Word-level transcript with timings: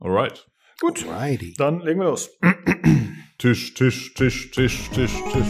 Alright. 0.00 0.46
Gut. 0.80 1.04
Alrighty. 1.08 1.54
Dann 1.58 1.80
legen 1.80 1.98
wir 1.98 2.06
los. 2.06 2.30
Tisch, 3.38 3.74
Tisch, 3.74 4.14
Tisch, 4.14 4.48
Tisch, 4.52 4.88
Tisch, 4.90 5.22
Tisch. 5.32 5.46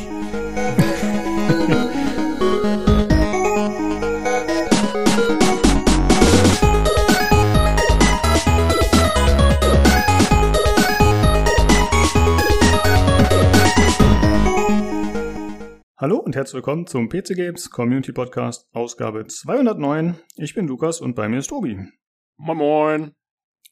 Hallo 15.98 16.16
und 16.20 16.34
herzlich 16.36 16.54
willkommen 16.54 16.86
zum 16.86 17.10
PC 17.10 17.34
Games 17.34 17.70
Community 17.70 18.12
Podcast, 18.12 18.66
Ausgabe 18.72 19.26
209. 19.26 20.18
Ich 20.36 20.54
bin 20.54 20.66
Lukas 20.66 21.02
und 21.02 21.14
bei 21.14 21.28
mir 21.28 21.40
ist 21.40 21.48
Tobi. 21.48 21.76
Moin, 22.38 22.56
moin. 22.56 23.17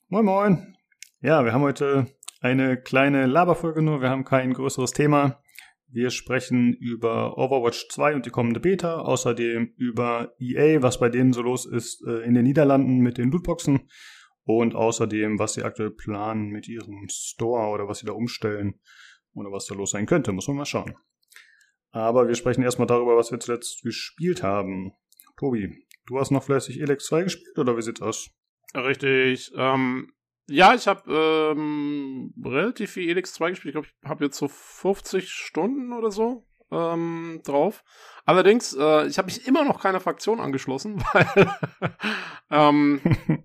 Moin, 0.09 0.25
moin. 0.25 0.77
Ja, 1.21 1.45
wir 1.45 1.53
haben 1.53 1.63
heute 1.63 2.07
eine 2.41 2.81
kleine 2.81 3.27
Laberfolge 3.27 3.83
nur. 3.83 4.01
Wir 4.01 4.09
haben 4.09 4.23
kein 4.23 4.53
größeres 4.53 4.93
Thema. 4.93 5.43
Wir 5.89 6.11
sprechen 6.11 6.75
über 6.75 7.37
Overwatch 7.37 7.89
2 7.89 8.15
und 8.15 8.25
die 8.25 8.31
kommende 8.31 8.61
Beta. 8.61 9.01
Außerdem 9.01 9.75
über 9.77 10.33
EA, 10.39 10.81
was 10.81 11.01
bei 11.01 11.09
denen 11.09 11.33
so 11.33 11.43
los 11.43 11.67
ist 11.67 12.07
äh, 12.07 12.21
in 12.21 12.35
den 12.35 12.45
Niederlanden 12.45 12.99
mit 12.99 13.19
den 13.19 13.33
Lootboxen. 13.33 13.89
Und 14.45 14.77
außerdem, 14.77 15.41
was 15.41 15.55
sie 15.55 15.65
aktuell 15.65 15.91
planen 15.91 16.51
mit 16.51 16.69
ihrem 16.69 17.09
Store 17.11 17.71
oder 17.71 17.89
was 17.89 17.99
sie 17.99 18.07
da 18.07 18.13
umstellen. 18.13 18.79
Oder 19.35 19.51
was 19.51 19.67
da 19.67 19.75
los 19.75 19.91
sein 19.91 20.07
könnte. 20.07 20.31
Muss 20.31 20.47
man 20.47 20.59
mal 20.59 20.67
schauen. 20.67 20.95
Aber 21.91 22.29
wir 22.29 22.37
sprechen 22.37 22.63
erstmal 22.63 22.87
darüber, 22.87 23.17
was 23.17 23.33
wir 23.33 23.41
zuletzt 23.41 23.83
gespielt 23.83 24.45
haben. 24.45 24.93
Tobi, 25.37 25.85
du 26.07 26.21
hast 26.21 26.31
noch 26.31 26.45
fleißig 26.45 26.81
Elex 26.81 27.07
2 27.07 27.25
gespielt 27.25 27.59
oder 27.59 27.77
wie 27.77 27.83
sieht's 27.83 28.03
aus? 28.03 28.31
Richtig. 28.77 29.53
Ähm, 29.57 30.13
ja, 30.49 30.75
ich 30.75 30.87
habe 30.87 31.55
ähm, 31.57 32.33
relativ 32.45 32.93
viel 32.93 33.09
Elix 33.09 33.33
2 33.35 33.51
gespielt. 33.51 33.75
Ich 33.75 33.81
glaube, 33.81 33.89
ich 33.89 34.09
habe 34.09 34.25
jetzt 34.25 34.39
so 34.39 34.49
50 34.49 35.29
Stunden 35.31 35.93
oder 35.93 36.11
so 36.11 36.47
ähm, 36.71 37.41
drauf. 37.45 37.85
Allerdings, 38.25 38.75
äh, 38.75 39.07
ich 39.07 39.19
habe 39.19 39.27
mich 39.27 39.47
immer 39.47 39.65
noch 39.65 39.81
keiner 39.81 40.01
Fraktion 40.01 40.41
angeschlossen, 40.41 41.03
weil 41.13 41.51
ähm, 42.51 43.01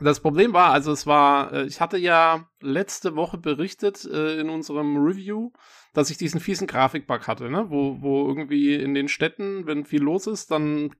das 0.00 0.20
Problem 0.20 0.52
war, 0.52 0.72
also 0.72 0.92
es 0.92 1.06
war, 1.06 1.52
äh, 1.52 1.64
ich 1.66 1.80
hatte 1.80 1.98
ja 1.98 2.48
letzte 2.60 3.16
Woche 3.16 3.38
berichtet 3.38 4.04
äh, 4.04 4.40
in 4.40 4.48
unserem 4.48 4.96
Review, 4.96 5.52
dass 5.92 6.10
ich 6.10 6.16
diesen 6.16 6.40
fiesen 6.40 6.66
Grafikbug 6.66 7.26
hatte, 7.26 7.50
ne? 7.50 7.66
wo, 7.68 8.00
wo 8.00 8.28
irgendwie 8.28 8.74
in 8.74 8.94
den 8.94 9.08
Städten, 9.08 9.66
wenn 9.66 9.84
viel 9.84 10.02
los 10.02 10.26
ist, 10.26 10.50
dann 10.50 10.94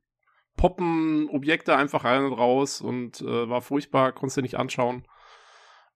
poppen 0.56 1.28
Objekte 1.30 1.76
einfach 1.76 2.04
rein 2.04 2.24
und 2.24 2.32
raus 2.32 2.80
und 2.80 3.20
äh, 3.20 3.48
war 3.48 3.62
furchtbar, 3.62 4.12
konntest 4.12 4.36
du 4.36 4.42
nicht 4.42 4.56
anschauen. 4.56 5.06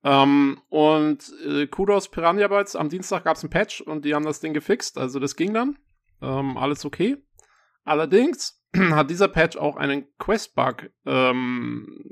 Ähm, 0.03 0.61
und 0.69 1.33
äh, 1.47 1.67
Kudos 1.67 2.09
Piranha 2.09 2.47
Bytes, 2.47 2.75
am 2.75 2.89
Dienstag 2.89 3.23
gab 3.23 3.37
es 3.37 3.43
ein 3.43 3.49
Patch 3.49 3.81
und 3.81 4.05
die 4.05 4.13
haben 4.13 4.25
das 4.25 4.39
Ding 4.39 4.53
gefixt, 4.53 4.97
also 4.97 5.19
das 5.19 5.35
ging 5.35 5.53
dann. 5.53 5.77
Ähm, 6.21 6.57
alles 6.57 6.85
okay. 6.85 7.17
Allerdings 7.83 8.63
hat 8.77 9.09
dieser 9.09 9.27
Patch 9.27 9.57
auch 9.57 9.77
einen 9.77 10.05
Quest-Bug 10.17 10.91
ähm, 11.05 12.03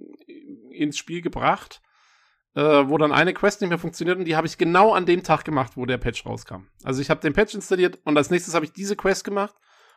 ins 0.72 0.98
Spiel 0.98 1.22
gebracht, 1.22 1.82
äh, 2.56 2.62
wo 2.62 2.98
dann 2.98 3.12
eine 3.12 3.34
Quest 3.34 3.62
nicht 3.62 3.70
mehr 3.70 3.80
funktioniert 3.80 4.18
und 4.18 4.26
die 4.26 4.36
habe 4.36 4.48
ich 4.48 4.58
genau 4.58 4.94
an 4.94 5.06
dem 5.06 5.24
Tag 5.24 5.46
gemacht, 5.46 5.74
wo 5.76 5.86
der 5.86 5.98
Patch 5.98 6.26
rauskam. 6.26 6.68
Also 6.84 7.02
ich 7.02 7.10
habe 7.10 7.22
den 7.22 7.34
Patch 7.34 7.54
installiert 7.54 8.00
und 8.06 8.18
als 8.18 8.30
nächstes 8.32 8.56
habe 8.56 8.66
ich 8.66 8.74
diese 8.74 8.96
Quest 8.96 9.24
gemacht 9.24 9.56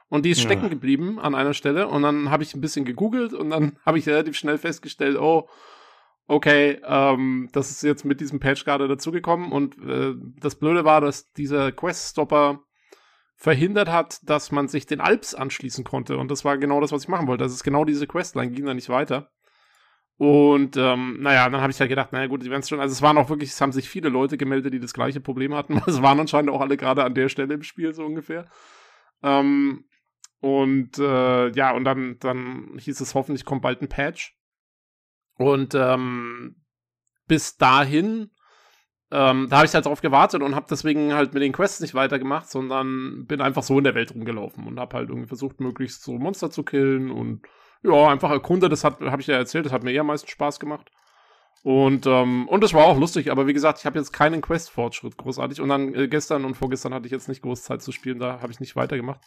und 0.09 0.25
die 0.25 0.31
ist 0.31 0.39
Ja. 0.39 0.45
stecken 0.45 0.71
geblieben 0.71 1.19
an 1.19 1.35
einer 1.35 1.55
Stelle 1.55 1.89
und 1.89 2.03
dann 2.03 2.31
habe 2.31 2.43
ich 2.43 2.55
ein 2.55 2.61
bisschen 2.61 2.85
gegoogelt 2.85 3.33
und 3.33 3.51
dann 3.51 3.79
habe 3.87 3.99
ich 3.99 4.09
relativ 4.09 4.37
schnell 4.37 4.59
festgestellt, 4.59 5.19
oh, 5.19 5.49
okay, 6.29 6.81
ähm, 6.85 7.49
das 7.53 7.71
ist 7.71 7.83
jetzt 7.83 8.05
mit 8.05 8.21
diesem 8.21 8.41
Patch 8.41 8.65
gerade 8.65 8.89
dazugekommen 8.89 9.53
und 9.53 9.77
äh, 9.79 10.15
das 10.41 10.57
Blöde 10.57 10.85
war, 10.85 11.01
dass 11.01 11.33
dieser 11.33 11.73
Quest-Stopper 11.73 12.61
verhindert 13.37 13.91
hat, 13.91 14.19
dass 14.23 14.51
man 14.51 14.67
sich 14.67 14.87
den 14.87 15.01
Alps 15.01 15.35
anschließen 15.35 15.85
konnte 15.85 16.17
und 16.17 16.31
das 16.31 16.45
war 16.45 16.57
genau 16.59 16.81
das, 16.81 16.93
was 16.93 17.03
ich 17.03 17.09
machen 17.09 17.27
wollte. 17.29 17.45
Das 17.45 17.53
ist 17.53 17.65
genau 17.65 17.85
diese 17.85 18.07
Questline, 18.07 18.51
ging 18.53 18.65
da 18.67 18.75
nicht 18.75 18.89
weiter. 18.89 19.31
Und 20.19 20.79
ähm, 20.79 21.19
naja, 21.21 21.47
dann 21.51 21.61
habe 21.61 21.71
ich 21.71 21.79
halt 21.79 21.91
gedacht, 21.91 22.13
naja 22.13 22.27
gut, 22.27 22.43
die 22.43 22.49
werden 22.49 22.61
es 22.61 22.71
schon, 22.71 22.81
also 22.81 22.91
es 22.91 23.03
waren 23.03 23.19
auch 23.19 23.29
wirklich, 23.29 23.51
es 23.51 23.61
haben 23.61 23.73
sich 23.73 23.87
viele 23.89 24.09
Leute 24.09 24.39
gemeldet, 24.39 24.73
die 24.73 24.81
das 24.81 24.95
gleiche 24.95 25.21
Problem 25.21 25.55
hatten. 25.55 25.79
Es 25.87 26.01
waren 26.01 26.19
anscheinend 26.19 26.51
auch 26.51 26.63
alle 26.63 26.79
gerade 26.79 27.05
an 27.05 27.15
der 27.15 27.29
Stelle 27.29 27.53
im 27.53 27.63
Spiel, 27.63 27.93
so 27.93 28.05
ungefähr. 28.07 28.47
Ähm, 29.23 29.85
und 30.41 30.99
äh, 30.99 31.51
ja, 31.51 31.73
und 31.73 31.85
dann, 31.85 32.19
dann 32.21 32.77
hieß 32.79 33.01
es 33.01 33.15
hoffentlich 33.15 33.45
kommt 33.45 33.63
bald 33.63 33.83
ein 33.83 33.89
Patch. 33.89 34.37
Und 35.39 35.75
ähm, 35.75 36.57
bis 37.27 37.57
dahin, 37.57 38.31
ähm, 39.11 39.49
da 39.49 39.59
habe 39.59 39.67
ich 39.67 39.75
halt 39.75 39.87
drauf 39.87 40.01
gewartet 40.01 40.43
und 40.43 40.55
habe 40.55 40.67
deswegen 40.69 41.15
halt 41.15 41.35
mit 41.35 41.43
den 41.43 41.53
Quests 41.53 41.81
nicht 41.81 41.95
weitergemacht, 41.95 42.49
sondern 42.49 43.27
bin 43.27 43.41
einfach 43.41 43.63
so 43.63 43.79
in 43.79 43.85
der 43.85 43.95
Welt 43.95 44.15
rumgelaufen 44.15 44.67
und 44.67 44.81
habe 44.81 44.97
halt 44.97 45.09
irgendwie 45.09 45.29
versucht, 45.29 45.61
möglichst 45.61 46.03
so 46.03 46.19
Monster 46.19 46.51
zu 46.51 46.63
killen 46.63 47.11
und 47.11 47.47
ja, 47.83 48.09
einfach 48.09 48.31
erkundet. 48.31 48.73
Das 48.73 48.85
habe 48.85 49.21
ich 49.21 49.27
ja 49.27 49.37
erzählt, 49.37 49.67
das 49.67 49.73
hat 49.73 49.85
mir 49.85 49.93
eher 49.93 50.01
am 50.01 50.09
meisten 50.09 50.29
Spaß 50.29 50.59
gemacht. 50.59 50.91
Und, 51.63 52.07
ähm, 52.07 52.49
und 52.49 52.63
das 52.63 52.75
war 52.75 52.85
auch 52.85 52.99
lustig, 52.99 53.31
aber 53.31 53.47
wie 53.47 53.53
gesagt, 53.53 53.81
ich 53.81 53.87
habe 53.87 53.99
jetzt 53.99 54.13
keinen 54.13 54.41
Quest-Fortschritt 54.41 55.17
großartig. 55.17 55.61
Und 55.61 55.69
dann 55.69 55.95
äh, 55.95 56.09
gestern 56.09 56.45
und 56.45 56.55
vorgestern 56.55 56.95
hatte 56.95 57.07
ich 57.07 57.13
jetzt 57.13 57.29
nicht 57.29 57.43
groß 57.43 57.63
Zeit 57.65 57.83
zu 57.83 57.93
spielen, 57.93 58.19
da 58.19 58.41
habe 58.41 58.53
ich 58.53 58.61
nicht 58.61 58.77
weitergemacht. 58.77 59.21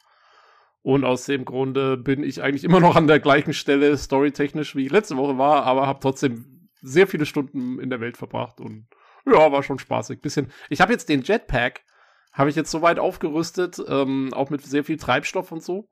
Und 0.81 1.03
aus 1.03 1.25
dem 1.25 1.45
Grunde 1.45 1.97
bin 1.97 2.23
ich 2.23 2.41
eigentlich 2.41 2.63
immer 2.63 2.79
noch 2.79 2.95
an 2.95 3.07
der 3.07 3.19
gleichen 3.19 3.53
Stelle 3.53 3.97
storytechnisch, 3.97 4.75
wie 4.75 4.85
ich 4.85 4.91
letzte 4.91 5.17
Woche 5.17 5.38
war, 5.38 5.63
aber 5.63 5.88
habe 5.88 6.00
trotzdem 6.01 6.69
sehr 6.81 7.07
viele 7.07 7.25
Stunden 7.25 7.79
in 7.79 7.90
der 7.90 8.00
Welt 8.00 8.17
verbracht 8.17 8.62
und 8.62 8.88
ja, 9.25 9.51
war 9.51 9.63
schon 9.63 9.79
spaßig. 9.79 10.22
Bisschen. 10.22 10.51
Ich 10.69 10.79
habe 10.81 10.94
jetzt 10.94 11.09
den 11.09 11.22
Jetpack, 11.22 11.81
habe 12.31 12.50
ich 12.50 12.56
jetzt 12.56 12.72
so 12.72 12.81
weit 12.81 13.00
aufgerüstet, 13.00 13.81
ähm, 13.88 14.34
auch 14.34 14.50
mit 14.50 14.62
sehr 14.62 14.84
viel 14.84 14.97
Treibstoff 14.97 15.51
und 15.51 15.62
so, 15.62 15.89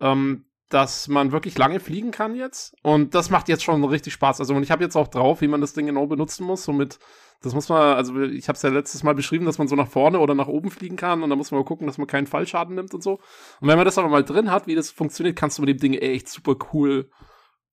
ähm, 0.00 0.46
dass 0.70 1.08
man 1.08 1.30
wirklich 1.32 1.56
lange 1.58 1.78
fliegen 1.80 2.10
kann 2.10 2.34
jetzt. 2.34 2.74
Und 2.82 3.14
das 3.14 3.30
macht 3.30 3.48
jetzt 3.48 3.62
schon 3.62 3.84
richtig 3.84 4.12
Spaß. 4.14 4.40
Also 4.40 4.54
und 4.54 4.62
ich 4.62 4.70
habe 4.70 4.82
jetzt 4.82 4.96
auch 4.96 5.08
drauf, 5.08 5.40
wie 5.40 5.48
man 5.48 5.60
das 5.60 5.72
Ding 5.74 5.86
genau 5.86 6.06
benutzen 6.06 6.44
muss. 6.46 6.64
Somit, 6.64 6.98
das 7.42 7.54
muss 7.54 7.68
man, 7.68 7.96
also 7.96 8.18
ich 8.22 8.48
habe 8.48 8.56
es 8.56 8.62
ja 8.62 8.70
letztes 8.70 9.02
Mal 9.02 9.14
beschrieben, 9.14 9.44
dass 9.44 9.58
man 9.58 9.68
so 9.68 9.76
nach 9.76 9.88
vorne 9.88 10.18
oder 10.20 10.34
nach 10.34 10.48
oben 10.48 10.70
fliegen 10.70 10.96
kann 10.96 11.22
und 11.22 11.28
dann 11.30 11.38
muss 11.38 11.50
man 11.50 11.60
mal 11.60 11.66
gucken, 11.66 11.86
dass 11.86 11.98
man 11.98 12.06
keinen 12.06 12.26
Fallschaden 12.26 12.74
nimmt 12.74 12.94
und 12.94 13.02
so. 13.02 13.20
Und 13.60 13.68
wenn 13.68 13.76
man 13.76 13.84
das 13.84 13.98
aber 13.98 14.08
mal 14.08 14.24
drin 14.24 14.50
hat, 14.50 14.66
wie 14.66 14.74
das 14.74 14.90
funktioniert, 14.90 15.36
kannst 15.36 15.58
du 15.58 15.62
mit 15.62 15.68
dem 15.68 15.78
Ding 15.78 15.94
echt 15.94 16.28
super 16.28 16.56
cool 16.72 17.10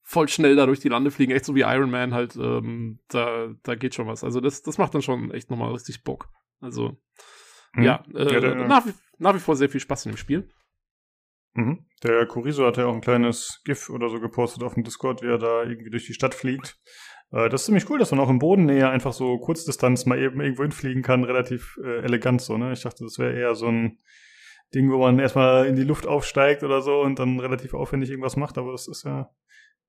voll 0.04 0.28
schnell 0.28 0.56
da 0.58 0.66
durch 0.66 0.80
die 0.82 0.90
Lande 0.90 1.12
fliegen, 1.12 1.32
echt 1.32 1.46
so 1.46 1.56
wie 1.56 1.62
Iron 1.62 1.90
Man 1.92 2.14
halt, 2.14 2.36
ähm, 2.36 3.00
da, 3.08 3.50
da 3.64 3.76
geht 3.76 3.96
schon 3.96 4.08
was. 4.08 4.24
Also 4.26 4.42
das, 4.42 4.62
das 4.64 4.78
macht 4.78 4.94
dann 4.94 5.02
schon 5.04 5.32
echt 5.32 5.50
nochmal 5.50 5.72
richtig 5.72 6.04
Bock. 6.04 6.28
Also, 6.60 6.98
Hm. 7.74 7.84
ja, 7.84 8.04
äh, 8.14 8.34
Ja, 8.34 8.40
der- 8.42 8.56
nach, 8.68 8.86
wie, 8.86 8.94
nach 9.20 9.34
wie 9.34 9.40
vor 9.40 9.56
sehr 9.56 9.70
viel 9.70 9.80
Spaß 9.80 10.06
in 10.08 10.12
dem 10.12 10.18
Spiel. 10.18 10.50
Mhm. 11.54 11.86
Der 12.04 12.26
Kuriso 12.26 12.66
hat 12.66 12.78
ja 12.78 12.86
auch 12.86 12.94
ein 12.94 13.02
kleines 13.02 13.62
GIF 13.66 13.90
oder 13.90 14.10
so 14.10 14.20
gepostet 14.20 14.64
auf 14.64 14.74
dem 14.74 14.84
Discord, 14.84 15.22
wie 15.22 15.28
er 15.28 15.38
da 15.38 15.64
irgendwie 15.64 15.90
durch 15.90 16.06
die 16.06 16.14
Stadt 16.14 16.34
fliegt. 16.34 16.80
Äh, 17.32 17.50
das 17.50 17.62
ist 17.62 17.66
ziemlich 17.66 17.90
cool, 17.90 18.00
dass 18.00 18.12
man 18.12 18.20
auch 18.20 18.30
im 18.30 18.40
Bodennähe 18.40 18.90
einfach 18.90 19.14
so 19.14 19.38
Kurzdistanz 19.38 20.06
mal 20.06 20.20
eben 20.20 20.40
irgendwo 20.40 20.64
hinfliegen 20.64 21.04
kann, 21.04 21.24
relativ 21.24 21.78
äh, 21.84 22.04
elegant 22.04 22.42
so, 22.42 22.58
ne? 22.58 22.74
Ich 22.74 22.82
dachte, 22.82 23.04
das 23.04 23.20
wäre 23.20 23.38
eher 23.38 23.56
so 23.56 23.68
ein 23.68 24.00
Ding, 24.74 24.92
wo 24.92 24.98
man 25.00 25.20
erstmal 25.20 25.66
in 25.66 25.76
die 25.76 25.84
Luft 25.84 26.08
aufsteigt 26.08 26.64
oder 26.64 26.82
so 26.82 27.02
und 27.02 27.20
dann 27.20 27.40
relativ 27.40 27.74
aufwendig 27.74 28.10
irgendwas 28.10 28.38
macht, 28.38 28.58
aber 28.58 28.72
das 28.72 28.88
ist 28.88 29.04
ja 29.04 29.30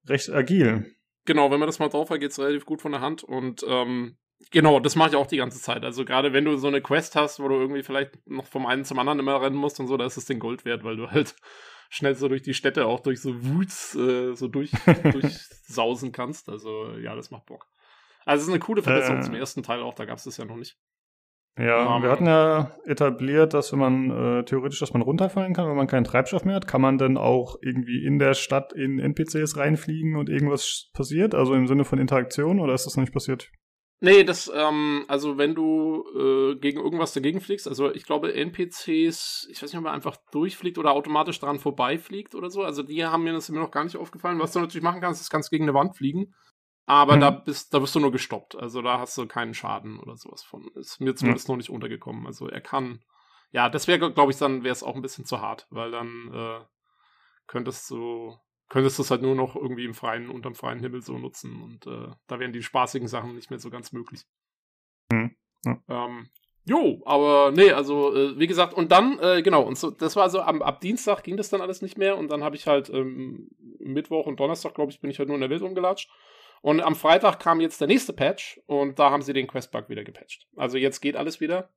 recht 0.09 0.31
agil. 0.31 0.87
Genau, 1.25 1.53
wenn 1.53 1.61
man 1.61 1.69
das 1.69 1.79
mal 1.79 1.89
drauf 1.89 2.11
hat, 2.11 2.19
geht's 2.19 2.41
relativ 2.41 2.65
gut 2.67 2.83
von 2.83 2.91
der 2.91 3.01
Hand 3.01 3.23
und 3.23 3.65
ähm, 3.69 4.17
genau, 4.51 4.81
das 4.81 4.97
mache 4.97 5.11
ich 5.11 5.17
auch 5.17 5.27
die 5.27 5.37
ganze 5.37 5.61
Zeit. 5.61 5.85
Also 5.85 6.05
gerade 6.05 6.33
wenn 6.33 6.45
du 6.45 6.57
so 6.57 6.69
eine 6.69 6.81
Quest 6.81 7.17
hast, 7.17 7.41
wo 7.41 7.49
du 7.49 7.55
irgendwie 7.55 7.83
vielleicht 7.83 8.27
noch 8.29 8.47
vom 8.47 8.67
einen 8.67 8.85
zum 8.85 8.99
anderen 8.99 9.19
immer 9.19 9.41
rennen 9.41 9.57
musst 9.57 9.81
und 9.81 9.87
so, 9.87 9.97
da 9.97 10.05
ist 10.07 10.17
das 10.17 10.27
Ding 10.27 10.39
Gold 10.39 10.65
wert, 10.65 10.85
weil 10.85 10.97
du 10.97 11.11
halt 11.11 11.35
schnell 11.91 12.15
so 12.15 12.29
durch 12.29 12.43
die 12.43 12.55
Städte 12.55 12.87
auch 12.87 13.01
durch 13.01 13.21
so 13.21 13.35
Woods 13.45 13.95
äh, 13.95 14.35
so 14.35 14.49
durch, 14.49 14.71
durchsausen 15.13 16.13
kannst. 16.13 16.49
Also 16.49 16.97
ja, 16.99 17.15
das 17.15 17.31
macht 17.31 17.47
Bock. 17.47 17.67
Also 18.25 18.43
es 18.43 18.49
ist 18.49 18.55
eine 18.55 18.61
coole 18.61 18.83
Verbesserung 18.83 19.19
Äh. 19.19 19.23
zum 19.25 19.35
ersten 19.35 19.63
Teil 19.63 19.81
auch, 19.83 19.95
da 19.95 20.05
gab's 20.05 20.25
das 20.25 20.37
ja 20.37 20.45
noch 20.45 20.57
nicht. 20.57 20.77
Ja, 21.59 21.97
Ähm. 21.97 22.03
wir 22.03 22.11
hatten 22.11 22.27
ja 22.27 22.75
etabliert, 22.87 23.53
dass 23.53 23.73
wenn 23.73 23.79
man 23.79 24.11
äh, 24.11 24.45
theoretisch, 24.45 24.79
dass 24.79 24.95
man 24.95 25.03
runterfallen 25.03 25.53
kann, 25.53 25.69
wenn 25.69 25.77
man 25.77 25.87
keinen 25.87 26.05
Treibstoff 26.05 26.45
mehr 26.47 26.55
hat, 26.57 26.67
kann 26.67 26.81
man 26.81 26.97
dann 26.97 27.19
auch 27.19 27.57
irgendwie 27.61 28.05
in 28.07 28.19
der 28.19 28.33
Stadt 28.35 28.73
in 28.73 28.99
NPCs 28.99 29.57
reinfliegen 29.59 30.17
und 30.17 30.31
irgendwas 30.31 30.89
passiert, 30.95 31.35
also 31.35 31.53
im 31.55 31.67
Sinne 31.67 31.85
von 31.85 31.99
Interaktion, 31.99 32.59
oder 32.59 32.73
ist 32.73 32.87
das 32.87 32.97
noch 32.97 33.03
nicht 33.03 33.13
passiert? 33.13 33.51
Nee, 34.05 34.25
das, 34.25 34.51
ähm, 34.53 35.05
also 35.07 35.39
wenn 35.39 35.55
du 35.55 36.05
äh, 36.17 36.57
gegen 36.57 36.81
irgendwas 36.81 37.13
dagegen 37.13 37.41
fliegst, 37.41 37.69
also 37.69 37.95
ich 37.95 38.05
glaube 38.05 38.35
NPCs, 38.35 39.47
ich 39.49 39.63
weiß 39.63 39.73
nicht, 39.73 39.79
ob 39.79 39.85
er 39.85 39.93
einfach 39.93 40.17
durchfliegt 40.33 40.77
oder 40.77 40.91
automatisch 40.91 41.39
dran 41.39 41.61
vorbeifliegt 41.61 42.35
oder 42.35 42.51
so, 42.51 42.65
also 42.65 42.83
die 42.83 43.05
haben 43.05 43.23
mir 43.23 43.33
das 43.33 43.49
mir 43.49 43.61
noch 43.61 43.71
gar 43.71 43.85
nicht 43.85 43.97
aufgefallen. 43.97 44.41
Was 44.41 44.51
du 44.53 44.59
natürlich 44.59 44.83
machen 44.83 45.01
kannst, 45.01 45.21
ist 45.21 45.31
ganz 45.31 45.51
gegen 45.51 45.65
eine 45.67 45.75
Wand 45.75 45.97
fliegen, 45.97 46.35
aber 46.85 47.15
Mhm. 47.15 47.21
da 47.21 47.31
bist, 47.31 47.73
da 47.75 47.81
wirst 47.81 47.95
du 47.95 48.01
nur 48.01 48.11
gestoppt, 48.11 48.57
also 48.57 48.83
da 48.83 48.99
hast 48.99 49.17
du 49.19 49.27
keinen 49.29 49.55
Schaden 49.55 50.01
oder 50.01 50.17
sowas 50.17 50.43
von. 50.43 50.69
Ist 50.75 51.01
mir 51.01 51.15
zumindest 51.15 51.49
noch 51.49 51.57
nicht 51.57 51.71
untergekommen, 51.71 52.27
also 52.27 52.49
er 52.49 52.61
kann, 52.61 53.05
ja, 53.53 53.69
das 53.69 53.87
wäre, 53.87 54.13
glaube 54.13 54.33
ich, 54.33 54.39
dann 54.39 54.65
wäre 54.65 54.73
es 54.73 54.83
auch 54.83 54.97
ein 54.97 55.03
bisschen 55.03 55.27
zu 55.27 55.41
hart, 55.41 55.69
weil 55.71 55.93
dann 55.93 56.33
äh, 56.35 56.65
könntest 57.47 57.89
du 57.91 58.37
könntest 58.73 58.99
du 58.99 59.03
es 59.03 59.11
halt 59.11 59.21
nur 59.21 59.35
noch 59.35 59.55
irgendwie 59.55 59.85
im 59.85 59.93
freien, 59.93 60.31
unterm 60.31 60.55
freien 60.55 60.81
Himmel 60.81 61.03
so 61.03 61.19
nutzen 61.19 61.63
und 61.63 61.87
äh, 61.87 62.09
da 62.27 62.41
wären 62.41 62.55
die 62.55 62.63
spaßigen 62.63 63.07
Sachen 63.07 63.35
nicht 63.35 63.51
mehr 63.51 63.59
so 63.59 63.69
ganz 63.69 63.93
möglich. 63.93 64.23
Hm. 65.13 65.37
Ja. 65.67 65.79
Ähm, 65.91 66.31
jo, 66.65 67.03
aber 67.05 67.53
nee, 67.55 67.71
also 67.71 68.17
äh, 68.17 68.39
wie 68.39 68.47
gesagt, 68.47 68.73
und 68.73 68.91
dann, 68.91 69.19
äh, 69.19 69.43
genau, 69.43 69.63
und 69.63 69.77
so, 69.77 69.91
das 69.91 70.17
war 70.17 70.31
so, 70.31 70.41
am, 70.41 70.63
ab 70.63 70.81
Dienstag 70.81 71.23
ging 71.23 71.37
das 71.37 71.51
dann 71.51 71.61
alles 71.61 71.83
nicht 71.83 71.99
mehr 71.99 72.17
und 72.17 72.31
dann 72.31 72.43
habe 72.43 72.57
ich 72.57 72.67
halt 72.67 72.89
ähm, 72.89 73.51
Mittwoch 73.79 74.25
und 74.25 74.41
Donnerstag, 74.41 74.73
glaube 74.73 74.91
ich, 74.91 75.03
bin 75.03 75.11
ich 75.11 75.19
halt 75.19 75.29
nur 75.29 75.37
in 75.37 75.43
der 75.43 75.51
Welt 75.51 75.61
rumgelatscht. 75.61 76.11
Und 76.63 76.81
am 76.81 76.95
Freitag 76.95 77.41
kam 77.41 77.61
jetzt 77.61 77.79
der 77.81 77.89
nächste 77.89 78.15
Patch 78.15 78.59
und 78.65 78.99
da 78.99 79.11
haben 79.11 79.21
sie 79.21 79.35
den 79.35 79.49
Questbug 79.49 79.91
wieder 79.91 80.05
gepatcht. 80.05 80.47
Also 80.57 80.79
jetzt 80.79 81.01
geht 81.01 81.17
alles 81.17 81.41
wieder. 81.41 81.69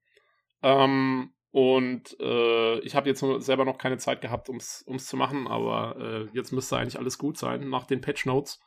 Ähm, 0.62 1.34
und 1.56 2.20
äh, 2.20 2.80
ich 2.80 2.96
habe 2.98 3.08
jetzt 3.08 3.24
selber 3.38 3.64
noch 3.64 3.78
keine 3.78 3.98
Zeit 3.98 4.20
gehabt, 4.20 4.50
ums 4.50 4.84
ums 4.90 5.06
zu 5.06 5.16
machen, 5.16 5.48
aber 5.48 5.96
äh, 5.98 6.28
jetzt 6.34 6.52
müsste 6.52 6.76
eigentlich 6.76 7.00
alles 7.00 7.18
gut 7.18 7.38
sein 7.38 7.70
nach 7.70 7.86
den 7.86 8.02
Patch 8.02 8.26
Notes. 8.26 8.60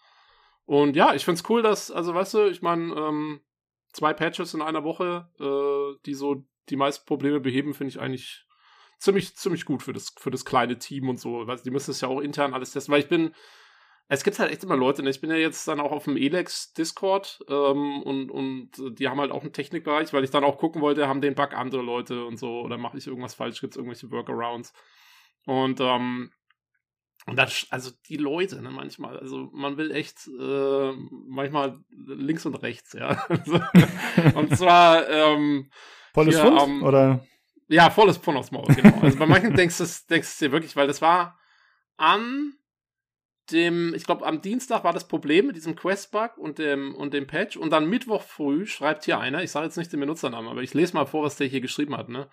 Und 0.64 0.96
ja, 0.96 1.12
ich 1.12 1.26
find's 1.26 1.44
cool, 1.50 1.60
dass, 1.60 1.90
also 1.90 2.14
weißt 2.14 2.32
du, 2.32 2.46
ich 2.46 2.62
meine, 2.62 2.94
ähm, 2.94 3.42
zwei 3.92 4.14
Patches 4.14 4.54
in 4.54 4.62
einer 4.62 4.84
Woche, 4.84 5.28
äh, 5.38 6.00
die 6.06 6.14
so 6.14 6.46
die 6.70 6.76
meisten 6.76 7.04
Probleme 7.04 7.40
beheben, 7.40 7.74
finde 7.74 7.90
ich 7.90 8.00
eigentlich 8.00 8.46
ziemlich, 8.98 9.36
ziemlich 9.36 9.66
gut 9.66 9.82
für 9.82 9.92
das, 9.92 10.14
für 10.16 10.30
das 10.30 10.46
kleine 10.46 10.78
Team 10.78 11.10
und 11.10 11.20
so. 11.20 11.46
Weißt, 11.46 11.66
die 11.66 11.70
müssen 11.70 11.90
es 11.90 12.00
ja 12.00 12.08
auch 12.08 12.20
intern 12.20 12.54
alles 12.54 12.70
testen, 12.70 12.94
weil 12.94 13.02
ich 13.02 13.08
bin, 13.08 13.34
es 14.08 14.24
gibt 14.24 14.38
halt 14.38 14.50
echt 14.50 14.64
immer 14.64 14.76
Leute, 14.76 15.02
ne? 15.02 15.10
ich 15.10 15.20
bin 15.20 15.30
ja 15.30 15.36
jetzt 15.36 15.68
dann 15.68 15.80
auch 15.80 15.92
auf 15.92 16.04
dem 16.04 16.16
Elex 16.16 16.72
Discord 16.72 17.40
ähm, 17.48 18.02
und, 18.02 18.30
und 18.30 18.98
die 18.98 19.08
haben 19.08 19.20
halt 19.20 19.30
auch 19.30 19.42
einen 19.42 19.52
Technikbereich, 19.52 20.12
weil 20.12 20.24
ich 20.24 20.30
dann 20.30 20.44
auch 20.44 20.58
gucken 20.58 20.80
wollte, 20.80 21.06
haben 21.06 21.20
den 21.20 21.34
Bug 21.34 21.52
andere 21.54 21.82
Leute 21.82 22.24
und 22.24 22.38
so 22.38 22.60
oder 22.60 22.78
mache 22.78 22.96
ich 22.96 23.06
irgendwas 23.06 23.34
falsch, 23.34 23.60
gibt 23.60 23.74
es 23.74 23.76
irgendwelche 23.76 24.10
Workarounds. 24.10 24.72
Und 25.44 25.80
ähm, 25.80 26.30
und 27.26 27.36
das, 27.36 27.66
also 27.68 27.90
die 28.08 28.16
Leute, 28.16 28.62
ne, 28.62 28.70
manchmal, 28.70 29.18
also 29.18 29.50
man 29.52 29.76
will 29.76 29.90
echt 29.90 30.26
äh, 30.28 30.92
manchmal 31.26 31.78
links 31.90 32.46
und 32.46 32.54
rechts, 32.54 32.94
ja. 32.94 33.22
und 34.34 34.56
zwar 34.56 35.06
ähm, 35.10 35.70
volles 36.14 36.40
Pfund, 36.40 36.62
ähm, 36.62 36.82
oder? 36.82 37.26
Ja, 37.68 37.90
volles 37.90 38.16
Pfund 38.16 38.38
aufs 38.38 38.50
Maul, 38.50 38.74
genau. 38.74 38.98
Also 39.02 39.18
bei 39.18 39.26
manchen 39.26 39.54
denkst 39.54 39.76
du 39.76 39.84
denkst 40.08 40.38
du 40.38 40.46
dir 40.46 40.52
wirklich, 40.52 40.74
weil 40.74 40.86
das 40.86 41.02
war 41.02 41.38
an 41.98 42.57
dem, 43.50 43.94
ich 43.94 44.04
glaube, 44.04 44.26
am 44.26 44.42
Dienstag 44.42 44.84
war 44.84 44.92
das 44.92 45.08
Problem 45.08 45.46
mit 45.46 45.56
diesem 45.56 45.76
Quest-Bug 45.76 46.36
und 46.36 46.58
dem, 46.58 46.94
und 46.94 47.14
dem 47.14 47.26
Patch. 47.26 47.56
Und 47.56 47.70
dann 47.70 47.88
Mittwoch 47.88 48.22
früh 48.22 48.66
schreibt 48.66 49.04
hier 49.04 49.18
einer, 49.18 49.42
ich 49.42 49.50
sage 49.50 49.66
jetzt 49.66 49.76
nicht 49.76 49.92
den 49.92 50.00
Benutzernamen, 50.00 50.50
aber 50.50 50.62
ich 50.62 50.74
lese 50.74 50.94
mal 50.94 51.06
vor, 51.06 51.22
was 51.22 51.36
der 51.36 51.46
hier 51.46 51.60
geschrieben 51.60 51.96
hat, 51.96 52.08
ne? 52.08 52.28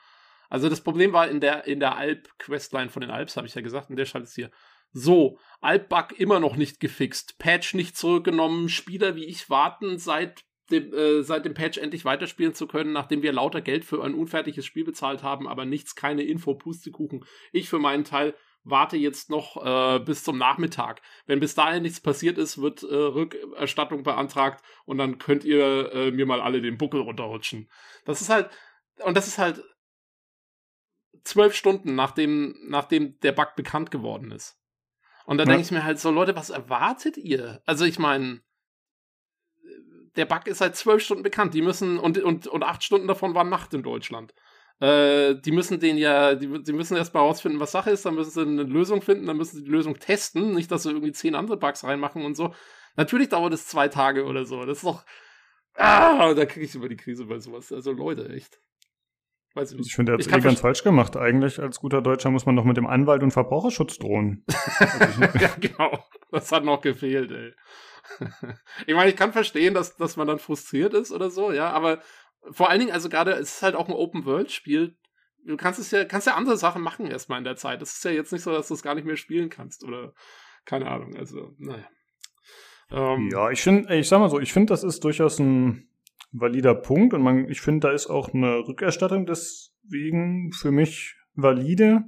Also 0.50 0.69
das 0.69 0.81
Problem 0.81 1.12
war 1.12 1.27
in 1.27 1.39
der, 1.39 1.65
in 1.65 1.79
der 1.79 1.97
Alp-Questline 1.97 2.89
von 2.89 3.01
den 3.01 3.09
Alps, 3.09 3.35
habe 3.35 3.47
ich 3.47 3.56
ja 3.56 3.62
gesagt, 3.62 3.89
und 3.89 3.95
der 3.95 4.06
schreibt 4.06 4.27
es 4.27 4.35
hier. 4.35 4.51
So, 4.91 5.39
Alp-Bug 5.62 6.19
immer 6.19 6.39
noch 6.39 6.56
nicht 6.56 6.79
gefixt, 6.79 7.38
Patch 7.39 7.73
nicht 7.73 7.97
zurückgenommen, 7.97 8.69
Spieler 8.69 9.15
wie 9.15 9.25
ich 9.25 9.50
warten 9.50 9.97
seit 9.97 10.44
dem, 10.71 10.94
äh, 10.94 11.23
seit 11.23 11.45
dem 11.45 11.53
Patch 11.53 11.77
endlich 11.77 12.06
weiterspielen 12.06 12.53
zu 12.53 12.68
können, 12.68 12.94
nachdem 12.94 13.21
wir 13.21 13.33
lauter 13.33 13.61
Geld 13.61 13.85
für 13.85 14.03
ein 14.03 14.13
unfertiges 14.13 14.65
Spiel 14.65 14.85
bezahlt 14.85 15.23
haben, 15.23 15.47
aber 15.47 15.65
nichts, 15.65 15.95
keine 15.95 16.23
Info, 16.23 16.56
Pustekuchen. 16.56 17.25
Ich 17.51 17.69
für 17.69 17.79
meinen 17.79 18.03
Teil 18.03 18.35
warte 18.65 18.97
jetzt 18.97 19.29
noch 19.29 19.63
äh, 19.63 20.00
bis 20.00 20.23
zum 20.23 20.38
Nachmittag. 20.38 21.01
Wenn 21.25 21.39
bis 21.39 21.56
dahin 21.56 21.83
nichts 21.83 22.01
passiert 22.01 22.38
ist, 22.38 22.62
wird 22.62 22.83
äh, 22.83 22.94
Rückerstattung 22.94 24.03
beantragt 24.03 24.63
und 24.85 24.97
dann 24.97 25.19
könnt 25.19 25.45
ihr 25.45 25.94
äh, 25.94 26.12
mir 26.12 26.25
mal 26.25 26.41
alle 26.41 26.62
den 26.62 26.77
Buckel 26.77 27.01
runterrutschen. 27.01 27.69
Das 28.06 28.21
ist 28.21 28.29
halt, 28.29 28.50
und 29.03 29.15
das 29.15 29.27
ist 29.27 29.38
halt 29.38 29.63
zwölf 31.23 31.56
Stunden 31.56 31.95
nachdem, 31.95 32.56
nachdem 32.67 33.19
der 33.19 33.31
Bug 33.31 33.56
bekannt 33.56 33.91
geworden 33.91 34.31
ist. 34.31 34.59
Und 35.25 35.38
da 35.38 35.44
ja. 35.44 35.50
denke 35.50 35.63
ich 35.63 35.71
mir 35.71 35.83
halt 35.83 36.00
so, 36.00 36.11
Leute, 36.11 36.35
was 36.35 36.50
erwartet 36.50 37.18
ihr? 37.18 37.61
Also 37.65 37.85
ich 37.85 38.00
meine, 38.00 38.41
der 40.15 40.25
Bug 40.25 40.47
ist 40.47 40.59
seit 40.59 40.75
zwölf 40.75 41.03
Stunden 41.03 41.23
bekannt. 41.23 41.53
Die 41.53 41.61
müssen, 41.61 42.00
und, 42.00 42.18
und, 42.18 42.47
und 42.47 42.63
acht 42.63 42.83
Stunden 42.83 43.07
davon 43.07 43.33
waren 43.33 43.50
Nacht 43.50 43.73
in 43.73 43.83
Deutschland. 43.83 44.33
Äh, 44.80 45.36
die 45.36 45.51
müssen 45.51 45.80
den 45.80 45.98
ja, 45.98 46.36
die, 46.36 46.62
die 46.62 46.74
müssen 46.74 46.98
erst 46.98 47.13
mal 47.13 47.22
rausfinden, 47.22 47.62
was 47.62 47.72
Sache 47.72 47.92
ist, 47.92 48.06
dann 48.06 48.16
müssen 48.16 48.31
sie 48.31 48.42
eine 48.42 48.63
Lösung 48.63 49.01
finden, 49.01 49.25
dann 49.25 49.38
müssen 49.38 49.57
sie 49.57 49.63
die 49.63 49.72
Lösung 49.72 49.98
testen, 49.98 50.54
nicht, 50.54 50.69
dass 50.69 50.83
sie 50.83 50.89
irgendwie 50.89 51.13
zehn 51.13 51.36
andere 51.36 51.57
Bugs 51.57 51.83
reinmachen 51.83 52.25
und 52.25 52.36
so. 52.36 52.54
Natürlich 52.98 53.30
dauert 53.30 53.54
es 53.54 53.68
zwei 53.68 53.88
Tage 53.88 54.25
oder 54.25 54.45
so. 54.45 54.66
Das 54.66 54.77
ist 54.77 54.86
doch. 54.86 55.06
Ah, 55.75 56.33
da 56.33 56.45
kriege 56.45 56.66
ich 56.66 56.75
über 56.75 56.89
die 56.89 56.95
Krise 56.95 57.25
bei 57.25 57.39
sowas. 57.39 57.72
Also 57.72 57.92
Leute, 57.92 58.30
echt. 58.30 58.60
Weiß 59.54 59.72
ich 59.72 59.77
nicht. 59.77 59.88
Ich 59.88 59.95
finde, 59.95 60.12
er 60.12 60.16
hat 60.16 60.22
es 60.22 60.27
eh 60.27 60.39
ganz 60.39 60.60
falsch 60.60 60.83
gemacht. 60.83 61.16
Eigentlich 61.16 61.62
als 61.62 61.80
guter 61.80 62.01
Deutscher 62.01 62.30
muss 62.30 62.45
man 62.45 62.56
doch 62.56 62.66
mit 62.66 62.78
dem 62.78 62.88
Anwalt 62.88 63.24
und 63.24 63.31
Verbraucherschutz 63.31 63.98
drohen. 63.98 64.45
ja, 65.39 65.50
genau. 65.60 66.04
Das 66.31 66.51
hat 66.51 66.66
noch 66.66 66.81
gefehlt, 66.81 67.31
ey. 67.31 67.54
ich 68.88 68.94
meine, 68.94 69.10
ich 69.10 69.16
kann 69.16 69.33
verstehen, 69.33 69.74
dass, 69.74 69.95
dass 69.95 70.18
man 70.18 70.28
dann 70.28 70.39
frustriert 70.39 70.94
ist 70.94 71.12
oder 71.12 71.30
so, 71.30 71.51
ja, 71.51 71.71
aber 71.71 72.01
vor 72.51 72.69
allen 72.69 72.80
Dingen, 72.80 72.92
also 72.92 73.09
gerade, 73.09 73.31
es 73.33 73.56
ist 73.56 73.62
halt 73.62 73.75
auch 73.75 73.88
ein 73.88 73.94
Open-World-Spiel. 73.94 74.95
Du 75.45 75.57
kannst 75.57 75.80
es 75.80 75.92
ja, 75.92 76.06
kannst 76.06 76.27
ja 76.27 76.36
andere 76.36 76.57
Sachen 76.57 76.81
machen 76.81 77.06
erstmal 77.06 77.38
in 77.38 77.44
der 77.44 77.56
Zeit. 77.56 77.81
Das 77.81 77.94
ist 77.94 78.03
ja 78.03 78.12
jetzt 78.12 78.33
nicht 78.33 78.42
so, 78.42 78.51
dass 78.51 78.68
du 78.68 78.74
es 78.74 78.81
gar 78.81 78.95
nicht 78.95 79.06
mehr 79.06 79.18
spielen 79.18 79.50
kannst 79.50 79.83
oder 79.83 80.13
keine 80.65 80.89
Ahnung. 80.89 81.15
Also, 81.15 81.53
naja. 81.57 81.88
Ähm, 82.92 83.30
ja, 83.31 83.51
ich 83.51 83.62
finde, 83.62 83.95
ich 83.95 84.07
sag 84.07 84.19
mal 84.19 84.30
so, 84.30 84.39
ich 84.39 84.53
finde, 84.53 84.71
das 84.71 84.83
ist 84.83 85.03
durchaus 85.03 85.39
ein 85.39 85.89
valider 86.31 86.75
Punkt 86.75 87.13
und 87.13 87.21
man, 87.21 87.50
ich 87.50 87.62
finde, 87.62 87.88
da 87.88 87.94
ist 87.94 88.07
auch 88.07 88.33
eine 88.33 88.68
Rückerstattung 88.68 89.25
deswegen 89.25 90.51
für 90.51 90.71
mich 90.71 91.15
valide. 91.33 92.03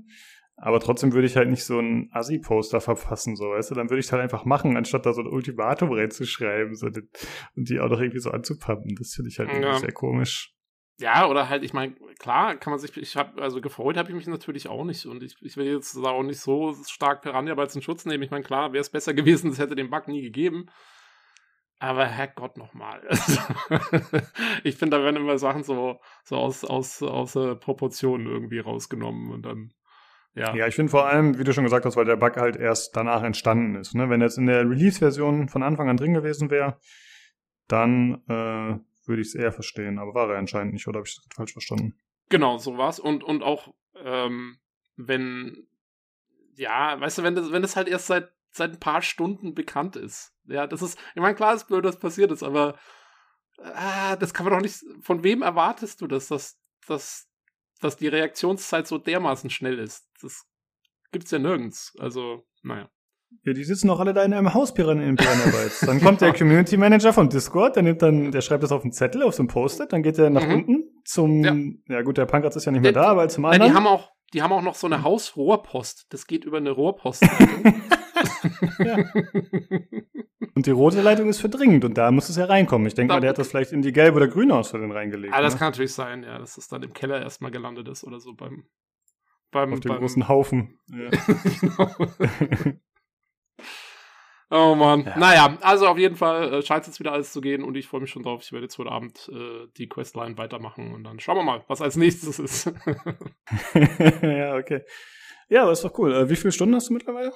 Aber 0.59 0.79
trotzdem 0.79 1.13
würde 1.13 1.27
ich 1.27 1.37
halt 1.37 1.49
nicht 1.49 1.63
so 1.63 1.79
ein 1.79 2.09
Assi-Poster 2.11 2.81
verfassen, 2.81 3.35
so, 3.35 3.51
weißt 3.51 3.69
du, 3.71 3.75
dann 3.75 3.91
würde 3.91 3.99
ich 3.99 4.11
halt 4.11 4.23
einfach 4.23 4.43
machen, 4.43 4.75
anstatt 4.75 5.05
da 5.05 5.13
so 5.13 5.21
ein 5.21 5.27
Ultimatum 5.27 5.91
reinzuschreiben 5.91 6.73
so, 6.73 6.87
und 6.87 7.69
die 7.69 7.79
auch 7.79 7.89
noch 7.89 7.99
irgendwie 7.99 8.19
so 8.19 8.31
anzupappen. 8.31 8.95
Das 8.97 9.13
finde 9.13 9.29
ich 9.29 9.37
halt 9.37 9.51
ja. 9.51 9.77
sehr 9.77 9.91
komisch. 9.91 10.55
Ja, 10.99 11.27
oder 11.27 11.47
halt, 11.47 11.63
ich 11.63 11.73
meine, 11.73 11.93
klar, 12.17 12.55
kann 12.55 12.71
man 12.71 12.79
sich, 12.79 12.97
ich 12.97 13.15
habe, 13.15 13.39
also 13.39 13.61
gefreut 13.61 13.97
habe 13.97 14.09
ich 14.09 14.15
mich 14.15 14.25
natürlich 14.25 14.67
auch 14.67 14.83
nicht 14.83 15.05
und 15.05 15.21
ich, 15.21 15.35
ich 15.41 15.55
will 15.55 15.67
jetzt 15.67 15.95
da 15.95 16.09
auch 16.09 16.23
nicht 16.23 16.39
so 16.39 16.75
stark 16.87 17.21
Piranha 17.21 17.53
bei 17.53 17.67
zum 17.67 17.83
Schutz 17.83 18.05
nehmen. 18.05 18.23
Ich 18.23 18.31
meine, 18.31 18.43
klar, 18.43 18.73
wäre 18.73 18.81
es 18.81 18.89
besser 18.89 19.13
gewesen, 19.13 19.51
es 19.51 19.59
hätte 19.59 19.75
den 19.75 19.91
Bug 19.91 20.07
nie 20.07 20.23
gegeben. 20.23 20.65
Aber 21.77 22.07
Herrgott 22.07 22.57
nochmal. 22.57 23.07
ich 24.63 24.77
finde, 24.77 24.97
da 24.97 25.03
werden 25.03 25.17
immer 25.17 25.37
Sachen 25.37 25.61
so, 25.61 25.99
so 26.23 26.35
aus, 26.35 26.65
aus, 26.65 27.03
aus 27.03 27.35
äh, 27.35 27.55
Proportionen 27.55 28.25
irgendwie 28.25 28.57
rausgenommen 28.57 29.31
und 29.31 29.43
dann 29.43 29.71
ja. 30.37 30.55
ja, 30.55 30.67
ich 30.67 30.75
finde 30.75 30.91
vor 30.91 31.07
allem, 31.07 31.37
wie 31.39 31.43
du 31.43 31.53
schon 31.53 31.63
gesagt 31.63 31.85
hast, 31.85 31.95
weil 31.95 32.05
der 32.05 32.15
Bug 32.15 32.37
halt 32.37 32.55
erst 32.55 32.95
danach 32.95 33.23
entstanden 33.23 33.75
ist. 33.75 33.95
Ne? 33.95 34.09
Wenn 34.09 34.21
er 34.21 34.27
jetzt 34.27 34.37
in 34.37 34.45
der 34.45 34.69
Release-Version 34.69 35.49
von 35.49 35.63
Anfang 35.63 35.89
an 35.89 35.97
drin 35.97 36.13
gewesen 36.13 36.49
wäre, 36.49 36.79
dann 37.67 38.21
äh, 38.27 38.79
würde 39.07 39.21
ich 39.21 39.29
es 39.29 39.35
eher 39.35 39.51
verstehen. 39.51 39.99
Aber 39.99 40.13
war 40.13 40.29
er 40.29 40.37
anscheinend 40.37 40.73
nicht, 40.73 40.87
oder 40.87 40.99
habe 40.99 41.07
ich 41.07 41.15
das 41.15 41.25
falsch 41.35 41.53
verstanden? 41.53 41.95
Genau, 42.29 42.57
so 42.57 42.77
war's. 42.77 42.99
Und, 42.99 43.23
und 43.23 43.41
auch, 43.41 43.73
ähm, 44.03 44.59
wenn, 44.95 45.67
ja, 46.55 46.99
weißt 46.99 47.17
du, 47.17 47.23
wenn 47.23 47.35
das, 47.35 47.51
wenn 47.51 47.61
das 47.61 47.75
halt 47.75 47.87
erst 47.87 48.07
seit, 48.07 48.31
seit 48.51 48.73
ein 48.73 48.79
paar 48.79 49.01
Stunden 49.01 49.55
bekannt 49.55 49.95
ist. 49.95 50.33
Ja, 50.45 50.67
das 50.67 50.81
ist, 50.81 50.99
ich 51.15 51.21
meine, 51.21 51.35
klar 51.35 51.53
ist 51.53 51.67
blöd, 51.67 51.83
dass 51.83 51.99
passiert 51.99 52.31
ist, 52.31 52.43
aber 52.43 52.77
ah, 53.61 54.15
das 54.15 54.33
kann 54.33 54.45
man 54.45 54.53
doch 54.53 54.61
nicht, 54.61 54.83
von 55.01 55.23
wem 55.23 55.41
erwartest 55.41 56.01
du 56.01 56.07
das, 56.07 56.27
dass, 56.27 56.59
dass 56.87 57.26
dass 57.79 57.97
die 57.97 58.07
Reaktionszeit 58.07 58.87
so 58.87 58.97
dermaßen 58.97 59.49
schnell 59.49 59.79
ist. 59.79 60.07
Das 60.21 60.45
gibt's 61.11 61.31
ja 61.31 61.39
nirgends. 61.39 61.95
Also, 61.99 62.45
naja. 62.63 62.89
Ja, 63.43 63.53
die 63.53 63.63
sitzen 63.63 63.89
auch 63.89 63.99
alle 63.99 64.13
da 64.13 64.23
in 64.23 64.33
einem 64.33 64.53
Haus 64.53 64.69
in 64.71 65.15
Piranha 65.15 65.45
Bytes. 65.45 65.79
Dann 65.85 65.99
kommt 66.01 66.21
der 66.21 66.33
Community 66.33 66.77
Manager 66.77 67.11
von 67.11 67.29
Discord, 67.29 67.75
der 67.75 67.83
nimmt 67.83 68.01
dann, 68.01 68.31
der 68.31 68.41
schreibt 68.41 68.63
das 68.63 68.71
auf 68.71 68.83
einen 68.83 68.93
Zettel, 68.93 69.21
auf 69.23 69.35
so 69.35 69.43
ein 69.43 69.47
Post-it, 69.47 69.91
dann 69.91 70.01
geht 70.01 70.17
er 70.17 70.29
nach 70.29 70.45
mhm. 70.45 70.53
unten 70.53 70.83
zum, 71.03 71.43
ja. 71.43 71.95
ja. 71.95 72.01
gut, 72.03 72.17
der 72.17 72.25
Punkratz 72.25 72.55
ist 72.55 72.65
ja 72.65 72.71
nicht 72.71 72.81
mehr 72.81 72.93
der, 72.93 73.03
da, 73.03 73.09
aber 73.09 73.27
zum 73.27 73.45
anderen. 73.45 73.63
Ja, 73.63 73.67
die 73.67 73.75
haben 73.75 73.87
auch, 73.87 74.11
die 74.33 74.41
haben 74.41 74.53
auch 74.53 74.61
noch 74.61 74.75
so 74.75 74.87
eine 74.87 75.03
Hausrohrpost. 75.03 76.07
Das 76.09 76.25
geht 76.25 76.45
über 76.45 76.57
eine 76.57 76.71
Rohrpost. 76.71 77.23
ja. 78.79 78.97
Und 80.55 80.65
die 80.65 80.71
rote 80.71 81.01
Leitung 81.01 81.29
ist 81.29 81.39
für 81.39 81.49
dringend 81.49 81.85
und 81.85 81.97
da 81.97 82.09
muss 82.11 82.29
es 82.29 82.35
ja 82.35 82.45
reinkommen. 82.45 82.87
Ich 82.87 82.95
denke 82.95 83.13
mal, 83.13 83.19
der 83.19 83.29
hat 83.29 83.37
das 83.37 83.49
vielleicht 83.49 83.71
in 83.71 83.81
die 83.81 83.93
gelbe 83.93 84.17
oder 84.17 84.27
grüne 84.27 84.55
Ausfälle 84.55 84.93
reingelegt. 84.93 85.33
Ah, 85.33 85.41
das 85.41 85.53
ne? 85.53 85.59
kann 85.59 85.67
natürlich 85.69 85.93
sein, 85.93 86.23
ja, 86.23 86.39
dass 86.39 86.57
es 86.57 86.67
dann 86.67 86.81
im 86.83 86.93
Keller 86.93 87.21
erstmal 87.21 87.51
gelandet 87.51 87.87
ist 87.87 88.03
oder 88.03 88.19
so 88.19 88.33
beim. 88.33 88.65
beim 89.51 89.73
Auf 89.73 89.79
dem 89.81 89.89
beim, 89.89 89.99
großen 89.99 90.27
Haufen. 90.27 90.79
Ja. 90.87 91.09
genau. 91.61 91.91
Oh 94.49 94.75
Mann. 94.75 95.03
Ja. 95.03 95.17
Naja, 95.17 95.57
also 95.61 95.87
auf 95.87 95.97
jeden 95.97 96.15
Fall 96.15 96.53
äh, 96.53 96.61
scheint 96.61 96.81
es 96.81 96.87
jetzt 96.87 96.99
wieder 97.01 97.11
alles 97.11 97.33
zu 97.33 97.41
gehen 97.41 97.63
und 97.63 97.75
ich 97.75 97.87
freue 97.87 97.99
mich 97.99 98.09
schon 98.09 98.23
drauf. 98.23 98.41
Ich 98.43 98.53
werde 98.53 98.63
jetzt 98.63 98.77
heute 98.77 98.91
Abend 98.91 99.29
äh, 99.31 99.67
die 99.77 99.89
Questline 99.89 100.37
weitermachen 100.37 100.93
und 100.93 101.03
dann 101.03 101.19
schauen 101.19 101.35
wir 101.35 101.43
mal, 101.43 101.65
was 101.67 101.81
als 101.81 101.97
nächstes 101.97 102.39
ist. 102.39 102.65
ja, 104.21 104.55
okay. 104.55 104.83
Ja, 105.49 105.63
aber 105.63 105.73
ist 105.73 105.83
doch 105.83 105.97
cool. 105.99 106.13
Äh, 106.13 106.29
wie 106.29 106.37
viele 106.37 106.53
Stunden 106.53 106.75
hast 106.75 106.89
du 106.89 106.93
mittlerweile? 106.93 107.33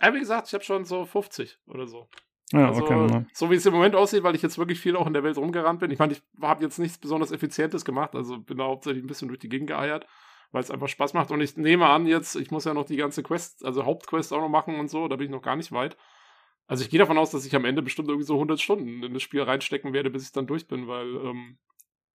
Ja, 0.00 0.14
wie 0.14 0.20
gesagt, 0.20 0.48
ich 0.48 0.54
habe 0.54 0.64
schon 0.64 0.84
so 0.84 1.04
50 1.04 1.58
oder 1.66 1.86
so. 1.86 2.08
Ja, 2.52 2.68
also, 2.68 2.82
okay. 2.82 3.26
So 3.32 3.50
wie 3.50 3.56
es 3.56 3.66
im 3.66 3.74
Moment 3.74 3.94
aussieht, 3.94 4.22
weil 4.22 4.34
ich 4.34 4.42
jetzt 4.42 4.56
wirklich 4.58 4.80
viel 4.80 4.96
auch 4.96 5.06
in 5.06 5.12
der 5.12 5.22
Welt 5.22 5.36
rumgerannt 5.36 5.80
bin. 5.80 5.90
Ich 5.90 5.98
meine, 5.98 6.14
ich 6.14 6.22
habe 6.40 6.62
jetzt 6.64 6.78
nichts 6.78 6.96
besonders 6.98 7.30
Effizientes 7.32 7.84
gemacht, 7.84 8.14
also 8.14 8.38
bin 8.38 8.58
da 8.58 8.64
hauptsächlich 8.64 9.04
ein 9.04 9.06
bisschen 9.06 9.28
durch 9.28 9.40
die 9.40 9.48
Gegend 9.50 9.68
geeiert. 9.68 10.06
weil 10.50 10.62
es 10.62 10.70
einfach 10.70 10.88
Spaß 10.88 11.14
macht. 11.14 11.30
Und 11.30 11.40
ich 11.40 11.56
nehme 11.56 11.86
an, 11.88 12.06
jetzt, 12.06 12.34
ich 12.36 12.50
muss 12.50 12.64
ja 12.64 12.74
noch 12.74 12.86
die 12.86 12.96
ganze 12.96 13.22
Quest, 13.22 13.64
also 13.64 13.84
Hauptquest 13.84 14.32
auch 14.32 14.40
noch 14.40 14.48
machen 14.48 14.78
und 14.80 14.88
so, 14.88 15.08
da 15.08 15.16
bin 15.16 15.26
ich 15.26 15.30
noch 15.30 15.42
gar 15.42 15.56
nicht 15.56 15.72
weit. 15.72 15.96
Also 16.66 16.84
ich 16.84 16.90
gehe 16.90 16.98
davon 16.98 17.18
aus, 17.18 17.30
dass 17.30 17.46
ich 17.46 17.54
am 17.56 17.64
Ende 17.64 17.82
bestimmt 17.82 18.08
irgendwie 18.08 18.26
so 18.26 18.34
100 18.34 18.60
Stunden 18.60 19.02
in 19.02 19.14
das 19.14 19.22
Spiel 19.22 19.42
reinstecken 19.42 19.92
werde, 19.92 20.10
bis 20.10 20.24
ich 20.24 20.32
dann 20.32 20.46
durch 20.46 20.68
bin, 20.68 20.86
weil, 20.86 21.06
ähm, 21.16 21.58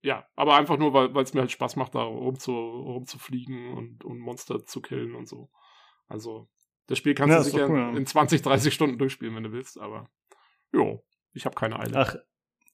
ja, 0.02 0.26
aber 0.34 0.56
einfach 0.56 0.78
nur, 0.78 0.92
weil 0.94 1.16
es 1.22 1.32
mir 1.32 1.40
halt 1.40 1.52
Spaß 1.52 1.76
macht, 1.76 1.94
da 1.94 2.02
rumzu, 2.02 2.52
rumzufliegen 2.52 3.72
und, 3.74 4.04
und 4.04 4.18
Monster 4.18 4.64
zu 4.64 4.80
killen 4.80 5.14
und 5.14 5.28
so. 5.28 5.50
Also, 6.08 6.48
das 6.86 6.98
Spiel 6.98 7.14
kannst 7.14 7.32
Ja, 7.32 7.38
du 7.38 7.44
sicher 7.44 7.68
cool, 7.68 7.96
in 7.96 8.06
20, 8.06 8.42
30 8.42 8.72
Stunden 8.72 8.98
durchspielen, 8.98 9.34
wenn 9.34 9.44
du 9.44 9.52
willst, 9.52 9.78
aber 9.80 10.08
jo, 10.72 11.02
ich 11.32 11.44
habe 11.44 11.54
keine 11.54 11.78
Eile. 11.78 11.96
Ach, 11.96 12.16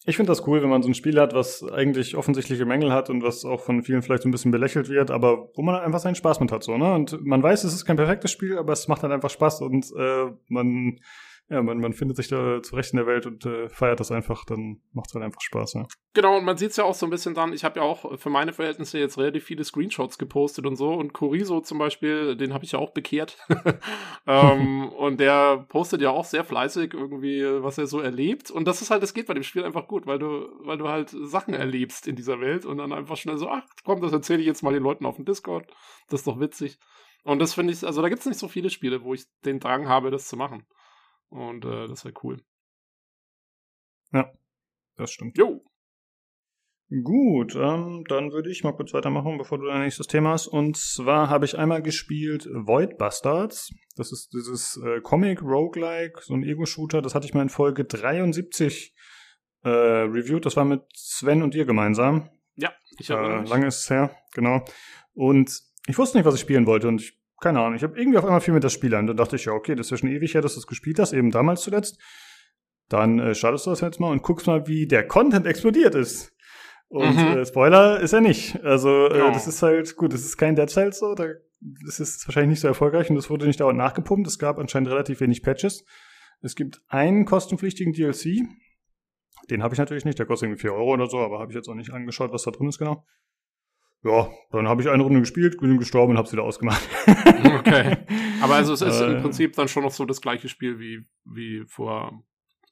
ich 0.04 0.16
finde 0.16 0.30
das 0.30 0.46
cool, 0.46 0.62
wenn 0.62 0.70
man 0.70 0.82
so 0.82 0.88
ein 0.88 0.94
Spiel 0.94 1.20
hat, 1.20 1.34
was 1.34 1.62
eigentlich 1.62 2.16
offensichtliche 2.16 2.64
Mängel 2.64 2.92
hat 2.92 3.10
und 3.10 3.22
was 3.22 3.44
auch 3.44 3.60
von 3.60 3.82
vielen 3.82 4.02
vielleicht 4.02 4.22
so 4.22 4.28
ein 4.28 4.32
bisschen 4.32 4.52
belächelt 4.52 4.88
wird, 4.88 5.10
aber 5.10 5.50
wo 5.54 5.62
man 5.62 5.74
einfach 5.74 5.98
seinen 5.98 6.14
Spaß 6.14 6.40
mit 6.40 6.50
hat, 6.52 6.62
so, 6.62 6.78
ne? 6.78 6.94
Und 6.94 7.24
man 7.24 7.42
weiß, 7.42 7.64
es 7.64 7.74
ist 7.74 7.84
kein 7.84 7.96
perfektes 7.96 8.30
Spiel, 8.30 8.56
aber 8.58 8.72
es 8.72 8.88
macht 8.88 9.02
halt 9.02 9.12
einfach 9.12 9.30
Spaß 9.30 9.60
und 9.60 9.86
äh, 9.98 10.30
man, 10.48 10.98
ja, 11.50 11.62
man, 11.62 11.78
man 11.78 11.94
findet 11.94 12.16
sich 12.18 12.28
da 12.28 12.62
zurecht 12.62 12.92
in 12.92 12.98
der 12.98 13.06
Welt 13.06 13.24
und 13.24 13.46
äh, 13.46 13.70
feiert 13.70 14.00
das 14.00 14.12
einfach, 14.12 14.44
dann 14.44 14.82
macht 14.92 15.08
es 15.08 15.14
halt 15.14 15.24
einfach 15.24 15.40
Spaß, 15.40 15.74
ja. 15.74 15.86
Genau, 16.12 16.36
und 16.36 16.44
man 16.44 16.58
sieht 16.58 16.70
es 16.70 16.76
ja 16.76 16.84
auch 16.84 16.94
so 16.94 17.06
ein 17.06 17.10
bisschen 17.10 17.34
dran. 17.34 17.52
Ich 17.52 17.64
habe 17.64 17.80
ja 17.80 17.86
auch 17.86 18.18
für 18.18 18.28
meine 18.28 18.52
Verhältnisse 18.52 18.98
jetzt 18.98 19.16
relativ 19.16 19.44
viele 19.44 19.64
Screenshots 19.64 20.18
gepostet 20.18 20.66
und 20.66 20.76
so. 20.76 20.92
Und 20.92 21.12
Chorizo 21.12 21.60
zum 21.60 21.78
Beispiel, 21.78 22.36
den 22.36 22.52
habe 22.52 22.64
ich 22.64 22.72
ja 22.72 22.78
auch 22.78 22.90
bekehrt. 22.90 23.38
ähm, 24.26 24.88
und 24.98 25.20
der 25.20 25.64
postet 25.68 26.02
ja 26.02 26.10
auch 26.10 26.24
sehr 26.24 26.44
fleißig 26.44 26.92
irgendwie, 26.92 27.44
was 27.62 27.78
er 27.78 27.86
so 27.86 28.00
erlebt. 28.00 28.50
Und 28.50 28.66
das 28.66 28.82
ist 28.82 28.90
halt, 28.90 29.02
das 29.02 29.14
geht 29.14 29.26
bei 29.26 29.34
dem 29.34 29.42
Spiel 29.42 29.64
einfach 29.64 29.86
gut, 29.86 30.06
weil 30.06 30.18
du, 30.18 30.48
weil 30.64 30.76
du 30.76 30.88
halt 30.88 31.10
Sachen 31.10 31.54
erlebst 31.54 32.06
in 32.08 32.16
dieser 32.16 32.40
Welt 32.40 32.66
und 32.66 32.78
dann 32.78 32.92
einfach 32.92 33.16
schnell 33.16 33.38
so, 33.38 33.48
ach 33.48 33.62
komm, 33.84 34.00
das 34.00 34.12
erzähle 34.12 34.40
ich 34.40 34.46
jetzt 34.46 34.62
mal 34.62 34.74
den 34.74 34.82
Leuten 34.82 35.06
auf 35.06 35.16
dem 35.16 35.24
Discord. 35.24 35.66
Das 36.08 36.20
ist 36.20 36.26
doch 36.26 36.40
witzig. 36.40 36.78
Und 37.24 37.38
das 37.38 37.54
finde 37.54 37.72
ich, 37.72 37.86
also 37.86 38.02
da 38.02 38.08
gibt 38.08 38.20
es 38.20 38.26
nicht 38.26 38.38
so 38.38 38.48
viele 38.48 38.70
Spiele, 38.70 39.02
wo 39.02 39.14
ich 39.14 39.24
den 39.44 39.60
Drang 39.60 39.88
habe, 39.88 40.10
das 40.10 40.28
zu 40.28 40.36
machen. 40.36 40.66
Und 41.30 41.64
äh, 41.64 41.88
das 41.88 42.04
wäre 42.04 42.14
cool. 42.22 42.40
Das 44.98 45.12
stimmt. 45.12 45.38
Jo. 45.38 45.64
Gut, 47.04 47.54
ähm, 47.54 48.04
dann 48.08 48.32
würde 48.32 48.50
ich 48.50 48.64
mal 48.64 48.72
kurz 48.72 48.94
weitermachen, 48.94 49.36
bevor 49.36 49.58
du 49.58 49.66
dein 49.66 49.82
nächstes 49.82 50.06
Thema 50.06 50.30
hast. 50.30 50.48
Und 50.48 50.76
zwar 50.76 51.28
habe 51.28 51.44
ich 51.44 51.56
einmal 51.56 51.82
gespielt 51.82 52.48
Void 52.50 52.96
Bastards. 52.98 53.72
Das 53.94 54.10
ist 54.10 54.32
dieses 54.32 54.80
äh, 54.82 55.00
Comic 55.02 55.42
Roguelike, 55.42 56.20
so 56.22 56.34
ein 56.34 56.42
Ego-Shooter. 56.42 57.02
Das 57.02 57.14
hatte 57.14 57.26
ich 57.26 57.34
mal 57.34 57.42
in 57.42 57.50
Folge 57.50 57.84
73 57.84 58.94
äh, 59.64 59.68
reviewed. 59.68 60.46
Das 60.46 60.56
war 60.56 60.64
mit 60.64 60.82
Sven 60.94 61.42
und 61.42 61.54
dir 61.54 61.66
gemeinsam. 61.66 62.30
Ja, 62.56 62.72
ich 62.98 63.10
habe 63.10 63.44
Äh, 63.44 63.48
lange 63.48 63.66
ist 63.66 63.80
es 63.80 63.90
her, 63.90 64.16
genau. 64.32 64.64
Und 65.12 65.60
ich 65.86 65.98
wusste 65.98 66.16
nicht, 66.16 66.26
was 66.26 66.34
ich 66.34 66.40
spielen 66.40 66.66
wollte. 66.66 66.88
Und 66.88 67.02
ich, 67.02 67.17
keine 67.40 67.60
Ahnung, 67.60 67.74
ich 67.74 67.82
habe 67.82 67.98
irgendwie 67.98 68.18
auf 68.18 68.24
einmal 68.24 68.40
viel 68.40 68.54
mit 68.54 68.64
das 68.64 68.72
Spiel 68.72 68.94
an. 68.94 69.06
Dann 69.06 69.16
dachte 69.16 69.36
ich, 69.36 69.44
ja, 69.44 69.52
okay, 69.52 69.74
das 69.74 69.86
ist 69.86 69.90
ja 69.92 69.96
schon 69.98 70.10
ewig 70.10 70.34
her, 70.34 70.42
dass 70.42 70.54
du 70.54 70.60
es 70.60 70.66
gespielt 70.66 70.98
hast, 70.98 71.12
eben 71.12 71.30
damals 71.30 71.62
zuletzt. 71.62 71.98
Dann 72.88 73.18
äh, 73.18 73.34
startest 73.34 73.66
du 73.66 73.70
das 73.70 73.80
jetzt 73.80 74.00
mal 74.00 74.10
und 74.10 74.22
guckst 74.22 74.46
mal, 74.46 74.66
wie 74.66 74.86
der 74.86 75.06
Content 75.06 75.46
explodiert 75.46 75.94
ist. 75.94 76.34
Und 76.88 77.14
Mhm. 77.16 77.38
äh, 77.38 77.44
Spoiler 77.46 78.00
ist 78.00 78.12
er 78.14 78.20
nicht. 78.22 78.62
Also 78.64 79.08
äh, 79.08 79.18
Ja. 79.18 79.30
das 79.30 79.46
ist 79.46 79.62
halt, 79.62 79.94
gut, 79.96 80.12
das 80.14 80.22
ist 80.22 80.36
kein 80.38 80.56
Dead 80.56 80.70
Cells 80.70 80.98
so, 80.98 81.14
da, 81.14 81.26
das 81.60 82.00
ist 82.00 82.26
wahrscheinlich 82.26 82.50
nicht 82.50 82.60
so 82.60 82.68
erfolgreich 82.68 83.10
und 83.10 83.16
das 83.16 83.28
wurde 83.28 83.46
nicht 83.46 83.60
dauernd 83.60 83.78
nachgepumpt. 83.78 84.26
Es 84.26 84.38
gab 84.38 84.58
anscheinend 84.58 84.88
relativ 84.90 85.20
wenig 85.20 85.42
Patches. 85.42 85.84
Es 86.40 86.54
gibt 86.54 86.80
einen 86.88 87.24
kostenpflichtigen 87.26 87.92
DLC. 87.92 88.42
Den 89.50 89.62
habe 89.62 89.74
ich 89.74 89.78
natürlich 89.78 90.04
nicht, 90.04 90.18
der 90.18 90.26
kostet 90.26 90.46
irgendwie 90.48 90.60
4 90.62 90.72
Euro 90.72 90.92
oder 90.94 91.08
so, 91.08 91.18
aber 91.18 91.40
habe 91.40 91.50
ich 91.52 91.56
jetzt 91.56 91.68
auch 91.68 91.74
nicht 91.74 91.92
angeschaut, 91.92 92.32
was 92.32 92.42
da 92.44 92.50
drin 92.52 92.68
ist 92.68 92.78
genau. 92.78 93.04
Ja, 94.04 94.28
dann 94.52 94.68
habe 94.68 94.80
ich 94.80 94.88
eine 94.88 95.02
Runde 95.02 95.20
gespielt, 95.20 95.58
bin 95.60 95.78
gestorben 95.78 96.12
und 96.12 96.18
habe 96.18 96.26
es 96.26 96.32
wieder 96.32 96.44
ausgemacht. 96.44 96.86
Okay. 97.58 97.96
Aber 98.42 98.54
also 98.54 98.72
es 98.72 98.80
ist 98.82 99.00
Äh. 99.00 99.12
im 99.16 99.22
Prinzip 99.22 99.54
dann 99.54 99.68
schon 99.68 99.82
noch 99.82 99.90
so 99.90 100.04
das 100.04 100.20
gleiche 100.20 100.48
Spiel 100.48 100.78
wie, 100.78 101.04
wie 101.24 101.64
vor 101.66 102.22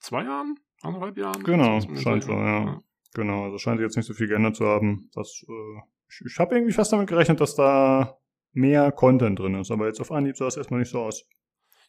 zwei 0.01 0.23
Jahren, 0.25 0.55
anderthalb 0.83 1.17
Jahren. 1.19 1.43
Genau, 1.43 1.81
scheint 1.97 2.25
so, 2.25 2.33
ja. 2.33 2.81
Genau, 3.15 3.45
also 3.45 3.59
scheint 3.59 3.79
sich 3.79 3.85
jetzt 3.85 3.97
nicht 3.97 4.07
so 4.07 4.15
viel 4.15 4.29
geändert 4.29 4.57
zu 4.57 4.65
haben. 4.67 5.11
Das, 5.15 5.45
äh, 5.49 5.81
ich 6.09 6.23
ich 6.25 6.39
habe 6.39 6.55
irgendwie 6.55 6.73
fast 6.73 6.93
damit 6.93 7.09
gerechnet, 7.09 7.41
dass 7.41 7.57
da 7.57 8.17
mehr 8.53 8.93
Content 8.93 9.39
drin 9.39 9.55
ist, 9.57 9.71
aber 9.71 9.87
jetzt 9.87 10.01
auf 10.01 10.13
Anhieb 10.13 10.37
sah 10.37 10.47
es 10.47 10.57
erstmal 10.57 10.81
nicht 10.81 10.91
so 10.91 11.01
aus. 11.01 11.27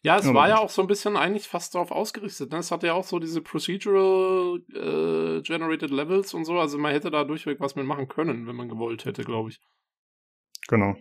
Ja, 0.02 0.18
es 0.18 0.26
Ja, 0.26 0.34
war 0.34 0.48
ja 0.48 0.58
auch 0.58 0.70
so 0.70 0.82
ein 0.82 0.88
bisschen 0.88 1.16
eigentlich 1.16 1.48
fast 1.48 1.74
darauf 1.74 1.90
ausgerichtet. 1.90 2.52
Ne? 2.52 2.58
Es 2.58 2.70
hatte 2.70 2.86
ja 2.86 2.94
auch 2.94 3.04
so 3.04 3.18
diese 3.18 3.42
procedural 3.42 4.60
äh, 4.72 5.42
generated 5.42 5.90
Levels 5.90 6.34
und 6.34 6.44
so. 6.44 6.58
Also 6.58 6.78
man 6.78 6.92
hätte 6.92 7.10
da 7.10 7.24
durchweg 7.24 7.58
was 7.60 7.74
mitmachen 7.74 8.08
können, 8.08 8.46
wenn 8.46 8.56
man 8.56 8.68
gewollt 8.68 9.04
hätte, 9.04 9.24
glaube 9.24 9.50
ich. 9.50 9.60
Genau. 10.68 10.94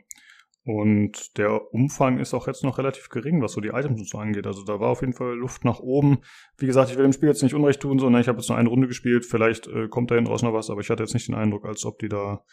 Und 0.67 1.37
der 1.37 1.73
Umfang 1.73 2.19
ist 2.19 2.33
auch 2.33 2.47
jetzt 2.47 2.63
noch 2.63 2.77
relativ 2.77 3.07
gering, 3.07 3.41
was 3.41 3.53
so 3.53 3.61
die 3.61 3.69
Items 3.69 4.01
und 4.01 4.09
so 4.09 4.17
angeht. 4.17 4.45
Also 4.45 4.65
da 4.65 4.81
war 4.81 4.89
auf 4.89 4.99
jeden 4.99 5.13
Fall 5.13 5.33
Luft 5.35 5.63
nach 5.63 5.79
oben. 5.79 6.19
Wie 6.57 6.65
gesagt, 6.65 6.89
ich 6.89 6.97
will 6.97 7.03
dem 7.03 7.13
Spiel 7.13 7.29
jetzt 7.29 7.41
nicht 7.41 7.53
Unrecht 7.53 7.79
tun, 7.79 7.99
sondern 7.99 8.21
ich 8.21 8.27
habe 8.27 8.39
jetzt 8.39 8.49
nur 8.49 8.57
eine 8.57 8.67
Runde 8.67 8.87
gespielt. 8.87 9.25
Vielleicht 9.25 9.67
äh, 9.67 9.87
kommt 9.87 10.11
da 10.11 10.15
hinten 10.15 10.29
raus 10.29 10.41
noch 10.41 10.53
was, 10.53 10.69
aber 10.69 10.81
ich 10.81 10.89
hatte 10.89 11.03
jetzt 11.03 11.13
nicht 11.13 11.29
den 11.29 11.35
Eindruck, 11.35 11.65
als 11.65 11.85
ob 11.85 11.99
die 11.99 12.09
da 12.09 12.43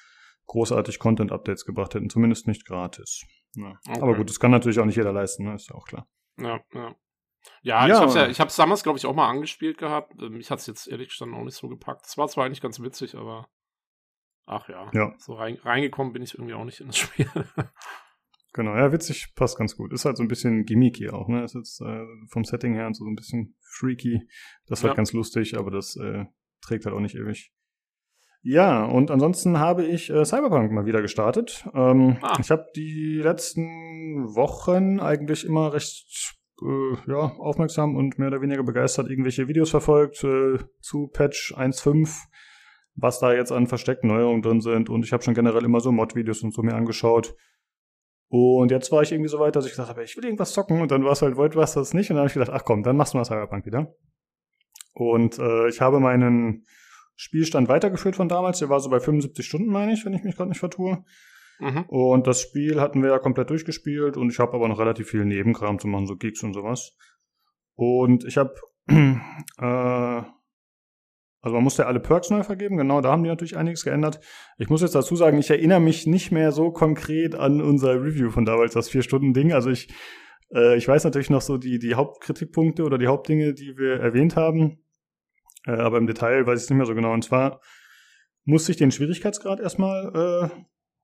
großartig 0.46 1.00
Content-Updates 1.00 1.64
gebracht 1.64 1.94
hätten. 1.94 2.08
Zumindest 2.08 2.46
nicht 2.46 2.66
gratis. 2.66 3.24
Ja. 3.56 3.78
Okay. 3.88 4.00
Aber 4.00 4.14
gut, 4.14 4.28
das 4.28 4.38
kann 4.38 4.52
natürlich 4.52 4.78
auch 4.78 4.84
nicht 4.84 4.96
jeder 4.96 5.12
leisten, 5.12 5.44
ne? 5.44 5.54
ist 5.54 5.70
ja 5.70 5.74
auch 5.74 5.86
klar. 5.86 6.06
Ja, 6.38 6.60
ja. 6.72 6.94
Ja, 7.62 7.86
Ja. 7.86 7.94
ich 7.94 8.00
hab's 8.00 8.14
ja, 8.14 8.28
ich 8.28 8.40
hab's 8.40 8.56
damals, 8.56 8.82
glaube 8.82 8.98
ich, 8.98 9.06
auch 9.06 9.14
mal 9.14 9.28
angespielt 9.28 9.76
gehabt. 9.78 10.14
Ähm, 10.20 10.32
Mich 10.38 10.50
hat's 10.50 10.66
jetzt 10.66 10.86
ehrlich 10.88 11.08
gesagt 11.10 11.30
auch 11.32 11.44
nicht 11.44 11.56
so 11.56 11.68
gepackt. 11.68 12.06
Es 12.06 12.16
war 12.16 12.26
zwar 12.28 12.44
eigentlich 12.46 12.60
ganz 12.62 12.80
witzig, 12.80 13.14
aber 13.16 13.48
ach 14.46 14.68
ja, 14.68 14.90
Ja. 14.94 15.14
so 15.18 15.34
rein, 15.34 15.56
reingekommen 15.62 16.12
bin 16.12 16.22
ich 16.22 16.34
irgendwie 16.34 16.54
auch 16.54 16.64
nicht 16.64 16.80
in 16.80 16.86
das 16.88 16.96
Spiel. 16.98 17.28
Genau, 18.54 18.76
ja, 18.76 18.92
witzig 18.92 19.34
passt 19.34 19.58
ganz 19.58 19.76
gut. 19.76 19.92
Ist 19.92 20.04
halt 20.04 20.16
so 20.16 20.22
ein 20.22 20.28
bisschen 20.28 20.64
gimmicky 20.64 21.10
auch, 21.10 21.26
ne? 21.28 21.42
Ist 21.44 21.54
jetzt 21.54 21.80
äh, 21.80 22.04
vom 22.30 22.44
Setting 22.44 22.74
her 22.74 22.86
und 22.86 22.94
so 22.94 23.04
ein 23.04 23.16
bisschen 23.16 23.56
freaky. 23.62 24.28
Das 24.66 24.78
ist 24.78 24.84
halt 24.84 24.92
Ja. 24.92 24.96
ganz 24.96 25.12
lustig, 25.12 25.56
aber 25.58 25.70
das 25.72 25.96
äh, 25.96 26.24
trägt 26.60 26.86
halt 26.86 26.94
auch 26.94 27.00
nicht 27.00 27.16
ewig. 27.16 27.52
Ja, 28.46 28.84
und 28.84 29.10
ansonsten 29.10 29.58
habe 29.58 29.86
ich 29.86 30.10
äh, 30.10 30.22
Cyberpunk 30.22 30.70
mal 30.70 30.84
wieder 30.84 31.00
gestartet. 31.00 31.66
Ähm, 31.74 32.18
Ah. 32.20 32.36
Ich 32.38 32.50
habe 32.50 32.66
die 32.76 33.20
letzten 33.22 33.64
Wochen 34.36 35.00
eigentlich 35.00 35.46
immer 35.46 35.72
recht 35.72 36.36
äh, 36.60 37.10
ja, 37.10 37.32
aufmerksam 37.38 37.96
und 37.96 38.18
mehr 38.18 38.28
oder 38.28 38.42
weniger 38.42 38.62
begeistert 38.62 39.08
irgendwelche 39.08 39.48
Videos 39.48 39.70
verfolgt 39.70 40.22
äh, 40.24 40.58
zu 40.80 41.08
Patch 41.08 41.54
1.5, 41.56 42.26
was 42.96 43.18
da 43.18 43.32
jetzt 43.32 43.50
an 43.50 43.66
versteckten 43.66 44.10
Neuerungen 44.10 44.42
drin 44.42 44.60
sind. 44.60 44.90
Und 44.90 45.06
ich 45.06 45.14
habe 45.14 45.22
schon 45.22 45.34
generell 45.34 45.64
immer 45.64 45.80
so 45.80 45.90
Mod-Videos 45.90 46.42
und 46.42 46.52
so 46.52 46.62
mir 46.62 46.74
angeschaut. 46.74 47.34
Und 48.28 48.70
jetzt 48.70 48.92
war 48.92 49.00
ich 49.00 49.12
irgendwie 49.12 49.30
so 49.30 49.38
weit, 49.38 49.56
dass 49.56 49.64
ich 49.64 49.72
gesagt 49.72 49.88
habe, 49.88 50.04
ich 50.04 50.18
will 50.18 50.24
irgendwas 50.24 50.52
zocken. 50.52 50.82
Und 50.82 50.90
dann 50.90 51.02
war 51.04 51.12
es 51.12 51.22
halt 51.22 51.38
Void 51.38 51.54
Busters 51.54 51.94
nicht. 51.94 52.10
Und 52.10 52.16
dann 52.16 52.24
habe 52.24 52.28
ich 52.28 52.34
gedacht, 52.34 52.52
ach 52.52 52.64
komm, 52.66 52.82
dann 52.82 52.96
machst 52.96 53.14
du 53.14 53.18
mal 53.18 53.24
Cyberpunk 53.24 53.64
wieder. 53.64 53.94
Und 54.92 55.38
äh, 55.38 55.68
ich 55.68 55.80
habe 55.80 55.98
meinen 55.98 56.66
Spielstand 57.16 57.68
weitergeführt 57.68 58.16
von 58.16 58.28
damals. 58.28 58.58
Der 58.58 58.68
war 58.68 58.80
so 58.80 58.90
bei 58.90 59.00
75 59.00 59.46
Stunden, 59.46 59.70
meine 59.70 59.92
ich, 59.92 60.04
wenn 60.04 60.14
ich 60.14 60.24
mich 60.24 60.36
gerade 60.36 60.50
nicht 60.50 60.58
vertue. 60.58 61.04
mhm. 61.60 61.84
Und 61.88 62.26
das 62.26 62.40
Spiel 62.40 62.80
hatten 62.80 63.02
wir 63.02 63.10
ja 63.10 63.18
komplett 63.18 63.50
durchgespielt. 63.50 64.16
Und 64.16 64.30
ich 64.30 64.38
habe 64.38 64.54
aber 64.54 64.68
noch 64.68 64.78
relativ 64.78 65.08
viel 65.08 65.24
Nebenkram 65.24 65.78
zu 65.78 65.88
machen, 65.88 66.06
so 66.06 66.16
Gigs 66.16 66.42
und 66.42 66.54
sowas. 66.54 66.96
Und 67.76 68.24
ich 68.24 68.36
habe, 68.36 68.54
äh, 68.88 70.22
also 71.40 71.56
man 71.56 71.62
musste 71.64 71.82
ja 71.82 71.88
alle 71.88 72.00
Perks 72.00 72.30
neu 72.30 72.42
vergeben, 72.42 72.78
genau, 72.78 73.00
da 73.00 73.10
haben 73.10 73.22
die 73.22 73.28
natürlich 73.28 73.56
einiges 73.56 73.84
geändert. 73.84 74.18
Ich 74.56 74.70
muss 74.70 74.80
jetzt 74.80 74.94
dazu 74.94 75.14
sagen, 75.14 75.38
ich 75.38 75.50
erinnere 75.50 75.80
mich 75.80 76.06
nicht 76.06 76.32
mehr 76.32 76.52
so 76.52 76.70
konkret 76.70 77.34
an 77.34 77.60
unser 77.60 78.02
Review 78.02 78.30
von 78.30 78.44
damals, 78.44 78.72
das 78.72 78.88
Vier-Stunden-Ding. 78.88 79.52
Also 79.52 79.70
ich, 79.70 79.92
äh, 80.54 80.76
ich 80.76 80.88
weiß 80.88 81.04
natürlich 81.04 81.30
noch 81.30 81.42
so 81.42 81.58
die, 81.58 81.78
die 81.78 81.94
Hauptkritikpunkte 81.94 82.84
oder 82.84 82.96
die 82.96 83.08
Hauptdinge, 83.08 83.52
die 83.52 83.76
wir 83.76 84.00
erwähnt 84.00 84.36
haben. 84.36 84.83
Äh, 85.66 85.72
aber 85.72 85.98
im 85.98 86.06
Detail 86.06 86.46
weiß 86.46 86.58
ich 86.60 86.64
es 86.64 86.70
nicht 86.70 86.76
mehr 86.76 86.86
so 86.86 86.94
genau. 86.94 87.12
Und 87.12 87.24
zwar 87.24 87.60
musste 88.44 88.72
ich 88.72 88.78
den 88.78 88.90
Schwierigkeitsgrad 88.92 89.60
erstmal 89.60 90.50
äh, 90.52 90.62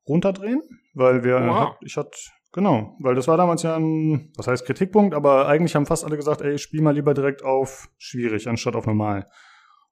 runterdrehen, 0.09 0.63
weil 0.95 1.25
wir, 1.25 1.37
Oha. 1.37 1.61
hat, 1.71 1.79
ich 1.83 1.97
hatte, 1.97 2.11
genau, 2.53 2.97
weil 3.01 3.15
das 3.15 3.29
war 3.29 3.37
damals 3.37 3.63
ja 3.63 3.77
ein, 3.77 4.33
was 4.37 4.47
heißt 4.47 4.67
Kritikpunkt, 4.67 5.15
aber 5.15 5.47
eigentlich 5.49 5.75
haben 5.75 5.87
fast 5.87 6.05
alle 6.05 6.17
gesagt, 6.17 6.43
ey, 6.43 6.59
spiel 6.59 6.83
mal 6.83 6.95
lieber 6.95 7.15
direkt 7.15 7.43
auf 7.43 7.89
schwierig 7.99 8.49
anstatt 8.49 8.77
auf 8.77 8.87
normal. 8.87 9.27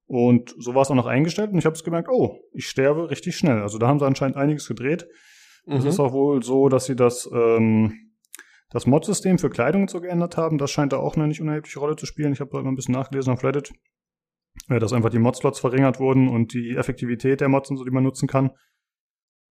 Und 0.07 0.55
so 0.59 0.75
war 0.75 0.83
es 0.83 0.91
auch 0.91 0.95
noch 0.95 1.07
eingestellt 1.07 1.53
und 1.53 1.59
ich 1.59 1.67
habe 1.67 1.75
es 1.77 1.85
gemerkt, 1.85 2.09
oh, 2.11 2.39
ich 2.53 2.67
sterbe 2.67 3.11
richtig 3.11 3.37
schnell. 3.37 3.61
Also 3.61 3.79
da 3.79 3.89
haben 3.89 3.99
sie 3.99 4.07
anscheinend 4.07 4.37
einiges 4.39 4.67
gedreht. 4.67 5.07
Es 5.67 5.83
Mhm. 5.85 5.89
ist 5.91 6.01
auch 6.01 6.13
wohl 6.15 6.43
so, 6.43 6.71
dass 6.71 6.87
sie 6.87 6.97
das, 6.97 7.29
ähm, 7.31 7.93
das 8.71 8.87
Mod-System 8.87 9.39
für 9.39 9.51
Kleidung 9.51 9.87
so 9.87 10.01
geändert 10.01 10.39
haben. 10.39 10.57
Das 10.57 10.71
scheint 10.71 10.95
da 10.95 10.97
auch 10.97 11.17
eine 11.17 11.29
nicht 11.29 11.43
unerhebliche 11.43 11.79
Rolle 11.79 11.97
zu 11.97 12.07
spielen. 12.07 12.33
Ich 12.33 12.41
habe 12.41 12.51
da 12.51 12.63
mal 12.63 12.71
ein 12.71 12.75
bisschen 12.75 12.95
nachgelesen 12.95 13.35
auf 13.35 13.45
Reddit, 13.45 13.71
äh, 14.69 14.79
dass 14.79 14.93
einfach 14.93 15.11
die 15.11 15.19
Mod-Slots 15.19 15.61
verringert 15.61 16.01
wurden 16.01 16.29
und 16.29 16.53
die 16.55 16.77
Effektivität 16.77 17.41
der 17.41 17.49
Mods 17.49 17.71
und 17.71 17.77
so, 17.77 17.85
die 17.85 17.91
man 17.91 18.05
nutzen 18.05 18.29
kann. 18.29 18.51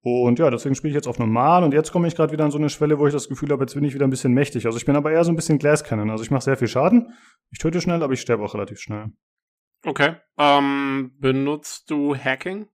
Und 0.01 0.39
ja, 0.39 0.49
deswegen 0.49 0.75
spiele 0.75 0.91
ich 0.91 0.95
jetzt 0.95 1.07
auf 1.07 1.19
normal 1.19 1.63
und 1.63 1.73
jetzt 1.73 1.91
komme 1.91 2.07
ich 2.07 2.15
gerade 2.15 2.31
wieder 2.31 2.45
an 2.45 2.51
so 2.51 2.57
eine 2.57 2.69
Schwelle, 2.69 2.97
wo 2.97 3.07
ich 3.07 3.13
das 3.13 3.27
Gefühl 3.27 3.49
habe, 3.49 3.63
jetzt 3.63 3.73
bin 3.73 3.83
ich 3.83 3.93
wieder 3.93 4.05
ein 4.05 4.09
bisschen 4.09 4.33
mächtig. 4.33 4.65
Also 4.65 4.77
ich 4.77 4.85
bin 4.85 4.95
aber 4.95 5.11
eher 5.11 5.23
so 5.23 5.31
ein 5.31 5.35
bisschen 5.35 5.57
Glass 5.57 5.83
Cannon. 5.83 6.09
Also 6.11 6.23
ich 6.23 6.31
mache 6.31 6.43
sehr 6.43 6.55
viel 6.55 6.67
Schaden. 6.67 7.13
Ich 7.51 7.59
töte 7.59 7.81
schnell, 7.81 8.01
aber 8.03 8.13
ich 8.13 8.21
sterbe 8.21 8.43
auch 8.43 8.53
relativ 8.53 8.79
schnell. 8.79 9.07
Okay. 9.83 10.15
Ähm, 10.37 11.11
benutzt 11.19 11.89
du 11.91 12.15
Hacking? 12.15 12.67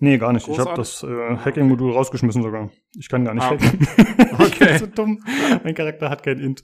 Nee, 0.00 0.18
gar 0.18 0.32
nicht. 0.32 0.46
Großartig? 0.46 0.72
Ich 0.72 1.02
habe 1.02 1.16
das 1.16 1.38
äh, 1.40 1.44
Hacking-Modul 1.44 1.92
rausgeschmissen 1.92 2.42
sogar. 2.42 2.70
Ich 2.96 3.08
kann 3.08 3.24
gar 3.24 3.34
nicht 3.34 3.42
ah, 3.42 3.50
hacken. 3.50 3.86
Okay. 4.38 4.78
so 4.78 4.86
dumm. 4.86 5.20
Mein 5.64 5.74
Charakter 5.74 6.08
hat 6.08 6.22
kein 6.22 6.38
Int. 6.38 6.62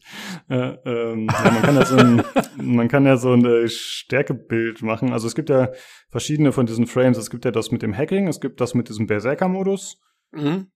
Äh, 0.48 0.76
ähm, 0.84 1.26
ja, 1.26 1.50
man 1.50 1.62
kann 1.62 1.74
ja 1.74 1.84
so 1.84 1.96
ein, 1.96 2.22
man 2.56 2.88
kann 2.88 3.06
ja 3.06 3.16
so 3.16 3.32
ein 3.32 3.68
Stärkebild 3.68 4.82
machen. 4.82 5.12
Also 5.12 5.26
es 5.26 5.34
gibt 5.34 5.50
ja 5.50 5.70
verschiedene 6.10 6.52
von 6.52 6.66
diesen 6.66 6.86
Frames. 6.86 7.18
Es 7.18 7.30
gibt 7.30 7.44
ja 7.44 7.50
das 7.50 7.72
mit 7.72 7.82
dem 7.82 7.96
Hacking, 7.96 8.28
es 8.28 8.40
gibt 8.40 8.60
das 8.60 8.74
mit 8.74 8.88
diesem 8.88 9.08
Berserker-Modus. 9.08 10.00
Mhm. 10.30 10.68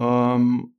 Ähm, 0.00 0.74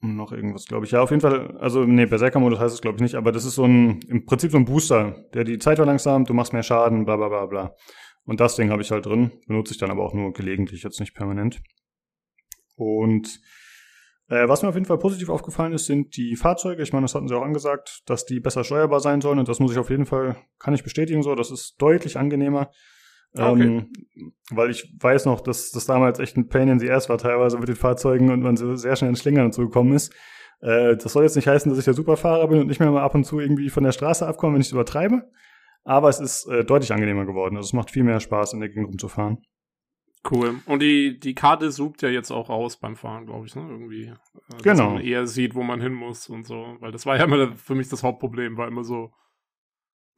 noch 0.00 0.32
irgendwas, 0.32 0.64
glaube 0.64 0.86
ich. 0.86 0.92
Ja, 0.92 1.02
auf 1.02 1.10
jeden 1.10 1.20
Fall, 1.20 1.58
also 1.58 1.84
nee, 1.84 2.06
Berserker-Modus 2.06 2.58
heißt 2.58 2.74
es, 2.74 2.80
glaube 2.80 2.96
ich, 2.96 3.02
nicht, 3.02 3.16
aber 3.16 3.32
das 3.32 3.44
ist 3.44 3.56
so 3.56 3.64
ein, 3.64 4.00
im 4.08 4.24
Prinzip 4.24 4.50
so 4.50 4.56
ein 4.56 4.64
Booster, 4.64 5.26
der 5.34 5.44
die 5.44 5.58
Zeit 5.58 5.76
verlangsamt, 5.76 6.30
du 6.30 6.34
machst 6.34 6.54
mehr 6.54 6.62
Schaden, 6.62 7.04
bla 7.04 7.16
bla 7.16 7.28
bla 7.28 7.46
bla. 7.46 7.74
Und 8.24 8.40
das 8.40 8.56
Ding 8.56 8.70
habe 8.70 8.82
ich 8.82 8.90
halt 8.90 9.06
drin, 9.06 9.32
benutze 9.46 9.72
ich 9.72 9.78
dann 9.78 9.90
aber 9.90 10.04
auch 10.04 10.14
nur 10.14 10.32
gelegentlich, 10.32 10.82
jetzt 10.82 11.00
nicht 11.00 11.14
permanent. 11.14 11.62
Und 12.76 13.40
äh, 14.28 14.48
was 14.48 14.62
mir 14.62 14.68
auf 14.68 14.74
jeden 14.74 14.86
Fall 14.86 14.98
positiv 14.98 15.28
aufgefallen 15.28 15.72
ist, 15.72 15.86
sind 15.86 16.16
die 16.16 16.36
Fahrzeuge. 16.36 16.82
Ich 16.82 16.92
meine, 16.92 17.04
das 17.04 17.14
hatten 17.14 17.28
sie 17.28 17.36
auch 17.36 17.42
angesagt, 17.42 18.02
dass 18.06 18.24
die 18.24 18.40
besser 18.40 18.62
steuerbar 18.62 19.00
sein 19.00 19.20
sollen 19.20 19.40
und 19.40 19.48
das 19.48 19.58
muss 19.58 19.72
ich 19.72 19.78
auf 19.78 19.90
jeden 19.90 20.06
Fall, 20.06 20.36
kann 20.58 20.74
ich 20.74 20.84
bestätigen 20.84 21.22
so, 21.22 21.34
das 21.34 21.50
ist 21.50 21.74
deutlich 21.78 22.16
angenehmer. 22.16 22.70
Ah, 23.34 23.52
okay. 23.52 23.62
Ähm, 23.62 23.92
weil 24.50 24.70
ich 24.70 24.92
weiß 24.98 25.24
noch, 25.26 25.40
dass 25.40 25.70
das 25.70 25.86
damals 25.86 26.18
echt 26.18 26.36
ein 26.36 26.48
Pain 26.48 26.68
in 26.68 26.80
the 26.80 26.90
Ass 26.90 27.08
war, 27.08 27.18
teilweise 27.18 27.58
mit 27.58 27.68
den 27.68 27.76
Fahrzeugen 27.76 28.30
und 28.30 28.40
man 28.40 28.56
so 28.56 28.74
sehr 28.74 28.96
schnell 28.96 29.10
in 29.10 29.16
Schlingern 29.16 29.46
und 29.46 29.54
so 29.54 29.62
gekommen 29.62 29.92
ist. 29.92 30.12
Äh, 30.60 30.96
das 30.96 31.12
soll 31.12 31.24
jetzt 31.24 31.36
nicht 31.36 31.48
heißen, 31.48 31.70
dass 31.70 31.78
ich 31.78 31.84
der 31.84 31.94
Superfahrer 31.94 32.48
bin 32.48 32.60
und 32.60 32.66
nicht 32.66 32.80
mehr 32.80 32.90
mal 32.90 33.02
ab 33.02 33.14
und 33.14 33.24
zu 33.24 33.40
irgendwie 33.40 33.70
von 33.70 33.84
der 33.84 33.92
Straße 33.92 34.26
abkomme, 34.26 34.54
wenn 34.54 34.60
ich 34.60 34.68
es 34.68 34.72
übertreibe. 34.72 35.30
Aber 35.90 36.08
es 36.08 36.20
ist 36.20 36.46
äh, 36.46 36.64
deutlich 36.64 36.92
angenehmer 36.92 37.26
geworden. 37.26 37.56
Also 37.56 37.66
es 37.66 37.72
macht 37.72 37.90
viel 37.90 38.04
mehr 38.04 38.20
Spaß, 38.20 38.52
in 38.52 38.60
der 38.60 38.68
Gegend 38.68 38.86
rumzufahren. 38.90 39.38
Cool. 40.30 40.60
Und 40.66 40.82
die, 40.82 41.18
die 41.18 41.34
Karte 41.34 41.72
sucht 41.72 42.02
ja 42.02 42.08
jetzt 42.08 42.30
auch 42.30 42.48
aus 42.48 42.76
beim 42.76 42.94
Fahren, 42.94 43.26
glaube 43.26 43.46
ich, 43.46 43.56
ne? 43.56 43.66
Irgendwie. 43.68 44.04
Äh, 44.04 44.62
genau. 44.62 44.84
Dass 44.84 44.92
man 44.94 45.02
eher 45.02 45.26
sieht, 45.26 45.56
wo 45.56 45.64
man 45.64 45.80
hin 45.80 45.92
muss 45.92 46.28
und 46.28 46.46
so. 46.46 46.76
Weil 46.78 46.92
das 46.92 47.06
war 47.06 47.16
ja 47.16 47.24
immer 47.24 47.56
für 47.56 47.74
mich 47.74 47.88
das 47.88 48.04
Hauptproblem, 48.04 48.56
war 48.56 48.68
immer 48.68 48.84
so, 48.84 49.10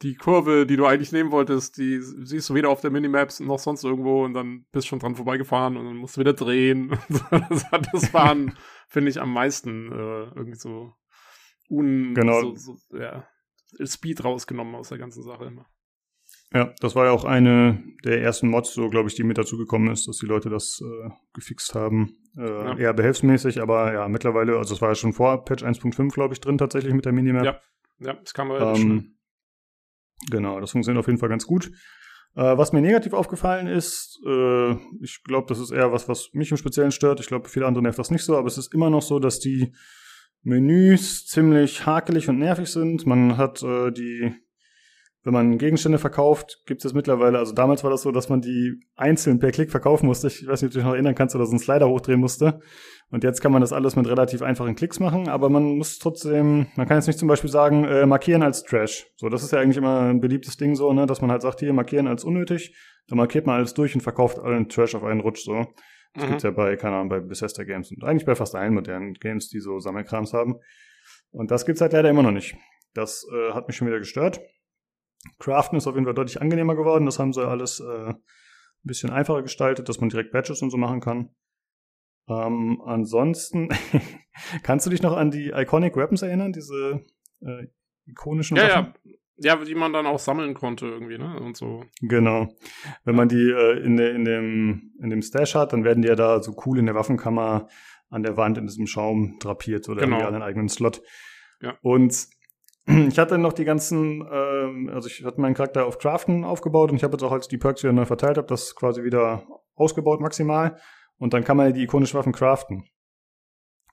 die 0.03 0.15
Kurve, 0.15 0.67
die 0.67 0.77
du 0.77 0.85
eigentlich 0.85 1.13
nehmen 1.13 1.31
wolltest, 1.31 1.79
die 1.79 2.01
siehst 2.03 2.51
du 2.51 2.55
weder 2.55 2.69
auf 2.69 2.83
der 2.83 2.91
Minimaps 2.91 3.41
noch 3.41 3.59
sonst 3.59 3.83
irgendwo 3.83 4.27
und 4.27 4.35
dann 4.35 4.67
bist 4.73 4.89
schon 4.89 4.99
dran 4.99 5.15
vorbeigefahren 5.15 5.79
und 5.79 5.87
dann 5.87 5.97
musst 5.97 6.19
du 6.19 6.21
wieder 6.21 6.35
drehen. 6.35 6.99
das 7.49 7.71
hat 7.71 7.89
das 7.95 8.09
Fahren, 8.09 8.59
finde 8.89 9.11
ich, 9.11 9.19
am 9.19 9.33
meisten 9.33 9.91
äh, 9.91 10.25
irgendwie 10.35 10.59
so 10.59 10.93
un 11.71 12.13
genau. 12.13 12.55
so, 12.55 12.57
so, 12.57 12.99
ja, 12.99 13.27
Speed 13.85 14.25
rausgenommen 14.25 14.75
aus 14.75 14.89
der 14.89 14.99
ganzen 14.99 15.23
Sache 15.23 15.47
immer. 15.47 15.67
Ja, 16.55 16.75
das 16.81 16.95
war 16.95 17.07
ja 17.07 17.13
auch 17.13 17.25
eine 17.25 17.83
der 18.05 18.21
ersten 18.21 18.49
Mods, 18.49 18.75
so 18.75 18.91
glaube 18.91 19.09
ich, 19.09 19.15
die 19.15 19.23
mit 19.23 19.39
dazugekommen 19.39 19.91
ist, 19.91 20.07
dass 20.07 20.19
die 20.19 20.27
Leute 20.27 20.51
das 20.51 20.83
äh, 20.83 21.11
gefixt 21.33 21.75
haben. 21.75 22.15
Äh, 22.37 22.43
ja. 22.43 22.77
Eher 22.77 22.95
behelfsmäßig, 22.95 23.61
aber 23.63 23.93
ja, 23.93 24.09
mittlerweile, 24.09 24.59
also 24.59 24.75
es 24.75 24.83
war 24.83 24.91
ja 24.91 24.95
schon 24.95 25.15
vor 25.15 25.45
Patch 25.45 25.65
1.5, 25.65 26.13
glaube 26.13 26.35
ich, 26.35 26.41
drin 26.41 26.59
tatsächlich 26.59 26.93
mit 26.93 27.07
der 27.07 27.13
Minimap. 27.13 27.45
Ja, 27.45 27.61
ja 28.01 28.15
das 28.15 28.35
kann 28.35 28.49
man 28.49 28.63
ähm, 28.63 28.77
schon. 28.77 29.19
Genau, 30.31 30.61
das 30.61 30.73
funktioniert 30.73 31.01
auf 31.01 31.07
jeden 31.07 31.19
Fall 31.19 31.31
ganz 31.31 31.47
gut. 31.47 31.73
Äh, 32.35 32.57
was 32.57 32.73
mir 32.73 32.83
negativ 32.83 33.15
aufgefallen 33.15 33.67
ist, 33.67 34.21
äh, 34.27 34.73
ich 35.03 35.23
glaube, 35.25 35.47
das 35.49 35.59
ist 35.59 35.71
eher 35.71 35.93
was, 35.93 36.09
was 36.09 36.31
mich 36.33 36.51
im 36.51 36.57
Speziellen 36.59 36.93
stört. 36.93 37.21
Ich 37.21 37.27
glaube, 37.27 37.49
viele 37.49 37.67
andere 37.67 37.83
nervt 37.83 37.99
das 37.99 38.11
nicht 38.11 38.25
so, 38.25 38.37
aber 38.37 38.47
es 38.47 38.59
ist 38.59 38.75
immer 38.75 38.91
noch 38.91 39.03
so, 39.03 39.19
dass 39.19 39.39
die 39.39 39.75
Menüs 40.43 41.27
ziemlich 41.27 41.87
hakelig 41.87 42.29
und 42.29 42.39
nervig 42.39 42.69
sind. 42.69 43.07
Man 43.07 43.37
hat 43.37 43.63
äh, 43.63 43.91
die 43.91 44.35
wenn 45.25 45.33
man 45.33 45.59
Gegenstände 45.59 45.99
verkauft, 45.99 46.63
gibt 46.67 46.85
es 46.85 46.95
mittlerweile, 46.95 47.39
also 47.39 47.55
damals 47.55 47.85
war 47.85 47.91
das 47.91 48.03
so, 48.03 48.11
dass 48.11 48.29
man 48.29 48.41
die 48.41 48.81
einzeln 48.97 49.39
per 49.39 49.53
Klick 49.53 49.71
verkaufen 49.71 50.07
musste. 50.07 50.27
Ich 50.27 50.47
weiß 50.47 50.63
nicht, 50.63 50.71
ob 50.71 50.73
du 50.73 50.79
dich 50.79 50.85
noch 50.85 50.95
erinnern 50.95 51.15
kannst, 51.15 51.37
oder 51.37 51.47
so 51.47 51.53
einen 51.53 51.61
Slider 51.61 51.89
hochdrehen 51.89 52.19
musste. 52.19 52.61
Und 53.11 53.23
jetzt 53.23 53.41
kann 53.41 53.53
man 53.53 53.61
das 53.61 53.73
alles 53.73 53.95
mit 53.95 54.09
relativ 54.09 54.43
einfachen 54.43 54.75
Klicks 54.75 54.99
machen, 54.99 55.29
aber 55.29 55.49
man 55.49 55.77
muss 55.77 55.99
trotzdem, 55.99 56.67
man 56.75 56.89
kann 56.89 56.97
jetzt 56.97 57.07
nicht 57.07 57.21
zum 57.21 57.29
Beispiel 57.29 57.51
sagen, 57.51 57.85
äh, 57.85 58.05
markieren 58.05 58.43
als 58.43 58.65
Trash. 58.65 59.07
So, 59.17 59.29
das 59.29 59.45
ist 59.45 59.53
ja 59.53 59.61
eigentlich 59.61 59.77
immer 59.77 60.01
ein 60.01 60.21
beliebtes 60.21 60.57
Ding 60.57 60.75
so, 60.75 60.93
ne, 60.93 61.07
dass 61.07 61.21
man 61.21 61.31
halt 61.31 61.43
sagt, 61.43 61.61
hier 61.61 61.73
markieren 61.73 62.09
als 62.09 62.25
unnötig, 62.25 62.75
dann 63.07 63.19
markiert 63.19 63.47
man 63.47 63.57
alles 63.57 63.75
durch 63.75 63.95
und 63.95 64.01
verkauft 64.01 64.41
allen 64.41 64.69
Trash 64.69 64.95
auf 64.97 65.05
einen 65.05 65.21
Rutsch 65.21 65.45
so. 65.45 65.67
Das 66.15 66.25
mhm. 66.25 66.29
gibt's 66.29 66.43
ja 66.43 66.51
bei, 66.51 66.77
keine 66.77 66.97
Ahnung, 66.97 67.09
bei 67.09 67.21
Bethesda 67.21 67.65
Games 67.65 67.91
und 67.91 68.05
eigentlich 68.05 68.27
bei 68.27 68.35
fast 68.35 68.55
allen 68.55 68.75
modernen 68.75 69.15
Games, 69.15 69.49
die 69.49 69.61
so 69.61 69.79
Sammelkrams 69.79 70.33
haben. 70.33 70.57
Und 71.31 71.51
das 71.51 71.65
gibt's 71.65 71.81
halt 71.81 71.93
leider 71.93 72.11
immer 72.11 72.23
noch 72.23 72.33
nicht. 72.33 72.57
Das 72.95 73.27
äh, 73.33 73.53
hat 73.53 73.69
mich 73.69 73.77
schon 73.77 73.89
wieder 73.89 73.99
gestört. 73.99 74.41
Craften 75.39 75.79
ist 75.79 75.87
auf 75.87 75.95
jeden 75.95 76.05
Fall 76.05 76.15
deutlich 76.15 76.41
angenehmer 76.41 76.75
geworden. 76.75 77.07
Das 77.07 77.19
haben 77.19 77.33
sie 77.33 77.47
alles 77.47 77.81
äh, 77.81 78.11
ein 78.11 78.17
bisschen 78.83 79.11
einfacher 79.11 79.43
gestaltet, 79.43 79.89
dass 79.89 80.01
man 80.01 80.11
direkt 80.11 80.33
Badges 80.33 80.63
und 80.63 80.71
so 80.71 80.77
machen 80.77 81.01
kann. 81.01 81.31
Ähm, 82.29 82.83
ansonsten, 82.85 83.69
kannst 84.63 84.87
du 84.87 84.91
dich 84.91 85.03
noch 85.03 85.17
an 85.17 85.31
die 85.31 85.51
Iconic 85.51 85.97
Weapons 85.97 86.23
erinnern? 86.23 86.53
Diese 86.53 87.05
äh, 87.41 87.67
ikonischen 88.07 88.57
ja, 88.57 88.65
Waffen? 88.65 88.95
Ja, 89.05 89.13
ja, 89.43 89.57
die 89.57 89.75
man 89.75 89.93
dann 89.93 90.07
auch 90.07 90.19
sammeln 90.19 90.55
konnte 90.55 90.87
irgendwie, 90.87 91.19
ne? 91.19 91.39
Und 91.41 91.57
so. 91.57 91.85
Genau. 92.01 92.49
Wenn 93.05 93.17
man 93.17 93.29
die 93.29 93.51
äh, 93.51 93.85
in, 93.85 93.97
de, 93.97 94.15
in, 94.15 94.25
dem, 94.25 94.93
in 95.01 95.11
dem 95.11 95.23
Stash 95.23 95.55
hat, 95.55 95.73
dann 95.73 95.85
werden 95.85 96.03
die 96.03 96.09
ja 96.09 96.15
da 96.15 96.43
so 96.43 96.55
cool 96.67 96.79
in 96.79 96.87
der 96.87 96.95
Waffenkammer 96.95 97.69
an 98.11 98.23
der 98.23 98.37
Wand 98.37 98.59
in 98.59 98.67
diesem 98.67 98.87
Schaum 98.87 99.39
drapiert 99.41 99.89
oder 99.89 100.03
genau. 100.03 100.17
irgendwie 100.17 100.29
an 100.29 100.35
einen 100.35 100.43
eigenen 100.43 100.69
Slot. 100.69 101.03
Ja. 101.61 101.77
Und 101.83 102.29
ich 102.87 103.19
hatte 103.19 103.39
noch 103.39 103.53
die 103.53 103.65
ganzen, 103.65 104.27
ähm, 104.31 104.91
also 104.93 105.09
ich 105.09 105.25
hatte 105.25 105.41
meinen 105.41 105.55
Charakter 105.55 105.87
auf 105.87 105.99
Craften 105.99 106.45
aufgebaut 106.45 106.91
und 106.91 106.97
ich 106.97 107.05
habe 107.05 107.15
jetzt 107.15 107.23
auch, 107.23 107.33
als 107.33 107.49
die 107.49 107.59
Perks 107.59 107.83
wieder 107.83 107.93
neu 107.93 108.05
verteilt 108.05 108.37
habe, 108.37 108.47
das 108.49 108.75
quasi 108.75 109.03
wieder 109.03 109.47
ausgebaut 109.75 110.21
maximal. 110.21 110.77
Und 111.19 111.35
dann 111.35 111.45
kann 111.45 111.57
man 111.57 111.73
die 111.73 111.83
ikonischen 111.83 112.19
Waffen 112.19 112.33
craften. 112.33 112.85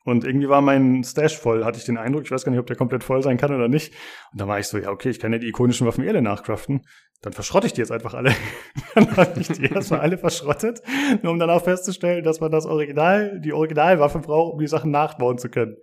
Und 0.05 0.23
irgendwie 0.23 0.47
war 0.47 0.61
mein 0.61 1.03
Stash 1.03 1.37
voll, 1.37 1.65
hatte 1.65 1.77
ich 1.77 1.85
den 1.85 1.97
Eindruck. 1.97 2.23
Ich 2.23 2.31
weiß 2.31 2.45
gar 2.45 2.51
nicht, 2.51 2.59
ob 2.59 2.67
der 2.67 2.77
komplett 2.77 3.03
voll 3.03 3.21
sein 3.21 3.37
kann 3.37 3.53
oder 3.53 3.67
nicht. 3.67 3.93
Und 4.31 4.39
dann 4.39 4.47
war 4.47 4.57
ich 4.57 4.67
so, 4.67 4.77
ja, 4.77 4.89
okay, 4.91 5.09
ich 5.09 5.19
kann 5.19 5.33
ja 5.33 5.39
die 5.39 5.47
ikonischen 5.47 5.85
Waffen 5.85 6.05
eh 6.05 6.09
alle 6.09 6.21
nachcraften. 6.21 6.81
Dann 7.21 7.33
verschrotte 7.33 7.67
ich 7.67 7.73
die 7.73 7.81
jetzt 7.81 7.91
einfach 7.91 8.13
alle. 8.13 8.33
dann 8.95 9.17
habe 9.17 9.41
ich 9.41 9.49
die 9.49 9.65
erstmal 9.65 9.99
alle 9.99 10.17
verschrottet, 10.17 10.81
nur 11.21 11.33
um 11.33 11.39
dann 11.39 11.49
auch 11.49 11.61
festzustellen, 11.61 12.23
dass 12.23 12.39
man 12.39 12.49
das 12.49 12.65
Original, 12.65 13.41
die 13.41 13.51
Originalwaffe 13.51 14.19
braucht, 14.19 14.53
um 14.53 14.59
die 14.59 14.67
Sachen 14.67 14.89
nachbauen 14.89 15.37
zu 15.37 15.49
können. 15.49 15.75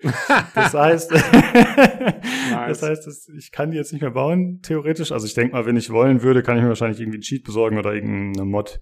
Das 0.55 0.73
heißt, 0.73 1.13
das 2.51 2.83
heißt, 2.83 3.31
ich 3.37 3.53
kann 3.53 3.71
die 3.71 3.77
jetzt 3.77 3.93
nicht 3.93 4.01
mehr 4.01 4.13
bauen, 4.13 4.61
theoretisch. 4.63 5.13
Also 5.13 5.27
ich 5.27 5.35
denke 5.35 5.53
mal, 5.53 5.67
wenn 5.67 5.77
ich 5.77 5.91
wollen 5.91 6.23
würde, 6.23 6.43
kann 6.43 6.57
ich 6.57 6.63
mir 6.63 6.71
wahrscheinlich 6.71 7.01
irgendwie 7.01 7.19
einen 7.19 7.23
Cheat 7.23 7.45
besorgen 7.45 7.77
oder 7.79 7.93
irgendeine 7.93 8.47
Mod, 8.47 8.81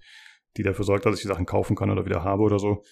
die 0.55 0.63
dafür 0.63 0.85
sorgt, 0.85 1.05
dass 1.05 1.15
ich 1.15 1.21
die 1.21 1.27
Sachen 1.27 1.45
kaufen 1.45 1.75
kann 1.75 1.89
oder 1.89 2.05
wieder 2.05 2.23
habe 2.23 2.43
oder 2.43 2.57
so. 2.57 2.83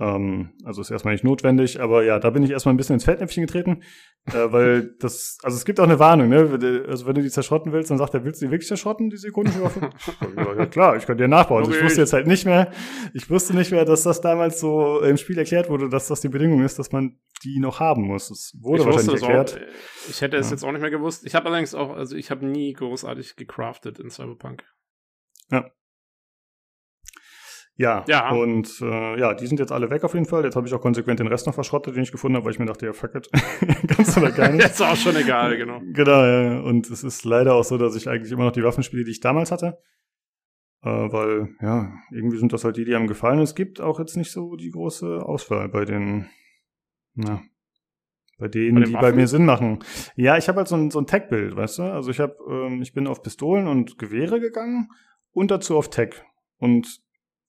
Ähm, 0.00 0.50
also 0.64 0.80
ist 0.80 0.90
erstmal 0.90 1.14
nicht 1.14 1.24
notwendig, 1.24 1.80
aber 1.80 2.04
ja, 2.04 2.20
da 2.20 2.30
bin 2.30 2.44
ich 2.44 2.50
erstmal 2.50 2.72
ein 2.72 2.76
bisschen 2.76 2.94
ins 2.94 3.04
Fettnäpfchen 3.04 3.44
getreten, 3.44 3.82
äh, 4.26 4.52
weil 4.52 4.94
das, 5.00 5.38
also 5.42 5.56
es 5.56 5.64
gibt 5.64 5.80
auch 5.80 5.84
eine 5.84 5.98
Warnung, 5.98 6.28
ne? 6.28 6.84
Also 6.86 7.06
wenn 7.06 7.16
du 7.16 7.22
die 7.22 7.30
zerschrotten 7.30 7.72
willst, 7.72 7.90
dann 7.90 7.98
sagt 7.98 8.14
er, 8.14 8.24
willst 8.24 8.40
du 8.40 8.46
die 8.46 8.52
wirklich 8.52 8.68
zerschrotten, 8.68 9.10
diese 9.10 9.28
ikonische 9.28 9.60
Waffe? 9.60 9.90
ja, 10.36 10.66
klar, 10.66 10.96
ich 10.96 11.04
kann 11.04 11.18
dir 11.18 11.26
nachbauen. 11.26 11.64
Also 11.64 11.76
ich 11.76 11.82
wusste 11.82 12.00
jetzt 12.00 12.12
halt 12.12 12.28
nicht 12.28 12.44
mehr, 12.44 12.70
ich 13.12 13.28
wusste 13.28 13.56
nicht 13.56 13.72
mehr, 13.72 13.84
dass 13.84 14.04
das 14.04 14.20
damals 14.20 14.60
so 14.60 15.00
im 15.00 15.16
Spiel 15.16 15.36
erklärt 15.36 15.68
wurde, 15.68 15.88
dass 15.88 16.06
das 16.06 16.20
die 16.20 16.28
Bedingung 16.28 16.62
ist, 16.62 16.78
dass 16.78 16.92
man 16.92 17.18
die 17.42 17.58
noch 17.58 17.80
haben 17.80 18.02
muss. 18.02 18.28
Das 18.28 18.52
wurde 18.60 18.82
ich 18.82 18.86
wahrscheinlich 18.86 19.22
erklärt. 19.22 19.56
Auch, 19.56 20.10
ich 20.10 20.20
hätte 20.20 20.36
es 20.36 20.46
ja. 20.46 20.52
jetzt 20.52 20.64
auch 20.64 20.72
nicht 20.72 20.80
mehr 20.80 20.90
gewusst. 20.90 21.26
Ich 21.26 21.34
habe 21.34 21.46
allerdings 21.46 21.74
auch, 21.74 21.90
also 21.90 22.14
ich 22.14 22.30
habe 22.30 22.46
nie 22.46 22.72
großartig 22.72 23.34
gecraftet 23.34 23.98
in 23.98 24.10
Cyberpunk. 24.10 24.62
Ja. 25.50 25.70
Ja, 27.78 28.04
ja. 28.08 28.30
und 28.30 28.80
äh, 28.82 29.20
ja, 29.20 29.34
die 29.34 29.46
sind 29.46 29.60
jetzt 29.60 29.70
alle 29.70 29.88
weg 29.88 30.02
auf 30.02 30.12
jeden 30.12 30.26
Fall. 30.26 30.42
Jetzt 30.42 30.56
habe 30.56 30.66
ich 30.66 30.74
auch 30.74 30.80
konsequent 30.80 31.20
den 31.20 31.28
Rest 31.28 31.46
noch 31.46 31.54
verschrottet, 31.54 31.94
den 31.94 32.02
ich 32.02 32.10
gefunden 32.10 32.34
habe, 32.34 32.44
weil 32.44 32.52
ich 32.52 32.58
mir 32.58 32.66
dachte, 32.66 32.86
ja, 32.86 32.92
fuck 32.92 33.14
it, 33.14 33.30
ganz 33.86 34.16
oder 34.16 34.32
gar 34.32 34.50
nicht. 34.50 34.62
jetzt 34.64 34.82
auch 34.82 34.96
schon 34.96 35.14
egal, 35.14 35.56
genau. 35.56 35.80
Genau, 35.92 36.24
ja. 36.24 36.60
Und 36.60 36.90
es 36.90 37.04
ist 37.04 37.24
leider 37.24 37.54
auch 37.54 37.62
so, 37.62 37.78
dass 37.78 37.94
ich 37.94 38.08
eigentlich 38.08 38.32
immer 38.32 38.44
noch 38.44 38.52
die 38.52 38.64
Waffen 38.64 38.82
spiele, 38.82 39.04
die 39.04 39.12
ich 39.12 39.20
damals 39.20 39.52
hatte. 39.52 39.78
Äh, 40.82 40.88
weil, 40.88 41.54
ja, 41.60 41.92
irgendwie 42.10 42.38
sind 42.38 42.52
das 42.52 42.64
halt 42.64 42.76
die, 42.76 42.84
die 42.84 42.96
einem 42.96 43.06
gefallen. 43.06 43.38
Es 43.38 43.54
gibt 43.54 43.80
auch 43.80 44.00
jetzt 44.00 44.16
nicht 44.16 44.32
so 44.32 44.56
die 44.56 44.70
große 44.70 45.22
Auswahl 45.22 45.68
bei 45.68 45.84
den, 45.84 46.28
na, 47.14 47.42
bei 48.38 48.48
denen, 48.48 48.80
bei 48.80 48.86
die 48.86 48.92
Waffen? 48.92 49.02
bei 49.02 49.12
mir 49.12 49.28
Sinn 49.28 49.44
machen. 49.44 49.78
Ja, 50.16 50.36
ich 50.36 50.48
habe 50.48 50.58
halt 50.58 50.68
so 50.68 50.74
ein, 50.74 50.90
so 50.90 51.00
ein 51.00 51.06
Tech-Bild, 51.06 51.54
weißt 51.54 51.78
du? 51.78 51.82
Also 51.84 52.10
ich 52.10 52.18
habe, 52.18 52.36
ähm, 52.50 52.82
ich 52.82 52.92
bin 52.92 53.06
auf 53.06 53.22
Pistolen 53.22 53.68
und 53.68 53.98
Gewehre 53.98 54.40
gegangen 54.40 54.90
und 55.30 55.52
dazu 55.52 55.76
auf 55.76 55.90
Tech. 55.90 56.24
Und 56.58 57.06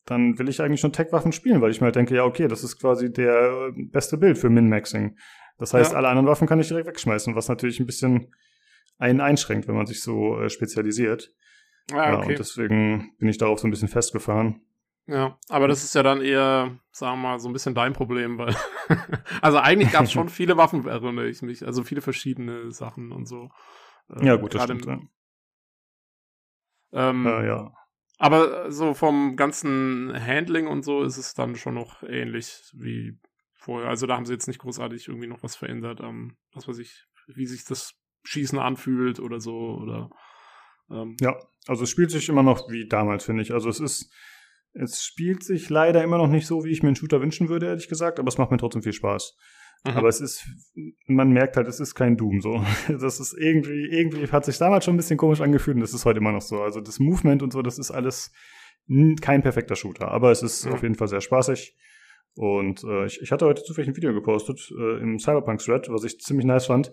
dann 0.10 0.39
will 0.39 0.50
ich 0.50 0.62
eigentlich 0.62 0.80
schon 0.80 0.93
Tech-Waffen 0.93 1.32
spielen, 1.32 1.62
weil 1.62 1.72
ich 1.72 1.82
mir 1.82 1.86
halt 1.86 1.95
denke, 1.95 2.15
ja, 2.15 2.24
okay, 2.24 2.48
das 2.48 2.63
ist 2.63 2.80
quasi 2.80 3.12
der 3.12 3.72
beste 3.91 4.17
Bild 4.17 4.38
für 4.38 4.50
Min-Maxing. 4.50 5.17
Das 5.58 5.74
heißt, 5.74 5.91
ja. 5.91 5.98
alle 5.98 6.08
anderen 6.08 6.28
Waffen 6.28 6.48
kann 6.48 6.60
ich 6.60 6.67
direkt 6.67 6.88
wegschmeißen, 6.88 7.36
was 7.36 7.50
natürlich 7.50 7.80
ein 7.80 7.86
bisschen 7.86 8.34
einen 8.98 9.22
einschränkt, 9.22 9.67
wenn 9.67 9.76
man 9.76 9.86
sich 9.86 10.02
so 10.02 10.39
äh, 10.39 10.50
spezialisiert. 10.50 11.32
Ah, 11.91 12.13
okay. 12.13 12.24
Ja, 12.24 12.28
und 12.28 12.39
deswegen 12.39 13.12
bin 13.19 13.30
ich 13.30 13.38
darauf 13.38 13.60
so 13.60 13.67
ein 13.67 13.72
bisschen 13.72 13.88
festgefahren. 13.88 14.62
Ja, 15.08 15.38
aber 15.50 15.67
das 15.67 15.84
ist 15.84 15.95
ja 15.95 16.04
dann 16.04 16.22
eher, 16.22 16.78
sagen 16.91 17.22
wir 17.22 17.30
mal, 17.30 17.39
so 17.39 17.50
ein 17.50 17.54
bisschen 17.54 17.74
dein 17.74 17.93
Problem, 17.93 18.38
weil 18.38 18.56
also 19.41 19.58
eigentlich 19.58 19.91
gab 19.91 20.04
es 20.04 20.12
schon 20.12 20.30
viele 20.30 20.56
Waffen, 20.56 20.86
erinnere 20.86 21.28
ich 21.28 21.41
mich, 21.41 21.65
also 21.65 21.84
viele 21.84 22.02
verschiedene 22.02 22.72
Sachen 22.72 23.12
und 23.12 23.28
so. 23.28 23.50
Äh, 24.15 24.26
ja, 24.26 24.36
gut, 24.36 24.54
das 24.54 24.63
stimmt. 24.63 24.86
Im, 24.86 25.10
ja. 26.91 27.10
Ähm, 27.10 27.26
äh, 27.26 27.48
ja. 27.48 27.74
Aber 28.19 28.69
so 28.69 28.93
vom 28.93 29.38
ganzen 29.38 30.13
Handling 30.13 30.67
und 30.67 30.84
so 30.84 31.03
ist 31.03 31.17
es 31.17 31.34
dann 31.34 31.55
schon 31.55 31.73
noch 31.73 32.03
ähnlich 32.03 32.69
wie 32.73 33.17
vorher. 33.55 33.89
Also 33.89 34.08
da 34.08 34.15
haben 34.17 34.25
sie 34.25 34.34
jetzt 34.34 34.47
nicht 34.47 34.60
großartig 34.60 35.08
irgendwie 35.08 35.27
noch 35.27 35.41
was 35.41 35.55
verändert. 35.55 36.01
Ähm, 36.01 36.36
was 36.53 36.67
weiß 36.67 36.79
ich, 36.79 37.05
wie 37.27 37.47
sich 37.47 37.63
das 37.63 37.93
Schießen 38.25 38.60
anfühlt 38.60 39.21
oder 39.21 39.39
so 39.39 39.79
oder 39.82 40.10
ähm. 40.91 41.15
ja, 41.21 41.38
also 41.67 41.84
es 41.84 41.89
spielt 41.89 42.12
sich 42.12 42.27
immer 42.27 42.43
noch 42.43 42.69
wie 42.69 42.89
damals, 42.89 43.23
finde 43.23 43.41
ich. 43.41 43.53
Also 43.53 43.69
es 43.69 43.79
ist, 43.79 44.12
es 44.73 45.01
spielt 45.01 45.43
sich 45.43 45.69
leider 45.69 46.03
immer 46.03 46.17
noch 46.17 46.27
nicht 46.27 46.45
so, 46.45 46.65
wie 46.65 46.71
ich 46.71 46.84
mir 46.84 46.89
einen 46.89 46.97
Shooter 46.97 47.21
wünschen 47.21 47.47
würde, 47.47 47.67
ehrlich 47.67 47.88
gesagt, 47.88 48.19
aber 48.19 48.27
es 48.27 48.38
macht 48.38 48.51
mir 48.51 48.58
trotzdem 48.58 48.84
viel 48.84 48.93
Spaß. 48.93 49.38
Mhm. 49.86 49.92
Aber 49.92 50.10
es 50.10 50.20
ist, 50.20 50.46
man 51.08 51.32
merkt 51.32 51.56
halt, 51.56 51.68
es 51.68 51.80
ist 51.80 51.96
kein 51.96 52.18
Doom 52.18 52.42
so. 52.42 52.63
Das 53.00 53.20
ist 53.20 53.34
irgendwie, 53.34 53.88
irgendwie 53.89 54.28
hat 54.32 54.46
sich 54.46 54.58
damals 54.58 54.86
schon 54.86 54.96
ein 54.96 54.98
bisschen 54.98 55.18
komisch 55.18 55.42
angefühlt 55.42 55.76
und 55.76 55.82
das 55.82 55.94
ist 55.94 56.06
heute 56.06 56.20
immer 56.20 56.32
noch 56.32 56.42
so. 56.42 56.62
Also 56.62 56.82
das 56.82 57.00
Movement 57.00 57.42
und 57.44 57.54
so, 57.54 57.62
das 57.62 57.80
ist 57.80 57.92
alles 57.92 58.32
kein 59.22 59.44
perfekter 59.44 59.76
Shooter, 59.76 60.10
aber 60.10 60.32
es 60.32 60.42
ist 60.42 60.65
mhm. 60.65 60.74
auf 60.74 60.84
jeden 60.84 60.96
Fall 60.96 61.08
sehr 61.08 61.22
spaßig. 61.22 61.78
Und 62.36 62.84
äh, 62.84 63.06
ich, 63.06 63.22
ich 63.22 63.32
hatte 63.32 63.46
heute 63.46 63.63
zufällig 63.63 63.89
ein 63.89 63.96
Video 63.96 64.13
gepostet 64.13 64.72
äh, 64.72 65.02
im 65.02 65.20
Cyberpunk-Thread, 65.20 65.89
was 65.89 66.04
ich 66.04 66.20
ziemlich 66.20 66.46
nice 66.46 66.68
fand, 66.68 66.92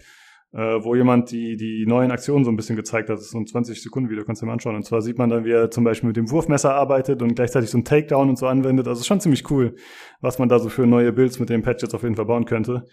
äh, 0.52 0.82
wo 0.82 0.94
jemand 0.94 1.30
die, 1.30 1.56
die 1.56 1.84
neuen 1.86 2.10
Aktionen 2.10 2.44
so 2.44 2.50
ein 2.50 2.56
bisschen 2.56 2.76
gezeigt 2.76 3.08
hat. 3.08 3.16
Das 3.16 3.24
ist 3.24 3.32
so 3.32 3.38
ein 3.38 3.44
20-Sekunden-Video, 3.44 4.24
kannst 4.24 4.40
du 4.40 4.46
dir 4.46 4.48
mal 4.48 4.54
anschauen. 4.54 4.76
Und 4.76 4.84
zwar 4.84 5.02
sieht 5.02 5.18
man 5.18 5.28
dann, 5.28 5.44
wie 5.44 5.52
er 5.52 5.70
zum 5.70 5.84
Beispiel 5.84 6.08
mit 6.08 6.16
dem 6.16 6.30
Wurfmesser 6.30 6.74
arbeitet 6.74 7.22
und 7.22 7.34
gleichzeitig 7.34 7.70
so 7.70 7.78
ein 7.78 7.84
Takedown 7.84 8.28
und 8.28 8.38
so 8.38 8.46
anwendet. 8.46 8.88
Also 8.88 9.04
schon 9.04 9.20
ziemlich 9.20 9.50
cool, 9.50 9.76
was 10.20 10.38
man 10.38 10.48
da 10.48 10.58
so 10.58 10.68
für 10.68 10.86
neue 10.86 11.12
Builds 11.12 11.38
mit 11.38 11.50
dem 11.50 11.62
Patch 11.62 11.82
jetzt 11.82 11.94
auf 11.94 12.02
jeden 12.02 12.16
Fall 12.16 12.26
bauen 12.26 12.44
könnte. 12.44 12.86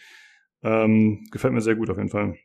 Ähm, 0.63 1.25
gefällt 1.31 1.53
mir 1.53 1.61
sehr 1.61 1.75
gut 1.75 1.89
auf 1.89 1.97
jeden 1.97 2.09
Fall. 2.09 2.35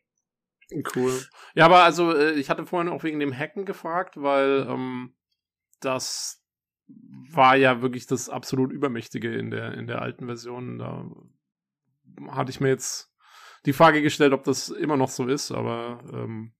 Cool. 0.95 1.11
Ja, 1.55 1.65
aber 1.65 1.83
also 1.83 2.15
äh, 2.15 2.33
ich 2.33 2.49
hatte 2.49 2.65
vorhin 2.65 2.89
auch 2.89 3.03
wegen 3.03 3.19
dem 3.19 3.35
Hacken 3.35 3.65
gefragt, 3.65 4.21
weil 4.21 4.67
ähm, 4.69 5.15
das 5.79 6.43
war 6.87 7.55
ja 7.55 7.81
wirklich 7.81 8.05
das 8.07 8.29
absolut 8.29 8.71
Übermächtige 8.71 9.33
in 9.33 9.51
der, 9.51 9.73
in 9.73 9.87
der 9.87 10.01
alten 10.01 10.27
Version. 10.27 10.77
Da 10.77 11.09
hatte 12.29 12.51
ich 12.51 12.59
mir 12.59 12.69
jetzt 12.69 13.08
die 13.65 13.73
Frage 13.73 14.01
gestellt, 14.01 14.33
ob 14.33 14.43
das 14.43 14.69
immer 14.69 14.97
noch 14.97 15.09
so 15.09 15.27
ist, 15.27 15.51
aber 15.51 15.99
ähm, 16.13 16.53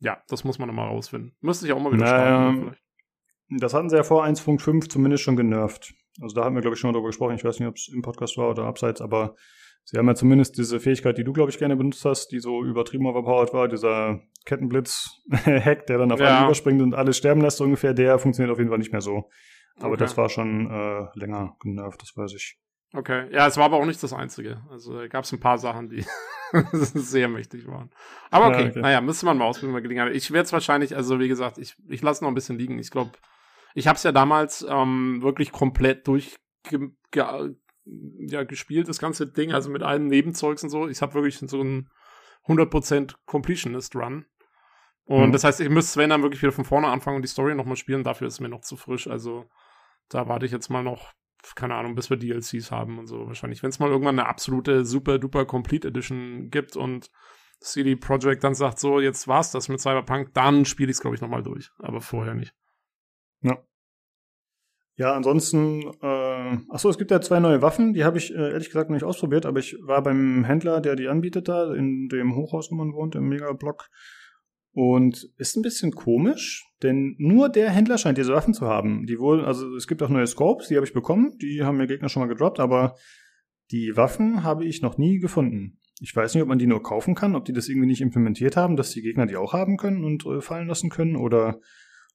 ja, 0.00 0.22
das 0.28 0.44
muss 0.44 0.58
man 0.58 0.68
nochmal 0.68 0.88
rausfinden. 0.88 1.36
Müsste 1.40 1.66
ich 1.66 1.72
auch 1.72 1.80
mal 1.80 1.92
wieder 1.92 2.04
naja, 2.04 2.52
schauen. 2.52 2.76
Das 3.48 3.74
hatten 3.74 3.90
sie 3.90 3.96
ja 3.96 4.02
vor 4.02 4.24
1.5 4.24 4.88
zumindest 4.88 5.22
schon 5.22 5.36
genervt. 5.36 5.94
Also 6.20 6.34
da 6.34 6.44
haben 6.44 6.54
wir, 6.54 6.62
glaube 6.62 6.74
ich, 6.74 6.80
schon 6.80 6.88
mal 6.88 6.94
drüber 6.94 7.08
gesprochen. 7.08 7.34
Ich 7.34 7.44
weiß 7.44 7.58
nicht, 7.58 7.68
ob 7.68 7.76
es 7.76 7.88
im 7.88 8.02
Podcast 8.02 8.36
war 8.36 8.50
oder 8.50 8.64
abseits, 8.64 9.00
aber 9.00 9.34
sie 9.84 9.98
haben 9.98 10.06
ja 10.06 10.14
zumindest 10.14 10.56
diese 10.58 10.78
Fähigkeit, 10.80 11.18
die 11.18 11.24
du, 11.24 11.32
glaube 11.32 11.50
ich, 11.50 11.58
gerne 11.58 11.76
benutzt 11.76 12.04
hast, 12.04 12.28
die 12.28 12.38
so 12.38 12.62
übertrieben 12.62 13.06
overpowered 13.06 13.52
war, 13.52 13.68
dieser 13.68 14.20
Kettenblitz-Hack, 14.44 15.86
der 15.88 15.98
dann 15.98 16.12
auf 16.12 16.20
ja. 16.20 16.36
alle 16.36 16.46
überspringt 16.46 16.82
und 16.82 16.94
alle 16.94 17.12
sterben 17.12 17.40
lässt 17.40 17.60
ungefähr, 17.60 17.94
der 17.94 18.18
funktioniert 18.18 18.52
auf 18.52 18.58
jeden 18.58 18.70
Fall 18.70 18.78
nicht 18.78 18.92
mehr 18.92 19.00
so. 19.00 19.30
Aber 19.76 19.94
okay. 19.94 19.98
das 19.98 20.16
war 20.16 20.28
schon 20.28 20.70
äh, 20.70 21.18
länger 21.18 21.56
genervt, 21.60 22.00
das 22.00 22.16
weiß 22.16 22.32
ich. 22.34 22.58
Okay, 22.92 23.26
ja, 23.32 23.48
es 23.48 23.56
war 23.56 23.64
aber 23.64 23.76
auch 23.76 23.86
nicht 23.86 24.02
das 24.02 24.12
Einzige. 24.12 24.62
Also 24.70 25.00
gab 25.08 25.24
es 25.24 25.32
ein 25.32 25.40
paar 25.40 25.58
Sachen, 25.58 25.88
die 25.88 26.04
sehr 26.72 27.28
mächtig 27.28 27.66
waren. 27.66 27.90
Aber 28.30 28.48
okay, 28.48 28.62
ja, 28.62 28.70
okay. 28.70 28.80
naja, 28.80 29.00
müsste 29.00 29.26
man 29.26 29.38
mal 29.38 29.46
ausprobieren, 29.46 29.82
Gelegenheit. 29.82 30.14
Ich 30.14 30.30
werde 30.30 30.46
es 30.46 30.52
wahrscheinlich, 30.52 30.96
also 30.96 31.18
wie 31.18 31.28
gesagt, 31.28 31.58
ich, 31.58 31.76
ich 31.88 32.02
lasse 32.02 32.22
noch 32.22 32.30
ein 32.30 32.34
bisschen 32.34 32.58
liegen. 32.58 32.78
Ich 32.78 32.90
glaube, 32.90 33.12
ich 33.74 33.88
habe 33.88 33.96
es 33.96 34.02
ja 34.02 34.12
damals 34.12 34.64
ähm, 34.68 35.22
wirklich 35.22 35.52
komplett 35.52 36.06
durch 36.06 36.36
ja, 37.86 38.44
gespielt, 38.44 38.88
das 38.88 38.98
ganze 38.98 39.26
Ding, 39.26 39.52
also 39.52 39.70
mit 39.70 39.82
allen 39.82 40.06
Nebenzeugs 40.06 40.62
und 40.62 40.70
so. 40.70 40.88
Ich 40.88 41.02
habe 41.02 41.14
wirklich 41.14 41.38
so 41.38 41.60
einen 41.60 41.90
100% 42.46 43.14
Completionist-Run. 43.26 44.26
Und 45.06 45.28
mhm. 45.28 45.32
das 45.32 45.44
heißt, 45.44 45.60
ich 45.60 45.68
müsste 45.68 45.92
Sven 45.92 46.10
dann 46.10 46.22
wirklich 46.22 46.42
wieder 46.42 46.52
von 46.52 46.64
vorne 46.64 46.88
anfangen 46.88 47.16
und 47.16 47.22
die 47.22 47.28
Story 47.28 47.54
nochmal 47.54 47.76
spielen. 47.76 48.04
Dafür 48.04 48.26
ist 48.26 48.34
es 48.34 48.40
mir 48.40 48.48
noch 48.48 48.62
zu 48.62 48.76
frisch. 48.76 49.06
Also 49.06 49.44
da 50.08 50.28
warte 50.28 50.46
ich 50.46 50.52
jetzt 50.52 50.70
mal 50.70 50.82
noch 50.82 51.12
keine 51.54 51.74
Ahnung, 51.74 51.94
bis 51.94 52.10
wir 52.10 52.16
DLCs 52.16 52.70
haben 52.70 52.98
und 52.98 53.06
so 53.06 53.26
wahrscheinlich. 53.26 53.62
Wenn 53.62 53.70
es 53.70 53.78
mal 53.78 53.90
irgendwann 53.90 54.18
eine 54.18 54.28
absolute 54.28 54.84
super 54.84 55.18
duper 55.18 55.44
Complete 55.44 55.88
Edition 55.88 56.50
gibt 56.50 56.76
und 56.76 57.10
CD 57.60 57.96
Projekt 57.96 58.44
dann 58.44 58.54
sagt, 58.54 58.78
so, 58.78 59.00
jetzt 59.00 59.28
war's 59.28 59.50
das 59.50 59.68
mit 59.68 59.80
Cyberpunk, 59.80 60.34
dann 60.34 60.64
spiele 60.64 60.90
ich 60.90 60.96
es, 60.96 61.00
glaube 61.00 61.16
ich, 61.16 61.22
nochmal 61.22 61.42
durch. 61.42 61.70
Aber 61.78 62.00
vorher 62.00 62.34
nicht. 62.34 62.54
Ja. 63.42 63.58
Ja, 64.96 65.12
ansonsten, 65.12 65.82
äh, 66.02 66.58
achso, 66.68 66.88
es 66.88 66.98
gibt 66.98 67.10
ja 67.10 67.20
zwei 67.20 67.40
neue 67.40 67.62
Waffen, 67.62 67.94
die 67.94 68.04
habe 68.04 68.18
ich 68.18 68.32
äh, 68.32 68.52
ehrlich 68.52 68.68
gesagt 68.68 68.90
noch 68.90 68.94
nicht 68.94 69.04
ausprobiert, 69.04 69.44
aber 69.44 69.58
ich 69.58 69.76
war 69.82 70.02
beim 70.02 70.44
Händler, 70.44 70.80
der 70.80 70.94
die 70.94 71.08
anbietet 71.08 71.48
da, 71.48 71.74
in 71.74 72.08
dem 72.08 72.36
Hochhaus, 72.36 72.70
wo 72.70 72.76
man 72.76 72.92
wohnt, 72.92 73.16
im 73.16 73.28
Megablock. 73.28 73.88
Und 74.74 75.30
ist 75.38 75.56
ein 75.56 75.62
bisschen 75.62 75.92
komisch, 75.92 76.68
denn 76.82 77.14
nur 77.18 77.48
der 77.48 77.70
Händler 77.70 77.96
scheint 77.96 78.18
diese 78.18 78.32
Waffen 78.34 78.54
zu 78.54 78.66
haben. 78.66 79.06
Die 79.06 79.20
wohl, 79.20 79.44
also 79.44 79.74
es 79.76 79.86
gibt 79.86 80.02
auch 80.02 80.08
neue 80.08 80.26
Scopes, 80.26 80.66
die 80.66 80.74
habe 80.74 80.84
ich 80.84 80.92
bekommen, 80.92 81.38
die 81.40 81.62
haben 81.62 81.76
mir 81.76 81.86
Gegner 81.86 82.08
schon 82.08 82.22
mal 82.22 82.28
gedroppt, 82.28 82.58
aber 82.58 82.96
die 83.70 83.96
Waffen 83.96 84.42
habe 84.42 84.64
ich 84.64 84.82
noch 84.82 84.98
nie 84.98 85.20
gefunden. 85.20 85.78
Ich 86.00 86.14
weiß 86.14 86.34
nicht, 86.34 86.42
ob 86.42 86.48
man 86.48 86.58
die 86.58 86.66
nur 86.66 86.82
kaufen 86.82 87.14
kann, 87.14 87.36
ob 87.36 87.44
die 87.44 87.52
das 87.52 87.68
irgendwie 87.68 87.86
nicht 87.86 88.00
implementiert 88.00 88.56
haben, 88.56 88.76
dass 88.76 88.90
die 88.90 89.02
Gegner 89.02 89.26
die 89.26 89.36
auch 89.36 89.52
haben 89.52 89.76
können 89.76 90.04
und 90.04 90.26
äh, 90.26 90.40
fallen 90.40 90.66
lassen 90.66 90.90
können, 90.90 91.14
oder 91.14 91.60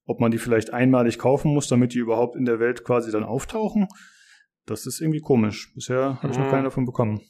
ob 0.05 0.19
man 0.19 0.31
die 0.31 0.37
vielleicht 0.37 0.73
einmalig 0.73 1.17
kaufen 1.17 1.53
muss, 1.53 1.67
damit 1.69 1.93
die 1.93 1.99
überhaupt 1.99 2.35
in 2.35 2.43
der 2.43 2.59
Welt 2.59 2.83
quasi 2.83 3.11
dann 3.11 3.23
auftauchen. 3.23 3.87
Das 4.65 4.85
ist 4.85 4.99
irgendwie 4.99 5.21
komisch. 5.21 5.71
Bisher 5.75 6.21
habe 6.21 6.33
ich 6.33 6.37
noch 6.37 6.47
mhm. 6.47 6.51
keine 6.51 6.63
davon 6.63 6.85
bekommen. 6.85 7.21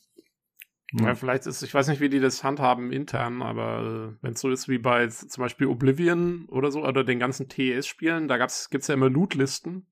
Ja, 0.94 1.14
vielleicht 1.14 1.46
ist, 1.46 1.62
ich 1.62 1.74
weiß 1.74 1.88
nicht, 1.88 2.00
wie 2.00 2.10
die 2.10 2.20
das 2.20 2.44
handhaben 2.44 2.92
intern, 2.92 3.42
aber 3.44 4.16
äh, 4.18 4.24
wenn 4.24 4.34
es 4.34 4.42
so 4.42 4.50
ist 4.50 4.68
wie 4.68 4.80
bei 4.80 5.08
zum 5.08 5.42
Beispiel 5.42 5.68
Oblivion 5.68 6.46
oder 6.50 6.72
so, 6.72 6.84
oder 6.84 7.04
den 7.04 7.20
ganzen 7.20 7.48
TES-Spielen, 7.48 8.28
da 8.28 8.38
gibt's, 8.38 8.70
gibt's 8.70 8.88
ja 8.88 8.96
immer 8.96 9.10
Loot-Listen. 9.10 9.86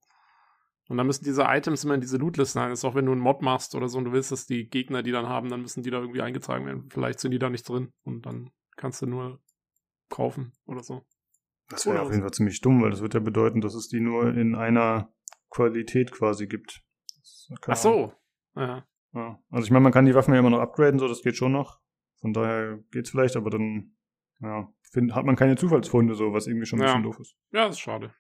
Und 0.90 0.98
dann 0.98 1.06
müssen 1.06 1.26
diese 1.26 1.44
Items 1.44 1.84
immer 1.84 1.94
in 1.94 2.02
diese 2.02 2.18
Loot-Listen 2.18 2.60
sein. 2.60 2.70
Das 2.70 2.80
ist 2.80 2.86
auch 2.86 2.96
wenn 2.96 3.06
du 3.06 3.12
einen 3.12 3.22
Mod 3.22 3.42
machst 3.42 3.76
oder 3.76 3.90
so 3.90 3.98
und 3.98 4.06
du 4.06 4.12
willst, 4.12 4.32
dass 4.32 4.48
die 4.48 4.70
Gegner 4.70 5.04
die 5.04 5.12
dann 5.12 5.28
haben, 5.28 5.50
dann 5.50 5.62
müssen 5.62 5.84
die 5.84 5.92
da 5.92 6.00
irgendwie 6.00 6.22
eingetragen 6.22 6.66
werden. 6.66 6.90
Vielleicht 6.90 7.20
sind 7.20 7.32
die 7.32 7.40
da 7.40 7.50
nicht 7.50 7.68
drin 7.68 7.92
und 8.04 8.26
dann 8.26 8.50
kannst 8.78 9.02
du 9.02 9.06
nur 9.06 9.40
kaufen 10.10 10.54
oder 10.66 10.82
so. 10.82 11.06
Das 11.70 11.86
wäre 11.86 12.02
auf 12.02 12.10
jeden 12.10 12.22
Fall 12.22 12.32
ziemlich 12.32 12.62
dumm, 12.62 12.82
weil 12.82 12.92
das 12.92 13.02
wird 13.02 13.14
ja 13.14 13.20
bedeuten, 13.20 13.60
dass 13.60 13.76
es 13.76 13.90
die 13.90 14.00
nur 14.00 14.34
in 14.34 14.56
einer 14.56 15.12
Qualität 15.50 16.12
quasi 16.12 16.48
gibt. 16.48 16.82
Ach 17.68 17.76
so. 17.76 18.14
Ja. 18.56 18.88
Ja. 19.14 19.40
Also 19.50 19.66
ich 19.66 19.72
meine, 19.72 19.84
man 19.84 19.92
kann 19.92 20.06
die 20.06 20.16
Waffen 20.16 20.34
ja 20.34 20.40
immer 20.40 20.50
noch 20.50 20.60
upgraden, 20.60 21.00
so 21.00 21.08
das 21.08 21.22
geht 21.22 21.36
schon 21.36 21.52
noch. 21.52 21.80
Von 22.20 22.34
daher 22.34 22.80
geht's 22.92 23.12
vielleicht, 23.12 23.36
aber 23.36 23.50
dann 23.50 23.96
ja, 24.42 24.68
find, 24.92 25.16
hat 25.16 25.26
man 25.26 25.36
keine 25.36 25.56
Zufallsfunde, 25.56 26.16
so 26.16 26.34
was 26.34 26.48
irgendwie 26.48 26.66
schon 26.66 26.80
ein 26.80 26.88
ja. 26.88 26.88
bisschen 26.88 27.04
doof 27.04 27.20
ist. 27.20 27.36
Ja, 27.52 27.68
das 27.68 27.76
ist 27.76 27.82
schade. 27.82 28.14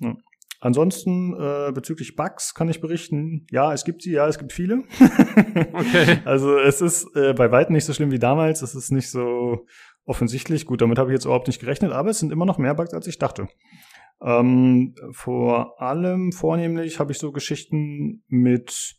Ja. 0.00 0.16
Ansonsten 0.62 1.34
äh, 1.40 1.72
bezüglich 1.72 2.16
Bugs 2.16 2.54
kann 2.54 2.68
ich 2.68 2.82
berichten, 2.82 3.46
ja, 3.50 3.72
es 3.72 3.84
gibt 3.84 4.02
sie, 4.02 4.12
ja, 4.12 4.28
es 4.28 4.38
gibt 4.38 4.52
viele. 4.52 4.84
okay. 5.72 6.18
Also 6.26 6.58
es 6.58 6.82
ist 6.82 7.16
äh, 7.16 7.32
bei 7.32 7.50
weitem 7.50 7.74
nicht 7.74 7.86
so 7.86 7.94
schlimm 7.94 8.10
wie 8.10 8.18
damals, 8.18 8.60
es 8.60 8.74
ist 8.74 8.90
nicht 8.90 9.10
so 9.10 9.66
offensichtlich. 10.04 10.66
Gut, 10.66 10.82
damit 10.82 10.98
habe 10.98 11.10
ich 11.10 11.14
jetzt 11.14 11.24
überhaupt 11.24 11.46
nicht 11.46 11.60
gerechnet, 11.60 11.92
aber 11.92 12.10
es 12.10 12.18
sind 12.18 12.30
immer 12.30 12.44
noch 12.44 12.58
mehr 12.58 12.74
Bugs, 12.74 12.92
als 12.92 13.06
ich 13.06 13.18
dachte. 13.18 13.48
Ähm, 14.22 14.94
vor 15.12 15.80
allem 15.80 16.30
vornehmlich 16.32 17.00
habe 17.00 17.12
ich 17.12 17.18
so 17.18 17.32
Geschichten 17.32 18.22
mit 18.28 18.96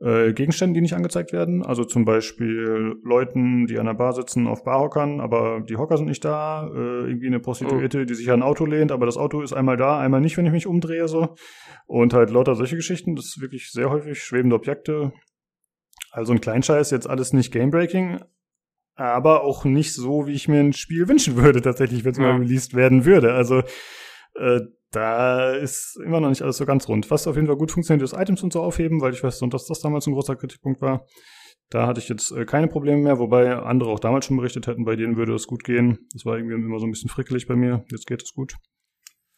äh, 0.00 0.32
Gegenstände, 0.32 0.74
die 0.74 0.80
nicht 0.80 0.94
angezeigt 0.94 1.32
werden. 1.32 1.64
Also 1.64 1.84
zum 1.84 2.04
Beispiel 2.04 2.96
Leuten, 3.02 3.66
die 3.66 3.78
an 3.78 3.86
der 3.86 3.94
Bar 3.94 4.12
sitzen, 4.12 4.46
auf 4.46 4.62
Barhockern, 4.62 5.20
aber 5.20 5.60
die 5.60 5.76
Hocker 5.76 5.96
sind 5.96 6.06
nicht 6.06 6.24
da. 6.24 6.68
Äh, 6.68 7.08
irgendwie 7.08 7.26
eine 7.26 7.40
Prostituierte, 7.40 8.02
oh. 8.02 8.04
die 8.04 8.14
sich 8.14 8.30
an 8.30 8.40
ein 8.40 8.48
Auto 8.48 8.64
lehnt, 8.64 8.92
aber 8.92 9.06
das 9.06 9.16
Auto 9.16 9.42
ist 9.42 9.52
einmal 9.52 9.76
da, 9.76 9.98
einmal 9.98 10.20
nicht, 10.20 10.36
wenn 10.36 10.46
ich 10.46 10.52
mich 10.52 10.66
umdrehe. 10.66 11.08
so 11.08 11.34
Und 11.86 12.14
halt 12.14 12.30
lauter 12.30 12.54
solche 12.54 12.76
Geschichten. 12.76 13.16
Das 13.16 13.26
ist 13.26 13.40
wirklich 13.40 13.70
sehr 13.72 13.90
häufig 13.90 14.22
schwebende 14.22 14.56
Objekte. 14.56 15.12
Also 16.10 16.32
ein 16.32 16.40
Kleinscheiß, 16.40 16.90
jetzt 16.90 17.08
alles 17.08 17.32
nicht 17.32 17.52
Gamebreaking, 17.52 18.20
aber 18.94 19.42
auch 19.42 19.64
nicht 19.64 19.94
so, 19.94 20.26
wie 20.26 20.32
ich 20.32 20.48
mir 20.48 20.60
ein 20.60 20.72
Spiel 20.72 21.08
wünschen 21.08 21.36
würde, 21.36 21.60
tatsächlich, 21.60 22.04
wenn 22.04 22.12
es 22.12 22.18
ja. 22.18 22.24
mal 22.24 22.40
released 22.40 22.74
werden 22.74 23.04
würde. 23.04 23.32
Also 23.32 23.62
äh, 24.36 24.60
da 24.90 25.52
ist 25.52 25.98
immer 26.02 26.20
noch 26.20 26.30
nicht 26.30 26.42
alles 26.42 26.56
so 26.56 26.66
ganz 26.66 26.88
rund. 26.88 27.10
Was 27.10 27.26
auf 27.26 27.36
jeden 27.36 27.46
Fall 27.46 27.56
gut 27.56 27.70
funktioniert, 27.70 28.02
ist 28.02 28.18
Items 28.18 28.42
und 28.42 28.52
so 28.52 28.62
aufheben, 28.62 29.00
weil 29.00 29.12
ich 29.12 29.22
weiß, 29.22 29.40
dass 29.50 29.66
das 29.66 29.80
damals 29.80 30.06
ein 30.06 30.14
großer 30.14 30.36
Kritikpunkt 30.36 30.80
war. 30.80 31.06
Da 31.70 31.86
hatte 31.86 32.00
ich 32.00 32.08
jetzt 32.08 32.30
äh, 32.32 32.46
keine 32.46 32.68
Probleme 32.68 33.02
mehr, 33.02 33.18
wobei 33.18 33.54
andere 33.56 33.90
auch 33.90 34.00
damals 34.00 34.24
schon 34.24 34.38
berichtet 34.38 34.66
hätten, 34.66 34.84
bei 34.84 34.96
denen 34.96 35.16
würde 35.16 35.34
es 35.34 35.46
gut 35.46 35.64
gehen. 35.64 35.98
Das 36.12 36.24
war 36.24 36.36
irgendwie 36.36 36.54
immer 36.54 36.78
so 36.78 36.86
ein 36.86 36.90
bisschen 36.90 37.10
frickelig 37.10 37.46
bei 37.46 37.56
mir. 37.56 37.84
Jetzt 37.90 38.06
geht 38.06 38.22
es 38.22 38.32
gut. 38.32 38.56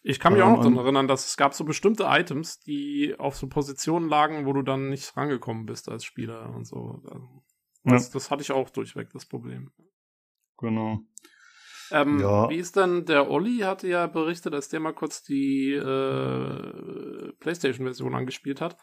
Ich 0.02 0.20
kann 0.20 0.32
mich 0.32 0.40
ähm, 0.40 0.48
auch 0.48 0.56
noch 0.56 0.62
daran 0.62 0.78
erinnern, 0.78 1.08
dass 1.08 1.26
es 1.26 1.36
gab 1.36 1.54
so 1.54 1.64
bestimmte 1.64 2.04
Items, 2.06 2.60
die 2.60 3.16
auf 3.18 3.36
so 3.36 3.48
Positionen 3.48 4.08
lagen, 4.08 4.46
wo 4.46 4.52
du 4.52 4.62
dann 4.62 4.88
nicht 4.88 5.16
rangekommen 5.16 5.66
bist 5.66 5.88
als 5.88 6.04
Spieler 6.04 6.54
und 6.54 6.66
so. 6.66 7.02
Das, 7.84 8.06
ja. 8.06 8.12
das 8.12 8.30
hatte 8.30 8.42
ich 8.42 8.52
auch 8.52 8.70
durchweg, 8.70 9.10
das 9.12 9.26
Problem. 9.26 9.72
Genau. 10.58 11.00
Ähm, 11.92 12.20
ja. 12.20 12.48
Wie 12.48 12.57
ist 12.57 12.76
dann, 12.76 13.05
der 13.05 13.31
Olli 13.31 13.59
hatte 13.59 13.88
ja 13.88 14.07
berichtet, 14.07 14.55
dass 14.55 14.68
der 14.68 14.81
mal 14.81 14.92
kurz 14.94 15.22
die 15.22 15.72
äh, 15.72 17.33
PlayStation-Version 17.40 18.14
angespielt 18.14 18.61
hat. 18.61 18.76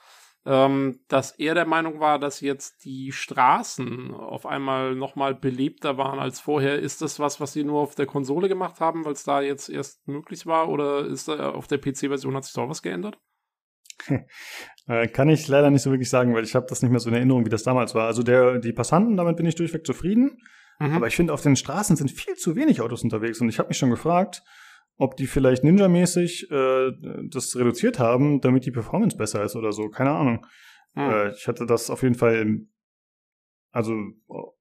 ähm, 0.45 1.01
dass 1.09 1.31
er 1.31 1.55
der 1.55 1.65
Meinung 1.65 1.99
war, 1.99 2.19
dass 2.19 2.39
jetzt 2.39 2.85
die 2.85 3.11
Straßen 3.11 4.13
auf 4.13 4.45
einmal 4.45 4.95
nochmal 4.95 5.35
belebter 5.35 5.97
waren 5.97 6.19
als 6.19 6.39
vorher. 6.39 6.79
Ist 6.79 7.01
das 7.01 7.19
was, 7.19 7.41
was 7.41 7.51
sie 7.51 7.65
nur 7.65 7.81
auf 7.81 7.95
der 7.95 8.05
Konsole 8.05 8.47
gemacht 8.47 8.79
haben, 8.79 9.03
weil 9.03 9.11
es 9.11 9.25
da 9.25 9.41
jetzt 9.41 9.69
erst 9.69 10.07
möglich 10.07 10.45
war? 10.45 10.69
Oder 10.69 11.05
ist 11.05 11.27
da 11.27 11.51
auf 11.51 11.67
der 11.67 11.79
PC-Version 11.79 12.33
hat 12.35 12.45
sich 12.45 12.53
da 12.53 12.67
was 12.69 12.81
geändert? 12.81 13.19
Äh, 14.89 15.09
kann 15.09 15.27
ich 15.27 15.45
leider 15.49 15.69
nicht 15.69 15.81
so 15.81 15.91
wirklich 15.91 16.09
sagen, 16.09 16.33
weil 16.33 16.45
ich 16.45 16.55
habe 16.55 16.65
das 16.69 16.81
nicht 16.81 16.91
mehr 16.91 17.01
so 17.01 17.09
in 17.09 17.15
Erinnerung, 17.15 17.43
wie 17.43 17.49
das 17.49 17.63
damals 17.63 17.93
war. 17.93 18.07
Also 18.07 18.23
der, 18.23 18.57
die 18.57 18.71
Passanten, 18.71 19.17
damit 19.17 19.35
bin 19.35 19.45
ich 19.45 19.55
durchweg 19.55 19.85
zufrieden. 19.85 20.37
Mhm. 20.79 20.93
Aber 20.93 21.07
ich 21.07 21.15
finde, 21.15 21.33
auf 21.33 21.41
den 21.41 21.55
Straßen 21.55 21.95
sind 21.95 22.11
viel 22.11 22.35
zu 22.35 22.55
wenig 22.55 22.81
Autos 22.81 23.03
unterwegs. 23.03 23.41
Und 23.41 23.49
ich 23.49 23.59
habe 23.59 23.69
mich 23.69 23.77
schon 23.77 23.89
gefragt, 23.89 24.43
ob 24.97 25.15
die 25.15 25.27
vielleicht 25.27 25.63
Ninja-mäßig 25.63 26.51
äh, 26.51 26.91
das 27.29 27.55
reduziert 27.55 27.99
haben, 27.99 28.41
damit 28.41 28.65
die 28.65 28.71
Performance 28.71 29.17
besser 29.17 29.43
ist 29.43 29.55
oder 29.55 29.71
so. 29.71 29.89
Keine 29.89 30.11
Ahnung. 30.11 30.45
Hm. 30.93 31.09
Äh, 31.09 31.31
ich 31.31 31.47
hatte 31.47 31.65
das 31.65 31.89
auf 31.89 32.03
jeden 32.03 32.15
Fall, 32.15 32.61
also 33.71 33.93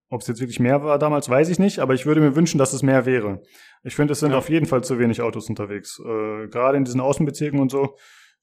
ob 0.08 0.20
es 0.20 0.28
jetzt 0.28 0.40
wirklich 0.40 0.60
mehr 0.60 0.82
war 0.84 0.98
damals, 0.98 1.28
weiß 1.28 1.48
ich 1.48 1.58
nicht, 1.58 1.80
aber 1.80 1.94
ich 1.94 2.06
würde 2.06 2.20
mir 2.20 2.36
wünschen, 2.36 2.58
dass 2.58 2.72
es 2.72 2.82
mehr 2.82 3.06
wäre. 3.06 3.42
Ich 3.82 3.96
finde, 3.96 4.12
es 4.12 4.20
sind 4.20 4.32
ja. 4.32 4.38
auf 4.38 4.48
jeden 4.48 4.66
Fall 4.66 4.84
zu 4.84 4.98
wenig 4.98 5.20
Autos 5.20 5.48
unterwegs. 5.48 5.98
Äh, 6.00 6.48
Gerade 6.48 6.76
in 6.76 6.84
diesen 6.84 7.00
Außenbezirken 7.00 7.58
und 7.58 7.70
so. 7.70 7.96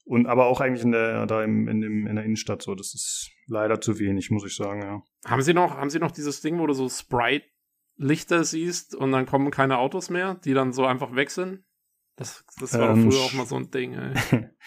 Und 0.06 0.26
aber 0.26 0.48
auch 0.48 0.60
eigentlich 0.60 0.84
in 0.84 0.92
der, 0.92 1.26
da 1.26 1.44
im, 1.44 1.70
in, 1.70 1.80
dem, 1.80 2.08
in 2.08 2.16
der 2.16 2.26
Innenstadt 2.26 2.62
so. 2.62 2.76
Das 2.76 2.94
ist 2.94 3.32
leider 3.48 3.80
zu 3.80 4.00
wenig, 4.00 4.32
muss 4.32 4.46
ich 4.46 4.56
sagen, 4.56 4.82
ja. 4.82 5.02
Haben 5.26 5.42
Sie 5.42 5.54
noch, 5.54 5.78
haben 5.78 5.90
Sie 5.90 6.00
noch 6.00 6.12
dieses 6.12 6.42
Ding, 6.42 6.60
wo 6.60 6.68
du 6.68 6.74
so 6.74 6.90
Sprite-Lichter 7.96 8.44
siehst 8.44 8.96
und 8.96 9.12
dann 9.12 9.26
kommen 9.26 9.52
keine 9.52 9.78
Autos 9.78 10.10
mehr, 10.10 10.36
die 10.46 10.54
dann 10.54 10.74
so 10.74 10.86
einfach 10.86 11.16
weg 11.16 11.32
sind? 11.32 11.64
Das, 12.16 12.46
das 12.60 12.78
war 12.78 12.92
ähm, 12.92 13.10
früher 13.10 13.22
auch 13.22 13.34
mal 13.34 13.48
so 13.48 13.56
ein 13.56 13.72
Ding. 13.72 13.94
Ey. 13.94 14.14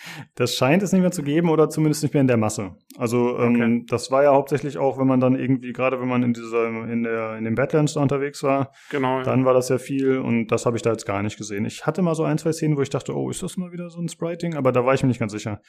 das 0.34 0.56
scheint 0.56 0.82
es 0.82 0.90
nicht 0.92 1.02
mehr 1.02 1.12
zu 1.12 1.22
geben 1.22 1.48
oder 1.48 1.68
zumindest 1.68 2.02
nicht 2.02 2.12
mehr 2.12 2.20
in 2.20 2.26
der 2.26 2.36
Masse. 2.36 2.74
Also 2.98 3.38
ähm, 3.38 3.54
okay. 3.54 3.84
das 3.88 4.10
war 4.10 4.24
ja 4.24 4.32
hauptsächlich 4.32 4.78
auch, 4.78 4.98
wenn 4.98 5.06
man 5.06 5.20
dann 5.20 5.38
irgendwie, 5.38 5.72
gerade 5.72 6.00
wenn 6.00 6.08
man 6.08 6.24
in 6.24 6.32
dieser, 6.32 6.66
in 6.66 7.04
der, 7.04 7.36
in 7.36 7.44
den 7.44 7.54
Badlands 7.54 7.94
da 7.94 8.00
unterwegs 8.00 8.42
war, 8.42 8.72
genau, 8.90 9.22
dann 9.22 9.40
ja. 9.40 9.46
war 9.46 9.54
das 9.54 9.68
ja 9.68 9.78
viel 9.78 10.18
und 10.18 10.48
das 10.48 10.66
habe 10.66 10.76
ich 10.76 10.82
da 10.82 10.90
jetzt 10.90 11.06
gar 11.06 11.22
nicht 11.22 11.36
gesehen. 11.36 11.64
Ich 11.66 11.86
hatte 11.86 12.02
mal 12.02 12.16
so 12.16 12.24
ein, 12.24 12.36
zwei 12.36 12.50
Szenen, 12.50 12.76
wo 12.76 12.82
ich 12.82 12.90
dachte, 12.90 13.14
oh, 13.14 13.30
ist 13.30 13.44
das 13.44 13.56
mal 13.56 13.70
wieder 13.70 13.90
so 13.90 14.00
ein 14.00 14.08
Sprite-Ding? 14.08 14.56
Aber 14.56 14.72
da 14.72 14.84
war 14.84 14.94
ich 14.94 15.02
mir 15.04 15.08
nicht 15.08 15.20
ganz 15.20 15.30
sicher. 15.30 15.60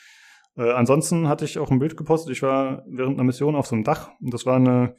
Äh, 0.56 0.72
ansonsten 0.72 1.28
hatte 1.28 1.46
ich 1.46 1.60
auch 1.60 1.70
ein 1.70 1.78
Bild 1.78 1.96
gepostet. 1.96 2.32
Ich 2.32 2.42
war 2.42 2.84
während 2.88 3.18
einer 3.18 3.24
Mission 3.24 3.56
auf 3.56 3.68
so 3.68 3.76
einem 3.76 3.84
Dach 3.84 4.10
und 4.20 4.34
das 4.34 4.48
war 4.48 4.56
eine, 4.56 4.96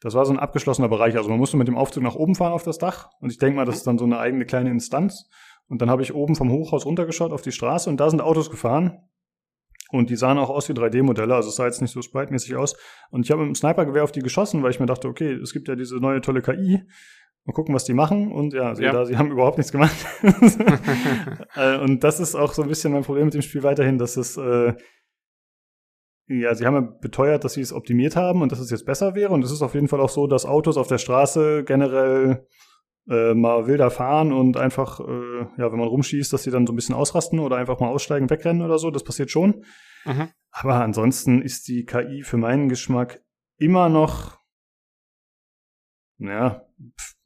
das 0.00 0.14
war 0.14 0.24
so 0.24 0.32
ein 0.32 0.38
abgeschlossener 0.38 0.88
Bereich. 0.88 1.16
Also 1.16 1.28
man 1.30 1.38
musste 1.38 1.56
mit 1.56 1.68
dem 1.68 1.76
Aufzug 1.76 2.02
nach 2.02 2.14
oben 2.14 2.34
fahren 2.34 2.52
auf 2.52 2.62
das 2.62 2.78
Dach 2.78 3.10
und 3.20 3.30
ich 3.30 3.38
denke 3.38 3.56
mal, 3.56 3.64
das 3.64 3.76
ist 3.76 3.86
dann 3.86 3.98
so 3.98 4.04
eine 4.04 4.18
eigene 4.18 4.44
kleine 4.44 4.70
Instanz. 4.70 5.28
Und 5.68 5.82
dann 5.82 5.90
habe 5.90 6.02
ich 6.02 6.14
oben 6.14 6.36
vom 6.36 6.50
Hochhaus 6.50 6.86
runtergeschaut 6.86 7.32
auf 7.32 7.42
die 7.42 7.52
Straße 7.52 7.90
und 7.90 7.98
da 7.98 8.08
sind 8.10 8.20
Autos 8.20 8.50
gefahren. 8.50 9.00
Und 9.90 10.10
die 10.10 10.16
sahen 10.16 10.38
auch 10.38 10.50
aus 10.50 10.68
wie 10.68 10.72
3D-Modelle, 10.72 11.34
also 11.34 11.48
es 11.48 11.56
sah 11.56 11.66
jetzt 11.66 11.80
nicht 11.80 11.92
so 11.92 12.02
sprite-mäßig 12.02 12.56
aus. 12.56 12.76
Und 13.10 13.24
ich 13.24 13.30
habe 13.30 13.42
mit 13.42 13.48
dem 13.50 13.54
Snipergewehr 13.54 14.02
auf 14.02 14.12
die 14.12 14.20
geschossen, 14.20 14.62
weil 14.62 14.70
ich 14.70 14.80
mir 14.80 14.86
dachte, 14.86 15.08
okay, 15.08 15.32
es 15.32 15.52
gibt 15.52 15.68
ja 15.68 15.76
diese 15.76 15.96
neue 15.96 16.20
tolle 16.20 16.42
KI. 16.42 16.82
Mal 17.44 17.52
gucken, 17.52 17.72
was 17.72 17.84
die 17.84 17.94
machen. 17.94 18.32
Und 18.32 18.52
ja, 18.52 18.74
ja. 18.74 18.92
Da, 18.92 19.04
sie 19.04 19.16
haben 19.16 19.30
überhaupt 19.30 19.58
nichts 19.58 19.72
gemacht. 19.72 19.96
Äh, 21.54 21.78
und 21.78 22.04
das 22.04 22.20
ist 22.20 22.34
auch 22.34 22.52
so 22.52 22.60
ein 22.60 22.68
bisschen 22.68 22.92
mein 22.92 23.02
Problem 23.02 23.26
mit 23.26 23.34
dem 23.34 23.40
Spiel 23.40 23.62
weiterhin, 23.62 23.96
dass 23.96 24.18
es, 24.18 24.36
äh, 24.36 24.74
ja, 26.28 26.54
sie 26.54 26.66
haben 26.66 26.74
ja 26.74 26.80
beteuert, 26.80 27.44
dass 27.44 27.54
sie 27.54 27.60
es 27.60 27.72
optimiert 27.72 28.16
haben 28.16 28.42
und 28.42 28.50
dass 28.50 28.58
es 28.58 28.70
jetzt 28.70 28.84
besser 28.84 29.14
wäre. 29.14 29.32
Und 29.32 29.44
es 29.44 29.52
ist 29.52 29.62
auf 29.62 29.74
jeden 29.74 29.88
Fall 29.88 30.00
auch 30.00 30.08
so, 30.08 30.26
dass 30.26 30.44
Autos 30.44 30.76
auf 30.76 30.88
der 30.88 30.98
Straße 30.98 31.62
generell 31.64 32.46
äh, 33.08 33.34
mal 33.34 33.66
wilder 33.66 33.90
fahren 33.90 34.32
und 34.32 34.56
einfach, 34.56 34.98
äh, 35.00 35.40
ja, 35.56 35.70
wenn 35.70 35.78
man 35.78 35.88
rumschießt, 35.88 36.32
dass 36.32 36.42
sie 36.42 36.50
dann 36.50 36.66
so 36.66 36.72
ein 36.72 36.76
bisschen 36.76 36.96
ausrasten 36.96 37.38
oder 37.38 37.56
einfach 37.56 37.78
mal 37.78 37.88
aussteigen, 37.88 38.28
wegrennen 38.28 38.62
oder 38.62 38.78
so. 38.78 38.90
Das 38.90 39.04
passiert 39.04 39.30
schon. 39.30 39.64
Mhm. 40.04 40.28
Aber 40.50 40.82
ansonsten 40.82 41.42
ist 41.42 41.68
die 41.68 41.84
KI 41.84 42.22
für 42.24 42.38
meinen 42.38 42.68
Geschmack 42.68 43.22
immer 43.58 43.88
noch, 43.88 44.38
ja, 46.18 46.62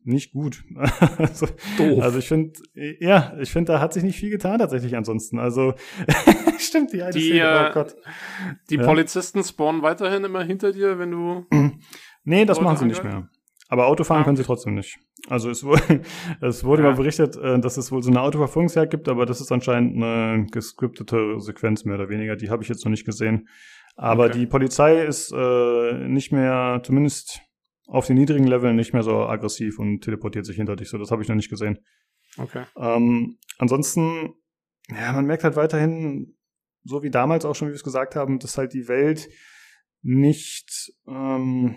nicht 0.03 0.33
gut. 0.33 0.65
also, 1.19 1.47
Doof. 1.77 2.03
also 2.03 2.19
ich 2.19 2.29
finde, 2.29 2.53
ja, 3.01 3.35
ich 3.39 3.51
finde, 3.51 3.73
da 3.73 3.81
hat 3.81 3.93
sich 3.93 4.03
nicht 4.03 4.19
viel 4.19 4.31
getan 4.31 4.59
tatsächlich 4.59 4.97
ansonsten. 4.97 5.39
Also 5.39 5.75
stimmt 6.59 6.93
die 6.93 7.03
eine 7.03 7.13
die, 7.13 7.31
Szene, 7.31 7.69
oh 7.71 7.75
Gott. 7.75 7.97
Die 8.71 8.77
ja. 8.77 8.85
Polizisten 8.85 9.45
spawnen 9.45 9.83
weiterhin 9.83 10.25
immer 10.25 10.43
hinter 10.43 10.73
dir, 10.73 10.99
wenn 10.99 11.11
du. 11.11 11.47
nee, 12.25 12.45
das 12.45 12.61
machen 12.61 12.77
sie 12.77 12.87
nicht 12.87 13.05
mehr. 13.05 13.29
Aber 13.69 13.87
Autofahren 13.87 14.23
ah. 14.23 14.25
können 14.25 14.37
sie 14.37 14.43
trotzdem 14.43 14.75
nicht. 14.75 14.99
Also 15.29 15.49
es 15.49 15.63
wurde, 15.63 16.03
es 16.41 16.65
wurde 16.65 16.83
ja. 16.83 16.91
mal 16.91 16.97
berichtet, 16.97 17.37
äh, 17.37 17.61
dass 17.61 17.77
es 17.77 17.93
wohl 17.93 18.03
so 18.03 18.11
eine 18.11 18.21
Autoverfolgungsjagd 18.21 18.91
gibt, 18.91 19.09
aber 19.09 19.27
das 19.27 19.41
ist 19.41 19.53
anscheinend 19.53 19.97
eine 19.97 20.47
gescriptete 20.51 21.39
Sequenz 21.39 21.85
mehr 21.85 21.95
oder 21.95 22.09
weniger. 22.09 22.37
Die 22.37 22.51
habe 22.51 22.63
ich 22.63 22.69
jetzt 22.69 22.85
noch 22.85 22.91
nicht 22.91 23.05
gesehen. 23.05 23.49
Aber 23.97 24.27
okay. 24.27 24.39
die 24.39 24.47
Polizei 24.47 25.05
ist 25.05 25.33
äh, 25.33 26.09
nicht 26.09 26.33
mehr, 26.33 26.81
zumindest 26.83 27.43
auf 27.91 28.07
den 28.07 28.17
niedrigen 28.17 28.47
Leveln, 28.47 28.77
nicht 28.77 28.93
mehr 28.93 29.03
so 29.03 29.27
aggressiv 29.27 29.79
und 29.79 30.01
teleportiert 30.01 30.47
sich 30.47 30.57
hinter 30.57 30.77
dich. 30.77 30.89
So, 30.89 30.99
das 30.99 31.11
habe 31.11 31.23
ich 31.23 31.29
noch 31.29 31.35
nicht 31.35 31.51
gesehen. 31.51 31.79
Okay. 32.39 32.65
Ähm, 32.77 33.39
ansonsten, 33.59 34.35
ja, 34.89 35.13
man 35.13 35.27
merkt 35.27 35.43
halt 35.43 35.57
weiterhin, 35.57 36.37
so 36.85 37.03
wie 37.03 37.11
damals 37.11 37.45
auch 37.45 37.55
schon, 37.55 37.69
wie 37.69 37.73
wir 37.73 37.77
es 37.77 37.85
gesagt 37.85 38.15
haben, 38.15 38.39
dass 38.39 38.57
halt 38.57 38.73
die 38.73 38.89
Welt 38.89 39.29
nicht 40.03 40.93
ähm, 41.07 41.77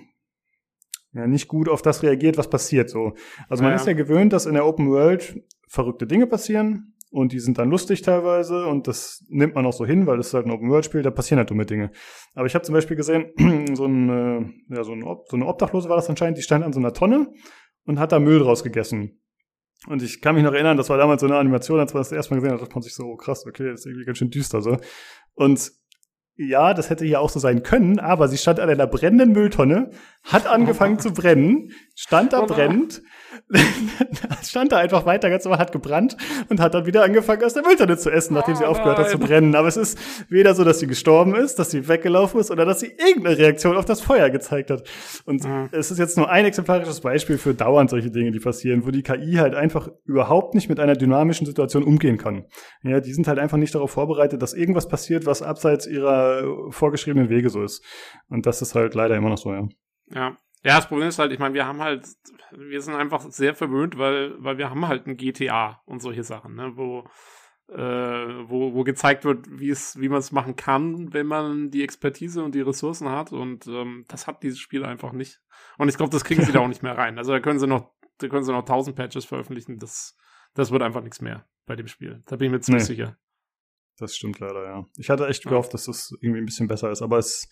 ja, 1.13 1.27
nicht 1.27 1.47
gut 1.47 1.67
auf 1.69 1.81
das 1.81 2.03
reagiert, 2.03 2.37
was 2.37 2.49
passiert 2.49 2.89
so. 2.89 3.13
Also 3.49 3.63
man 3.63 3.71
ja. 3.71 3.75
ist 3.75 3.87
ja 3.87 3.93
gewöhnt, 3.93 4.33
dass 4.33 4.45
in 4.45 4.53
der 4.53 4.65
Open 4.65 4.89
World 4.89 5.43
verrückte 5.67 6.07
Dinge 6.07 6.27
passieren 6.27 6.92
und 7.13 7.31
die 7.31 7.39
sind 7.39 7.59
dann 7.59 7.69
lustig 7.69 8.01
teilweise 8.01 8.65
und 8.65 8.87
das 8.87 9.23
nimmt 9.29 9.53
man 9.53 9.67
auch 9.67 9.73
so 9.73 9.85
hin, 9.85 10.07
weil 10.07 10.19
es 10.19 10.33
halt 10.33 10.47
ein 10.47 10.51
Open 10.51 10.71
World 10.71 10.83
Spiel, 10.83 11.03
da 11.03 11.11
passieren 11.11 11.37
halt 11.37 11.51
dumme 11.51 11.67
Dinge. 11.67 11.91
Aber 12.33 12.47
ich 12.47 12.55
habe 12.55 12.65
zum 12.65 12.73
Beispiel 12.73 12.97
gesehen, 12.97 13.27
so, 13.75 13.85
ein, 13.85 14.09
äh, 14.09 14.75
ja, 14.75 14.83
so, 14.83 14.93
ein, 14.93 15.01
so 15.01 15.35
eine 15.35 15.45
Obdachlose 15.45 15.89
war 15.89 15.95
das 15.95 16.09
anscheinend, 16.09 16.39
die 16.39 16.41
stand 16.41 16.65
an 16.65 16.73
so 16.73 16.79
einer 16.79 16.91
Tonne 16.91 17.31
und 17.85 17.99
hat 17.99 18.11
da 18.11 18.19
Müll 18.19 18.39
draus 18.39 18.63
gegessen. 18.63 19.21
Und 19.87 20.01
ich 20.01 20.21
kann 20.21 20.33
mich 20.33 20.43
noch 20.43 20.53
erinnern, 20.53 20.75
das 20.75 20.89
war 20.89 20.97
damals 20.97 21.21
so 21.21 21.27
eine 21.27 21.37
Animation, 21.37 21.79
als 21.79 21.93
man 21.93 22.01
das 22.01 22.11
erste 22.11 22.33
Mal 22.33 22.41
gesehen 22.41 22.53
hat, 22.53 22.61
dachte 22.61 22.73
man 22.73 22.81
sich 22.81 22.95
so, 22.95 23.03
oh, 23.03 23.15
krass, 23.15 23.45
okay, 23.45 23.69
das 23.69 23.81
ist 23.81 23.85
irgendwie 23.85 24.05
ganz 24.05 24.17
schön 24.17 24.31
düster 24.31 24.61
so. 24.61 24.77
Und 25.35 25.71
ja, 26.35 26.73
das 26.73 26.89
hätte 26.89 27.05
hier 27.05 27.21
auch 27.21 27.29
so 27.29 27.39
sein 27.39 27.61
können, 27.61 27.99
aber 27.99 28.27
sie 28.27 28.37
stand 28.37 28.59
an 28.59 28.69
einer 28.69 28.87
brennenden 28.87 29.33
Mülltonne, 29.33 29.91
hat 30.23 30.47
angefangen 30.47 30.99
zu 30.99 31.11
brennen, 31.11 31.71
stand 31.95 32.33
da 32.33 32.43
oh 32.43 32.45
brennend, 32.45 33.01
stand 34.43 34.71
da 34.71 34.77
einfach 34.77 35.05
weiter 35.05 35.29
ganz 35.29 35.43
normal, 35.43 35.59
hat 35.59 35.71
gebrannt 35.71 36.15
und 36.49 36.59
hat 36.61 36.73
dann 36.73 36.85
wieder 36.85 37.03
angefangen, 37.03 37.43
aus 37.43 37.53
der 37.53 37.63
Mülltonne 37.63 37.97
zu 37.97 38.09
essen, 38.09 38.33
nachdem 38.33 38.55
oh 38.55 38.57
sie 38.57 38.65
aufgehört 38.65 38.99
hat 38.99 39.09
zu 39.09 39.19
brennen. 39.19 39.53
Aber 39.55 39.67
es 39.67 39.75
ist 39.75 39.99
weder 40.29 40.55
so, 40.55 40.63
dass 40.63 40.79
sie 40.79 40.87
gestorben 40.87 41.35
ist, 41.35 41.59
dass 41.59 41.71
sie 41.71 41.87
weggelaufen 41.87 42.39
ist 42.39 42.51
oder 42.51 42.65
dass 42.65 42.79
sie 42.79 42.87
irgendeine 42.87 43.37
Reaktion 43.37 43.75
auf 43.75 43.85
das 43.85 43.99
Feuer 43.99 44.29
gezeigt 44.29 44.71
hat. 44.71 44.87
Und 45.25 45.43
mhm. 45.43 45.69
es 45.71 45.91
ist 45.91 45.99
jetzt 45.99 46.17
nur 46.17 46.29
ein 46.29 46.45
exemplarisches 46.45 47.01
Beispiel 47.01 47.37
für 47.37 47.53
dauernd 47.53 47.89
solche 47.89 48.09
Dinge, 48.09 48.31
die 48.31 48.39
passieren, 48.39 48.85
wo 48.85 48.91
die 48.91 49.03
KI 49.03 49.35
halt 49.35 49.55
einfach 49.55 49.89
überhaupt 50.05 50.55
nicht 50.55 50.69
mit 50.69 50.79
einer 50.79 50.95
dynamischen 50.95 51.45
Situation 51.45 51.83
umgehen 51.83 52.17
kann. 52.17 52.45
Ja, 52.83 53.01
die 53.01 53.13
sind 53.13 53.27
halt 53.27 53.39
einfach 53.39 53.57
nicht 53.57 53.75
darauf 53.75 53.91
vorbereitet, 53.91 54.41
dass 54.41 54.53
irgendwas 54.53 54.87
passiert, 54.87 55.25
was 55.25 55.41
abseits 55.41 55.85
ihrer 55.85 56.43
vorgeschriebenen 56.69 57.29
Wege 57.29 57.49
so 57.49 57.61
ist. 57.61 57.83
Und 58.29 58.45
das 58.45 58.61
ist 58.61 58.73
halt 58.73 58.95
leider 58.95 59.15
immer 59.17 59.29
noch 59.29 59.37
so, 59.37 59.51
ja. 59.51 59.67
Ja, 60.13 60.37
ja, 60.63 60.77
das 60.77 60.87
Problem 60.87 61.09
ist 61.09 61.19
halt, 61.19 61.33
ich 61.33 61.39
meine, 61.39 61.53
wir 61.53 61.67
haben 61.67 61.81
halt, 61.81 62.07
wir 62.51 62.81
sind 62.81 62.95
einfach 62.95 63.29
sehr 63.29 63.53
verwöhnt, 63.53 63.97
weil, 63.97 64.41
weil 64.41 64.57
wir 64.57 64.69
haben 64.69 64.87
halt 64.87 65.07
ein 65.07 65.17
GTA 65.17 65.81
und 65.85 66.01
solche 66.01 66.23
Sachen, 66.23 66.55
ne, 66.55 66.71
wo, 66.75 67.05
äh, 67.67 67.77
wo, 67.77 68.73
wo 68.73 68.83
gezeigt 68.83 69.25
wird, 69.25 69.45
wie 69.49 69.69
es, 69.69 69.99
wie 69.99 70.07
man 70.07 70.19
es 70.19 70.31
machen 70.31 70.55
kann, 70.55 71.11
wenn 71.13 71.27
man 71.27 71.69
die 71.69 71.83
Expertise 71.83 72.41
und 72.43 72.55
die 72.55 72.61
Ressourcen 72.61 73.09
hat. 73.09 73.33
Und 73.33 73.67
ähm, 73.67 74.05
das 74.07 74.25
hat 74.25 74.41
dieses 74.43 74.59
Spiel 74.59 74.85
einfach 74.85 75.11
nicht. 75.11 75.41
Und 75.77 75.89
ich 75.89 75.97
glaube, 75.97 76.11
das 76.11 76.23
kriegen 76.23 76.43
sie 76.43 76.53
da 76.53 76.59
auch 76.61 76.67
nicht 76.67 76.83
mehr 76.83 76.97
rein. 76.97 77.17
Also 77.17 77.33
da 77.33 77.41
können 77.41 77.59
sie 77.59 77.67
noch, 77.67 77.91
da 78.19 78.29
können 78.29 78.45
sie 78.45 78.53
noch 78.53 78.63
tausend 78.63 78.95
Patches 78.95 79.25
veröffentlichen. 79.25 79.79
Das, 79.79 80.15
das 80.53 80.71
wird 80.71 80.81
einfach 80.81 81.01
nichts 81.01 81.19
mehr 81.19 81.45
bei 81.65 81.75
dem 81.75 81.87
Spiel. 81.87 82.23
Da 82.27 82.37
bin 82.37 82.47
ich 82.47 82.51
mir 82.51 82.61
ziemlich 82.61 82.83
nee. 82.83 82.95
sicher. 82.95 83.17
Das 83.97 84.15
stimmt 84.15 84.39
leider, 84.39 84.65
ja. 84.65 84.85
Ich 84.97 85.09
hatte 85.09 85.27
echt 85.27 85.43
gehofft, 85.43 85.73
dass 85.73 85.85
das 85.85 86.15
irgendwie 86.21 86.41
ein 86.41 86.45
bisschen 86.45 86.67
besser 86.67 86.89
ist, 86.91 87.01
aber 87.01 87.19
es 87.19 87.47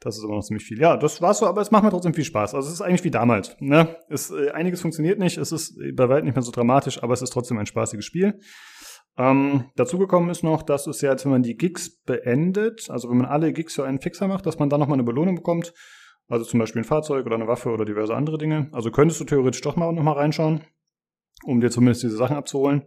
das 0.00 0.18
ist 0.18 0.24
immer 0.24 0.34
noch 0.34 0.44
ziemlich 0.44 0.64
viel. 0.64 0.80
Ja, 0.80 0.96
das 0.96 1.22
war's 1.22 1.38
so, 1.38 1.46
aber 1.46 1.60
es 1.60 1.70
macht 1.70 1.84
mir 1.84 1.90
trotzdem 1.90 2.14
viel 2.14 2.24
Spaß. 2.24 2.54
Also 2.54 2.68
es 2.68 2.74
ist 2.74 2.80
eigentlich 2.80 3.04
wie 3.04 3.10
damals. 3.10 3.56
Ne? 3.60 3.96
Es, 4.08 4.30
äh, 4.30 4.50
einiges 4.50 4.80
funktioniert 4.80 5.18
nicht, 5.18 5.38
es 5.38 5.52
ist 5.52 5.78
bei 5.94 6.08
weitem 6.08 6.26
nicht 6.26 6.34
mehr 6.34 6.42
so 6.42 6.52
dramatisch, 6.52 7.02
aber 7.02 7.14
es 7.14 7.22
ist 7.22 7.30
trotzdem 7.30 7.58
ein 7.58 7.66
spaßiges 7.66 8.04
Spiel. 8.04 8.38
Ähm, 9.16 9.70
dazu 9.76 9.98
gekommen 9.98 10.28
ist 10.30 10.42
noch, 10.42 10.62
dass 10.62 10.86
es 10.86 11.00
ja 11.00 11.12
jetzt, 11.12 11.24
wenn 11.24 11.32
man 11.32 11.42
die 11.42 11.56
Gigs 11.56 12.02
beendet, 12.02 12.90
also 12.90 13.08
wenn 13.08 13.18
man 13.18 13.26
alle 13.26 13.52
Gigs 13.52 13.74
für 13.74 13.84
einen 13.84 14.00
Fixer 14.00 14.26
macht, 14.26 14.44
dass 14.46 14.58
man 14.58 14.68
dann 14.68 14.80
nochmal 14.80 14.96
eine 14.96 15.04
Belohnung 15.04 15.36
bekommt. 15.36 15.72
Also 16.26 16.44
zum 16.44 16.58
Beispiel 16.58 16.80
ein 16.82 16.86
Fahrzeug 16.86 17.26
oder 17.26 17.34
eine 17.36 17.46
Waffe 17.46 17.70
oder 17.70 17.84
diverse 17.84 18.14
andere 18.14 18.38
Dinge. 18.38 18.68
Also 18.72 18.90
könntest 18.90 19.20
du 19.20 19.24
theoretisch 19.24 19.60
doch 19.60 19.76
mal 19.76 19.92
nochmal 19.92 20.14
reinschauen, 20.14 20.62
um 21.44 21.60
dir 21.60 21.70
zumindest 21.70 22.02
diese 22.02 22.16
Sachen 22.16 22.36
abzuholen. 22.36 22.84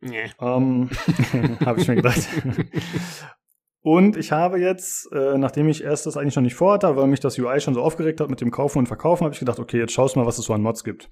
Nee. 0.00 0.30
Ähm, 0.40 0.90
Habe 1.64 1.80
ich 1.80 1.88
mir 1.88 1.96
gedacht. 1.96 2.28
Und 3.86 4.16
ich 4.16 4.32
habe 4.32 4.58
jetzt, 4.58 5.12
äh, 5.12 5.38
nachdem 5.38 5.68
ich 5.68 5.84
erst 5.84 6.06
das 6.06 6.16
eigentlich 6.16 6.34
noch 6.34 6.42
nicht 6.42 6.56
vorhatte, 6.56 6.96
weil 6.96 7.06
mich 7.06 7.20
das 7.20 7.38
UI 7.38 7.60
schon 7.60 7.74
so 7.74 7.82
aufgeregt 7.82 8.20
hat 8.20 8.28
mit 8.28 8.40
dem 8.40 8.50
Kaufen 8.50 8.80
und 8.80 8.88
Verkaufen, 8.88 9.22
habe 9.22 9.32
ich 9.32 9.38
gedacht, 9.38 9.60
okay, 9.60 9.78
jetzt 9.78 9.92
schaust 9.92 10.16
mal, 10.16 10.26
was 10.26 10.38
es 10.38 10.46
so 10.46 10.54
an 10.54 10.60
Mods 10.60 10.82
gibt. 10.82 11.08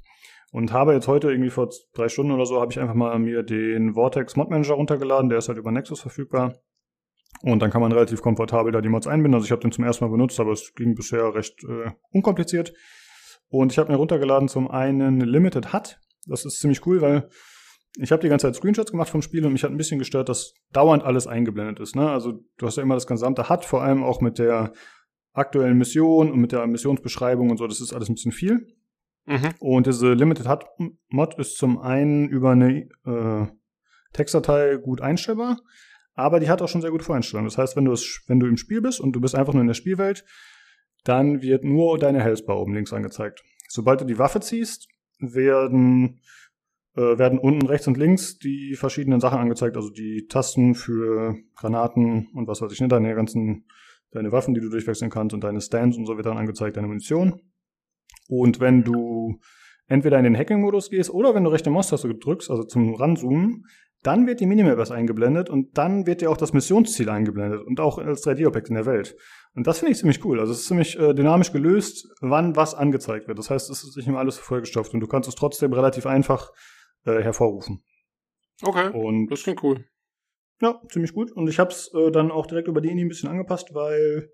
Und 0.51 0.73
habe 0.73 0.93
jetzt 0.93 1.07
heute 1.07 1.31
irgendwie 1.31 1.51
vor 1.51 1.69
drei 1.95 2.09
Stunden 2.09 2.33
oder 2.33 2.47
so, 2.47 2.61
habe 2.61 2.73
ich 2.73 2.81
einfach 2.81 2.97
mal 2.97 3.17
mir 3.21 3.45
den 3.45 3.95
Vortex 3.95 4.35
Mod 4.35 4.51
Manager 4.51 4.75
runtergeladen, 4.75 5.29
der 5.29 5.39
ist 5.39 5.47
halt 5.47 5.59
über 5.59 5.71
Nexus 5.71 6.01
verfügbar. 6.01 6.57
Und 7.43 7.61
dann 7.61 7.71
kann 7.71 7.81
man 7.81 7.93
relativ 7.93 8.23
komfortabel 8.23 8.73
da 8.73 8.81
die 8.81 8.89
Mods 8.89 9.07
einbinden. 9.07 9.35
Also 9.35 9.45
ich 9.45 9.53
habe 9.53 9.63
den 9.63 9.71
zum 9.71 9.85
ersten 9.85 10.05
Mal 10.05 10.11
benutzt, 10.11 10.41
aber 10.41 10.51
es 10.51 10.75
ging 10.75 10.97
bisher 10.97 11.33
recht 11.33 11.63
äh, 11.63 11.93
unkompliziert. 12.11 12.73
Und 13.51 13.71
ich 13.71 13.79
habe 13.79 13.93
mir 13.93 13.99
runtergeladen 13.99 14.49
zum 14.49 14.69
einen 14.69 15.21
Limited 15.21 15.73
Hut. 15.73 16.01
Das 16.27 16.45
ist 16.45 16.59
ziemlich 16.59 16.85
cool, 16.87 17.01
weil 17.01 17.29
ich 17.97 18.11
habe 18.11 18.23
die 18.23 18.29
ganze 18.29 18.47
Zeit 18.47 18.57
Screenshots 18.57 18.91
gemacht 18.91 19.09
vom 19.09 19.23
Spiel 19.23 19.47
und 19.47 19.53
mich 19.53 19.63
hat 19.63 19.71
ein 19.71 19.77
bisschen 19.77 19.99
gestört, 19.99 20.29
dass 20.29 20.55
dauernd 20.73 21.05
alles 21.05 21.27
eingeblendet 21.27 21.81
ist. 21.81 21.95
Ne? 21.95 22.11
Also 22.11 22.45
du 22.57 22.67
hast 22.67 22.77
ja 22.77 22.83
immer 22.83 22.95
das 22.95 23.07
gesamte 23.07 23.49
Hut, 23.49 23.65
vor 23.65 23.83
allem 23.83 24.03
auch 24.03 24.21
mit 24.21 24.39
der 24.39 24.73
aktuellen 25.33 25.79
Mission 25.79 26.31
und 26.33 26.41
mit 26.41 26.53
der 26.53 26.67
Missionsbeschreibung 26.67 27.51
und 27.51 27.57
so. 27.57 27.67
Das 27.67 27.81
ist 27.81 27.93
alles 27.93 28.09
ein 28.09 28.15
bisschen 28.15 28.33
viel. 28.33 28.67
Mhm. 29.27 29.51
Und 29.59 29.87
diese 29.87 30.13
Limited 30.13 30.49
Hut 30.49 30.65
Mod 31.09 31.39
ist 31.39 31.57
zum 31.57 31.79
einen 31.79 32.29
über 32.29 32.51
eine 32.51 32.89
äh, 33.07 33.47
Textdatei 34.13 34.77
gut 34.77 35.01
einstellbar, 35.01 35.59
aber 36.15 36.41
die 36.41 36.49
hat 36.49 36.63
auch 36.63 36.69
schon 36.69 36.83
sehr 36.83 36.91
gute 36.91 37.05
Voreinstellungen. 37.05 37.49
Das 37.49 37.59
heißt, 37.59 37.77
wenn 37.77 37.85
du, 37.85 37.93
es, 37.93 38.23
wenn 38.27 38.41
du 38.41 38.47
im 38.47 38.57
Spiel 38.57 38.81
bist 38.81 39.01
und 39.01 39.13
du 39.13 39.21
bist 39.21 39.35
einfach 39.35 39.53
nur 39.53 39.63
in 39.63 39.67
der 39.67 39.75
Spielwelt, 39.75 40.25
dann 41.05 41.43
wird 41.43 41.65
nur 41.65 41.99
deine 41.99 42.23
Healthbar 42.23 42.59
oben 42.59 42.75
links 42.75 42.93
angezeigt. 42.93 43.43
Sobald 43.69 44.01
du 44.01 44.05
die 44.05 44.19
Waffe 44.19 44.41
ziehst, 44.41 44.89
werden, 45.19 46.21
äh, 46.97 47.19
werden 47.19 47.39
unten 47.39 47.67
rechts 47.67 47.87
und 47.87 47.97
links 47.97 48.39
die 48.39 48.75
verschiedenen 48.75 49.21
Sachen 49.21 49.39
angezeigt, 49.39 49.77
also 49.77 49.91
die 49.91 50.27
Tasten 50.29 50.75
für 50.75 51.37
Granaten 51.57 52.29
und 52.35 52.47
was 52.47 52.61
weiß 52.61 52.73
ich, 52.73 52.81
ne, 52.81 52.89
deine 52.89 53.15
ganzen, 53.15 53.67
deine 54.13 54.33
Waffen, 54.33 54.55
die 54.55 54.61
du 54.61 54.69
durchwechseln 54.69 55.11
kannst 55.11 55.35
und 55.35 55.43
deine 55.43 55.61
Stands 55.61 55.97
und 55.97 56.07
so 56.07 56.17
wird 56.17 56.27
dann 56.27 56.39
angezeigt, 56.39 56.77
deine 56.77 56.87
Munition. 56.87 57.41
Und 58.29 58.61
wenn 58.61 58.85
du 58.85 59.41
entweder 59.87 60.19
in 60.19 60.25
den 60.25 60.37
Hacking-Modus 60.37 60.91
gehst 60.91 61.11
oder 61.11 61.35
wenn 61.35 61.45
du 61.45 61.51
rechte 61.51 61.71
Maustaste 61.71 62.15
drückst, 62.15 62.51
also 62.51 62.65
zum 62.65 62.95
Ranzoomen, 62.95 63.67
dann 64.05 64.27
wird 64.27 64.41
die 64.41 64.47
Minimap 64.47 64.79
erst 64.79 64.93
eingeblendet 64.93 65.49
und 65.49 65.79
dann 65.79 66.07
wird 66.07 66.21
dir 66.21 66.31
auch 66.31 66.37
das 66.37 66.53
Missionsziel 66.53 67.09
eingeblendet 67.09 67.63
und 67.67 67.81
auch 67.81 67.99
als 67.99 68.25
3D-Objekt 68.25 68.69
in 68.69 68.75
der 68.75 68.85
Welt. 68.85 69.17
Und 69.55 69.67
das 69.67 69.79
finde 69.79 69.93
ich 69.93 69.99
ziemlich 69.99 70.23
cool. 70.25 70.41
Also 70.41 70.53
es 70.53 70.61
ist 70.61 70.67
ziemlich 70.67 70.99
äh, 70.99 71.15
dynamisch 71.15 71.53
gelöst, 71.53 72.09
wann 72.21 72.55
was 72.55 72.75
angezeigt 72.75 73.29
wird. 73.29 73.39
Das 73.39 73.49
heißt, 73.49 73.71
es 73.71 73.83
ist 73.83 73.97
nicht 73.97 74.07
immer 74.07 74.19
alles 74.19 74.37
vollgestopft 74.37 74.93
und 74.93 75.01
du 75.01 75.07
kannst 75.07 75.29
es 75.29 75.35
trotzdem 75.35 75.73
relativ 75.73 76.05
einfach 76.05 76.53
äh, 77.05 77.23
hervorrufen. 77.23 77.85
Okay, 78.63 78.89
und 78.91 79.29
das 79.29 79.43
klingt 79.43 79.63
cool. 79.63 79.85
Ja, 80.61 80.81
ziemlich 80.89 81.13
gut. 81.13 81.33
Und 81.33 81.49
ich 81.49 81.59
habe 81.59 81.71
es 81.71 81.93
äh, 81.95 82.11
dann 82.11 82.31
auch 82.31 82.47
direkt 82.47 82.69
über 82.69 82.81
die 82.81 82.89
INI 82.91 83.03
ein 83.03 83.09
bisschen 83.09 83.29
angepasst, 83.29 83.75
weil 83.75 84.31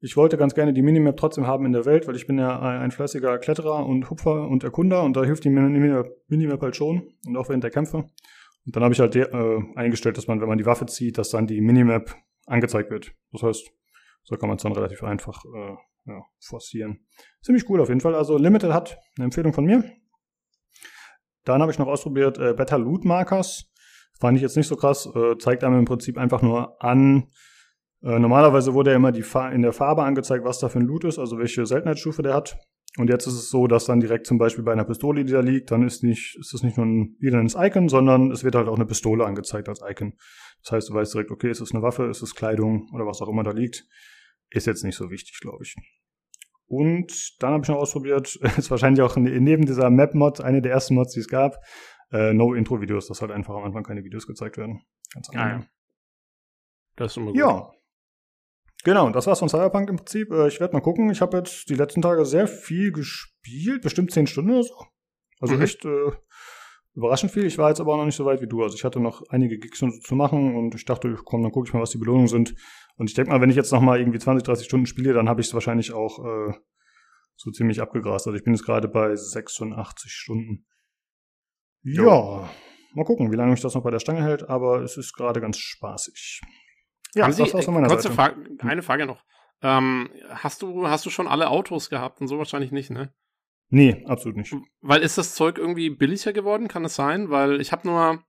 ich 0.00 0.16
wollte 0.16 0.36
ganz 0.36 0.54
gerne 0.54 0.72
die 0.72 0.82
Minimap 0.82 1.16
trotzdem 1.16 1.46
haben 1.46 1.66
in 1.66 1.72
der 1.72 1.84
Welt, 1.84 2.06
weil 2.06 2.14
ich 2.14 2.26
bin 2.26 2.38
ja 2.38 2.60
ein 2.60 2.92
fleißiger 2.92 3.38
Kletterer 3.38 3.84
und 3.84 4.08
Hupfer 4.10 4.46
und 4.48 4.62
Erkunder 4.62 5.02
und 5.02 5.16
da 5.16 5.24
hilft 5.24 5.44
die 5.44 5.50
Minimap 5.50 6.62
halt 6.62 6.76
schon 6.76 7.14
und 7.26 7.36
auch 7.36 7.48
während 7.48 7.64
der 7.64 7.72
Kämpfe. 7.72 7.98
Und 7.98 8.76
dann 8.76 8.84
habe 8.84 8.94
ich 8.94 9.00
halt 9.00 9.16
äh, 9.16 9.58
eingestellt, 9.74 10.16
dass 10.16 10.28
man, 10.28 10.40
wenn 10.40 10.48
man 10.48 10.58
die 10.58 10.66
Waffe 10.66 10.86
zieht, 10.86 11.18
dass 11.18 11.30
dann 11.30 11.46
die 11.46 11.60
Minimap 11.60 12.14
angezeigt 12.46 12.90
wird. 12.90 13.12
Das 13.32 13.42
heißt, 13.42 13.70
so 14.22 14.36
kann 14.36 14.48
man 14.48 14.56
es 14.56 14.62
dann 14.62 14.72
relativ 14.72 15.02
einfach 15.02 15.44
äh, 15.44 15.74
ja, 16.06 16.22
forcieren. 16.38 17.06
Ziemlich 17.42 17.68
cool 17.68 17.80
auf 17.80 17.88
jeden 17.88 18.00
Fall. 18.00 18.14
Also 18.14 18.38
Limited 18.38 18.72
hat 18.72 18.98
eine 19.16 19.24
Empfehlung 19.24 19.52
von 19.52 19.64
mir. 19.64 19.84
Dann 21.48 21.62
habe 21.62 21.72
ich 21.72 21.78
noch 21.78 21.86
ausprobiert 21.86 22.38
äh, 22.38 22.52
Better 22.52 22.78
Loot 22.78 23.04
Markers. 23.04 23.70
Fand 24.20 24.36
ich 24.36 24.42
jetzt 24.42 24.56
nicht 24.56 24.66
so 24.66 24.76
krass. 24.76 25.08
Äh, 25.14 25.38
zeigt 25.38 25.64
einem 25.64 25.78
im 25.78 25.84
Prinzip 25.86 26.18
einfach 26.18 26.42
nur 26.42 26.82
an, 26.82 27.28
äh, 28.02 28.18
normalerweise 28.18 28.74
wurde 28.74 28.90
ja 28.90 28.96
immer 28.96 29.12
die 29.12 29.24
in 29.52 29.62
der 29.62 29.72
Farbe 29.72 30.02
angezeigt, 30.02 30.44
was 30.44 30.58
da 30.58 30.68
für 30.68 30.78
ein 30.78 30.86
Loot 30.86 31.04
ist, 31.04 31.18
also 31.18 31.38
welche 31.38 31.66
Seltenheitsstufe 31.66 32.22
der 32.22 32.34
hat. 32.34 32.58
Und 32.96 33.10
jetzt 33.10 33.26
ist 33.26 33.34
es 33.34 33.50
so, 33.50 33.66
dass 33.66 33.84
dann 33.86 34.00
direkt 34.00 34.26
zum 34.26 34.38
Beispiel 34.38 34.64
bei 34.64 34.72
einer 34.72 34.84
Pistole, 34.84 35.24
die 35.24 35.32
da 35.32 35.40
liegt, 35.40 35.70
dann 35.70 35.86
ist 35.86 36.02
nicht, 36.02 36.36
ist 36.38 36.52
es 36.52 36.62
nicht 36.62 36.76
nur 36.76 36.86
ein 36.86 37.16
lilanes 37.20 37.54
Icon, 37.56 37.88
sondern 37.88 38.30
es 38.30 38.44
wird 38.44 38.54
halt 38.54 38.68
auch 38.68 38.76
eine 38.76 38.86
Pistole 38.86 39.24
angezeigt 39.24 39.68
als 39.68 39.80
Icon. 39.88 40.14
Das 40.62 40.72
heißt, 40.72 40.88
du 40.88 40.94
weißt 40.94 41.14
direkt, 41.14 41.30
okay, 41.30 41.50
ist 41.50 41.60
es 41.60 41.72
eine 41.72 41.82
Waffe, 41.82 42.06
ist 42.06 42.22
es 42.22 42.34
Kleidung 42.34 42.88
oder 42.92 43.06
was 43.06 43.20
auch 43.20 43.28
immer 43.28 43.42
da 43.42 43.52
liegt. 43.52 43.86
Ist 44.50 44.66
jetzt 44.66 44.84
nicht 44.84 44.96
so 44.96 45.10
wichtig, 45.10 45.38
glaube 45.40 45.62
ich. 45.62 45.74
Und 46.68 47.42
dann 47.42 47.52
habe 47.52 47.62
ich 47.62 47.68
noch 47.68 47.78
ausprobiert, 47.78 48.36
ist 48.56 48.70
wahrscheinlich 48.70 49.02
auch 49.02 49.16
neben 49.16 49.66
dieser 49.66 49.90
Map-Mod 49.90 50.40
eine 50.40 50.62
der 50.62 50.72
ersten 50.72 50.94
Mods, 50.94 51.14
die 51.14 51.20
es 51.20 51.28
gab, 51.28 51.56
äh, 52.12 52.32
No-Intro-Videos, 52.32 53.08
dass 53.08 53.22
halt 53.22 53.32
einfach 53.32 53.54
am 53.54 53.64
Anfang 53.64 53.82
keine 53.82 54.04
Videos 54.04 54.26
gezeigt 54.26 54.58
werden. 54.58 54.82
Ganz 55.12 55.30
ah, 55.30 55.48
ja. 55.48 55.66
Das 56.96 57.12
ist 57.12 57.16
immer 57.16 57.32
gut. 57.32 57.36
Ja, 57.36 57.70
Genau, 58.84 59.10
das 59.10 59.26
war's 59.26 59.40
von 59.40 59.48
Cyberpunk 59.48 59.90
im 59.90 59.96
Prinzip. 59.96 60.30
Äh, 60.30 60.48
ich 60.48 60.60
werde 60.60 60.74
mal 60.74 60.80
gucken. 60.80 61.10
Ich 61.10 61.20
habe 61.20 61.36
jetzt 61.36 61.68
die 61.68 61.74
letzten 61.74 62.02
Tage 62.02 62.24
sehr 62.24 62.46
viel 62.46 62.92
gespielt, 62.92 63.82
bestimmt 63.82 64.12
zehn 64.12 64.26
Stunden 64.26 64.52
oder 64.52 64.62
so. 64.62 64.74
Also 65.40 65.54
mhm. 65.54 65.62
echt 65.62 65.84
äh, 65.84 66.12
überraschend 66.94 67.32
viel. 67.32 67.44
Ich 67.44 67.58
war 67.58 67.68
jetzt 67.68 67.80
aber 67.80 67.94
auch 67.94 67.98
noch 67.98 68.04
nicht 68.04 68.16
so 68.16 68.24
weit 68.24 68.40
wie 68.40 68.46
du. 68.46 68.62
Also 68.62 68.76
ich 68.76 68.84
hatte 68.84 69.00
noch 69.00 69.22
einige 69.28 69.58
Gigs 69.58 69.78
so 69.78 69.88
zu 69.88 70.14
machen 70.14 70.56
und 70.56 70.74
ich 70.74 70.84
dachte, 70.84 71.16
komm, 71.24 71.42
dann 71.42 71.52
gucke 71.52 71.68
ich 71.68 71.74
mal, 71.74 71.80
was 71.80 71.90
die 71.90 71.98
Belohnungen 71.98 72.28
sind. 72.28 72.54
Und 72.96 73.08
ich 73.08 73.14
denke 73.14 73.30
mal, 73.30 73.40
wenn 73.40 73.50
ich 73.50 73.56
jetzt 73.56 73.72
noch 73.72 73.80
mal 73.80 73.98
irgendwie 73.98 74.18
20, 74.18 74.44
30 74.44 74.66
Stunden 74.66 74.86
spiele, 74.86 75.12
dann 75.12 75.28
habe 75.28 75.40
ich 75.40 75.46
es 75.46 75.54
wahrscheinlich 75.54 75.92
auch 75.92 76.18
äh, 76.24 76.52
so 77.36 77.50
ziemlich 77.50 77.80
abgegrast. 77.80 78.26
Also 78.26 78.36
ich 78.36 78.44
bin 78.44 78.54
jetzt 78.54 78.64
gerade 78.64 78.88
bei 78.88 79.14
86 79.14 80.10
Stunden. 80.10 80.66
Ja, 81.82 82.02
jo. 82.02 82.48
mal 82.94 83.04
gucken, 83.04 83.30
wie 83.30 83.36
lange 83.36 83.52
mich 83.52 83.60
das 83.60 83.74
noch 83.74 83.84
bei 83.84 83.92
der 83.92 84.00
Stange 84.00 84.22
hält, 84.22 84.48
aber 84.48 84.82
es 84.82 84.96
ist 84.96 85.12
gerade 85.12 85.40
ganz 85.40 85.58
spaßig. 85.58 86.42
Ja, 87.14 87.24
Haben 87.24 87.32
Sie, 87.32 87.44
das 87.44 87.64
von 87.64 87.74
meiner 87.74 87.86
kurze 87.86 88.08
Seite. 88.08 88.14
Frage, 88.14 88.36
eine 88.58 88.82
Frage 88.82 89.06
noch. 89.06 89.24
Ähm, 89.62 90.10
hast 90.28 90.62
du, 90.62 90.88
hast 90.88 91.06
du 91.06 91.10
schon 91.10 91.28
alle 91.28 91.48
Autos 91.48 91.88
gehabt 91.90 92.20
und 92.20 92.28
so 92.28 92.38
wahrscheinlich 92.38 92.72
nicht, 92.72 92.90
ne? 92.90 93.12
Nee, 93.70 94.04
absolut 94.06 94.36
nicht. 94.38 94.54
Weil 94.80 95.02
ist 95.02 95.18
das 95.18 95.34
Zeug 95.34 95.58
irgendwie 95.58 95.90
billiger 95.90 96.32
geworden, 96.32 96.68
kann 96.68 96.84
es 96.84 96.94
sein? 96.94 97.30
Weil 97.30 97.60
ich 97.60 97.72
habe 97.72 97.86
nur, 97.86 98.24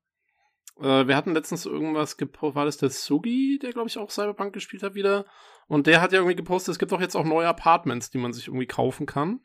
äh, 0.80 1.08
wir 1.08 1.15
hatten 1.15 1.34
letztens 1.34 1.65
irgendwas 1.65 2.17
gepostet, 2.17 2.56
war 2.56 2.65
das 2.65 2.78
der 2.78 2.89
Sugi, 2.89 3.60
der 3.62 3.71
glaube 3.71 3.88
ich 3.88 3.97
auch 3.97 4.10
Cyberpunk 4.10 4.54
gespielt 4.54 4.84
hat 4.84 4.95
wieder? 4.95 5.25
Und 5.67 5.88
der 5.88 6.02
hat 6.02 6.12
ja 6.12 6.19
irgendwie 6.19 6.36
gepostet, 6.36 6.73
es 6.73 6.80
gibt 6.80 6.91
doch 6.91 6.99
jetzt 6.99 7.15
auch 7.15 7.23
neue 7.23 7.47
Apartments, 7.47 8.10
die 8.10 8.17
man 8.17 8.34
sich 8.34 8.47
irgendwie 8.47 8.65
kaufen 8.65 9.06
kann. 9.06 9.39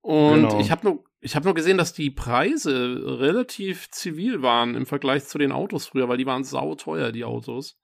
Und 0.00 0.48
genau. 0.48 0.60
ich 0.60 0.70
habe 0.70 0.86
nur, 0.86 1.04
ich 1.20 1.36
habe 1.36 1.44
nur 1.44 1.54
gesehen, 1.54 1.78
dass 1.78 1.92
die 1.92 2.10
Preise 2.10 3.00
relativ 3.20 3.90
zivil 3.90 4.42
waren 4.42 4.74
im 4.74 4.86
Vergleich 4.86 5.26
zu 5.26 5.38
den 5.38 5.52
Autos 5.52 5.86
früher, 5.86 6.08
weil 6.08 6.16
die 6.16 6.26
waren 6.26 6.44
sauteuer, 6.44 7.12
die 7.12 7.24
Autos. 7.24 7.78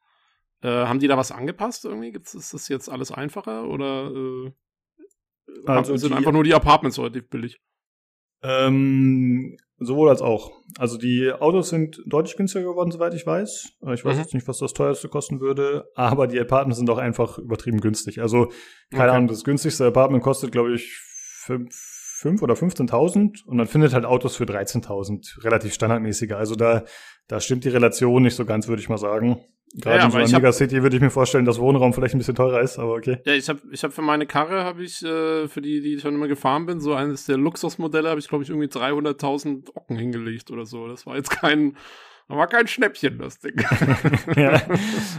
Äh, 0.61 0.69
haben 0.69 0.99
die 0.99 1.07
da 1.07 1.17
was 1.17 1.31
angepasst 1.31 1.85
irgendwie? 1.85 2.11
Gibt's, 2.11 2.35
ist 2.35 2.53
das 2.53 2.69
jetzt 2.69 2.89
alles 2.89 3.13
einfacher 3.13 3.69
oder 3.69 4.11
äh, 4.11 4.53
also 5.67 5.97
sind 5.97 6.11
die, 6.11 6.17
einfach 6.17 6.33
nur 6.33 6.45
die 6.45 6.55
Apartments 6.55 6.99
relativ 6.99 7.29
billig? 7.29 7.61
Ähm, 8.43 9.57
sowohl 9.79 10.09
als 10.09 10.23
auch. 10.23 10.53
Also 10.79 10.99
die 10.99 11.33
Autos 11.33 11.71
sind 11.71 12.01
deutlich 12.07 12.37
günstiger 12.37 12.65
geworden, 12.65 12.91
soweit 12.91 13.15
ich 13.15 13.27
weiß. 13.27 13.79
Äh, 13.85 13.95
ich 13.95 14.05
weiß 14.05 14.15
mhm. 14.15 14.21
jetzt 14.21 14.35
nicht, 14.35 14.49
was 14.49 14.59
das 14.59 14.73
teuerste 14.73 15.09
kosten 15.09 15.41
würde, 15.41 15.89
aber 15.95 16.27
die 16.27 16.39
Apartments 16.39 16.79
sind 16.79 16.91
auch 16.91 16.99
einfach 16.99 17.39
übertrieben 17.39 17.81
günstig. 17.81 18.21
Also, 18.21 18.51
keine 18.91 19.05
okay. 19.05 19.17
Ahnung, 19.17 19.29
das 19.29 19.45
günstigste 19.45 19.87
Apartment 19.87 20.23
kostet, 20.23 20.53
glaube 20.53 20.75
ich, 20.75 21.01
5 22.19 22.43
oder 22.43 22.55
15.000 22.55 23.45
und 23.45 23.57
man 23.57 23.67
findet 23.67 23.95
halt 23.95 24.05
Autos 24.05 24.37
für 24.37 24.45
13.000, 24.45 25.45
relativ 25.45 25.73
standardmäßiger. 25.73 26.37
Also 26.37 26.57
da, 26.57 26.85
da 27.29 27.41
stimmt 27.41 27.65
die 27.65 27.69
Relation 27.69 28.23
nicht 28.23 28.35
so 28.35 28.45
ganz, 28.45 28.69
würde 28.69 28.83
ich 28.83 28.89
mal 28.89 28.99
sagen. 28.99 29.41
Gerade 29.75 29.99
ja, 29.99 30.05
in 30.07 30.11
so 30.11 30.19
einer 30.19 30.29
Megacity 30.29 30.83
würde 30.83 30.97
ich 30.97 31.03
mir 31.03 31.11
vorstellen, 31.11 31.45
dass 31.45 31.59
Wohnraum 31.59 31.93
vielleicht 31.93 32.15
ein 32.15 32.19
bisschen 32.19 32.35
teurer 32.35 32.61
ist, 32.63 32.79
aber 32.79 32.95
okay. 32.95 33.19
Ja, 33.25 33.35
ich 33.35 33.49
habe 33.49 33.61
ich 33.71 33.85
hab 33.85 33.93
für 33.93 34.03
meine 34.03 34.27
Karre, 34.27 34.65
habe 34.65 34.83
ich, 34.83 35.03
äh, 35.03 35.47
für 35.47 35.61
die, 35.61 35.81
die 35.81 35.95
ich 35.95 36.03
schon 36.03 36.15
immer 36.15 36.29
gefahren 36.29 36.67
bin, 36.67 36.81
so 36.81 36.95
eines 36.95 37.27
der 37.27 37.37
Luxusmodelle, 37.37 38.09
habe 38.09 38.19
ich, 38.19 38.29
glaube 38.29 38.45
ich, 38.45 38.51
irgendwie 38.51 38.69
300.000 38.69 39.75
Ocken 39.75 39.97
hingelegt 39.97 40.51
oder 40.51 40.65
so. 40.65 40.89
Das 40.89 41.07
war 41.07 41.17
jetzt 41.17 41.31
kein, 41.31 41.77
war 42.29 42.47
kein 42.47 42.67
Schnäppchen, 42.67 43.19
das 43.19 43.41
Ding. 43.41 43.55
ja. 44.37 44.63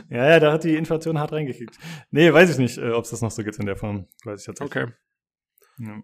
ja, 0.09 0.29
ja, 0.29 0.39
da 0.39 0.51
hat 0.53 0.63
die 0.63 0.75
Inflation 0.75 1.19
hart 1.19 1.31
reingekickt. 1.31 1.77
Nee, 2.09 2.33
weiß 2.33 2.49
ich 2.51 2.57
nicht, 2.57 2.77
äh, 2.77 2.91
ob 2.91 3.03
es 3.03 3.12
das 3.12 3.21
noch 3.21 3.31
so 3.31 3.43
gibt 3.43 3.57
in 3.59 3.67
der 3.67 3.77
Form. 3.77 4.07
Weiß 4.23 4.41
ich 4.41 4.47
nicht. 4.47 4.62
Okay. 4.62 4.88
Ja. 5.77 6.01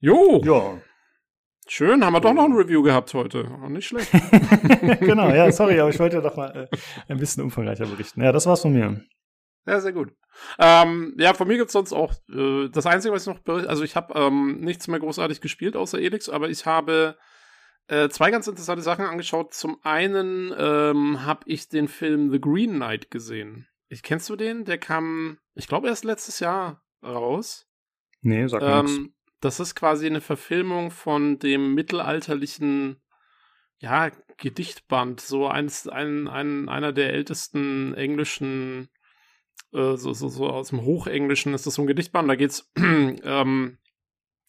Jo. 0.00 0.42
Ja. 0.44 0.80
Schön, 1.68 2.04
haben 2.04 2.12
wir 2.12 2.20
doch 2.20 2.32
noch 2.32 2.44
ein 2.44 2.52
Review 2.52 2.82
gehabt 2.82 3.12
heute. 3.12 3.50
Auch 3.62 3.68
nicht 3.68 3.88
schlecht. 3.88 4.12
genau, 5.00 5.28
ja, 5.30 5.50
sorry, 5.50 5.80
aber 5.80 5.90
ich 5.90 5.98
wollte 5.98 6.22
doch 6.22 6.36
mal 6.36 6.68
äh, 6.70 6.76
ein 7.08 7.18
bisschen 7.18 7.42
umfangreicher 7.42 7.86
berichten. 7.86 8.22
Ja, 8.22 8.30
das 8.30 8.46
war's 8.46 8.62
von 8.62 8.72
mir. 8.72 9.04
Ja, 9.66 9.80
sehr 9.80 9.92
gut. 9.92 10.12
Ähm, 10.60 11.14
ja, 11.18 11.34
von 11.34 11.48
mir 11.48 11.56
gibt's 11.56 11.72
sonst 11.72 11.92
auch 11.92 12.14
äh, 12.32 12.68
das 12.68 12.86
Einzige, 12.86 13.12
was 13.12 13.22
ich 13.26 13.34
noch 13.34 13.40
berichte, 13.40 13.68
also 13.68 13.82
ich 13.82 13.96
habe 13.96 14.14
ähm, 14.14 14.60
nichts 14.60 14.86
mehr 14.86 15.00
großartig 15.00 15.40
gespielt 15.40 15.76
außer 15.76 15.98
Elix, 15.98 16.28
aber 16.28 16.48
ich 16.48 16.66
habe 16.66 17.16
äh, 17.88 18.08
zwei 18.08 18.30
ganz 18.30 18.46
interessante 18.46 18.82
Sachen 18.82 19.04
angeschaut. 19.04 19.52
Zum 19.52 19.78
einen 19.82 20.54
ähm, 20.56 21.24
habe 21.24 21.40
ich 21.46 21.68
den 21.68 21.88
Film 21.88 22.30
The 22.30 22.40
Green 22.40 22.74
Knight 22.74 23.10
gesehen. 23.10 23.66
Ich 23.88 24.04
kennst 24.04 24.28
du 24.28 24.36
den? 24.36 24.64
Der 24.64 24.78
kam, 24.78 25.38
ich 25.54 25.66
glaube, 25.66 25.88
erst 25.88 26.04
letztes 26.04 26.38
Jahr 26.38 26.84
raus. 27.02 27.66
Nee, 28.20 28.46
sag 28.46 28.62
ähm, 28.62 29.14
das 29.40 29.60
ist 29.60 29.74
quasi 29.74 30.06
eine 30.06 30.20
Verfilmung 30.20 30.90
von 30.90 31.38
dem 31.38 31.74
mittelalterlichen, 31.74 33.00
ja, 33.78 34.10
Gedichtband. 34.38 35.20
So 35.20 35.46
eins, 35.48 35.88
ein, 35.88 36.28
ein, 36.28 36.68
einer 36.68 36.92
der 36.92 37.12
ältesten 37.12 37.94
englischen, 37.94 38.88
äh, 39.72 39.96
so, 39.96 40.12
so, 40.12 40.28
so 40.28 40.48
aus 40.48 40.70
dem 40.70 40.82
Hochenglischen 40.82 41.54
ist 41.54 41.66
das 41.66 41.74
so 41.74 41.82
ein 41.82 41.86
Gedichtband. 41.86 42.28
Da 42.28 42.36
geht's, 42.36 42.70
ähm, 42.76 43.78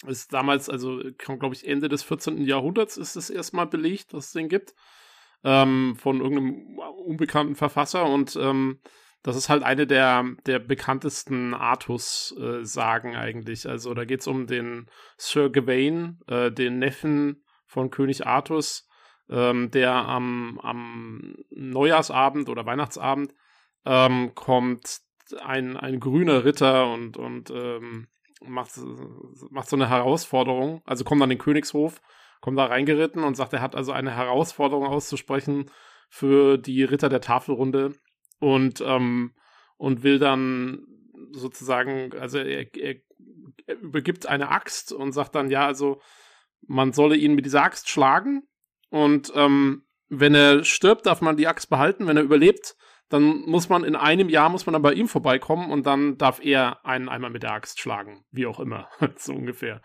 ist 0.06 0.34
damals, 0.34 0.70
also, 0.70 1.02
glaube 1.18 1.56
ich, 1.56 1.68
Ende 1.68 1.90
des 1.90 2.04
14. 2.04 2.44
Jahrhunderts 2.46 2.98
ist 2.98 3.16
es 3.16 3.30
erstmal 3.30 3.68
belegt, 3.68 4.14
dass 4.14 4.28
es 4.28 4.32
den 4.34 4.50
gibt. 4.50 4.74
ähm, 5.44 5.96
von 5.98 6.22
irgendeinem 6.22 6.80
unbekannten 6.80 7.56
Verfasser 7.56 8.06
und 8.06 8.36
ähm, 8.36 8.80
das 9.28 9.36
ist 9.36 9.50
halt 9.50 9.62
eine 9.64 9.86
der, 9.86 10.24
der 10.46 10.60
bekanntesten 10.60 11.54
Artus-Sagen 11.54 13.12
äh, 13.12 13.18
eigentlich. 13.18 13.68
Also 13.68 13.94
da 13.94 14.06
geht 14.06 14.22
es 14.22 14.28
um 14.28 14.48
den 14.48 14.88
Sir 15.18 15.50
Gawain, 15.50 16.22
äh, 16.28 16.50
den 16.50 16.80
Neffen 16.80 17.44
von 17.66 17.90
König 17.90 18.26
Artus, 18.26 18.88
ähm, 19.30 19.70
der 19.70 19.92
am, 19.92 20.58
am 20.64 21.36
Neujahrsabend 21.50 22.48
oder 22.48 22.66
Weihnachtsabend 22.66 23.34
ähm, 23.86 24.34
kommt 24.34 25.02
ein, 25.44 25.76
ein 25.76 26.00
grüner 26.00 26.46
Ritter 26.46 26.90
und, 26.94 27.18
und 27.18 27.50
ähm, 27.50 28.08
macht, 28.40 28.80
macht 29.50 29.68
so 29.68 29.76
eine 29.76 29.90
Herausforderung, 29.90 30.82
also 30.86 31.04
kommt 31.04 31.22
an 31.22 31.28
den 31.28 31.38
Königshof, 31.38 32.02
kommt 32.40 32.58
da 32.58 32.68
reingeritten 32.68 33.26
und 33.26 33.36
sagt, 33.36 33.52
er 33.52 33.62
hat 33.62 33.76
also 33.76 33.92
eine 33.92 34.16
Herausforderung 34.16 34.86
auszusprechen 34.86 35.70
für 36.08 36.58
die 36.58 36.86
Ritter 36.86 37.10
der 37.10 37.20
Tafelrunde 37.20 37.94
und, 38.40 38.82
ähm, 38.86 39.34
und 39.78 40.04
will 40.04 40.20
dann 40.20 40.86
sozusagen, 41.32 42.14
also 42.14 42.38
er, 42.40 42.76
er, 42.76 42.96
er 43.66 43.76
übergibt 43.80 44.26
eine 44.26 44.50
Axt 44.50 44.92
und 44.92 45.12
sagt 45.12 45.36
dann, 45.36 45.50
ja, 45.50 45.66
also 45.66 46.02
man 46.62 46.94
solle 46.94 47.16
ihn 47.16 47.36
mit 47.36 47.46
dieser 47.46 47.64
Axt 47.64 47.90
schlagen 47.90 48.44
und 48.90 49.32
ähm, 49.36 49.84
wenn 50.10 50.36
er 50.36 50.64
stirbt, 50.64 51.06
darf 51.06 51.22
man 51.22 51.38
die 51.38 51.48
Axt 51.48 51.70
behalten. 51.70 52.08
Wenn 52.08 52.18
er 52.18 52.24
überlebt, 52.24 52.76
dann 53.10 53.42
muss 53.42 53.70
man 53.70 53.84
in 53.84 53.96
einem 53.96 54.30
Jahr 54.30 54.50
muss 54.50 54.66
man 54.66 54.74
dann 54.74 54.82
bei 54.82 54.94
ihm 54.94 55.08
vorbeikommen 55.08 55.72
und 55.72 55.86
dann 55.86 56.18
darf 56.18 56.44
er 56.44 56.86
einen 56.86 57.10
einmal 57.10 57.30
mit 57.30 57.44
der 57.44 57.54
Axt 57.54 57.80
schlagen, 57.80 58.26
wie 58.32 58.46
auch 58.46 58.60
immer, 58.60 58.90
so 59.16 59.34
ungefähr. 59.34 59.82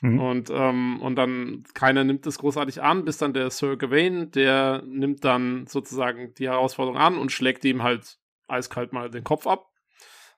Mhm. 0.00 0.20
Und, 0.20 0.50
ähm, 0.50 1.00
und 1.00 1.16
dann 1.16 1.64
keiner 1.74 2.04
nimmt 2.04 2.26
das 2.26 2.38
großartig 2.38 2.82
an, 2.82 3.04
bis 3.04 3.18
dann 3.18 3.32
der 3.32 3.50
Sir 3.50 3.76
Gawain, 3.76 4.30
der 4.30 4.82
nimmt 4.86 5.24
dann 5.24 5.66
sozusagen 5.66 6.34
die 6.34 6.48
Herausforderung 6.48 6.98
an 6.98 7.18
und 7.18 7.32
schlägt 7.32 7.64
ihm 7.64 7.82
halt 7.82 8.18
eiskalt 8.46 8.92
mal 8.92 9.10
den 9.10 9.24
Kopf 9.24 9.46
ab. 9.46 9.70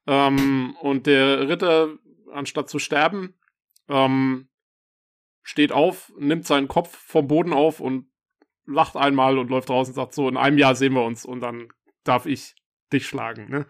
Ähm, 0.06 0.76
und 0.80 1.06
der 1.06 1.48
Ritter, 1.48 1.90
anstatt 2.32 2.70
zu 2.70 2.78
sterben, 2.78 3.34
ähm, 3.88 4.48
steht 5.42 5.72
auf, 5.72 6.12
nimmt 6.18 6.46
seinen 6.46 6.68
Kopf 6.68 6.96
vom 6.96 7.26
Boden 7.26 7.52
auf 7.52 7.80
und 7.80 8.06
lacht 8.66 8.96
einmal 8.96 9.38
und 9.38 9.50
läuft 9.50 9.70
raus 9.70 9.88
und 9.88 9.94
sagt 9.94 10.14
so, 10.14 10.28
in 10.28 10.36
einem 10.36 10.58
Jahr 10.58 10.74
sehen 10.74 10.94
wir 10.94 11.04
uns 11.04 11.24
und 11.24 11.40
dann 11.40 11.68
darf 12.04 12.26
ich 12.26 12.54
dich 12.92 13.06
schlagen, 13.06 13.50
ne? 13.50 13.66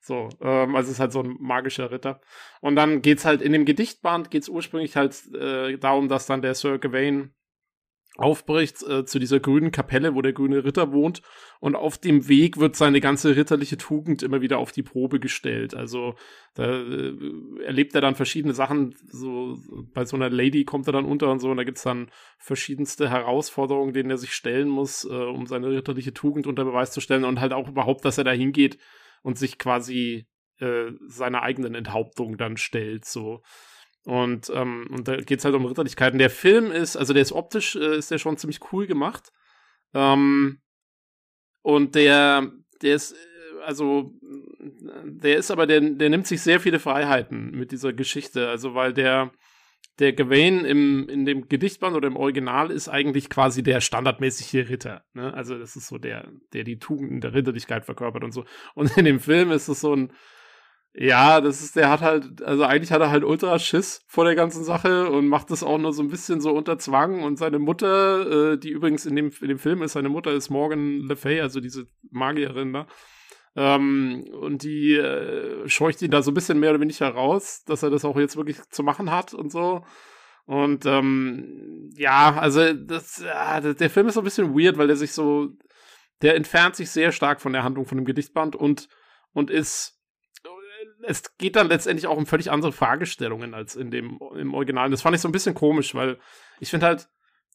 So, 0.00 0.28
ähm, 0.40 0.74
also 0.74 0.88
es 0.88 0.94
ist 0.94 1.00
halt 1.00 1.12
so 1.12 1.22
ein 1.22 1.36
magischer 1.38 1.90
Ritter. 1.90 2.20
Und 2.60 2.76
dann 2.76 3.02
geht's 3.02 3.24
halt 3.24 3.42
in 3.42 3.52
dem 3.52 3.64
Gedichtband 3.64 4.30
geht's 4.30 4.48
ursprünglich 4.48 4.96
halt 4.96 5.14
äh, 5.34 5.76
darum, 5.78 6.08
dass 6.08 6.26
dann 6.26 6.42
der 6.42 6.54
Sir 6.54 6.78
Gawain 6.78 7.34
aufbricht 8.16 8.82
äh, 8.82 9.04
zu 9.04 9.18
dieser 9.18 9.40
grünen 9.40 9.70
Kapelle, 9.70 10.14
wo 10.14 10.20
der 10.20 10.32
grüne 10.32 10.64
Ritter 10.64 10.92
wohnt. 10.92 11.22
Und 11.60 11.74
auf 11.74 11.96
dem 11.96 12.28
Weg 12.28 12.58
wird 12.58 12.76
seine 12.76 13.00
ganze 13.00 13.36
ritterliche 13.36 13.78
Tugend 13.78 14.22
immer 14.22 14.40
wieder 14.40 14.58
auf 14.58 14.72
die 14.72 14.82
Probe 14.82 15.20
gestellt. 15.20 15.74
Also 15.74 16.14
da 16.54 16.64
äh, 16.64 17.14
erlebt 17.64 17.94
er 17.94 18.00
dann 18.00 18.16
verschiedene 18.16 18.52
Sachen. 18.52 18.94
So 19.06 19.58
bei 19.94 20.04
so 20.04 20.16
einer 20.16 20.28
Lady 20.28 20.64
kommt 20.64 20.86
er 20.86 20.92
dann 20.92 21.04
unter 21.04 21.30
und 21.30 21.38
so. 21.38 21.50
Und 21.50 21.56
da 21.56 21.64
gibt's 21.64 21.82
dann 21.82 22.10
verschiedenste 22.38 23.08
Herausforderungen, 23.08 23.92
denen 23.92 24.10
er 24.10 24.18
sich 24.18 24.32
stellen 24.32 24.68
muss, 24.68 25.04
äh, 25.04 25.08
um 25.08 25.46
seine 25.46 25.68
ritterliche 25.68 26.12
Tugend 26.12 26.46
unter 26.46 26.64
Beweis 26.64 26.92
zu 26.92 27.00
stellen. 27.00 27.24
Und 27.24 27.40
halt 27.40 27.52
auch 27.52 27.68
überhaupt, 27.68 28.04
dass 28.04 28.18
er 28.18 28.24
da 28.24 28.32
hingeht 28.32 28.78
und 29.22 29.38
sich 29.38 29.58
quasi 29.58 30.26
äh, 30.58 30.92
seiner 31.06 31.42
eigenen 31.42 31.74
Enthauptung 31.74 32.36
dann 32.36 32.56
stellt, 32.56 33.04
so. 33.04 33.42
Und, 34.04 34.50
ähm, 34.54 34.88
und 34.90 35.08
da 35.08 35.16
geht 35.16 35.40
es 35.40 35.44
halt 35.44 35.54
um 35.54 35.66
Ritterlichkeiten. 35.66 36.18
Der 36.18 36.30
Film 36.30 36.72
ist, 36.72 36.96
also 36.96 37.12
der 37.12 37.22
ist 37.22 37.32
optisch, 37.32 37.76
äh, 37.76 37.96
ist 37.96 38.10
der 38.10 38.18
schon 38.18 38.38
ziemlich 38.38 38.60
cool 38.72 38.86
gemacht. 38.86 39.30
Ähm, 39.94 40.60
und 41.62 41.94
der, 41.94 42.50
der 42.80 42.94
ist, 42.94 43.12
äh, 43.12 43.62
also, 43.64 44.14
der 45.04 45.36
ist 45.36 45.50
aber, 45.50 45.66
der, 45.66 45.80
der 45.80 46.08
nimmt 46.08 46.26
sich 46.26 46.40
sehr 46.40 46.60
viele 46.60 46.78
Freiheiten 46.78 47.50
mit 47.50 47.72
dieser 47.72 47.92
Geschichte. 47.92 48.48
Also, 48.48 48.74
weil 48.74 48.94
der, 48.94 49.32
der 50.00 50.14
Gawain 50.14 50.64
im, 50.64 51.08
in 51.08 51.24
dem 51.24 51.48
Gedichtband 51.48 51.94
oder 51.94 52.08
im 52.08 52.16
Original 52.16 52.70
ist 52.70 52.88
eigentlich 52.88 53.28
quasi 53.28 53.62
der 53.62 53.80
standardmäßige 53.80 54.68
Ritter. 54.68 55.04
Ne? 55.12 55.32
Also 55.34 55.58
das 55.58 55.76
ist 55.76 55.88
so 55.88 55.98
der, 55.98 56.28
der 56.52 56.64
die 56.64 56.78
Tugenden 56.78 57.20
der 57.20 57.34
Ritterlichkeit 57.34 57.84
verkörpert 57.84 58.24
und 58.24 58.32
so. 58.32 58.44
Und 58.74 58.96
in 58.96 59.04
dem 59.04 59.20
Film 59.20 59.52
ist 59.52 59.68
es 59.68 59.80
so 59.80 59.94
ein, 59.94 60.12
ja, 60.92 61.40
das 61.40 61.62
ist, 61.62 61.76
der 61.76 61.88
hat 61.88 62.00
halt, 62.00 62.42
also 62.42 62.64
eigentlich 62.64 62.90
hat 62.90 63.00
er 63.00 63.10
halt 63.10 63.22
ultra 63.22 63.58
Schiss 63.58 64.02
vor 64.08 64.24
der 64.24 64.34
ganzen 64.34 64.64
Sache 64.64 65.08
und 65.08 65.28
macht 65.28 65.50
das 65.50 65.62
auch 65.62 65.78
nur 65.78 65.92
so 65.92 66.02
ein 66.02 66.08
bisschen 66.08 66.40
so 66.40 66.50
unter 66.50 66.78
Zwang. 66.78 67.22
Und 67.22 67.38
seine 67.38 67.58
Mutter, 67.58 68.54
äh, 68.54 68.58
die 68.58 68.70
übrigens 68.70 69.06
in 69.06 69.14
dem, 69.14 69.30
in 69.40 69.48
dem 69.48 69.58
Film 69.58 69.82
ist, 69.82 69.92
seine 69.92 70.08
Mutter 70.08 70.32
ist 70.32 70.50
Morgan 70.50 71.00
Le 71.00 71.14
Fay, 71.14 71.40
also 71.40 71.60
diese 71.60 71.86
Magierin 72.10 72.72
da. 72.72 72.88
Ähm, 73.56 74.24
und 74.40 74.62
die 74.62 74.94
äh, 74.94 75.68
scheucht 75.68 76.02
ihn 76.02 76.10
da 76.10 76.22
so 76.22 76.30
ein 76.30 76.34
bisschen 76.34 76.60
mehr 76.60 76.70
oder 76.70 76.80
weniger 76.80 77.08
raus, 77.08 77.64
dass 77.64 77.82
er 77.82 77.90
das 77.90 78.04
auch 78.04 78.16
jetzt 78.16 78.36
wirklich 78.36 78.60
zu 78.70 78.82
machen 78.82 79.10
hat 79.10 79.34
und 79.34 79.50
so. 79.50 79.84
Und 80.46 80.86
ähm, 80.86 81.90
ja, 81.96 82.36
also 82.38 82.72
das, 82.72 83.22
ja, 83.24 83.60
der 83.60 83.90
Film 83.90 84.08
ist 84.08 84.14
so 84.14 84.20
ein 84.20 84.24
bisschen 84.24 84.54
weird, 84.54 84.78
weil 84.78 84.86
der 84.86 84.96
sich 84.96 85.12
so, 85.12 85.48
der 86.22 86.36
entfernt 86.36 86.76
sich 86.76 86.90
sehr 86.90 87.12
stark 87.12 87.40
von 87.40 87.52
der 87.52 87.62
Handlung 87.62 87.86
von 87.86 87.98
dem 87.98 88.04
Gedichtband 88.04 88.56
und, 88.56 88.88
und 89.32 89.50
ist 89.50 90.00
es 91.02 91.36
geht 91.36 91.56
dann 91.56 91.68
letztendlich 91.68 92.06
auch 92.06 92.16
um 92.16 92.26
völlig 92.26 92.50
andere 92.50 92.72
Fragestellungen 92.72 93.54
als 93.54 93.76
in 93.76 93.90
dem 93.90 94.18
im 94.36 94.54
Original. 94.54 94.90
Das 94.90 95.02
fand 95.02 95.14
ich 95.14 95.22
so 95.22 95.28
ein 95.28 95.32
bisschen 95.32 95.54
komisch, 95.54 95.94
weil 95.94 96.18
ich 96.58 96.70
finde 96.70 96.86
halt, 96.86 97.08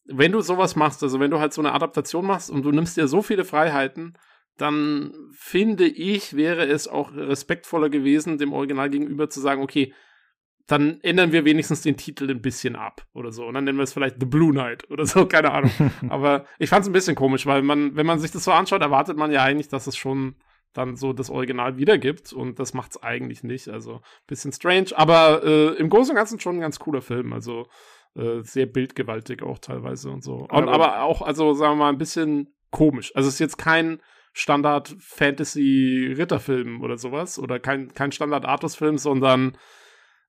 wenn 0.04 0.32
du 0.32 0.40
sowas 0.40 0.76
machst, 0.76 1.02
also 1.02 1.20
wenn 1.20 1.30
du 1.30 1.38
halt 1.38 1.52
so 1.52 1.60
eine 1.60 1.72
Adaptation 1.72 2.26
machst 2.26 2.50
und 2.50 2.62
du 2.62 2.72
nimmst 2.72 2.96
dir 2.96 3.08
so 3.08 3.22
viele 3.22 3.44
Freiheiten, 3.44 4.16
dann 4.56 5.12
finde 5.32 5.86
ich, 5.86 6.34
wäre 6.34 6.66
es 6.66 6.88
auch 6.88 7.14
respektvoller 7.14 7.90
gewesen, 7.90 8.38
dem 8.38 8.52
Original 8.52 8.90
gegenüber 8.90 9.28
zu 9.28 9.40
sagen, 9.40 9.62
okay, 9.62 9.92
dann 10.66 11.00
ändern 11.02 11.30
wir 11.30 11.44
wenigstens 11.44 11.82
den 11.82 11.96
Titel 11.96 12.28
ein 12.28 12.42
bisschen 12.42 12.74
ab 12.74 13.06
oder 13.12 13.30
so. 13.30 13.46
Und 13.46 13.54
dann 13.54 13.64
nennen 13.64 13.78
wir 13.78 13.84
es 13.84 13.92
vielleicht 13.92 14.16
The 14.18 14.26
Blue 14.26 14.50
Knight 14.50 14.90
oder 14.90 15.06
so, 15.06 15.26
keine 15.28 15.52
Ahnung. 15.52 15.70
Aber 16.08 16.46
ich 16.58 16.70
fand 16.70 16.82
es 16.82 16.88
ein 16.88 16.92
bisschen 16.92 17.14
komisch, 17.14 17.46
weil 17.46 17.62
man, 17.62 17.94
wenn 17.96 18.06
man 18.06 18.18
sich 18.18 18.32
das 18.32 18.44
so 18.44 18.52
anschaut, 18.52 18.82
erwartet 18.82 19.16
man 19.16 19.30
ja 19.30 19.42
eigentlich, 19.42 19.68
dass 19.68 19.86
es 19.86 19.96
schon 19.96 20.36
dann 20.72 20.96
so 20.96 21.12
das 21.12 21.30
Original 21.30 21.78
wiedergibt 21.78 22.32
und 22.32 22.58
das 22.58 22.74
macht 22.74 22.90
es 22.92 23.02
eigentlich 23.02 23.42
nicht. 23.42 23.68
Also 23.68 24.00
bisschen 24.26 24.52
strange, 24.52 24.88
aber 24.94 25.42
äh, 25.44 25.68
im 25.76 25.88
Großen 25.88 26.10
und 26.10 26.16
Ganzen 26.16 26.40
schon 26.40 26.56
ein 26.56 26.60
ganz 26.60 26.78
cooler 26.78 27.00
Film. 27.00 27.32
Also 27.32 27.66
äh, 28.14 28.42
sehr 28.42 28.66
bildgewaltig 28.66 29.42
auch 29.42 29.58
teilweise 29.58 30.10
und 30.10 30.22
so. 30.22 30.34
Und, 30.34 30.50
aber, 30.50 30.72
aber 30.72 31.02
auch, 31.02 31.22
also 31.22 31.54
sagen 31.54 31.74
wir 31.74 31.84
mal, 31.84 31.88
ein 31.90 31.98
bisschen 31.98 32.54
komisch. 32.70 33.14
Also 33.14 33.28
es 33.28 33.34
ist 33.34 33.40
jetzt 33.40 33.58
kein 33.58 34.00
Standard-Fantasy-Ritterfilm 34.36 36.82
oder 36.82 36.98
sowas 36.98 37.38
oder 37.38 37.58
kein, 37.58 37.94
kein 37.94 38.12
Standard-Artus-Film, 38.12 38.98
sondern 38.98 39.56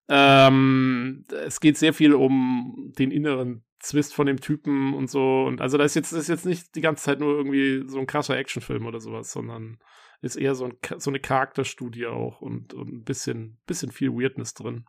ähm, 0.07 1.25
es 1.45 1.59
geht 1.59 1.77
sehr 1.77 1.93
viel 1.93 2.13
um 2.13 2.93
den 2.97 3.11
inneren 3.11 3.65
Zwist 3.79 4.15
von 4.15 4.25
dem 4.25 4.39
Typen 4.39 4.93
und 4.93 5.09
so. 5.09 5.43
Und 5.43 5.59
also 5.59 5.77
da 5.77 5.83
ist 5.83 5.95
jetzt, 5.95 6.13
das 6.13 6.21
ist 6.21 6.29
jetzt 6.29 6.45
nicht 6.45 6.73
die 6.75 6.81
ganze 6.81 7.03
Zeit 7.03 7.19
nur 7.19 7.35
irgendwie 7.35 7.83
so 7.87 7.99
ein 7.99 8.07
krasser 8.07 8.37
Actionfilm 8.37 8.85
oder 8.85 9.01
sowas, 9.01 9.29
sondern 9.29 9.77
ist 10.21 10.37
eher 10.37 10.55
so, 10.55 10.63
ein, 10.65 10.77
so 10.99 11.11
eine 11.11 11.19
Charakterstudie 11.19 12.07
auch 12.07 12.39
und, 12.39 12.73
und 12.73 12.87
ein 12.87 13.03
bisschen, 13.03 13.59
bisschen 13.67 13.91
viel 13.91 14.13
Weirdness 14.13 14.53
drin. 14.53 14.85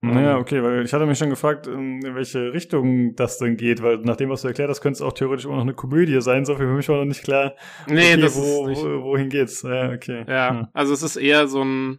Naja, 0.00 0.34
ähm, 0.34 0.40
okay, 0.40 0.62
weil 0.62 0.84
ich 0.84 0.92
hatte 0.92 1.06
mich 1.06 1.18
schon 1.18 1.30
gefragt, 1.30 1.66
in 1.66 2.02
welche 2.14 2.52
Richtung 2.52 3.16
das 3.16 3.38
denn 3.38 3.56
geht, 3.56 3.82
weil 3.82 3.98
nach 3.98 4.16
dem, 4.16 4.30
was 4.30 4.42
du 4.42 4.48
erklärt 4.48 4.70
hast, 4.70 4.80
könnte 4.80 4.98
es 4.98 5.02
auch 5.02 5.12
theoretisch 5.12 5.44
immer 5.44 5.56
noch 5.56 5.62
eine 5.62 5.74
Komödie 5.74 6.20
sein. 6.20 6.44
So 6.44 6.54
viel 6.54 6.66
für 6.66 6.74
mich 6.74 6.88
war 6.88 6.98
noch 6.98 7.04
nicht 7.04 7.24
klar. 7.24 7.54
Nee, 7.88 8.12
okay, 8.12 8.20
das 8.20 8.36
wo, 8.36 8.62
ist 8.62 8.68
nicht. 8.68 8.84
Wo, 8.84 9.02
wohin 9.02 9.28
geht's? 9.28 9.62
Ja, 9.62 9.90
okay. 9.90 10.24
Ja, 10.28 10.50
hm. 10.50 10.66
also 10.72 10.94
es 10.94 11.02
ist 11.02 11.16
eher 11.16 11.48
so 11.48 11.64
ein, 11.64 11.98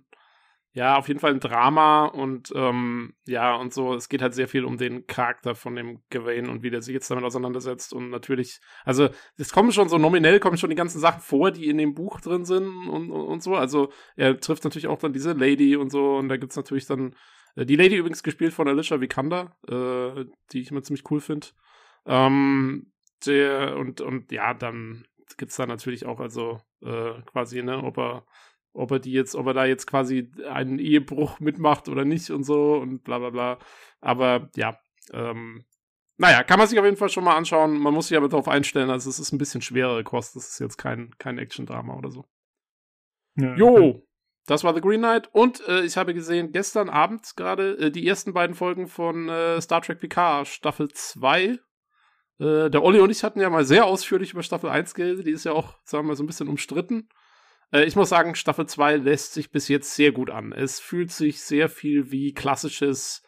ja, 0.72 0.96
auf 0.98 1.10
jeden 1.10 1.20
Fall 1.20 1.32
ein 1.34 1.42
Drama 1.42 2.06
und 2.06 2.54
ähm, 2.56 3.16
ja, 3.26 3.56
und 3.56 3.74
so, 3.74 3.94
es 3.96 4.08
geht 4.08 4.22
halt 4.22 4.34
sehr 4.34 4.48
viel 4.48 4.64
um 4.64 4.78
den 4.78 5.06
Charakter 5.06 5.54
von 5.54 5.76
dem 5.76 6.00
Gawain 6.10 6.48
und 6.48 6.64
wie 6.64 6.70
der 6.70 6.82
sich 6.82 6.94
jetzt 6.94 7.12
damit 7.12 7.26
auseinandersetzt. 7.26 7.92
Und 7.92 8.12
natürlich, 8.12 8.62
also 8.86 9.10
es 9.36 9.52
kommen 9.52 9.74
schon 9.74 9.90
so 9.90 9.98
nominell 9.98 10.40
kommen 10.40 10.58
schon 10.58 10.70
die 10.70 10.78
ganzen 10.78 11.00
Sachen 11.00 11.20
vor, 11.20 11.52
die 11.52 11.68
in 11.68 11.78
dem 11.78 11.96
Buch 11.96 12.22
drin 12.22 12.46
sind 12.46 12.66
und, 12.88 13.12
und, 13.12 13.26
und 13.28 13.44
so. 13.44 13.56
Also 13.56 13.92
er 14.16 14.40
trifft 14.40 14.64
natürlich 14.64 14.88
auch 14.88 15.00
dann 15.00 15.12
diese 15.12 15.34
Lady 15.34 15.76
und 15.76 15.92
so, 15.92 16.16
und 16.16 16.30
da 16.30 16.38
gibt's 16.38 16.56
natürlich 16.56 16.86
dann 16.86 17.14
die 17.56 17.76
Lady 17.76 17.96
übrigens 17.96 18.24
gespielt 18.24 18.54
von 18.54 18.68
Alicia 18.68 19.02
Vikander, 19.02 19.56
äh, 19.68 20.26
die 20.52 20.62
ich 20.62 20.72
immer 20.72 20.84
ziemlich 20.84 21.10
cool 21.12 21.22
finde. 21.22 21.48
Ähm, 22.06 22.92
der, 23.26 23.78
und, 23.78 24.02
und 24.02 24.32
ja, 24.32 24.54
dann 24.54 25.06
gibt's 25.38 25.58
da 25.58 25.66
natürlich 25.66 26.06
auch, 26.06 26.20
also 26.20 26.60
äh, 26.82 27.22
quasi, 27.26 27.62
ne, 27.62 27.84
ob 27.84 27.98
er 27.98 28.26
ob 28.74 28.92
er 28.92 29.00
die 29.00 29.12
jetzt, 29.12 29.36
ob 29.36 29.48
er 29.48 29.54
da 29.54 29.66
jetzt 29.66 29.88
quasi 29.88 30.32
einen 30.48 30.80
Ehebruch 30.80 31.40
mitmacht 31.40 31.90
oder 31.90 32.06
nicht 32.06 32.30
und 32.30 32.44
so 32.44 32.76
und 32.76 33.04
bla 33.04 33.18
bla 33.20 33.30
bla. 33.30 33.60
Aber 34.00 34.50
ja, 34.56 34.80
ähm, 35.12 35.66
naja, 36.18 36.44
kann 36.44 36.60
man 36.60 36.68
sich 36.68 36.78
auf 36.78 36.86
jeden 36.86 36.98
Fall 36.98 37.10
schon 37.10 37.24
mal 37.24 37.36
anschauen. 37.36 37.80
Man 37.80 37.94
muss 37.94 38.10
sich 38.10 38.18
aber 38.18 38.30
darauf 38.30 38.48
einstellen, 38.48 38.90
also 38.90 39.10
es 39.10 39.20
ist 39.20 39.32
ein 39.32 39.38
bisschen 39.38 39.62
schwerere 39.62 40.04
Kost. 40.04 40.36
Das 40.36 40.50
ist 40.50 40.60
jetzt 40.60 40.78
kein, 40.78 41.18
kein 41.18 41.38
Action-Drama 41.38 41.96
oder 41.96 42.12
so. 42.12 42.26
Ja, 43.36 43.56
jo. 43.56 44.06
Das 44.50 44.64
war 44.64 44.74
The 44.74 44.82
Green 44.82 45.02
Knight. 45.02 45.30
Und 45.32 45.68
äh, 45.68 45.82
ich 45.82 45.98
habe 45.98 46.14
gesehen, 46.14 46.52
gestern 46.52 46.90
Abend 46.90 47.36
gerade 47.36 47.78
äh, 47.78 47.92
die 47.92 48.08
ersten 48.08 48.34
beiden 48.34 48.56
Folgen 48.56 48.88
von 48.88 49.30
äh, 49.30 49.62
Star 49.62 49.82
Trek 49.82 50.00
Picard 50.00 50.48
Staffel 50.48 50.90
2 50.90 51.60
Äh, 52.40 52.70
der 52.70 52.84
Olli 52.84 53.00
und 53.00 53.10
ich 53.10 53.24
hatten 53.24 53.42
ja 53.42 53.50
mal 53.50 53.66
sehr 53.66 53.86
ausführlich 53.86 54.32
über 54.32 54.44
Staffel 54.44 54.70
1 54.70 54.94
geredet. 54.94 55.28
Die 55.28 55.32
ist 55.32 55.44
ja 55.44 55.52
auch, 55.52 55.76
sagen 55.84 56.06
wir 56.06 56.10
mal, 56.10 56.16
so 56.16 56.24
ein 56.24 56.28
bisschen 56.28 56.48
umstritten. 56.48 57.10
Äh, 57.72 57.84
ich 57.84 57.96
muss 57.96 58.10
sagen, 58.10 58.34
Staffel 58.36 58.66
2 58.66 58.96
lässt 58.96 59.34
sich 59.34 59.52
bis 59.52 59.68
jetzt 59.68 59.94
sehr 59.94 60.12
gut 60.14 60.30
an. 60.30 60.54
Es 60.54 60.80
fühlt 60.80 61.12
sich 61.12 61.42
sehr 61.42 61.70
viel 61.70 62.12
wie 62.12 62.34
klassisches 62.34 63.24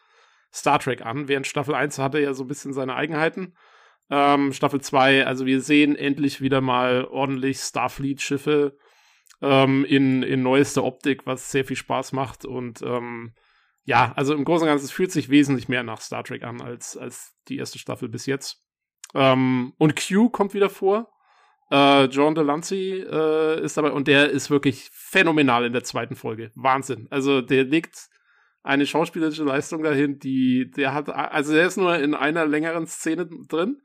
Star 0.53 0.79
Trek 0.79 1.05
an, 1.05 1.27
während 1.27 1.47
Staffel 1.47 1.75
1 1.75 1.99
hatte 1.99 2.19
ja 2.19 2.33
so 2.33 2.45
ein 2.45 2.47
bisschen 2.47 2.73
seine 2.73 2.95
Eigenheiten. 2.95 3.55
Ähm, 4.09 4.53
Staffel 4.53 4.81
2, 4.81 5.25
also 5.25 5.45
wir 5.45 5.61
sehen 5.61 5.95
endlich 5.95 6.41
wieder 6.41 6.61
mal 6.61 7.05
ordentlich 7.05 7.59
Starfleet-Schiffe 7.59 8.77
ähm, 9.41 9.85
in, 9.85 10.23
in 10.23 10.43
neuester 10.43 10.83
Optik, 10.83 11.25
was 11.25 11.51
sehr 11.51 11.65
viel 11.65 11.75
Spaß 11.75 12.13
macht. 12.13 12.45
Und 12.45 12.81
ähm, 12.81 13.33
ja, 13.83 14.13
also 14.15 14.33
im 14.33 14.45
Großen 14.45 14.63
und 14.63 14.71
Ganzen, 14.71 14.85
es 14.85 14.91
fühlt 14.91 15.11
sich 15.11 15.29
wesentlich 15.29 15.67
mehr 15.67 15.83
nach 15.83 16.01
Star 16.01 16.23
Trek 16.23 16.43
an 16.43 16.61
als, 16.61 16.97
als 16.97 17.33
die 17.47 17.57
erste 17.57 17.79
Staffel 17.79 18.09
bis 18.09 18.25
jetzt. 18.25 18.63
Ähm, 19.13 19.73
und 19.77 19.95
Q 19.95 20.29
kommt 20.29 20.53
wieder 20.53 20.69
vor. 20.69 21.11
Äh, 21.71 22.05
John 22.05 22.35
Delancey 22.35 22.99
äh, 22.99 23.63
ist 23.63 23.77
dabei 23.77 23.91
und 23.91 24.07
der 24.07 24.29
ist 24.29 24.49
wirklich 24.49 24.89
phänomenal 24.91 25.65
in 25.65 25.73
der 25.73 25.83
zweiten 25.83 26.15
Folge. 26.15 26.51
Wahnsinn. 26.55 27.07
Also 27.09 27.41
der 27.41 27.63
legt 27.63 28.09
eine 28.63 28.85
schauspielerische 28.85 29.43
Leistung 29.43 29.81
dahin, 29.81 30.19
die 30.19 30.69
der 30.69 30.93
hat, 30.93 31.09
also 31.09 31.53
der 31.53 31.65
ist 31.65 31.77
nur 31.77 31.97
in 31.97 32.13
einer 32.13 32.45
längeren 32.45 32.85
Szene 32.85 33.27
drin, 33.47 33.81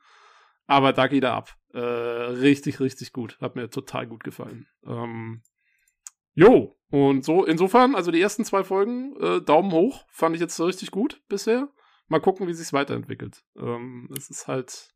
aber 0.67 0.93
da 0.93 1.07
geht 1.07 1.25
er 1.25 1.35
ab. 1.35 1.55
Äh, 1.77 1.81
richtig, 1.81 2.81
richtig 2.81 3.12
gut. 3.12 3.37
Hat 3.39 3.55
mir 3.55 3.68
total 3.68 4.07
gut 4.07 4.24
gefallen. 4.24 4.66
Ähm, 4.87 5.43
jo, 6.33 6.74
und 6.91 7.22
so, 7.22 7.45
insofern, 7.45 7.95
also 7.95 8.11
die 8.11 8.20
ersten 8.20 8.47
zwei 8.47 8.64
Folgen, 8.64 9.14
äh, 9.20 9.43
Daumen 9.43 9.70
hoch, 9.72 10.07
fand 10.11 10.35
ich 10.35 10.41
jetzt 10.41 10.57
so 10.57 10.64
richtig 10.64 10.91
gut 10.91 11.20
bisher. 11.29 11.68
Mal 12.09 12.20
gucken, 12.20 12.47
wie 12.47 12.55
sich's 12.55 12.72
weiterentwickelt. 12.72 13.45
Ähm, 13.59 14.09
es 14.16 14.31
ist 14.31 14.49
halt, 14.49 14.89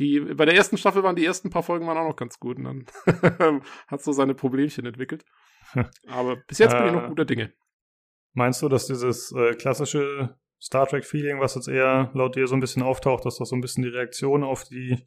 die, 0.00 0.18
bei 0.18 0.44
der 0.44 0.56
ersten 0.56 0.76
Staffel 0.76 1.04
waren 1.04 1.14
die 1.14 1.24
ersten 1.24 1.50
paar 1.50 1.62
Folgen 1.62 1.86
waren 1.86 1.98
auch 1.98 2.08
noch 2.08 2.16
ganz 2.16 2.40
gut 2.40 2.58
und 2.58 2.64
dann 2.64 3.62
hat 3.86 4.02
so 4.02 4.10
seine 4.10 4.34
Problemchen 4.34 4.86
entwickelt. 4.86 5.24
Aber 6.08 6.34
bis 6.48 6.58
jetzt 6.58 6.76
bin 6.76 6.86
ich 6.86 6.92
noch 6.92 7.04
äh, 7.04 7.08
guter 7.08 7.26
Dinge. 7.26 7.52
Meinst 8.32 8.60
du, 8.60 8.68
dass 8.68 8.86
dieses 8.86 9.30
äh, 9.36 9.54
klassische 9.54 10.36
Star 10.60 10.88
Trek-Feeling, 10.88 11.38
was 11.38 11.54
jetzt 11.54 11.68
eher 11.68 12.10
laut 12.12 12.34
dir 12.34 12.48
so 12.48 12.56
ein 12.56 12.60
bisschen 12.60 12.82
auftaucht, 12.82 13.24
dass 13.24 13.36
das 13.36 13.50
so 13.50 13.54
ein 13.54 13.60
bisschen 13.60 13.84
die 13.84 13.90
Reaktion 13.90 14.42
auf 14.42 14.64
die 14.64 14.98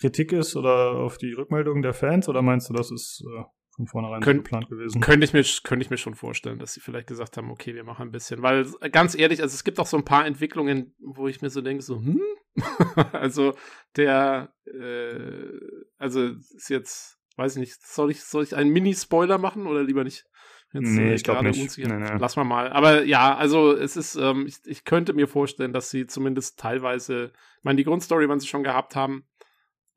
Kritik 0.00 0.32
ist 0.32 0.56
oder 0.56 0.92
auf 0.92 1.18
die 1.18 1.32
Rückmeldungen 1.32 1.82
der 1.82 1.92
Fans? 1.92 2.28
Oder 2.28 2.42
meinst 2.42 2.68
du, 2.68 2.74
das 2.74 2.90
ist 2.90 3.24
äh, 3.26 3.44
von 3.76 3.86
vornherein 3.86 4.20
Könnt, 4.20 4.44
geplant 4.44 4.68
gewesen? 4.68 5.00
Könnte 5.00 5.24
ich, 5.24 5.32
mir, 5.32 5.44
könnte 5.64 5.84
ich 5.84 5.90
mir 5.90 5.96
schon 5.96 6.14
vorstellen, 6.14 6.58
dass 6.58 6.72
sie 6.72 6.80
vielleicht 6.80 7.08
gesagt 7.08 7.36
haben, 7.36 7.50
okay, 7.50 7.74
wir 7.74 7.84
machen 7.84 8.08
ein 8.08 8.10
bisschen. 8.12 8.42
Weil 8.42 8.66
ganz 8.92 9.16
ehrlich, 9.16 9.42
also 9.42 9.54
es 9.54 9.64
gibt 9.64 9.78
auch 9.80 9.86
so 9.86 9.96
ein 9.96 10.04
paar 10.04 10.26
Entwicklungen, 10.26 10.94
wo 11.00 11.28
ich 11.28 11.42
mir 11.42 11.50
so 11.50 11.60
denke, 11.60 11.82
so, 11.82 11.96
hm? 11.96 12.20
also 13.12 13.54
der, 13.96 14.52
äh, 14.66 15.58
also 15.96 16.26
ist 16.26 16.70
jetzt, 16.70 17.18
weiß 17.36 17.56
ich 17.56 17.60
nicht, 17.60 17.86
soll 17.86 18.10
ich, 18.10 18.22
soll 18.22 18.44
ich 18.44 18.56
einen 18.56 18.70
Mini-Spoiler 18.70 19.38
machen 19.38 19.66
oder 19.66 19.82
lieber 19.82 20.04
nicht? 20.04 20.26
Jetzt 20.72 20.90
nee, 20.90 21.14
ich 21.14 21.24
glaube 21.24 21.44
nicht. 21.44 21.78
Nee, 21.78 21.86
nee. 21.86 22.16
Lass 22.18 22.36
mal 22.36 22.44
mal. 22.44 22.70
Aber 22.70 23.04
ja, 23.04 23.34
also 23.34 23.72
es 23.74 23.96
ist, 23.96 24.16
ähm, 24.16 24.46
ich, 24.46 24.58
ich 24.66 24.84
könnte 24.84 25.14
mir 25.14 25.26
vorstellen, 25.26 25.72
dass 25.72 25.88
sie 25.88 26.06
zumindest 26.06 26.58
teilweise, 26.58 27.32
ich 27.58 27.64
meine, 27.64 27.76
die 27.76 27.84
Grundstory, 27.84 28.28
wann 28.28 28.38
sie 28.38 28.48
schon 28.48 28.64
gehabt 28.64 28.94
haben, 28.94 29.24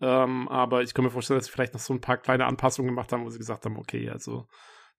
ähm, 0.01 0.47
aber 0.49 0.81
ich 0.81 0.93
kann 0.93 1.05
mir 1.05 1.11
vorstellen, 1.11 1.37
dass 1.37 1.45
sie 1.45 1.51
vielleicht 1.51 1.73
noch 1.73 1.79
so 1.79 1.93
ein 1.93 2.01
paar 2.01 2.17
kleine 2.17 2.45
Anpassungen 2.45 2.89
gemacht 2.89 3.11
haben, 3.11 3.23
wo 3.23 3.29
sie 3.29 3.37
gesagt 3.37 3.65
haben, 3.65 3.77
okay, 3.77 4.09
also 4.09 4.47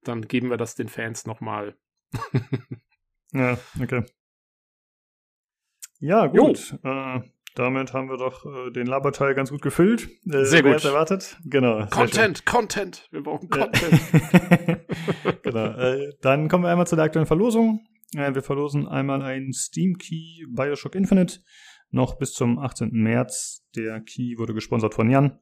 dann 0.04 0.22
geben 0.22 0.50
wir 0.50 0.56
das 0.56 0.74
den 0.74 0.88
Fans 0.88 1.26
nochmal. 1.26 1.76
ja, 3.32 3.58
okay. 3.80 4.04
Ja, 5.98 6.26
gut. 6.26 6.78
Äh, 6.82 7.20
damit 7.54 7.92
haben 7.92 8.08
wir 8.08 8.16
doch 8.16 8.46
äh, 8.46 8.70
den 8.70 8.86
Laberteil 8.86 9.34
ganz 9.34 9.50
gut 9.50 9.62
gefüllt. 9.62 10.08
Äh, 10.26 10.44
sehr 10.44 10.62
gut. 10.62 10.84
erwartet. 10.84 11.38
Genau. 11.44 11.86
Content, 11.86 12.46
Content. 12.46 13.08
Wir 13.10 13.22
brauchen 13.22 13.48
Content. 13.50 14.00
genau. 15.42 15.66
Äh, 15.66 16.12
dann 16.22 16.48
kommen 16.48 16.64
wir 16.64 16.70
einmal 16.70 16.86
zu 16.86 16.96
der 16.96 17.04
aktuellen 17.04 17.26
Verlosung. 17.26 17.86
Äh, 18.16 18.34
wir 18.34 18.42
verlosen 18.42 18.88
einmal 18.88 19.22
einen 19.22 19.52
Steam 19.52 19.98
Key 19.98 20.44
Bioshock 20.48 20.94
Infinite 20.94 21.40
noch 21.92 22.18
bis 22.18 22.32
zum 22.32 22.58
18. 22.58 22.90
März. 22.90 23.66
Der 23.76 24.00
Key 24.00 24.36
wurde 24.38 24.54
gesponsert 24.54 24.94
von 24.94 25.10
Jan. 25.10 25.38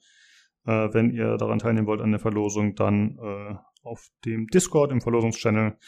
Äh, 0.66 0.88
wenn 0.92 1.10
ihr 1.10 1.36
daran 1.36 1.58
teilnehmen 1.58 1.86
wollt 1.86 2.00
an 2.00 2.10
der 2.10 2.20
Verlosung, 2.20 2.74
dann 2.74 3.18
äh, 3.18 3.54
auf 3.82 4.08
dem 4.24 4.46
Discord 4.48 4.92
im 4.92 5.00
Verlosungschannel. 5.00 5.78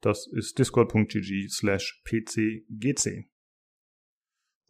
Das 0.00 0.26
ist 0.26 0.58
discord.gg 0.58 1.48
slash 1.48 2.02
pcgc. 2.04 3.28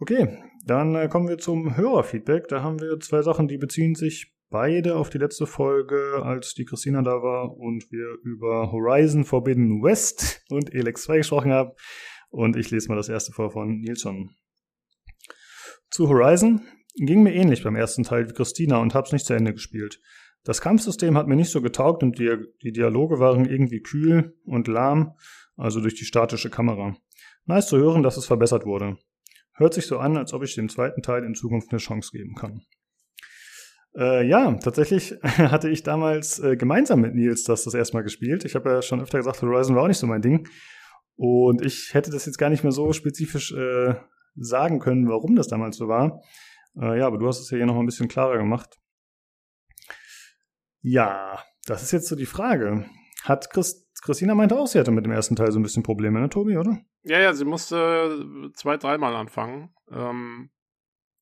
Okay, 0.00 0.38
dann 0.64 0.94
äh, 0.94 1.08
kommen 1.08 1.28
wir 1.28 1.38
zum 1.38 1.76
Hörerfeedback. 1.76 2.48
Da 2.48 2.62
haben 2.62 2.80
wir 2.80 2.98
zwei 3.00 3.22
Sachen, 3.22 3.48
die 3.48 3.58
beziehen 3.58 3.94
sich 3.94 4.32
beide 4.50 4.96
auf 4.96 5.10
die 5.10 5.18
letzte 5.18 5.46
Folge, 5.46 6.22
als 6.22 6.54
die 6.54 6.64
Christina 6.64 7.02
da 7.02 7.22
war 7.22 7.56
und 7.56 7.90
wir 7.90 8.16
über 8.22 8.72
Horizon 8.72 9.24
Forbidden 9.24 9.82
West 9.82 10.44
und 10.50 10.72
Elex 10.72 11.02
2 11.02 11.18
gesprochen 11.18 11.52
haben. 11.52 11.72
Und 12.30 12.56
ich 12.56 12.70
lese 12.70 12.88
mal 12.88 12.96
das 12.96 13.08
erste 13.08 13.32
vor 13.32 13.50
von 13.50 13.80
Nilsson. 13.80 14.30
Zu 15.90 16.08
Horizon 16.08 16.62
ging 16.96 17.22
mir 17.22 17.34
ähnlich 17.34 17.62
beim 17.64 17.76
ersten 17.76 18.02
Teil 18.02 18.28
wie 18.28 18.34
Christina 18.34 18.78
und 18.78 18.94
hab's 18.94 19.12
nicht 19.12 19.26
zu 19.26 19.34
Ende 19.34 19.52
gespielt. 19.52 20.00
Das 20.44 20.60
Kampfsystem 20.60 21.16
hat 21.16 21.26
mir 21.26 21.36
nicht 21.36 21.50
so 21.50 21.60
getaugt 21.60 22.02
und 22.02 22.18
die, 22.18 22.36
die 22.62 22.72
Dialoge 22.72 23.18
waren 23.18 23.44
irgendwie 23.44 23.80
kühl 23.80 24.36
und 24.44 24.68
lahm, 24.68 25.14
also 25.56 25.80
durch 25.80 25.94
die 25.94 26.04
statische 26.04 26.50
Kamera. 26.50 26.96
Nice 27.44 27.68
zu 27.68 27.78
hören, 27.78 28.02
dass 28.02 28.16
es 28.16 28.26
verbessert 28.26 28.64
wurde. 28.64 28.96
Hört 29.54 29.74
sich 29.74 29.86
so 29.86 29.98
an, 29.98 30.16
als 30.16 30.32
ob 30.32 30.42
ich 30.44 30.54
dem 30.54 30.68
zweiten 30.68 31.02
Teil 31.02 31.24
in 31.24 31.34
Zukunft 31.34 31.70
eine 31.70 31.78
Chance 31.78 32.10
geben 32.12 32.34
kann. 32.34 32.62
Äh, 33.96 34.26
ja, 34.28 34.52
tatsächlich 34.54 35.16
hatte 35.22 35.68
ich 35.68 35.82
damals 35.82 36.38
äh, 36.38 36.56
gemeinsam 36.56 37.00
mit 37.00 37.14
Nils 37.14 37.44
das 37.44 37.64
das 37.64 37.74
erste 37.74 37.96
Mal 37.96 38.02
gespielt. 38.02 38.44
Ich 38.44 38.54
habe 38.54 38.70
ja 38.70 38.82
schon 38.82 39.00
öfter 39.00 39.18
gesagt, 39.18 39.42
Horizon 39.42 39.74
war 39.74 39.82
auch 39.82 39.88
nicht 39.88 39.98
so 39.98 40.06
mein 40.06 40.22
Ding. 40.22 40.48
Und 41.16 41.64
ich 41.64 41.94
hätte 41.94 42.10
das 42.10 42.26
jetzt 42.26 42.38
gar 42.38 42.50
nicht 42.50 42.62
mehr 42.62 42.72
so 42.72 42.92
spezifisch 42.92 43.52
äh, 43.52 43.94
sagen 44.40 44.78
können, 44.78 45.08
warum 45.08 45.36
das 45.36 45.48
damals 45.48 45.76
so 45.76 45.88
war. 45.88 46.20
Äh, 46.80 46.98
ja, 46.98 47.06
aber 47.06 47.18
du 47.18 47.26
hast 47.26 47.40
es 47.40 47.50
ja 47.50 47.56
hier 47.56 47.66
noch 47.66 47.78
ein 47.78 47.86
bisschen 47.86 48.08
klarer 48.08 48.38
gemacht. 48.38 48.78
Ja, 50.80 51.42
das 51.66 51.82
ist 51.82 51.92
jetzt 51.92 52.08
so 52.08 52.16
die 52.16 52.26
Frage. 52.26 52.86
Hat 53.24 53.50
Christ 53.50 53.88
Christina 54.00 54.34
meinte 54.34 54.56
auch, 54.56 54.66
sie 54.66 54.78
hatte 54.78 54.92
mit 54.92 55.04
dem 55.04 55.12
ersten 55.12 55.34
Teil 55.34 55.50
so 55.50 55.58
ein 55.58 55.62
bisschen 55.62 55.82
Probleme, 55.82 56.20
ne, 56.20 56.28
Tobi, 56.28 56.56
oder? 56.56 56.78
Ja, 57.02 57.18
ja, 57.18 57.34
sie 57.34 57.44
musste 57.44 58.50
zwei, 58.54 58.76
dreimal 58.76 59.16
anfangen. 59.16 59.74
Ähm, 59.90 60.50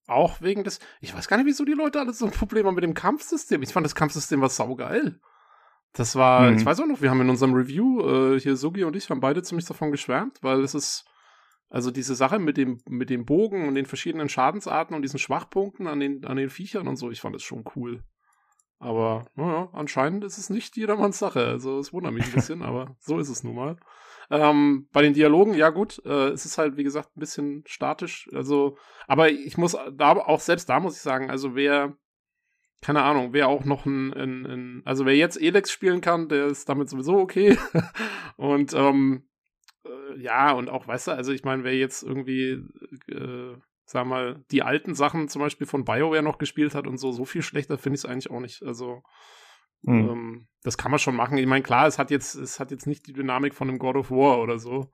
auch 0.06 0.40
wegen 0.40 0.62
des. 0.62 0.78
Ich 1.00 1.14
weiß 1.14 1.26
gar 1.26 1.36
nicht, 1.36 1.46
wieso 1.46 1.64
die 1.64 1.72
Leute 1.72 1.98
alle 1.98 2.12
so 2.12 2.26
ein 2.26 2.32
Problem 2.32 2.66
haben 2.66 2.74
mit 2.74 2.84
dem 2.84 2.94
Kampfsystem. 2.94 3.62
Ich 3.62 3.72
fand 3.72 3.84
das 3.84 3.94
Kampfsystem 3.94 4.40
war 4.40 4.50
saugeil. 4.50 5.20
Das 5.94 6.14
war, 6.14 6.50
mhm. 6.50 6.58
ich 6.58 6.66
weiß 6.66 6.80
auch 6.80 6.86
noch, 6.86 7.00
wir 7.00 7.10
haben 7.10 7.22
in 7.22 7.30
unserem 7.30 7.54
Review, 7.54 8.34
äh, 8.34 8.40
hier 8.40 8.56
Sugi 8.56 8.84
und 8.84 8.94
ich 8.94 9.08
haben 9.08 9.20
beide 9.20 9.42
ziemlich 9.42 9.66
davon 9.66 9.90
geschwärmt, 9.90 10.38
weil 10.42 10.60
es 10.60 10.74
ist, 10.74 11.06
also 11.68 11.90
diese 11.90 12.14
Sache 12.14 12.38
mit 12.38 12.56
dem, 12.56 12.80
mit 12.88 13.10
dem 13.10 13.24
Bogen 13.24 13.66
und 13.66 13.74
den 13.74 13.86
verschiedenen 13.86 14.28
Schadensarten 14.28 14.94
und 14.94 15.02
diesen 15.02 15.18
Schwachpunkten 15.18 15.86
an 15.86 16.00
den, 16.00 16.24
an 16.24 16.36
den 16.36 16.50
Viechern 16.50 16.86
und 16.88 16.96
so, 16.96 17.10
ich 17.10 17.20
fand 17.20 17.34
das 17.34 17.42
schon 17.42 17.64
cool. 17.74 18.02
Aber, 18.78 19.26
naja, 19.34 19.70
anscheinend 19.72 20.22
ist 20.24 20.38
es 20.38 20.50
nicht 20.50 20.76
jedermanns 20.76 21.18
Sache. 21.18 21.46
Also, 21.46 21.78
es 21.78 21.92
wundert 21.92 22.12
mich 22.12 22.26
ein 22.26 22.32
bisschen, 22.32 22.62
aber 22.62 22.94
so 23.00 23.18
ist 23.18 23.30
es 23.30 23.42
nun 23.42 23.54
mal. 23.54 23.76
Ähm, 24.30 24.88
bei 24.92 25.02
den 25.02 25.14
Dialogen, 25.14 25.54
ja 25.54 25.70
gut, 25.70 26.02
äh, 26.04 26.28
es 26.28 26.44
ist 26.44 26.58
halt, 26.58 26.76
wie 26.76 26.84
gesagt, 26.84 27.16
ein 27.16 27.20
bisschen 27.20 27.64
statisch. 27.66 28.28
Also, 28.32 28.76
aber 29.06 29.30
ich 29.30 29.56
muss 29.56 29.76
da 29.92 30.12
auch 30.12 30.40
selbst 30.40 30.68
da 30.68 30.80
muss 30.80 30.96
ich 30.96 31.02
sagen, 31.02 31.30
also 31.30 31.54
wer, 31.54 31.96
keine 32.82 33.02
Ahnung, 33.02 33.32
wer 33.32 33.48
auch 33.48 33.64
noch 33.64 33.86
ein, 33.86 34.12
ein, 34.12 34.46
ein 34.46 34.82
also 34.84 35.06
wer 35.06 35.16
jetzt 35.16 35.40
Elex 35.40 35.70
spielen 35.70 36.00
kann, 36.00 36.28
der 36.28 36.46
ist 36.46 36.68
damit 36.68 36.90
sowieso 36.90 37.18
okay. 37.18 37.56
und 38.36 38.74
ähm, 38.74 39.28
äh, 39.86 40.20
ja, 40.20 40.52
und 40.52 40.68
auch, 40.68 40.86
weißt 40.86 41.08
du, 41.08 41.12
also 41.12 41.32
ich 41.32 41.44
meine, 41.44 41.64
wer 41.64 41.74
jetzt 41.76 42.02
irgendwie 42.02 42.62
äh, 43.08 43.56
sag 43.86 44.06
mal, 44.06 44.44
die 44.50 44.62
alten 44.62 44.94
Sachen 44.94 45.28
zum 45.28 45.40
Beispiel 45.40 45.66
von 45.66 45.84
BioWare 45.84 46.22
noch 46.22 46.38
gespielt 46.38 46.74
hat 46.74 46.86
und 46.86 46.98
so, 46.98 47.12
so 47.12 47.24
viel 47.24 47.42
schlechter 47.42 47.78
finde 47.78 47.94
ich 47.94 48.04
es 48.04 48.10
eigentlich 48.10 48.30
auch 48.30 48.40
nicht. 48.40 48.62
Also, 48.64 49.02
mhm. 49.82 50.08
ähm, 50.08 50.48
das 50.64 50.76
kann 50.76 50.90
man 50.90 50.98
schon 50.98 51.14
machen. 51.14 51.38
Ich 51.38 51.46
meine, 51.46 51.62
klar, 51.62 51.86
es 51.86 51.98
hat 51.98 52.10
jetzt, 52.10 52.34
es 52.34 52.58
hat 52.58 52.72
jetzt 52.72 52.86
nicht 52.86 53.06
die 53.06 53.12
Dynamik 53.12 53.54
von 53.54 53.68
einem 53.68 53.78
God 53.78 53.96
of 53.96 54.10
War 54.10 54.40
oder 54.40 54.58
so. 54.58 54.90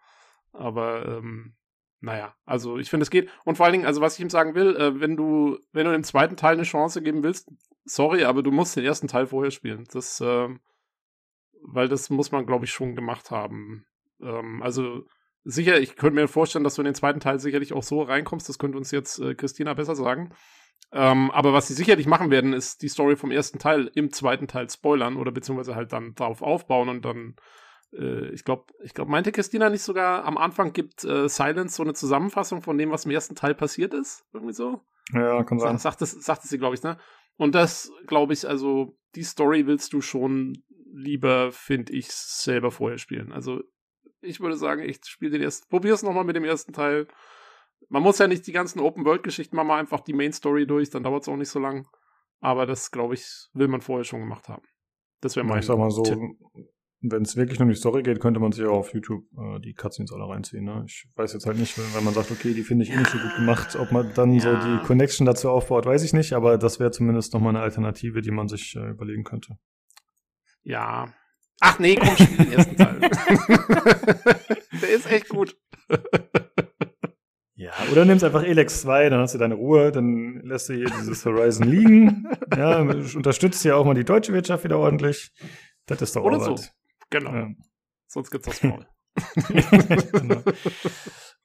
Aber, 0.53 1.07
ähm, 1.07 1.57
naja, 2.01 2.35
also 2.45 2.77
ich 2.79 2.91
finde, 2.91 3.05
es 3.05 3.11
geht. 3.11 3.31
Und 3.45 3.57
vor 3.57 3.65
allen 3.65 3.73
Dingen, 3.73 3.87
also 3.87 4.03
was 4.03 4.17
ich 4.17 4.21
ihm 4.21 4.31
sagen 4.31 4.55
will, 4.55 4.77
äh, 4.77 5.01
wenn 5.01 5.17
du, 5.17 5.59
wenn 5.73 5.87
du 5.87 5.93
dem 5.93 6.05
zweiten 6.05 6.37
Teil 6.37 6.55
eine 6.55 6.65
Chance 6.65 7.01
geben 7.01 7.23
willst, 7.23 7.51
sorry, 7.85 8.25
aber 8.25 8.43
du 8.43 8.51
musst 8.51 8.77
den 8.77 8.85
ersten 8.85 9.09
Teil 9.09 9.27
vorher 9.27 9.53
spielen. 9.53 9.85
Das, 9.93 10.21
äh, 10.21 10.49
weil 11.63 11.89
das 11.89 12.11
muss 12.11 12.31
man, 12.31 12.45
glaube 12.45 12.67
ich, 12.67 12.73
schon 12.73 12.95
gemacht 12.95 13.31
haben. 13.31 13.87
Ähm, 14.23 14.63
also, 14.63 15.05
sicher, 15.45 15.81
ich 15.81 15.97
könnte 15.97 16.21
mir 16.21 16.29
vorstellen, 16.29 16.65
dass 16.65 16.75
du 16.75 16.83
in 16.83 16.87
den 16.87 16.95
zweiten 16.95 17.21
Teil 17.21 17.41
sicherlich 17.41 17.73
auch 17.73 17.83
so 17.83 18.03
reinkommst. 18.03 18.49
Das 18.49 18.59
könnte 18.59 18.79
uns 18.79 18.91
jetzt 18.91 19.19
äh, 19.19 19.35
Christina 19.35 19.75
besser 19.75 19.95
sagen. 19.95 20.33
Ähm, 20.93 21.31
aber 21.31 21.53
was 21.53 21.69
sie 21.69 21.75
sicherlich 21.75 22.07
machen 22.07 22.31
werden, 22.31 22.53
ist 22.53 22.83
die 22.83 22.89
Story 22.89 23.17
vom 23.17 23.31
ersten 23.31 23.59
Teil 23.59 23.91
im 23.95 24.13
zweiten 24.13 24.47
Teil 24.47 24.69
spoilern 24.69 25.17
oder 25.17 25.33
beziehungsweise 25.33 25.75
halt 25.75 25.93
dann 25.93 26.15
darauf 26.15 26.43
aufbauen 26.43 26.91
und 26.91 27.05
dann, 27.05 27.37
äh, 27.95 28.29
ich 28.29 28.45
glaube, 28.45 28.67
ich 28.83 28.93
glaube, 28.93 29.11
meinte 29.11 29.33
Christina 29.33 29.71
nicht 29.71 29.83
sogar 29.83 30.25
am 30.25 30.37
Anfang 30.37 30.75
gibt 30.75 31.05
äh, 31.05 31.29
Silence 31.29 31.77
so 31.77 31.83
eine 31.83 31.95
Zusammenfassung 31.95 32.61
von 32.61 32.77
dem, 32.77 32.91
was 32.91 33.07
im 33.07 33.11
ersten 33.11 33.35
Teil 33.35 33.55
passiert 33.55 33.95
ist? 33.95 34.27
Irgendwie 34.35 34.53
so? 34.53 34.83
Ja, 35.15 35.43
kann 35.45 35.59
sein. 35.59 35.79
Sagt, 35.79 36.03
es, 36.03 36.13
sagt 36.13 36.45
es 36.45 36.51
sie, 36.51 36.59
glaube 36.59 36.75
ich, 36.75 36.83
ne? 36.83 36.99
Und 37.37 37.55
das, 37.55 37.91
glaube 38.07 38.35
ich, 38.35 38.47
also 38.47 38.99
die 39.15 39.23
Story 39.23 39.67
willst 39.67 39.95
du 39.95 40.03
schon 40.03 40.63
lieber, 40.93 41.53
finde 41.53 41.95
ich, 41.95 42.13
selber 42.13 42.71
vorher 42.71 42.99
spielen. 42.99 43.33
Also 43.33 43.63
ich 44.23 44.41
würde 44.41 44.57
sagen, 44.57 44.83
ich 44.83 45.01
spiele 45.05 45.33
den 45.33 45.43
ersten, 45.43 45.69
probier 45.69 45.95
es 45.95 46.03
nochmal 46.03 46.25
mit 46.25 46.37
dem 46.37 46.45
ersten 46.45 46.73
Teil. 46.73 47.07
Man 47.89 48.03
muss 48.03 48.19
ja 48.19 48.27
nicht 48.27 48.47
die 48.47 48.53
ganzen 48.53 48.81
Open-World-Geschichten 48.81 49.57
machen, 49.57 49.69
mal 49.69 49.79
einfach 49.79 50.01
die 50.01 50.15
Main-Story 50.15 50.67
durch, 50.67 50.91
dann 50.91 51.03
dauert 51.03 51.23
es 51.23 51.29
auch 51.29 51.37
nicht 51.37 51.51
so 51.51 51.59
lang. 51.59 51.87
Aber 52.41 52.67
das, 52.67 52.91
glaube 52.91 53.15
ich, 53.15 53.49
will 53.53 53.69
man 53.69 53.81
vorher 53.81 54.05
schon 54.05 54.21
gemacht 54.21 54.49
haben. 54.49 54.63
Das 55.21 55.37
wäre 55.37 55.47
mein 55.47 55.61
Ich 55.61 55.67
sag 55.67 55.79
mal 55.79 55.91
so, 55.91 56.03
wenn 57.03 57.23
es 57.23 57.37
wirklich 57.37 57.59
nur 57.59 57.67
um 57.67 57.71
die 57.71 57.79
Story 57.79 58.03
geht, 58.03 58.21
könnte 58.21 58.39
man 58.39 58.53
sich 58.53 58.65
auch 58.65 58.79
auf 58.79 58.95
YouTube 58.95 59.25
äh, 59.37 59.61
die 59.61 59.75
Cutscenes 59.75 60.13
alle 60.13 60.29
reinziehen. 60.29 60.65
Ne? 60.65 60.85
Ich 60.87 61.09
weiß 61.17 61.33
jetzt 61.33 61.47
halt 61.47 61.59
nicht, 61.59 61.77
wenn 61.77 62.05
man 62.05 62.15
sagt, 62.15 62.31
okay, 62.31 62.55
die 62.55 62.63
finde 62.63 62.85
ich 62.85 62.93
eh 62.93 62.97
nicht 62.97 63.11
so 63.11 63.19
gut 63.19 63.35
gemacht, 63.37 63.77
ob 63.77 63.91
man 63.91 64.13
dann 64.15 64.33
ja. 64.33 64.41
so 64.41 64.55
die 64.55 64.87
Connection 64.87 65.27
dazu 65.27 65.51
aufbaut, 65.51 65.85
weiß 65.85 66.05
ich 66.05 66.13
nicht, 66.13 66.33
aber 66.33 66.59
das 66.59 66.79
wäre 66.79 66.93
zumindest 66.93 67.35
nochmal 67.35 67.57
eine 67.57 67.65
Alternative, 67.65 68.23
die 68.23 68.31
man 68.31 68.49
sich 68.49 68.77
äh, 68.77 68.91
überlegen 68.91 69.25
könnte. 69.25 69.59
Ja. 70.63 71.13
Ach 71.61 71.79
nee, 71.79 71.97
komm, 71.97 72.17
spiel 72.17 72.37
den 72.37 72.53
ersten 72.53 72.77
Teil. 72.77 73.01
Der 74.83 74.91
ist 74.91 75.11
echt 75.11 75.29
gut. 75.29 75.57
Ja, 77.55 77.73
oder 77.93 78.05
nimmst 78.05 78.25
einfach 78.25 78.43
Elex 78.43 78.81
2, 78.81 79.11
dann 79.11 79.21
hast 79.21 79.35
du 79.35 79.39
deine 79.39 79.55
Ruhe, 79.55 79.93
dann 79.93 80.41
lässt 80.43 80.69
du 80.69 80.75
hier 80.75 80.87
dieses 80.87 81.25
Horizon 81.25 81.69
liegen. 81.69 82.29
Ja, 82.57 82.81
unterstützt 82.81 83.65
ja 83.65 83.77
auch 83.77 83.85
mal 83.85 83.95
die 83.95 84.05
deutsche 84.05 84.33
Wirtschaft 84.33 84.65
wieder 84.65 84.79
ordentlich. 84.79 85.31
Das 85.87 86.03
ist 86.03 86.17
doch 86.17 86.25
Oder 86.25 86.41
so. 86.41 86.57
Genau. 87.11 87.33
Ja. 87.33 87.49
Sonst 88.09 88.31
gibt's 88.31 88.49
das 88.49 88.63
Maul. 88.65 88.87
genau. 90.13 90.43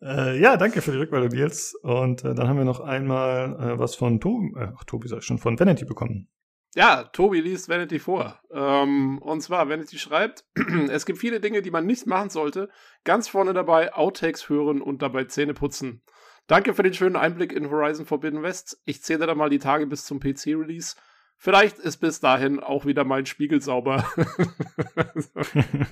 äh, 0.02 0.40
ja, 0.40 0.58
danke 0.58 0.82
für 0.82 0.92
die 0.92 0.98
Rückmeldung, 0.98 1.30
Nils. 1.30 1.76
Und 1.84 2.24
äh, 2.24 2.34
dann 2.34 2.48
haben 2.48 2.58
wir 2.58 2.66
noch 2.66 2.80
einmal 2.80 3.54
äh, 3.60 3.80
was 3.80 3.96
von 3.96 4.20
Tobi, 4.20 4.54
äh, 4.58 4.70
Tobi 4.86 5.08
sag 5.08 5.20
ich 5.20 5.26
schon, 5.26 5.38
von 5.38 5.60
Vanity 5.60 5.86
bekommen. 5.86 6.30
Ja, 6.76 7.04
Tobi 7.06 7.40
liest 7.40 7.70
Vanity 7.70 8.00
vor. 8.00 8.40
Ähm, 8.52 9.20
und 9.20 9.42
zwar, 9.42 9.70
Vanity 9.70 9.98
schreibt, 9.98 10.46
es 10.90 11.06
gibt 11.06 11.20
viele 11.20 11.40
Dinge, 11.40 11.62
die 11.62 11.72
man 11.72 11.86
nicht 11.86 12.06
machen 12.06 12.30
sollte. 12.30 12.70
Ganz 13.04 13.28
vorne 13.28 13.54
dabei 13.54 13.94
Outtakes 13.94 14.50
hören 14.50 14.82
und 14.82 15.02
dabei 15.02 15.24
Zähne 15.26 15.54
putzen. 15.54 16.04
Danke 16.48 16.74
für 16.74 16.84
den 16.84 16.94
schönen 16.94 17.16
Einblick 17.16 17.52
in 17.52 17.70
Horizon 17.70 18.06
Forbidden 18.06 18.42
West. 18.42 18.82
Ich 18.86 19.04
zähle 19.04 19.28
da 19.28 19.36
mal 19.36 19.50
die 19.50 19.60
Tage 19.60 19.86
bis 19.88 20.06
zum 20.06 20.20
PC-Release. 20.20 20.96
Vielleicht 21.38 21.78
ist 21.78 21.98
bis 21.98 22.20
dahin 22.20 22.60
auch 22.60 22.86
wieder 22.86 23.04
mein 23.04 23.26
Spiegel 23.26 23.62
sauber. 23.62 24.10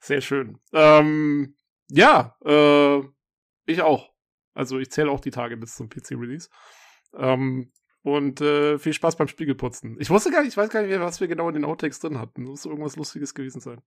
Sehr 0.00 0.20
schön. 0.20 0.58
Ähm, 0.72 1.56
ja, 1.88 2.36
äh, 2.44 3.00
ich 3.66 3.82
auch. 3.82 4.12
Also 4.54 4.78
ich 4.78 4.90
zähle 4.90 5.10
auch 5.10 5.20
die 5.20 5.30
Tage 5.30 5.56
bis 5.56 5.74
zum 5.74 5.88
PC-Release. 5.88 6.48
Ähm, 7.14 7.72
und 8.02 8.40
äh, 8.40 8.78
viel 8.78 8.92
Spaß 8.92 9.16
beim 9.16 9.28
Spiegelputzen. 9.28 9.96
Ich 10.00 10.10
wusste 10.10 10.30
gar 10.30 10.42
nicht, 10.42 10.52
ich 10.52 10.56
weiß 10.56 10.70
gar 10.70 10.82
nicht 10.82 10.90
mehr, 10.90 11.00
was 11.00 11.20
wir 11.20 11.28
genau 11.28 11.48
in 11.48 11.54
den 11.54 11.64
Outtakes 11.64 12.00
drin 12.00 12.18
hatten. 12.18 12.42
Muss 12.42 12.64
irgendwas 12.64 12.96
Lustiges 12.96 13.34
gewesen 13.34 13.60
sein. 13.60 13.80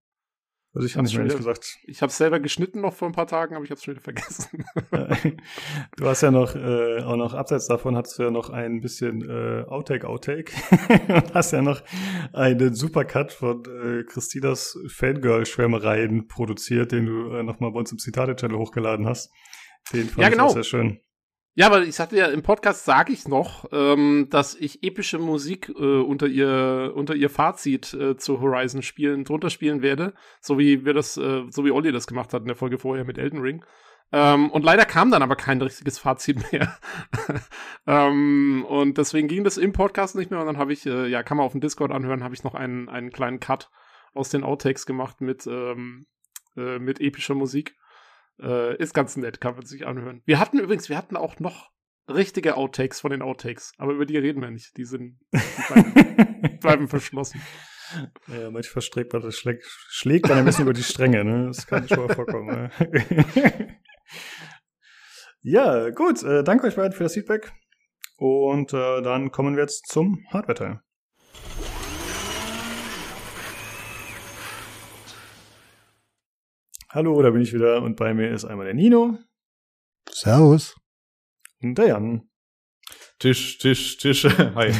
Also 0.76 0.88
ich 0.88 0.96
habe 0.98 1.06
nicht 1.06 1.18
mehr 1.18 1.26
gesagt. 1.26 1.78
Ich 1.86 2.02
habe 2.02 2.10
es 2.10 2.18
selber 2.18 2.42
geschnitten 2.42 2.82
noch 2.82 2.94
vor 2.94 3.08
ein 3.08 3.14
paar 3.14 3.28
Tagen, 3.28 3.56
aber 3.56 3.64
ich 3.64 3.72
habe 3.72 3.78
es 3.78 3.84
schon 3.86 3.94
wieder 3.94 4.04
vergessen. 4.04 4.66
du 5.98 6.06
hast 6.06 6.22
ja 6.22 6.32
noch, 6.32 6.54
äh, 6.54 7.02
auch 7.02 7.16
noch 7.16 7.34
abseits 7.34 7.68
davon 7.68 7.96
hattest 7.96 8.20
du 8.20 8.24
ja 8.24 8.32
noch 8.32 8.50
ein 8.50 8.82
bisschen 8.82 9.22
äh, 9.22 9.64
Outtake, 9.70 10.06
Outtake. 10.06 10.52
und 11.08 11.34
hast 11.34 11.52
ja 11.52 11.62
noch 11.62 11.82
einen 12.34 12.76
Supercut 12.76 13.32
von 13.32 13.64
äh, 13.64 14.04
Christinas 14.04 14.78
Fangirl-Schwärmereien 14.88 16.28
produziert, 16.28 16.92
den 16.92 17.06
du 17.06 17.30
äh, 17.32 17.44
nochmal 17.44 17.72
bei 17.72 17.80
uns 17.80 17.94
im 17.94 17.98
Zitate-Channel 17.98 18.58
hochgeladen 18.58 19.08
hast. 19.08 19.32
Den 19.94 20.10
fand 20.10 20.24
ja, 20.24 20.30
genau. 20.30 20.48
ich 20.48 20.54
sehr 20.54 20.64
schön. 20.64 21.00
Ja, 21.58 21.68
aber 21.68 21.84
ich 21.84 21.96
sagte 21.96 22.18
ja, 22.18 22.28
im 22.28 22.44
Podcast 22.44 22.84
sage 22.84 23.14
ich 23.14 23.30
noch, 23.30 23.66
ähm, 23.72 24.28
dass 24.30 24.56
ich 24.56 24.84
epische 24.84 25.20
Musik 25.20 25.70
äh, 25.70 26.02
unter 26.02 26.28
ihr 26.28 26.92
unter 26.96 27.16
ihr 27.16 27.30
Fazit 27.30 27.94
äh, 27.94 28.18
zu 28.18 28.42
Horizon 28.42 28.82
spielen 28.82 29.24
drunter 29.24 29.50
spielen 29.50 29.82
werde, 29.82 30.14
so 30.42 30.60
wie 30.60 30.84
wir 30.84 30.94
das, 30.94 31.16
äh, 31.16 31.44
so 31.50 31.64
wie 31.64 31.72
Olli 31.72 31.94
das 31.94 32.08
gemacht 32.08 32.34
hat 32.34 32.42
in 32.42 32.48
der 32.48 32.58
Folge 32.58 32.78
vorher 32.78 33.06
mit 33.06 33.18
Elden 33.18 33.40
Ring. 33.40 33.64
Ähm, 34.12 34.52
und 34.52 34.64
leider 34.66 34.86
kam 34.86 35.12
dann 35.12 35.24
aber 35.24 35.38
kein 35.38 35.62
richtiges 35.62 35.98
Fazit 35.98 36.52
mehr. 36.52 36.78
ähm, 37.88 38.66
und 38.68 38.98
deswegen 38.98 39.30
ging 39.30 39.46
das 39.46 39.58
im 39.58 39.72
Podcast 39.72 40.16
nicht 40.16 40.32
mehr. 40.32 40.42
Und 40.42 40.46
dann 40.48 40.58
habe 40.58 40.74
ich, 40.74 40.86
äh, 40.86 41.08
ja, 41.08 41.24
kann 41.24 41.38
man 41.38 41.46
auf 41.46 41.54
dem 41.54 41.62
Discord 41.62 41.92
anhören, 41.92 42.24
habe 42.24 42.36
ich 42.36 42.44
noch 42.44 42.54
einen, 42.54 42.90
einen 42.90 43.12
kleinen 43.12 43.40
Cut 43.40 43.70
aus 44.14 44.30
den 44.30 44.44
Outtakes 44.44 44.86
gemacht 44.86 45.22
mit, 45.22 45.48
ähm, 45.48 46.06
äh, 46.56 46.80
mit 46.80 47.00
epischer 47.02 47.36
Musik. 47.36 47.76
Äh, 48.42 48.76
ist 48.78 48.94
ganz 48.94 49.16
nett, 49.16 49.40
kann 49.40 49.56
man 49.56 49.66
sich 49.66 49.86
anhören. 49.88 50.22
Wir 50.26 50.40
hatten 50.40 50.60
übrigens, 50.60 50.90
wir 50.90 50.98
hatten 50.98 51.16
auch 51.16 51.40
noch 51.40 51.72
richtige 52.10 52.56
Outtakes 52.56 53.02
von 53.02 53.12
den 53.12 53.22
Outtakes, 53.22 53.74
aber 53.78 53.94
über 53.94 54.06
die 54.06 54.18
reden 54.18 54.42
wir 54.42 54.52
nicht. 54.52 54.76
Die 54.78 54.86
sind 54.86 55.20
die 55.32 55.40
bleiben, 55.68 56.60
bleiben 56.60 56.88
verschlossen. 56.88 57.42
Ja, 58.28 58.50
manchmal 58.52 58.82
schlägt 58.82 59.14
man, 59.14 59.22
das 59.22 59.38
schlägt, 59.38 59.66
schlägt 59.90 60.28
man 60.28 60.40
ein 60.40 60.46
bisschen 60.46 60.64
über 60.64 60.74
die 60.74 60.84
Stränge, 60.84 61.24
ne? 61.24 61.48
Das 61.48 61.68
kann 61.68 61.88
schon 61.88 62.06
mal 62.06 62.14
vorkommen. 62.14 62.72
ja, 65.42 65.90
gut. 65.92 66.24
Äh, 66.24 66.44
danke 66.44 66.68
euch 66.68 66.76
beiden 66.76 66.94
für 66.94 67.04
das 67.04 67.14
Feedback. 67.14 67.54
Und 68.18 68.74
äh, 68.74 69.02
dann 69.02 69.32
kommen 69.32 69.56
wir 69.56 69.64
jetzt 69.64 69.88
zum 69.88 70.26
Hardware-Teil. 70.32 70.82
Hallo, 76.96 77.22
da 77.22 77.30
bin 77.30 77.42
ich 77.42 77.52
wieder 77.52 77.82
und 77.82 77.98
bei 77.98 78.14
mir 78.14 78.32
ist 78.32 78.46
einmal 78.46 78.68
der 78.68 78.74
Nino. 78.74 79.18
Servus. 80.10 80.78
Und 81.62 81.78
der 81.78 81.88
Jan. 81.88 82.30
Tisch, 83.20 83.58
Tisch, 83.58 83.98
Tisch. 83.98 84.24
Hi. 84.56 84.68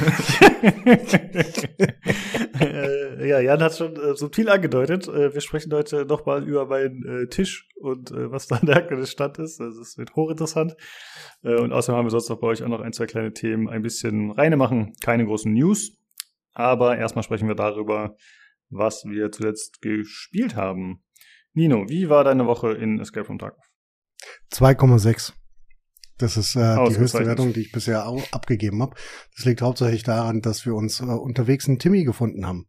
äh, 2.62 3.28
ja, 3.28 3.42
Jan 3.42 3.62
hat 3.62 3.76
schon 3.76 3.98
äh, 3.98 4.16
subtil 4.16 4.48
angedeutet. 4.48 5.10
Äh, 5.10 5.34
wir 5.34 5.42
sprechen 5.42 5.74
heute 5.74 6.06
nochmal 6.06 6.48
über 6.48 6.68
meinen 6.68 7.04
äh, 7.04 7.28
Tisch 7.28 7.68
und 7.82 8.12
äh, 8.12 8.32
was 8.32 8.48
da 8.48 8.60
der 8.60 8.78
aktuelle 8.78 9.08
Stand 9.08 9.38
ist. 9.40 9.60
Also 9.60 9.82
es 9.82 9.98
wird 9.98 10.16
hochinteressant. 10.16 10.78
Äh, 11.44 11.60
und 11.60 11.74
außerdem 11.74 11.98
haben 11.98 12.06
wir 12.06 12.12
sonst 12.12 12.30
noch 12.30 12.40
bei 12.40 12.48
euch 12.48 12.64
auch 12.64 12.70
noch 12.70 12.80
ein, 12.80 12.94
zwei 12.94 13.08
kleine 13.08 13.34
Themen 13.34 13.68
ein 13.68 13.82
bisschen 13.82 14.32
reine 14.32 14.56
machen. 14.56 14.94
Keine 15.04 15.26
großen 15.26 15.52
News. 15.52 15.98
Aber 16.54 16.98
erstmal 16.98 17.24
sprechen 17.24 17.50
wir 17.50 17.56
darüber, 17.56 18.16
was 18.70 19.04
wir 19.04 19.34
zuletzt 19.34 19.82
gespielt 19.82 20.56
haben. 20.56 21.02
Nino, 21.56 21.88
wie 21.88 22.10
war 22.10 22.24
deine 22.24 22.46
Woche 22.46 22.74
in 22.74 23.00
Escape 23.00 23.26
from 23.26 23.40
Tarkov? 23.40 23.64
2,6. 24.52 25.34
Das 26.18 26.38
ist 26.38 26.56
äh, 26.56 26.76
die 26.90 26.98
höchste 26.98 27.26
Wertung, 27.26 27.54
die 27.54 27.62
ich 27.62 27.72
bisher 27.72 28.06
abgegeben 28.32 28.82
habe. 28.82 28.96
Das 29.36 29.46
liegt 29.46 29.62
hauptsächlich 29.62 30.04
daran, 30.04 30.42
dass 30.42 30.66
wir 30.66 30.76
uns 30.76 31.00
äh, 31.00 31.06
unterwegs 31.06 31.68
einen 31.68 31.80
Timmy 31.80 32.04
gefunden 32.04 32.46
haben. 32.46 32.68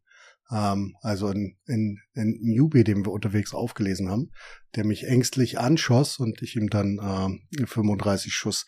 Ähm, 0.51 0.95
also 1.01 1.29
ein 1.29 1.57
Newbie, 2.15 2.85
den 2.85 3.05
wir 3.05 3.13
unterwegs 3.13 3.55
aufgelesen 3.55 4.09
haben, 4.09 4.31
der 4.77 4.85
mich 4.85 5.05
ängstlich 5.05 5.59
anschoss 5.59 6.19
und 6.19 6.43
ich 6.43 6.57
ihm 6.57 6.71
dann 6.71 7.41
äh, 7.61 7.67
35 7.67 8.33
Schuss 8.33 8.67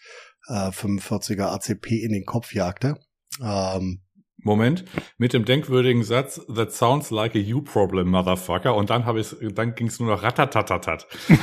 äh, 0.48 0.70
45er 0.70 1.46
ACP 1.46 2.02
in 2.02 2.12
den 2.12 2.24
Kopf 2.24 2.54
jagte. 2.54 2.98
Ähm, 3.40 4.02
Moment, 4.40 4.84
mit 5.18 5.32
dem 5.32 5.44
denkwürdigen 5.44 6.04
Satz, 6.04 6.40
that 6.54 6.72
sounds 6.72 7.10
like 7.10 7.34
a 7.34 7.38
you 7.38 7.60
problem, 7.60 8.08
motherfucker. 8.08 8.74
Und 8.74 8.90
dann 8.90 9.04
habe 9.04 9.20
ich, 9.20 9.34
dann 9.54 9.74
ging 9.74 9.88
es 9.88 9.98
nur 9.98 10.10
noch 10.10 10.22
ratatatatat. 10.22 11.06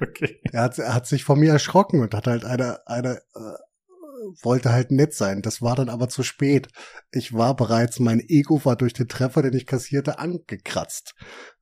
okay. 0.00 0.40
Er 0.52 0.62
hat, 0.62 0.78
er 0.78 0.94
hat 0.94 1.06
sich 1.06 1.24
von 1.24 1.40
mir 1.40 1.52
erschrocken 1.52 2.00
und 2.02 2.14
hat 2.14 2.26
halt 2.26 2.44
eine, 2.44 2.86
eine, 2.86 3.22
äh, 3.34 4.42
wollte 4.42 4.70
halt 4.70 4.90
nett 4.90 5.14
sein. 5.14 5.40
Das 5.40 5.62
war 5.62 5.76
dann 5.76 5.88
aber 5.88 6.08
zu 6.08 6.22
spät. 6.22 6.68
Ich 7.10 7.32
war 7.32 7.56
bereits, 7.56 8.00
mein 8.00 8.20
Ego 8.20 8.64
war 8.64 8.76
durch 8.76 8.92
den 8.92 9.08
Treffer, 9.08 9.40
den 9.42 9.54
ich 9.54 9.66
kassierte, 9.66 10.18
angekratzt. 10.18 11.14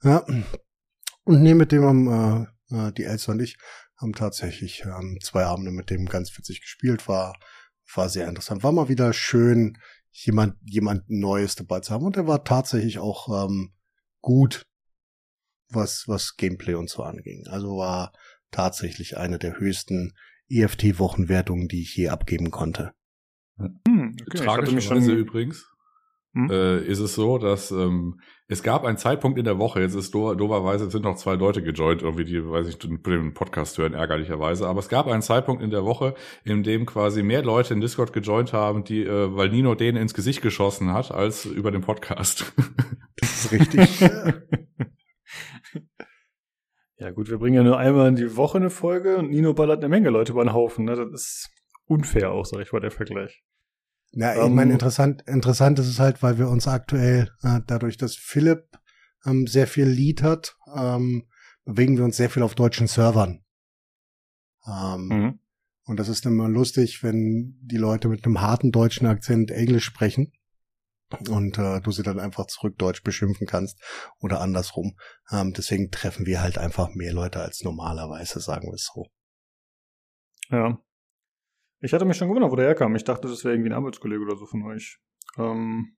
Ja. 0.02 0.24
Und 1.24 1.42
nee, 1.42 1.54
mit 1.54 1.70
dem 1.70 1.84
haben, 1.84 2.48
äh, 2.70 2.76
äh 2.88 2.92
die 2.92 3.04
Elsa 3.04 3.32
und 3.32 3.40
ich 3.40 3.58
haben 3.96 4.12
tatsächlich 4.12 4.84
ähm, 4.84 5.18
zwei 5.22 5.44
Abende 5.44 5.70
mit 5.70 5.90
dem 5.90 6.06
ganz 6.06 6.36
witzig 6.36 6.60
gespielt, 6.60 7.08
war 7.08 7.34
war 7.94 8.08
sehr 8.08 8.28
interessant. 8.28 8.62
War 8.62 8.72
mal 8.72 8.88
wieder 8.88 9.12
schön, 9.12 9.78
jemand, 10.12 10.56
jemand 10.64 11.08
Neues 11.08 11.56
dabei 11.56 11.80
zu 11.80 11.92
haben. 11.92 12.04
Und 12.04 12.16
er 12.16 12.26
war 12.26 12.44
tatsächlich 12.44 12.98
auch 12.98 13.46
ähm, 13.46 13.72
gut, 14.20 14.66
was, 15.68 16.04
was 16.06 16.36
Gameplay 16.36 16.74
und 16.74 16.90
so 16.90 17.02
anging. 17.02 17.46
Also 17.46 17.76
war 17.76 18.12
tatsächlich 18.50 19.16
eine 19.16 19.38
der 19.38 19.58
höchsten 19.58 20.14
EFT-Wochenwertungen, 20.48 21.68
die 21.68 21.82
ich 21.82 21.96
je 21.96 22.08
abgeben 22.08 22.50
konnte. 22.50 22.92
Hm, 23.58 24.16
okay. 24.26 24.38
Tragischerweise 24.38 25.12
übrigens 25.12 25.66
hm? 26.36 26.50
äh, 26.50 26.80
ist 26.82 26.98
es 26.98 27.14
so, 27.14 27.38
dass 27.38 27.70
ähm, 27.70 28.20
es 28.46 28.62
gab 28.62 28.84
einen 28.84 28.98
Zeitpunkt 28.98 29.38
in 29.38 29.46
der 29.46 29.58
Woche, 29.58 29.80
jetzt 29.80 29.94
ist 29.94 30.14
do 30.14 30.34
doberweise 30.34 30.90
sind 30.90 31.04
noch 31.04 31.16
zwei 31.16 31.34
Leute 31.34 31.62
gejoint, 31.62 32.02
irgendwie 32.02 32.26
die, 32.26 32.46
weiß 32.46 32.68
ich, 32.68 32.78
den 32.78 33.32
Podcast 33.32 33.78
hören, 33.78 33.94
ärgerlicherweise, 33.94 34.68
aber 34.68 34.80
es 34.80 34.90
gab 34.90 35.06
einen 35.06 35.22
Zeitpunkt 35.22 35.62
in 35.62 35.70
der 35.70 35.86
Woche, 35.86 36.14
in 36.44 36.62
dem 36.62 36.84
quasi 36.84 37.22
mehr 37.22 37.42
Leute 37.42 37.72
in 37.72 37.80
Discord 37.80 38.12
gejoint 38.12 38.52
haben, 38.52 38.84
die, 38.84 39.02
äh, 39.02 39.34
weil 39.34 39.48
Nino 39.48 39.74
denen 39.74 39.96
ins 39.96 40.12
Gesicht 40.12 40.42
geschossen 40.42 40.92
hat, 40.92 41.10
als 41.10 41.46
über 41.46 41.70
den 41.70 41.80
Podcast. 41.80 42.52
Das 43.18 43.46
ist 43.46 43.52
richtig. 43.52 44.00
ja 46.98 47.12
gut, 47.12 47.30
wir 47.30 47.38
bringen 47.38 47.56
ja 47.56 47.62
nur 47.62 47.78
einmal 47.78 48.08
in 48.08 48.16
die 48.16 48.36
Woche 48.36 48.58
eine 48.58 48.68
Folge 48.68 49.16
und 49.16 49.30
Nino 49.30 49.54
ballert 49.54 49.78
eine 49.78 49.88
Menge 49.88 50.10
Leute 50.10 50.32
über 50.32 50.44
den 50.44 50.52
Haufen, 50.52 50.84
ne? 50.84 50.96
Das 50.96 51.08
ist 51.10 51.48
unfair 51.86 52.32
auch, 52.32 52.44
sag 52.44 52.60
ich 52.60 52.70
mal, 52.72 52.80
der 52.80 52.90
Vergleich. 52.90 53.42
Ja, 54.12 54.32
ich 54.32 54.50
meine, 54.50 54.70
ähm, 54.70 54.76
interessant, 54.76 55.22
interessant 55.26 55.78
ist 55.78 55.88
es 55.88 55.98
halt, 55.98 56.22
weil 56.22 56.38
wir 56.38 56.48
uns 56.48 56.66
aktuell, 56.66 57.30
äh, 57.42 57.60
dadurch, 57.66 57.96
dass 57.96 58.14
Philipp 58.14 58.64
ähm, 59.26 59.46
sehr 59.46 59.66
viel 59.66 59.86
Lead 59.86 60.22
hat, 60.22 60.56
ähm, 60.74 61.28
bewegen 61.64 61.96
wir 61.98 62.04
uns 62.04 62.16
sehr 62.16 62.30
viel 62.30 62.42
auf 62.42 62.54
deutschen 62.54 62.86
Servern. 62.86 63.44
Ähm, 64.66 65.08
mhm. 65.08 65.40
Und 65.84 66.00
das 66.00 66.08
ist 66.08 66.26
immer 66.26 66.48
lustig, 66.48 67.02
wenn 67.02 67.58
die 67.60 67.76
Leute 67.76 68.08
mit 68.08 68.24
einem 68.24 68.40
harten 68.40 68.72
deutschen 68.72 69.06
Akzent 69.06 69.50
Englisch 69.50 69.84
sprechen 69.84 70.32
und 71.28 71.58
äh, 71.58 71.80
du 71.80 71.92
sie 71.92 72.02
dann 72.02 72.18
einfach 72.18 72.46
zurück 72.46 72.76
Deutsch 72.78 73.02
beschimpfen 73.02 73.46
kannst 73.46 73.80
oder 74.18 74.40
andersrum. 74.40 74.96
Ähm, 75.30 75.52
deswegen 75.52 75.90
treffen 75.90 76.26
wir 76.26 76.42
halt 76.42 76.58
einfach 76.58 76.94
mehr 76.94 77.12
Leute 77.12 77.40
als 77.40 77.62
normalerweise, 77.62 78.40
sagen 78.40 78.68
wir 78.68 78.74
es 78.74 78.90
so. 78.92 79.06
Ja. 80.50 80.78
Ich 81.80 81.92
hatte 81.92 82.04
mich 82.04 82.16
schon 82.16 82.28
gewundert, 82.28 82.50
wo 82.50 82.56
der 82.56 82.66
herkam. 82.66 82.96
Ich 82.96 83.04
dachte, 83.04 83.28
das 83.28 83.44
wäre 83.44 83.54
irgendwie 83.54 83.70
ein 83.70 83.76
Arbeitskollege 83.76 84.22
oder 84.22 84.36
so 84.36 84.46
von 84.46 84.62
euch. 84.64 84.98
Ähm, 85.36 85.96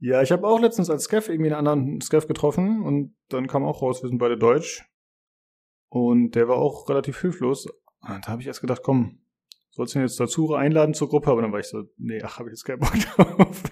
ja, 0.00 0.22
ich 0.22 0.30
habe 0.30 0.46
auch 0.46 0.60
letztens 0.60 0.90
als 0.90 1.04
Skeff 1.04 1.28
irgendwie 1.28 1.52
einen 1.52 1.66
anderen 1.66 2.00
Skeff 2.00 2.26
getroffen 2.26 2.82
und 2.82 3.16
dann 3.28 3.46
kam 3.46 3.64
auch 3.64 3.82
raus, 3.82 4.02
wir 4.02 4.08
sind 4.08 4.18
beide 4.18 4.38
Deutsch. 4.38 4.84
Und 5.88 6.32
der 6.32 6.48
war 6.48 6.56
auch 6.56 6.88
relativ 6.88 7.20
hilflos. 7.20 7.66
Und 8.00 8.26
da 8.26 8.28
habe 8.28 8.42
ich 8.42 8.46
erst 8.46 8.60
gedacht, 8.60 8.82
komm, 8.82 9.20
sollst 9.70 9.94
du 9.94 9.98
ihn 9.98 10.02
jetzt 10.02 10.20
dazu 10.20 10.54
einladen 10.54 10.94
zur 10.94 11.08
Gruppe? 11.08 11.30
Aber 11.30 11.42
dann 11.42 11.52
war 11.52 11.60
ich 11.60 11.68
so, 11.68 11.84
nee, 11.96 12.20
ach, 12.22 12.38
habe 12.38 12.48
ich 12.48 12.52
jetzt 12.52 12.64
keinen 12.64 12.80
Bock 12.80 12.94
drauf. 13.16 13.62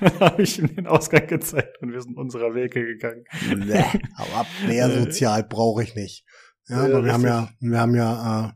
dann 0.00 0.20
habe 0.20 0.42
ich 0.42 0.58
ihm 0.58 0.74
den 0.74 0.86
Ausgang 0.86 1.26
gezeigt 1.26 1.80
und 1.82 1.92
wir 1.92 2.00
sind 2.00 2.16
unserer 2.16 2.54
Wege 2.54 2.84
gegangen. 2.84 3.24
Nee, 3.48 3.84
aber 4.14 4.46
mehr 4.66 4.90
sozial 4.90 5.44
brauche 5.44 5.82
ich 5.82 5.94
nicht. 5.94 6.24
Ja, 6.68 6.86
ja 6.86 6.94
aber 6.94 7.04
wir 7.04 7.12
haben 7.12 7.24
ja, 7.24 7.48
wir 7.60 7.80
haben 7.80 7.94
ja, 7.94 8.48
äh, 8.48 8.52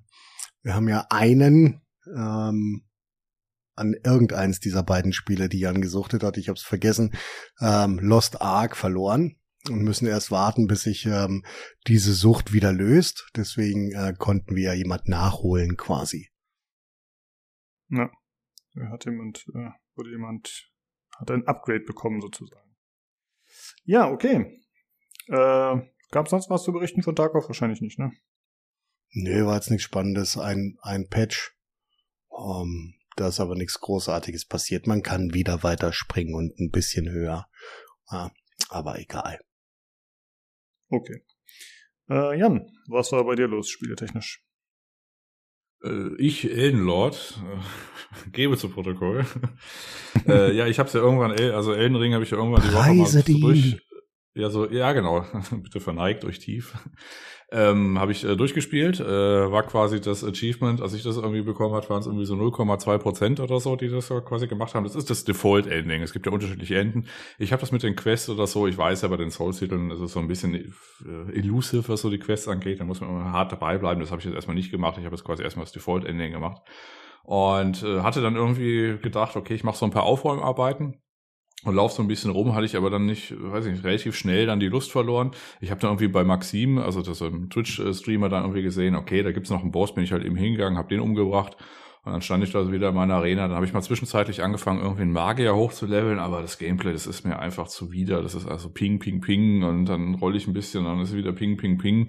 wir 0.62 0.74
haben 0.74 0.88
ja 0.88 1.06
einen 1.10 1.79
ähm, 2.16 2.82
an 3.74 3.94
irgendeins 4.04 4.60
dieser 4.60 4.82
beiden 4.82 5.12
Spiele, 5.12 5.48
die 5.48 5.60
Jan 5.60 5.80
gesuchtet 5.80 6.22
hat, 6.22 6.36
ich 6.36 6.48
habe 6.48 6.56
es 6.56 6.62
vergessen, 6.62 7.14
ähm, 7.60 7.98
Lost 7.98 8.40
Ark 8.40 8.76
verloren 8.76 9.36
und 9.68 9.82
müssen 9.82 10.06
erst 10.06 10.30
warten, 10.30 10.66
bis 10.66 10.82
sich 10.82 11.06
ähm, 11.06 11.44
diese 11.86 12.12
Sucht 12.12 12.52
wieder 12.52 12.72
löst. 12.72 13.30
Deswegen 13.36 13.92
äh, 13.92 14.14
konnten 14.16 14.54
wir 14.54 14.64
ja 14.64 14.72
jemand 14.74 15.08
nachholen 15.08 15.76
quasi. 15.76 16.30
Ja, 17.88 18.10
da 18.74 18.88
hat 18.90 19.04
jemand, 19.04 19.46
äh, 19.54 19.70
wurde 19.94 20.10
jemand, 20.10 20.70
hat 21.18 21.30
ein 21.30 21.46
Upgrade 21.46 21.84
bekommen 21.84 22.20
sozusagen. 22.20 22.76
Ja, 23.84 24.08
okay. 24.10 24.60
Äh, 25.28 25.80
Gab 26.10 26.26
es 26.26 26.30
sonst 26.30 26.50
was 26.50 26.64
zu 26.64 26.72
berichten 26.72 27.02
von 27.02 27.14
Tarkov? 27.14 27.46
Wahrscheinlich 27.48 27.80
nicht, 27.80 27.98
ne? 27.98 28.12
Nee, 29.12 29.44
war 29.44 29.54
jetzt 29.54 29.70
nichts 29.70 29.84
Spannendes. 29.84 30.36
Ein, 30.36 30.76
ein 30.82 31.08
Patch. 31.08 31.56
Um, 32.40 32.66
ähm, 32.66 32.94
da 33.16 33.28
ist 33.28 33.40
aber 33.40 33.54
nichts 33.54 33.80
Großartiges 33.80 34.46
passiert. 34.46 34.86
Man 34.86 35.02
kann 35.02 35.34
wieder 35.34 35.62
weiter 35.62 35.92
springen 35.92 36.34
und 36.34 36.58
ein 36.58 36.70
bisschen 36.70 37.10
höher. 37.10 37.46
Ja, 38.10 38.30
aber 38.70 38.98
egal. 38.98 39.40
Okay. 40.88 41.22
Äh, 42.08 42.38
Jan, 42.38 42.66
was 42.88 43.12
war 43.12 43.24
bei 43.24 43.34
dir 43.34 43.46
los, 43.46 43.68
spieletechnisch? 43.68 44.42
Äh, 45.84 46.16
ich, 46.18 46.50
Eldenlord, 46.50 47.40
äh, 47.44 48.30
gebe 48.32 48.56
zu 48.56 48.70
Protokoll. 48.70 49.26
äh, 50.26 50.54
ja, 50.54 50.66
ich 50.66 50.78
habe 50.78 50.86
es 50.86 50.94
ja 50.94 51.00
irgendwann, 51.00 51.32
also 51.32 51.74
Elden 51.74 51.96
Ring 51.96 52.14
habe 52.14 52.24
ich 52.24 52.30
ja 52.30 52.38
irgendwann 52.38 52.62
die 52.62 52.74
Woche 52.74 52.94
mal 52.94 53.06
so 53.06 53.22
durch. 53.22 53.80
Ja, 54.34 54.48
so, 54.48 54.70
ja, 54.70 54.92
genau. 54.92 55.26
Bitte 55.50 55.80
verneigt 55.80 56.24
euch 56.24 56.38
tief. 56.38 56.74
Ähm, 57.52 57.98
habe 57.98 58.12
ich 58.12 58.22
äh, 58.22 58.36
durchgespielt. 58.36 59.00
Äh, 59.00 59.50
war 59.50 59.64
quasi 59.64 60.00
das 60.00 60.22
Achievement, 60.22 60.80
als 60.80 60.94
ich 60.94 61.02
das 61.02 61.16
irgendwie 61.16 61.42
bekommen 61.42 61.74
hat, 61.74 61.90
waren 61.90 61.98
es 61.98 62.06
irgendwie 62.06 62.24
so 62.24 62.34
0,2 62.34 62.98
Prozent 62.98 63.40
oder 63.40 63.58
so, 63.58 63.74
die 63.74 63.88
das 63.88 64.06
so 64.06 64.20
quasi 64.20 64.46
gemacht 64.46 64.74
haben. 64.74 64.84
Das 64.84 64.94
ist 64.94 65.10
das 65.10 65.24
Default-Ending. 65.24 66.00
Es 66.00 66.12
gibt 66.12 66.26
ja 66.26 66.32
unterschiedliche 66.32 66.78
Enden. 66.78 67.06
Ich 67.38 67.50
habe 67.50 67.58
das 67.58 67.72
mit 67.72 67.82
den 67.82 67.96
Quests 67.96 68.30
oder 68.30 68.46
so. 68.46 68.68
Ich 68.68 68.78
weiß 68.78 69.02
ja, 69.02 69.08
bei 69.08 69.16
den 69.16 69.30
Souls-Titeln 69.30 69.90
ist 69.90 69.98
es 69.98 70.12
so 70.12 70.20
ein 70.20 70.28
bisschen 70.28 70.54
äh, 70.54 71.32
elusive, 71.32 71.88
was 71.88 72.02
so 72.02 72.10
die 72.10 72.20
Quests 72.20 72.46
angeht. 72.46 72.78
Da 72.78 72.84
muss 72.84 73.00
man 73.00 73.10
immer 73.10 73.32
hart 73.32 73.50
dabei 73.50 73.78
bleiben. 73.78 74.00
Das 74.00 74.12
habe 74.12 74.20
ich 74.20 74.26
jetzt 74.26 74.36
erstmal 74.36 74.54
nicht 74.54 74.70
gemacht. 74.70 74.96
Ich 74.98 75.04
habe 75.04 75.16
jetzt 75.16 75.24
quasi 75.24 75.42
erstmal 75.42 75.64
das 75.64 75.72
Default-Ending 75.72 76.30
gemacht. 76.30 76.62
Und 77.24 77.82
äh, 77.82 78.02
hatte 78.02 78.22
dann 78.22 78.36
irgendwie 78.36 78.96
gedacht, 79.02 79.34
okay, 79.34 79.54
ich 79.54 79.64
mache 79.64 79.76
so 79.76 79.86
ein 79.86 79.90
paar 79.90 80.04
Aufräumarbeiten 80.04 81.00
und 81.64 81.74
lauf 81.74 81.92
so 81.92 82.02
ein 82.02 82.08
bisschen 82.08 82.30
rum, 82.30 82.54
hatte 82.54 82.64
ich 82.64 82.76
aber 82.76 82.90
dann 82.90 83.06
nicht, 83.06 83.34
weiß 83.36 83.66
ich 83.66 83.72
nicht, 83.72 83.84
relativ 83.84 84.16
schnell 84.16 84.46
dann 84.46 84.60
die 84.60 84.68
Lust 84.68 84.90
verloren. 84.90 85.32
Ich 85.60 85.70
habe 85.70 85.80
dann 85.80 85.90
irgendwie 85.90 86.08
bei 86.08 86.24
Maxim, 86.24 86.78
also 86.78 87.02
das 87.02 87.20
im 87.20 87.50
Twitch-Streamer 87.50 88.28
dann 88.28 88.44
irgendwie 88.44 88.62
gesehen, 88.62 88.96
okay, 88.96 89.22
da 89.22 89.32
gibt's 89.32 89.50
noch 89.50 89.62
einen 89.62 89.72
Boss, 89.72 89.94
bin 89.94 90.04
ich 90.04 90.12
halt 90.12 90.24
eben 90.24 90.36
hingegangen, 90.36 90.78
habe 90.78 90.88
den 90.88 91.00
umgebracht 91.00 91.56
und 92.02 92.12
dann 92.12 92.22
stand 92.22 92.42
ich 92.42 92.52
da 92.52 92.72
wieder 92.72 92.88
in 92.88 92.94
meiner 92.94 93.16
Arena. 93.16 93.46
Dann 93.46 93.56
habe 93.56 93.66
ich 93.66 93.74
mal 93.74 93.82
zwischenzeitlich 93.82 94.42
angefangen, 94.42 94.80
irgendwie 94.80 95.02
einen 95.02 95.12
Magier 95.12 95.54
hochzuleveln, 95.54 96.18
aber 96.18 96.40
das 96.40 96.58
Gameplay, 96.58 96.92
das 96.92 97.06
ist 97.06 97.26
mir 97.26 97.38
einfach 97.38 97.68
zuwider. 97.68 98.22
Das 98.22 98.34
ist 98.34 98.46
also 98.46 98.70
Ping, 98.70 98.98
Ping, 98.98 99.20
Ping 99.20 99.62
und 99.64 99.84
dann 99.84 100.14
rolle 100.14 100.38
ich 100.38 100.46
ein 100.46 100.54
bisschen, 100.54 100.84
dann 100.84 101.00
ist 101.00 101.14
wieder 101.14 101.32
Ping, 101.32 101.58
Ping, 101.58 101.76
Ping. 101.76 102.08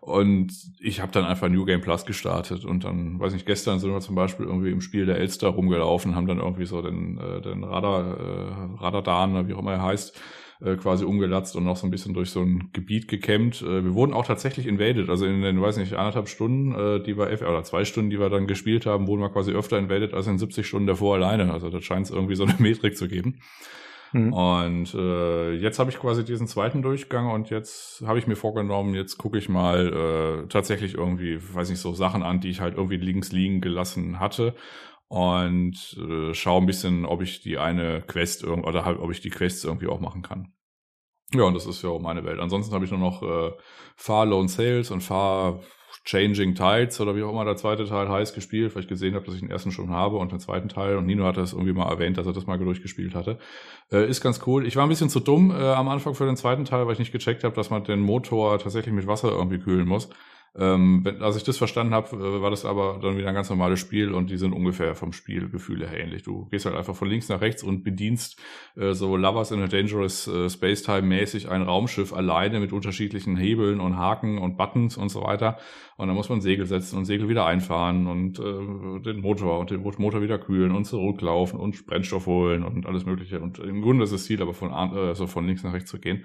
Und 0.00 0.52
ich 0.78 1.00
habe 1.00 1.12
dann 1.12 1.24
einfach 1.24 1.48
New 1.48 1.64
Game 1.64 1.80
Plus 1.80 2.06
gestartet 2.06 2.64
und 2.64 2.84
dann, 2.84 3.18
weiß 3.18 3.32
nicht, 3.32 3.46
gestern 3.46 3.80
sind 3.80 3.90
wir 3.90 4.00
zum 4.00 4.14
Beispiel 4.14 4.46
irgendwie 4.46 4.70
im 4.70 4.80
Spiel 4.80 5.06
der 5.06 5.18
Elster 5.18 5.48
rumgelaufen, 5.48 6.14
haben 6.14 6.26
dann 6.26 6.38
irgendwie 6.38 6.66
so 6.66 6.80
den, 6.82 7.18
äh, 7.18 7.40
den 7.40 7.64
Radar, 7.64 8.18
äh, 8.18 8.82
Radadan, 8.82 9.48
wie 9.48 9.54
auch 9.54 9.58
immer 9.58 9.72
er 9.72 9.82
heißt, 9.82 10.18
äh, 10.60 10.76
quasi 10.76 11.04
umgelatzt 11.04 11.54
und 11.54 11.64
noch 11.64 11.76
so 11.76 11.86
ein 11.86 11.90
bisschen 11.90 12.14
durch 12.14 12.30
so 12.30 12.42
ein 12.42 12.70
Gebiet 12.72 13.06
gekämmt. 13.06 13.62
Äh, 13.62 13.84
wir 13.84 13.94
wurden 13.94 14.12
auch 14.12 14.26
tatsächlich 14.26 14.66
invaded, 14.66 15.08
also 15.08 15.24
in 15.24 15.42
den, 15.42 15.60
weiß 15.60 15.76
nicht, 15.76 15.94
anderthalb 15.94 16.28
Stunden, 16.28 16.74
äh, 16.74 17.02
die 17.02 17.16
wir, 17.16 17.26
oder 17.26 17.62
zwei 17.62 17.84
Stunden, 17.84 18.10
die 18.10 18.18
wir 18.18 18.28
dann 18.28 18.46
gespielt 18.46 18.86
haben, 18.86 19.06
wurden 19.06 19.20
wir 19.20 19.30
quasi 19.30 19.52
öfter 19.52 19.78
invaded 19.78 20.14
als 20.14 20.26
in 20.26 20.38
70 20.38 20.66
Stunden 20.66 20.86
davor 20.86 21.14
alleine. 21.16 21.52
Also 21.52 21.70
da 21.70 21.80
scheint 21.80 22.06
es 22.06 22.12
irgendwie 22.12 22.34
so 22.34 22.44
eine 22.44 22.54
Metrik 22.58 22.96
zu 22.96 23.08
geben. 23.08 23.40
Mhm. 24.12 24.32
Und 24.32 24.94
äh, 24.94 25.52
jetzt 25.54 25.78
habe 25.78 25.90
ich 25.90 25.98
quasi 25.98 26.24
diesen 26.24 26.46
zweiten 26.46 26.82
Durchgang 26.82 27.30
und 27.30 27.50
jetzt 27.50 28.02
habe 28.06 28.18
ich 28.18 28.26
mir 28.26 28.36
vorgenommen, 28.36 28.94
jetzt 28.94 29.18
gucke 29.18 29.38
ich 29.38 29.48
mal 29.48 30.44
äh, 30.44 30.48
tatsächlich 30.48 30.94
irgendwie, 30.94 31.38
weiß 31.54 31.70
nicht, 31.70 31.80
so 31.80 31.92
Sachen 31.92 32.22
an, 32.22 32.40
die 32.40 32.50
ich 32.50 32.60
halt 32.60 32.76
irgendwie 32.76 32.96
links 32.96 33.32
liegen 33.32 33.60
gelassen 33.60 34.18
hatte 34.20 34.54
und 35.08 35.96
äh, 35.98 36.34
schaue 36.34 36.60
ein 36.60 36.66
bisschen, 36.66 37.04
ob 37.06 37.22
ich 37.22 37.40
die 37.40 37.58
eine 37.58 38.02
Quest 38.02 38.44
oder 38.44 38.84
halt, 38.84 38.98
ob 38.98 39.10
ich 39.10 39.20
die 39.20 39.30
Quests 39.30 39.64
irgendwie 39.64 39.88
auch 39.88 40.00
machen 40.00 40.22
kann. 40.22 40.52
Ja, 41.34 41.42
und 41.44 41.54
das 41.54 41.66
ist 41.66 41.82
ja 41.82 41.90
auch 41.90 42.00
meine 42.00 42.24
Welt. 42.24 42.40
Ansonsten 42.40 42.74
habe 42.74 42.84
ich 42.84 42.90
nur 42.90 43.00
noch 43.00 43.22
äh, 43.22 43.52
Far 43.96 44.24
Lone 44.24 44.48
Sales 44.48 44.90
und 44.90 45.02
Far 45.02 45.60
Changing 46.08 46.54
Tides 46.54 47.02
oder 47.02 47.14
wie 47.16 47.22
auch 47.22 47.30
immer 47.30 47.44
der 47.44 47.56
zweite 47.56 47.84
Teil 47.84 48.08
heißt, 48.08 48.34
gespielt, 48.34 48.74
weil 48.74 48.82
ich 48.82 48.88
gesehen 48.88 49.14
habe, 49.14 49.26
dass 49.26 49.34
ich 49.34 49.40
den 49.40 49.50
ersten 49.50 49.72
schon 49.72 49.90
habe 49.90 50.16
und 50.16 50.32
den 50.32 50.40
zweiten 50.40 50.70
Teil 50.70 50.96
und 50.96 51.04
Nino 51.04 51.24
hat 51.24 51.36
das 51.36 51.52
irgendwie 51.52 51.74
mal 51.74 51.86
erwähnt, 51.86 52.16
dass 52.16 52.26
er 52.26 52.32
das 52.32 52.46
mal 52.46 52.58
durchgespielt 52.58 53.14
hatte. 53.14 53.38
Äh, 53.92 54.08
ist 54.08 54.22
ganz 54.22 54.40
cool. 54.46 54.66
Ich 54.66 54.74
war 54.76 54.84
ein 54.84 54.88
bisschen 54.88 55.10
zu 55.10 55.20
dumm 55.20 55.50
äh, 55.50 55.54
am 55.54 55.86
Anfang 55.90 56.14
für 56.14 56.24
den 56.24 56.36
zweiten 56.36 56.64
Teil, 56.64 56.86
weil 56.86 56.94
ich 56.94 56.98
nicht 56.98 57.12
gecheckt 57.12 57.44
habe, 57.44 57.54
dass 57.54 57.68
man 57.68 57.84
den 57.84 58.00
Motor 58.00 58.58
tatsächlich 58.58 58.94
mit 58.94 59.06
Wasser 59.06 59.32
irgendwie 59.32 59.58
kühlen 59.58 59.86
muss. 59.86 60.08
Ähm, 60.56 61.04
wenn, 61.04 61.22
als 61.22 61.36
ich 61.36 61.44
das 61.44 61.58
verstanden 61.58 61.94
habe, 61.94 62.16
äh, 62.16 62.42
war 62.42 62.50
das 62.50 62.64
aber 62.64 62.98
dann 63.02 63.16
wieder 63.16 63.28
ein 63.28 63.34
ganz 63.34 63.50
normales 63.50 63.78
Spiel 63.78 64.12
und 64.12 64.30
die 64.30 64.36
sind 64.36 64.52
ungefähr 64.52 64.94
vom 64.94 65.12
Spielgefühl 65.12 65.86
her 65.88 66.00
ähnlich. 66.00 66.22
Du 66.22 66.46
gehst 66.46 66.66
halt 66.66 66.76
einfach 66.76 66.96
von 66.96 67.08
links 67.08 67.28
nach 67.28 67.40
rechts 67.40 67.62
und 67.62 67.84
bedienst 67.84 68.40
äh, 68.76 68.92
so 68.92 69.16
Lovers 69.16 69.50
in 69.50 69.62
a 69.62 69.66
Dangerous 69.66 70.26
äh, 70.26 70.48
Space-Time 70.48 71.02
mäßig 71.02 71.48
ein 71.48 71.62
Raumschiff 71.62 72.12
alleine 72.12 72.60
mit 72.60 72.72
unterschiedlichen 72.72 73.36
Hebeln 73.36 73.80
und 73.80 73.96
Haken 73.96 74.38
und 74.38 74.56
Buttons 74.56 74.96
und 74.96 75.10
so 75.10 75.22
weiter. 75.22 75.58
Und 75.96 76.08
dann 76.08 76.16
muss 76.16 76.28
man 76.28 76.40
Segel 76.40 76.66
setzen 76.66 76.96
und 76.98 77.04
Segel 77.04 77.28
wieder 77.28 77.46
einfahren 77.46 78.06
und 78.06 78.38
äh, 78.38 79.00
den 79.02 79.20
Motor 79.20 79.58
und 79.58 79.70
den 79.70 79.82
Motor 79.82 80.22
wieder 80.22 80.38
kühlen 80.38 80.72
und 80.72 80.84
zurücklaufen 80.84 81.58
und 81.58 81.86
Brennstoff 81.86 82.26
holen 82.26 82.64
und 82.64 82.86
alles 82.86 83.04
mögliche. 83.04 83.40
Und 83.40 83.58
im 83.58 83.82
Grunde 83.82 84.04
ist 84.04 84.12
das 84.12 84.24
Ziel 84.24 84.40
aber 84.42 84.54
von, 84.54 84.70
äh, 84.70 84.72
also 84.72 85.26
von 85.26 85.46
links 85.46 85.62
nach 85.62 85.72
rechts 85.72 85.90
zu 85.90 85.98
gehen. 85.98 86.24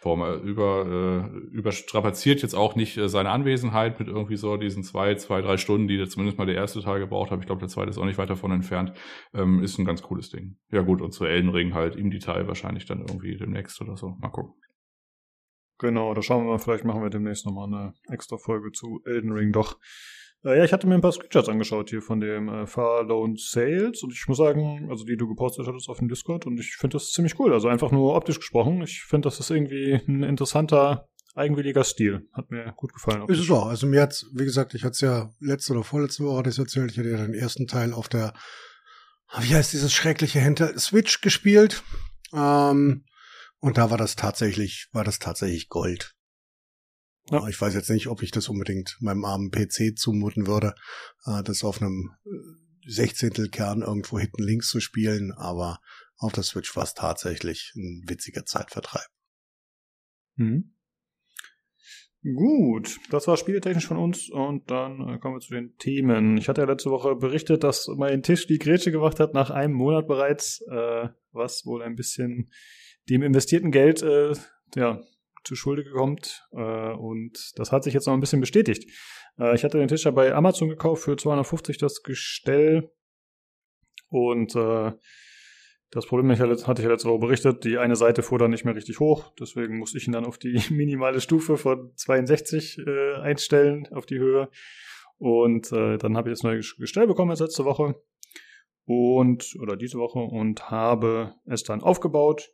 Form 0.00 0.22
äh, 0.22 0.34
über, 0.36 1.30
äh, 1.34 1.38
überstrapaziert 1.48 2.42
jetzt 2.42 2.54
auch 2.54 2.76
nicht 2.76 2.96
äh, 2.96 3.08
seine 3.08 3.30
Anwesenheit 3.30 3.98
mit 3.98 4.08
irgendwie 4.08 4.36
so 4.36 4.56
diesen 4.56 4.84
zwei, 4.84 5.16
zwei, 5.16 5.40
drei 5.40 5.56
Stunden, 5.56 5.88
die 5.88 5.96
der 5.96 6.08
zumindest 6.08 6.38
mal 6.38 6.46
der 6.46 6.54
erste 6.54 6.80
Teil 6.80 7.00
gebraucht 7.00 7.32
hat. 7.32 7.40
Ich 7.40 7.46
glaube, 7.46 7.60
der 7.60 7.68
zweite 7.68 7.90
ist 7.90 7.98
auch 7.98 8.04
nicht 8.04 8.18
weit 8.18 8.30
davon 8.30 8.52
entfernt. 8.52 8.92
Ähm, 9.34 9.60
ist 9.62 9.76
ein 9.78 9.84
ganz 9.84 10.02
cooles 10.02 10.30
Ding. 10.30 10.56
Ja 10.70 10.82
gut, 10.82 11.02
und 11.02 11.12
zu 11.12 11.24
Elden 11.24 11.50
Ring 11.50 11.74
halt 11.74 11.96
im 11.96 12.10
Detail 12.10 12.46
wahrscheinlich 12.46 12.86
dann 12.86 13.00
irgendwie 13.00 13.36
demnächst 13.36 13.80
oder 13.80 13.96
so. 13.96 14.16
Mal 14.20 14.28
gucken. 14.28 14.54
Genau, 15.78 16.14
da 16.14 16.22
schauen 16.22 16.44
wir 16.44 16.52
mal, 16.52 16.58
vielleicht 16.58 16.84
machen 16.84 17.02
wir 17.02 17.10
demnächst 17.10 17.46
nochmal 17.46 17.66
eine 17.66 17.94
extra 18.08 18.36
Folge 18.36 18.70
zu 18.72 19.00
Elden 19.04 19.32
Ring 19.32 19.52
doch. 19.52 19.78
Äh, 20.44 20.58
ja, 20.58 20.64
ich 20.64 20.72
hatte 20.72 20.86
mir 20.86 20.94
ein 20.94 21.00
paar 21.00 21.12
Screenshots 21.12 21.48
angeschaut 21.48 21.90
hier 21.90 22.02
von 22.02 22.20
dem 22.20 22.48
äh, 22.48 22.66
Far 22.66 23.04
Loan 23.04 23.36
Sales 23.36 24.02
und 24.02 24.12
ich 24.12 24.24
muss 24.28 24.38
sagen, 24.38 24.88
also 24.90 25.04
die 25.04 25.16
du 25.16 25.28
gepostet 25.28 25.66
hattest 25.66 25.88
auf 25.88 25.98
dem 25.98 26.08
Discord 26.08 26.46
und 26.46 26.58
ich 26.60 26.76
finde 26.76 26.96
das 26.96 27.10
ziemlich 27.10 27.38
cool. 27.38 27.52
Also 27.52 27.68
einfach 27.68 27.90
nur 27.90 28.14
optisch 28.14 28.38
gesprochen. 28.38 28.82
Ich 28.82 29.02
finde, 29.02 29.26
das 29.26 29.40
ist 29.40 29.50
irgendwie 29.50 30.00
ein 30.06 30.22
interessanter, 30.22 31.08
eigenwilliger 31.34 31.84
Stil. 31.84 32.28
Hat 32.32 32.50
mir 32.50 32.72
gut 32.76 32.92
gefallen. 32.92 33.28
Ist 33.28 33.40
es 33.40 33.50
auch. 33.50 33.66
Also 33.66 33.86
mir 33.86 34.02
hat's, 34.02 34.26
wie 34.34 34.44
gesagt, 34.44 34.74
ich 34.74 34.84
hatte 34.84 34.92
es 34.92 35.00
ja 35.00 35.30
letzte 35.40 35.72
oder 35.72 35.84
vorletzte 35.84 36.24
Woche 36.24 36.44
das 36.44 36.58
erzählt. 36.58 36.92
Ich 36.92 36.98
hatte 36.98 37.10
ja 37.10 37.16
den 37.16 37.34
ersten 37.34 37.66
Teil 37.66 37.92
auf 37.92 38.08
der, 38.08 38.32
wie 39.40 39.54
heißt 39.54 39.72
dieses 39.72 39.92
schreckliche 39.92 40.40
Hinter 40.40 40.78
Switch 40.78 41.20
gespielt. 41.20 41.82
Ähm, 42.32 43.04
und 43.60 43.76
da 43.76 43.90
war 43.90 43.98
das 43.98 44.14
tatsächlich, 44.14 44.88
war 44.92 45.04
das 45.04 45.18
tatsächlich 45.18 45.68
Gold. 45.68 46.14
Ja. 47.30 47.46
Ich 47.48 47.60
weiß 47.60 47.74
jetzt 47.74 47.90
nicht, 47.90 48.06
ob 48.06 48.22
ich 48.22 48.30
das 48.30 48.48
unbedingt 48.48 48.96
meinem 49.00 49.24
armen 49.24 49.50
PC 49.50 49.98
zumuten 49.98 50.46
würde, 50.46 50.74
äh, 51.26 51.42
das 51.42 51.64
auf 51.64 51.80
einem 51.80 52.10
äh, 52.24 52.30
Sechzehntelkern 52.86 53.82
irgendwo 53.82 54.18
hinten 54.18 54.42
links 54.42 54.70
zu 54.70 54.80
spielen, 54.80 55.32
aber 55.32 55.78
auf 56.16 56.32
der 56.32 56.42
Switch 56.42 56.74
war 56.74 56.84
es 56.84 56.94
tatsächlich 56.94 57.72
ein 57.76 58.04
witziger 58.08 58.44
Zeitvertreib. 58.44 59.06
Mhm. 60.36 60.74
Gut, 62.22 62.98
das 63.10 63.28
war 63.28 63.36
spieletechnisch 63.36 63.86
von 63.86 63.96
uns 63.96 64.28
und 64.28 64.70
dann 64.70 65.08
äh, 65.08 65.18
kommen 65.18 65.36
wir 65.36 65.40
zu 65.40 65.54
den 65.54 65.76
Themen. 65.76 66.36
Ich 66.36 66.48
hatte 66.48 66.62
ja 66.62 66.66
letzte 66.66 66.90
Woche 66.90 67.14
berichtet, 67.14 67.62
dass 67.62 67.86
mein 67.96 68.24
Tisch 68.24 68.46
die 68.48 68.58
Grätsche 68.58 68.90
gemacht 68.90 69.20
hat, 69.20 69.34
nach 69.34 69.50
einem 69.50 69.74
Monat 69.74 70.08
bereits, 70.08 70.60
äh, 70.68 71.08
was 71.30 71.64
wohl 71.64 71.82
ein 71.82 71.94
bisschen 71.94 72.50
dem 73.08 73.22
investierten 73.22 73.70
Geld 73.70 74.02
äh, 74.02 74.32
ja, 74.74 75.00
zu 75.48 75.56
Schulde 75.56 75.84
kommt. 75.90 76.46
Äh, 76.52 76.92
und 76.92 77.52
das 77.56 77.72
hat 77.72 77.84
sich 77.84 77.94
jetzt 77.94 78.06
noch 78.06 78.14
ein 78.14 78.20
bisschen 78.20 78.40
bestätigt. 78.40 78.88
Äh, 79.38 79.54
ich 79.54 79.64
hatte 79.64 79.78
den 79.78 79.88
Tisch 79.88 80.04
ja 80.04 80.10
bei 80.10 80.34
Amazon 80.34 80.68
gekauft 80.68 81.02
für 81.02 81.16
250 81.16 81.78
das 81.78 82.02
Gestell. 82.02 82.90
Und 84.10 84.54
äh, 84.54 84.92
das 85.90 86.06
Problem 86.06 86.30
hatte 86.30 86.54
ich 86.54 86.84
ja 86.84 86.90
letzte 86.90 87.08
Woche 87.08 87.18
berichtet, 87.18 87.64
die 87.64 87.78
eine 87.78 87.96
Seite 87.96 88.22
fuhr 88.22 88.38
dann 88.38 88.50
nicht 88.50 88.64
mehr 88.64 88.74
richtig 88.74 89.00
hoch, 89.00 89.32
deswegen 89.40 89.78
musste 89.78 89.96
ich 89.96 90.06
ihn 90.06 90.12
dann 90.12 90.26
auf 90.26 90.36
die 90.36 90.60
minimale 90.70 91.20
Stufe 91.20 91.56
von 91.56 91.92
62 91.96 92.78
äh, 92.78 93.14
einstellen, 93.14 93.88
auf 93.92 94.04
die 94.04 94.18
Höhe. 94.18 94.50
Und 95.16 95.72
äh, 95.72 95.96
dann 95.96 96.16
habe 96.16 96.28
ich 96.28 96.34
das 96.34 96.42
neue 96.42 96.60
Gestell 96.60 97.06
bekommen 97.06 97.30
als 97.30 97.40
letzte 97.40 97.64
Woche 97.64 97.96
und 98.84 99.56
oder 99.60 99.76
diese 99.76 99.98
Woche 99.98 100.20
und 100.20 100.70
habe 100.70 101.34
es 101.46 101.62
dann 101.62 101.82
aufgebaut. 101.82 102.50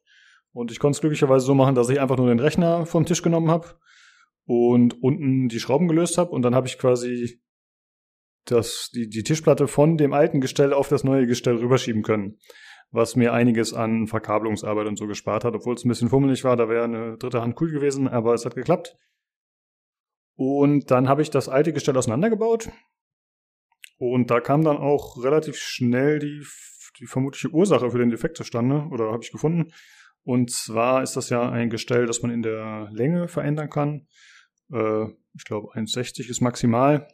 Und 0.54 0.70
ich 0.70 0.78
konnte 0.78 0.96
es 0.96 1.00
glücklicherweise 1.00 1.44
so 1.44 1.54
machen, 1.54 1.74
dass 1.74 1.90
ich 1.90 2.00
einfach 2.00 2.16
nur 2.16 2.28
den 2.28 2.40
Rechner 2.40 2.86
vom 2.86 3.04
Tisch 3.04 3.22
genommen 3.22 3.50
habe 3.50 3.74
und 4.46 5.02
unten 5.02 5.48
die 5.48 5.60
Schrauben 5.60 5.88
gelöst 5.88 6.16
habe 6.16 6.30
und 6.30 6.40
dann 6.40 6.54
habe 6.54 6.66
ich 6.66 6.78
quasi 6.78 7.42
das, 8.46 8.90
die, 8.94 9.08
die 9.08 9.22
Tischplatte 9.22 9.68
von 9.68 9.98
dem 9.98 10.12
alten 10.12 10.40
Gestell 10.40 10.72
auf 10.72 10.88
das 10.88 11.04
neue 11.04 11.26
Gestell 11.26 11.56
rüberschieben 11.56 12.02
können 12.02 12.38
was 12.94 13.16
mir 13.16 13.32
einiges 13.32 13.74
an 13.74 14.06
Verkabelungsarbeit 14.06 14.86
und 14.86 14.96
so 14.96 15.08
gespart 15.08 15.44
hat, 15.44 15.54
obwohl 15.54 15.74
es 15.74 15.84
ein 15.84 15.88
bisschen 15.88 16.08
fummelig 16.08 16.44
war, 16.44 16.56
da 16.56 16.68
wäre 16.68 16.84
eine 16.84 17.18
dritte 17.18 17.42
Hand 17.42 17.60
cool 17.60 17.72
gewesen, 17.72 18.06
aber 18.06 18.34
es 18.34 18.44
hat 18.44 18.54
geklappt. 18.54 18.96
Und 20.36 20.92
dann 20.92 21.08
habe 21.08 21.20
ich 21.20 21.30
das 21.30 21.48
alte 21.48 21.72
Gestell 21.72 21.96
auseinandergebaut 21.96 22.70
und 23.98 24.30
da 24.30 24.40
kam 24.40 24.62
dann 24.64 24.76
auch 24.76 25.22
relativ 25.22 25.56
schnell 25.56 26.20
die, 26.20 26.44
die 27.00 27.06
vermutliche 27.06 27.50
Ursache 27.50 27.90
für 27.90 27.98
den 27.98 28.10
Defekt 28.10 28.36
zustande, 28.36 28.86
oder 28.92 29.10
habe 29.10 29.24
ich 29.24 29.32
gefunden. 29.32 29.72
Und 30.24 30.50
zwar 30.50 31.02
ist 31.02 31.16
das 31.16 31.28
ja 31.30 31.48
ein 31.48 31.70
Gestell, 31.70 32.06
das 32.06 32.22
man 32.22 32.30
in 32.30 32.42
der 32.42 32.88
Länge 32.92 33.28
verändern 33.28 33.70
kann. 33.70 34.06
Äh, 34.72 35.04
ich 35.34 35.44
glaube 35.44 35.72
1,60 35.74 36.30
ist 36.30 36.40
maximal. 36.40 37.06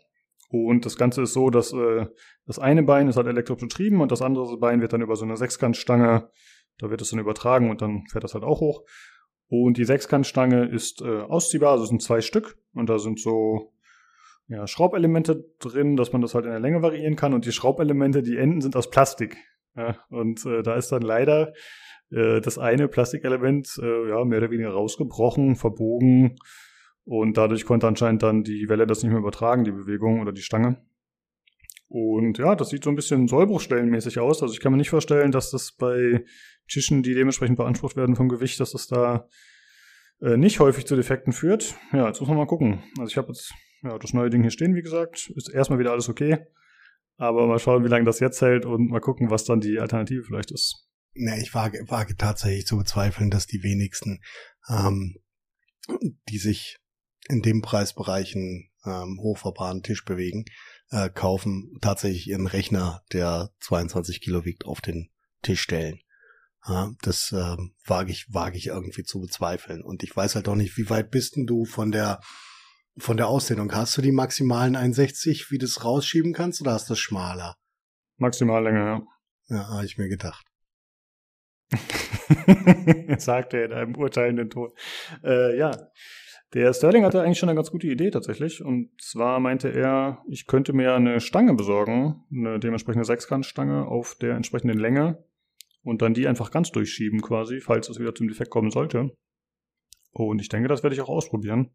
Und 0.48 0.84
das 0.84 0.96
Ganze 0.96 1.22
ist 1.22 1.32
so, 1.32 1.50
dass 1.50 1.72
äh, 1.72 2.06
das 2.46 2.58
eine 2.58 2.82
Bein 2.82 3.08
ist 3.08 3.16
halt 3.16 3.28
elektrisch 3.28 3.60
betrieben 3.60 4.00
und 4.00 4.10
das 4.10 4.22
andere 4.22 4.58
Bein 4.58 4.80
wird 4.80 4.92
dann 4.92 5.02
über 5.02 5.14
so 5.14 5.24
eine 5.24 5.36
Sechskantstange, 5.36 6.28
da 6.78 6.90
wird 6.90 7.02
es 7.02 7.10
dann 7.10 7.20
übertragen 7.20 7.70
und 7.70 7.82
dann 7.82 8.04
fährt 8.10 8.24
das 8.24 8.34
halt 8.34 8.42
auch 8.42 8.60
hoch. 8.60 8.82
Und 9.48 9.76
die 9.76 9.84
Sechskantstange 9.84 10.66
ist 10.66 11.02
äh, 11.02 11.20
ausziehbar, 11.20 11.72
also 11.72 11.84
es 11.84 11.90
sind 11.90 12.02
zwei 12.02 12.20
Stück 12.20 12.58
und 12.74 12.88
da 12.88 12.98
sind 12.98 13.20
so 13.20 13.72
ja, 14.48 14.66
Schraubelemente 14.66 15.44
drin, 15.60 15.96
dass 15.96 16.12
man 16.12 16.22
das 16.22 16.34
halt 16.34 16.44
in 16.44 16.50
der 16.50 16.60
Länge 16.60 16.82
variieren 16.82 17.14
kann 17.14 17.34
und 17.34 17.46
die 17.46 17.52
Schraubelemente, 17.52 18.22
die 18.22 18.36
Enden 18.36 18.60
sind 18.60 18.74
aus 18.74 18.90
Plastik. 18.90 19.36
Ja, 19.76 19.98
und 20.08 20.44
äh, 20.46 20.62
da 20.62 20.74
ist 20.74 20.90
dann 20.90 21.02
leider 21.02 21.52
äh, 22.10 22.40
das 22.40 22.58
eine 22.58 22.88
Plastikelement 22.88 23.78
äh, 23.82 24.08
ja, 24.08 24.24
mehr 24.24 24.38
oder 24.38 24.50
weniger 24.50 24.70
rausgebrochen, 24.70 25.56
verbogen 25.56 26.36
und 27.04 27.36
dadurch 27.36 27.64
konnte 27.64 27.86
anscheinend 27.86 28.22
dann 28.22 28.42
die 28.44 28.68
Welle 28.68 28.86
das 28.86 29.02
nicht 29.02 29.10
mehr 29.10 29.20
übertragen, 29.20 29.64
die 29.64 29.72
Bewegung 29.72 30.20
oder 30.20 30.32
die 30.32 30.42
Stange. 30.42 30.84
Und 31.88 32.38
ja, 32.38 32.54
das 32.54 32.68
sieht 32.68 32.84
so 32.84 32.90
ein 32.90 32.94
bisschen 32.94 33.26
Sollbruchstellenmäßig 33.26 34.20
aus. 34.20 34.42
Also 34.42 34.54
ich 34.54 34.60
kann 34.60 34.70
mir 34.70 34.78
nicht 34.78 34.90
vorstellen, 34.90 35.32
dass 35.32 35.50
das 35.50 35.72
bei 35.72 36.24
Tischen, 36.68 37.02
die 37.02 37.14
dementsprechend 37.14 37.56
beansprucht 37.56 37.96
werden 37.96 38.14
vom 38.14 38.28
Gewicht, 38.28 38.60
dass 38.60 38.70
das 38.70 38.86
da 38.86 39.28
äh, 40.20 40.36
nicht 40.36 40.60
häufig 40.60 40.86
zu 40.86 40.94
Defekten 40.94 41.32
führt. 41.32 41.74
Ja, 41.92 42.06
jetzt 42.06 42.20
muss 42.20 42.28
man 42.28 42.38
mal 42.38 42.46
gucken. 42.46 42.84
Also 42.98 43.10
ich 43.10 43.16
habe 43.16 43.28
jetzt 43.28 43.52
ja, 43.82 43.98
das 43.98 44.12
neue 44.12 44.30
Ding 44.30 44.42
hier 44.42 44.52
stehen, 44.52 44.76
wie 44.76 44.82
gesagt. 44.82 45.32
Ist 45.34 45.52
erstmal 45.52 45.80
wieder 45.80 45.90
alles 45.90 46.08
okay. 46.08 46.46
Aber 47.16 47.46
mal 47.48 47.58
schauen, 47.58 47.84
wie 47.84 47.88
lange 47.88 48.04
das 48.04 48.20
jetzt 48.20 48.40
hält 48.40 48.66
und 48.66 48.88
mal 48.88 49.00
gucken, 49.00 49.30
was 49.30 49.44
dann 49.44 49.60
die 49.60 49.80
Alternative 49.80 50.22
vielleicht 50.22 50.52
ist. 50.52 50.89
Na, 51.22 51.36
ich 51.36 51.52
wage, 51.54 51.84
wage 51.88 52.16
tatsächlich 52.16 52.66
zu 52.66 52.78
bezweifeln, 52.78 53.30
dass 53.30 53.46
die 53.46 53.62
wenigsten, 53.62 54.22
ähm, 54.68 55.16
die 56.28 56.38
sich 56.38 56.78
in 57.28 57.42
dem 57.42 57.60
Preisbereichen 57.60 58.70
ähm, 58.86 59.18
hochverbahrenen 59.20 59.82
Tisch 59.82 60.04
bewegen, 60.04 60.46
äh, 60.90 61.10
kaufen, 61.10 61.76
tatsächlich 61.82 62.26
ihren 62.26 62.46
Rechner, 62.46 63.02
der 63.12 63.50
22 63.60 64.22
Kilo 64.22 64.46
wiegt, 64.46 64.64
auf 64.64 64.80
den 64.80 65.10
Tisch 65.42 65.60
stellen. 65.60 66.00
Ja, 66.66 66.92
das 67.02 67.32
äh, 67.32 67.56
wage 67.84 68.12
ich, 68.12 68.26
wage 68.32 68.56
ich 68.56 68.68
irgendwie 68.68 69.04
zu 69.04 69.20
bezweifeln. 69.20 69.82
Und 69.82 70.02
ich 70.02 70.16
weiß 70.16 70.36
halt 70.36 70.48
auch 70.48 70.56
nicht, 70.56 70.78
wie 70.78 70.88
weit 70.88 71.10
bist 71.10 71.36
denn 71.36 71.46
du 71.46 71.64
von 71.66 71.92
der 71.92 72.20
von 72.98 73.16
der 73.16 73.28
Ausdehnung? 73.28 73.72
Hast 73.72 73.96
du 73.96 74.02
die 74.02 74.12
maximalen 74.12 74.76
61, 74.76 75.50
wie 75.50 75.58
du 75.58 75.66
es 75.66 75.84
rausschieben 75.84 76.32
kannst, 76.32 76.60
oder 76.60 76.72
hast 76.72 76.88
du 76.88 76.92
das 76.92 76.98
schmaler? 76.98 77.56
Maximallänge, 78.16 78.78
ja. 78.78 79.02
Ja, 79.48 79.68
habe 79.68 79.84
ich 79.84 79.98
mir 79.98 80.08
gedacht. 80.08 80.49
Sagt 83.18 83.54
er 83.54 83.66
in 83.66 83.72
einem 83.72 83.94
urteilenden 83.96 84.50
Ton. 84.50 84.70
Äh, 85.24 85.56
ja, 85.58 85.70
der 86.52 86.72
Sterling 86.72 87.04
hatte 87.04 87.22
eigentlich 87.22 87.38
schon 87.38 87.48
eine 87.48 87.56
ganz 87.56 87.70
gute 87.70 87.86
Idee 87.86 88.10
tatsächlich. 88.10 88.64
Und 88.64 88.90
zwar 89.00 89.38
meinte 89.38 89.68
er, 89.68 90.24
ich 90.28 90.46
könnte 90.46 90.72
mir 90.72 90.94
eine 90.94 91.20
Stange 91.20 91.54
besorgen, 91.54 92.24
eine 92.32 92.58
dementsprechende 92.58 93.04
Sechskantstange 93.04 93.86
auf 93.86 94.16
der 94.16 94.34
entsprechenden 94.34 94.78
Länge 94.78 95.24
und 95.82 96.02
dann 96.02 96.14
die 96.14 96.26
einfach 96.26 96.50
ganz 96.50 96.72
durchschieben 96.72 97.22
quasi, 97.22 97.60
falls 97.60 97.88
es 97.88 98.00
wieder 98.00 98.14
zum 98.14 98.28
Defekt 98.28 98.50
kommen 98.50 98.70
sollte. 98.70 99.12
Und 100.12 100.40
ich 100.40 100.48
denke, 100.48 100.68
das 100.68 100.82
werde 100.82 100.94
ich 100.94 101.00
auch 101.00 101.08
ausprobieren. 101.08 101.70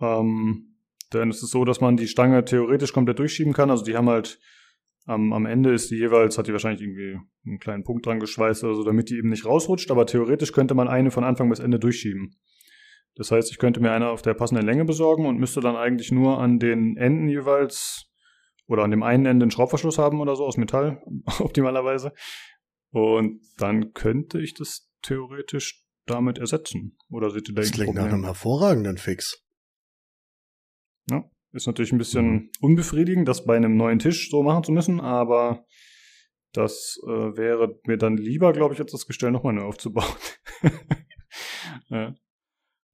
Ähm, 0.00 0.76
denn 1.12 1.30
es 1.30 1.42
ist 1.42 1.50
so, 1.50 1.64
dass 1.64 1.80
man 1.80 1.96
die 1.96 2.06
Stange 2.06 2.44
theoretisch 2.44 2.92
komplett 2.92 3.18
durchschieben 3.18 3.52
kann. 3.52 3.70
Also 3.70 3.84
die 3.84 3.96
haben 3.96 4.08
halt 4.08 4.38
am, 5.06 5.32
am 5.32 5.46
Ende 5.46 5.72
ist 5.72 5.90
die 5.90 5.96
jeweils, 5.96 6.38
hat 6.38 6.46
die 6.46 6.52
wahrscheinlich 6.52 6.82
irgendwie 6.82 7.18
einen 7.46 7.58
kleinen 7.58 7.84
Punkt 7.84 8.06
dran 8.06 8.20
geschweißt 8.20 8.64
oder 8.64 8.74
so, 8.74 8.84
damit 8.84 9.10
die 9.10 9.16
eben 9.16 9.30
nicht 9.30 9.46
rausrutscht. 9.46 9.90
Aber 9.90 10.06
theoretisch 10.06 10.52
könnte 10.52 10.74
man 10.74 10.88
eine 10.88 11.10
von 11.10 11.24
Anfang 11.24 11.48
bis 11.48 11.58
Ende 11.58 11.78
durchschieben. 11.78 12.36
Das 13.16 13.30
heißt, 13.30 13.50
ich 13.50 13.58
könnte 13.58 13.80
mir 13.80 13.92
eine 13.92 14.08
auf 14.08 14.22
der 14.22 14.34
passenden 14.34 14.64
Länge 14.64 14.84
besorgen 14.84 15.26
und 15.26 15.38
müsste 15.38 15.60
dann 15.60 15.76
eigentlich 15.76 16.12
nur 16.12 16.38
an 16.38 16.58
den 16.58 16.96
Enden 16.96 17.28
jeweils 17.28 18.06
oder 18.66 18.84
an 18.84 18.90
dem 18.90 19.02
einen 19.02 19.26
Ende 19.26 19.44
einen 19.44 19.50
Schraubverschluss 19.50 19.98
haben 19.98 20.20
oder 20.20 20.36
so 20.36 20.44
aus 20.44 20.56
Metall, 20.56 21.02
optimalerweise. 21.40 22.12
Und 22.92 23.40
dann 23.56 23.92
könnte 23.92 24.40
ich 24.40 24.54
das 24.54 24.88
theoretisch 25.02 25.84
damit 26.06 26.38
ersetzen. 26.38 26.96
Oder 27.10 27.30
seht 27.30 27.48
ihr 27.48 27.54
da 27.54 27.62
Das 27.62 27.72
klingt 27.72 27.94
nach 27.94 28.04
einem 28.04 28.24
hervorragenden 28.24 28.96
Fix. 28.96 29.44
Ja, 31.10 31.28
ist 31.52 31.66
natürlich 31.66 31.92
ein 31.92 31.98
bisschen 31.98 32.32
mhm. 32.32 32.50
unbefriedigend, 32.60 33.28
das 33.28 33.44
bei 33.44 33.56
einem 33.56 33.76
neuen 33.76 33.98
Tisch 33.98 34.30
so 34.30 34.42
machen 34.42 34.64
zu 34.64 34.72
müssen, 34.72 35.00
aber 35.00 35.64
das 36.52 37.00
äh, 37.06 37.36
wäre 37.36 37.78
mir 37.86 37.96
dann 37.96 38.16
lieber, 38.16 38.52
glaube 38.52 38.74
ich, 38.74 38.80
als 38.80 38.92
das 38.92 39.06
Gestell 39.06 39.30
nochmal 39.30 39.52
neu 39.52 39.62
aufzubauen. 39.62 40.14
ja. 41.88 42.14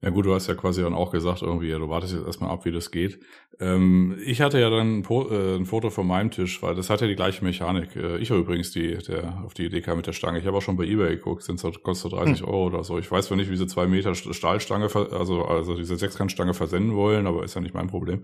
Ja 0.07 0.13
gut, 0.13 0.25
du 0.25 0.33
hast 0.33 0.47
ja 0.47 0.55
quasi 0.55 0.83
dann 0.83 0.95
auch 0.95 1.11
gesagt, 1.11 1.43
irgendwie, 1.43 1.67
ja, 1.67 1.81
du 1.81 1.89
wartest 1.89 2.15
jetzt 2.15 2.25
erstmal 2.25 2.51
ab, 2.51 2.65
wie 2.65 2.71
das 2.71 2.93
geht. 2.93 3.19
Ähm, 3.59 4.17
ich 4.25 4.41
hatte 4.41 4.61
ja 4.61 4.71
dann 4.71 4.99
ein, 4.99 5.03
po 5.03 5.29
äh, 5.29 5.57
ein, 5.57 5.67
Foto 5.67 5.91
von 5.91 6.07
meinem 6.07 6.31
Tisch, 6.31 6.63
weil 6.63 6.77
das 6.77 6.91
hat 6.91 7.01
ja 7.01 7.09
die 7.09 7.17
gleiche 7.17 7.45
Mechanik. 7.45 7.97
Äh, 7.97 8.19
ich 8.19 8.31
war 8.31 8.39
übrigens 8.39 8.71
die, 8.71 8.99
der 8.99 9.43
auf 9.45 9.53
die 9.55 9.65
Idee 9.65 9.81
kam 9.81 9.97
mit 9.97 10.07
der 10.07 10.13
Stange. 10.13 10.39
Ich 10.39 10.47
habe 10.47 10.59
auch 10.59 10.63
schon 10.63 10.77
bei 10.77 10.85
Ebay 10.85 11.17
geguckt, 11.17 11.43
sind 11.43 11.59
so, 11.59 11.73
kostet 11.73 12.13
so 12.13 12.17
30 12.19 12.39
hm. 12.39 12.47
Euro 12.47 12.67
oder 12.67 12.85
so. 12.85 13.01
Ich 13.01 13.11
weiß 13.11 13.27
zwar 13.27 13.37
nicht, 13.37 13.49
wie 13.49 13.55
diese 13.55 13.67
zwei 13.67 13.89
Meter 13.89 14.15
Stahlstange, 14.15 14.85
also, 14.95 15.45
also 15.45 15.75
diese 15.75 15.97
Sechskantstange 15.97 16.55
versenden 16.55 16.95
wollen, 16.95 17.27
aber 17.27 17.43
ist 17.43 17.57
ja 17.57 17.61
nicht 17.61 17.75
mein 17.75 17.89
Problem. 17.89 18.23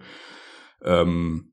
Ähm, 0.84 1.52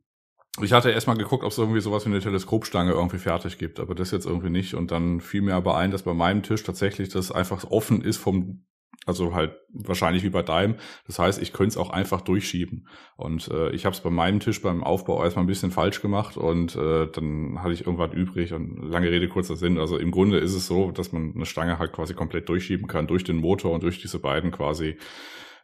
ich 0.62 0.74
hatte 0.74 0.92
erstmal 0.92 1.18
geguckt, 1.18 1.44
ob 1.44 1.52
es 1.52 1.58
irgendwie 1.58 1.82
sowas 1.82 2.06
wie 2.06 2.10
eine 2.10 2.20
Teleskopstange 2.20 2.92
irgendwie 2.92 3.18
fertig 3.18 3.58
gibt, 3.58 3.80
aber 3.80 3.96
das 3.96 4.12
jetzt 4.12 4.28
irgendwie 4.28 4.52
nicht. 4.52 4.76
Und 4.76 4.92
dann 4.92 5.22
fiel 5.22 5.42
mir 5.42 5.56
aber 5.56 5.76
ein, 5.76 5.90
dass 5.90 6.04
bei 6.04 6.14
meinem 6.14 6.44
Tisch 6.44 6.62
tatsächlich 6.62 7.10
das 7.10 7.32
einfach 7.32 7.64
offen 7.72 8.04
ist 8.04 8.18
vom 8.18 8.66
also 9.10 9.34
halt 9.34 9.52
wahrscheinlich 9.74 10.24
wie 10.24 10.30
bei 10.30 10.44
deinem. 10.44 10.76
Das 11.08 11.20
heißt, 11.20 11.42
ich 11.42 11.52
könnte 11.52 11.72
es 11.72 11.78
auch 11.78 11.90
einfach 11.90 12.22
durchschieben. 12.22 12.88
Und 13.18 13.50
äh, 13.50 13.72
ich 13.72 13.86
habe 13.86 13.94
es 13.94 14.02
bei 14.02 14.10
meinem 14.10 14.40
Tisch 14.40 14.62
beim 14.62 14.84
Aufbau 14.84 15.22
erstmal 15.24 15.44
ein 15.44 15.48
bisschen 15.48 15.72
falsch 15.72 16.02
gemacht 16.02 16.38
und 16.38 16.76
äh, 16.76 17.08
dann 17.12 17.62
hatte 17.62 17.74
ich 17.74 17.86
irgendwas 17.86 18.14
übrig 18.14 18.54
und 18.54 18.90
lange 18.90 19.12
Rede, 19.12 19.28
kurzer 19.28 19.58
Sinn. 19.58 19.78
Also 19.78 19.98
im 19.98 20.12
Grunde 20.12 20.38
ist 20.38 20.54
es 20.54 20.68
so, 20.68 20.92
dass 20.92 21.12
man 21.12 21.34
eine 21.36 21.46
Stange 21.46 21.80
halt 21.80 21.92
quasi 21.92 22.14
komplett 22.14 22.48
durchschieben 22.48 22.88
kann 22.88 23.08
durch 23.08 23.24
den 23.24 23.38
Motor 23.38 23.74
und 23.74 23.84
durch 23.84 24.00
diese 24.00 24.20
beiden 24.20 24.52
quasi 24.52 24.98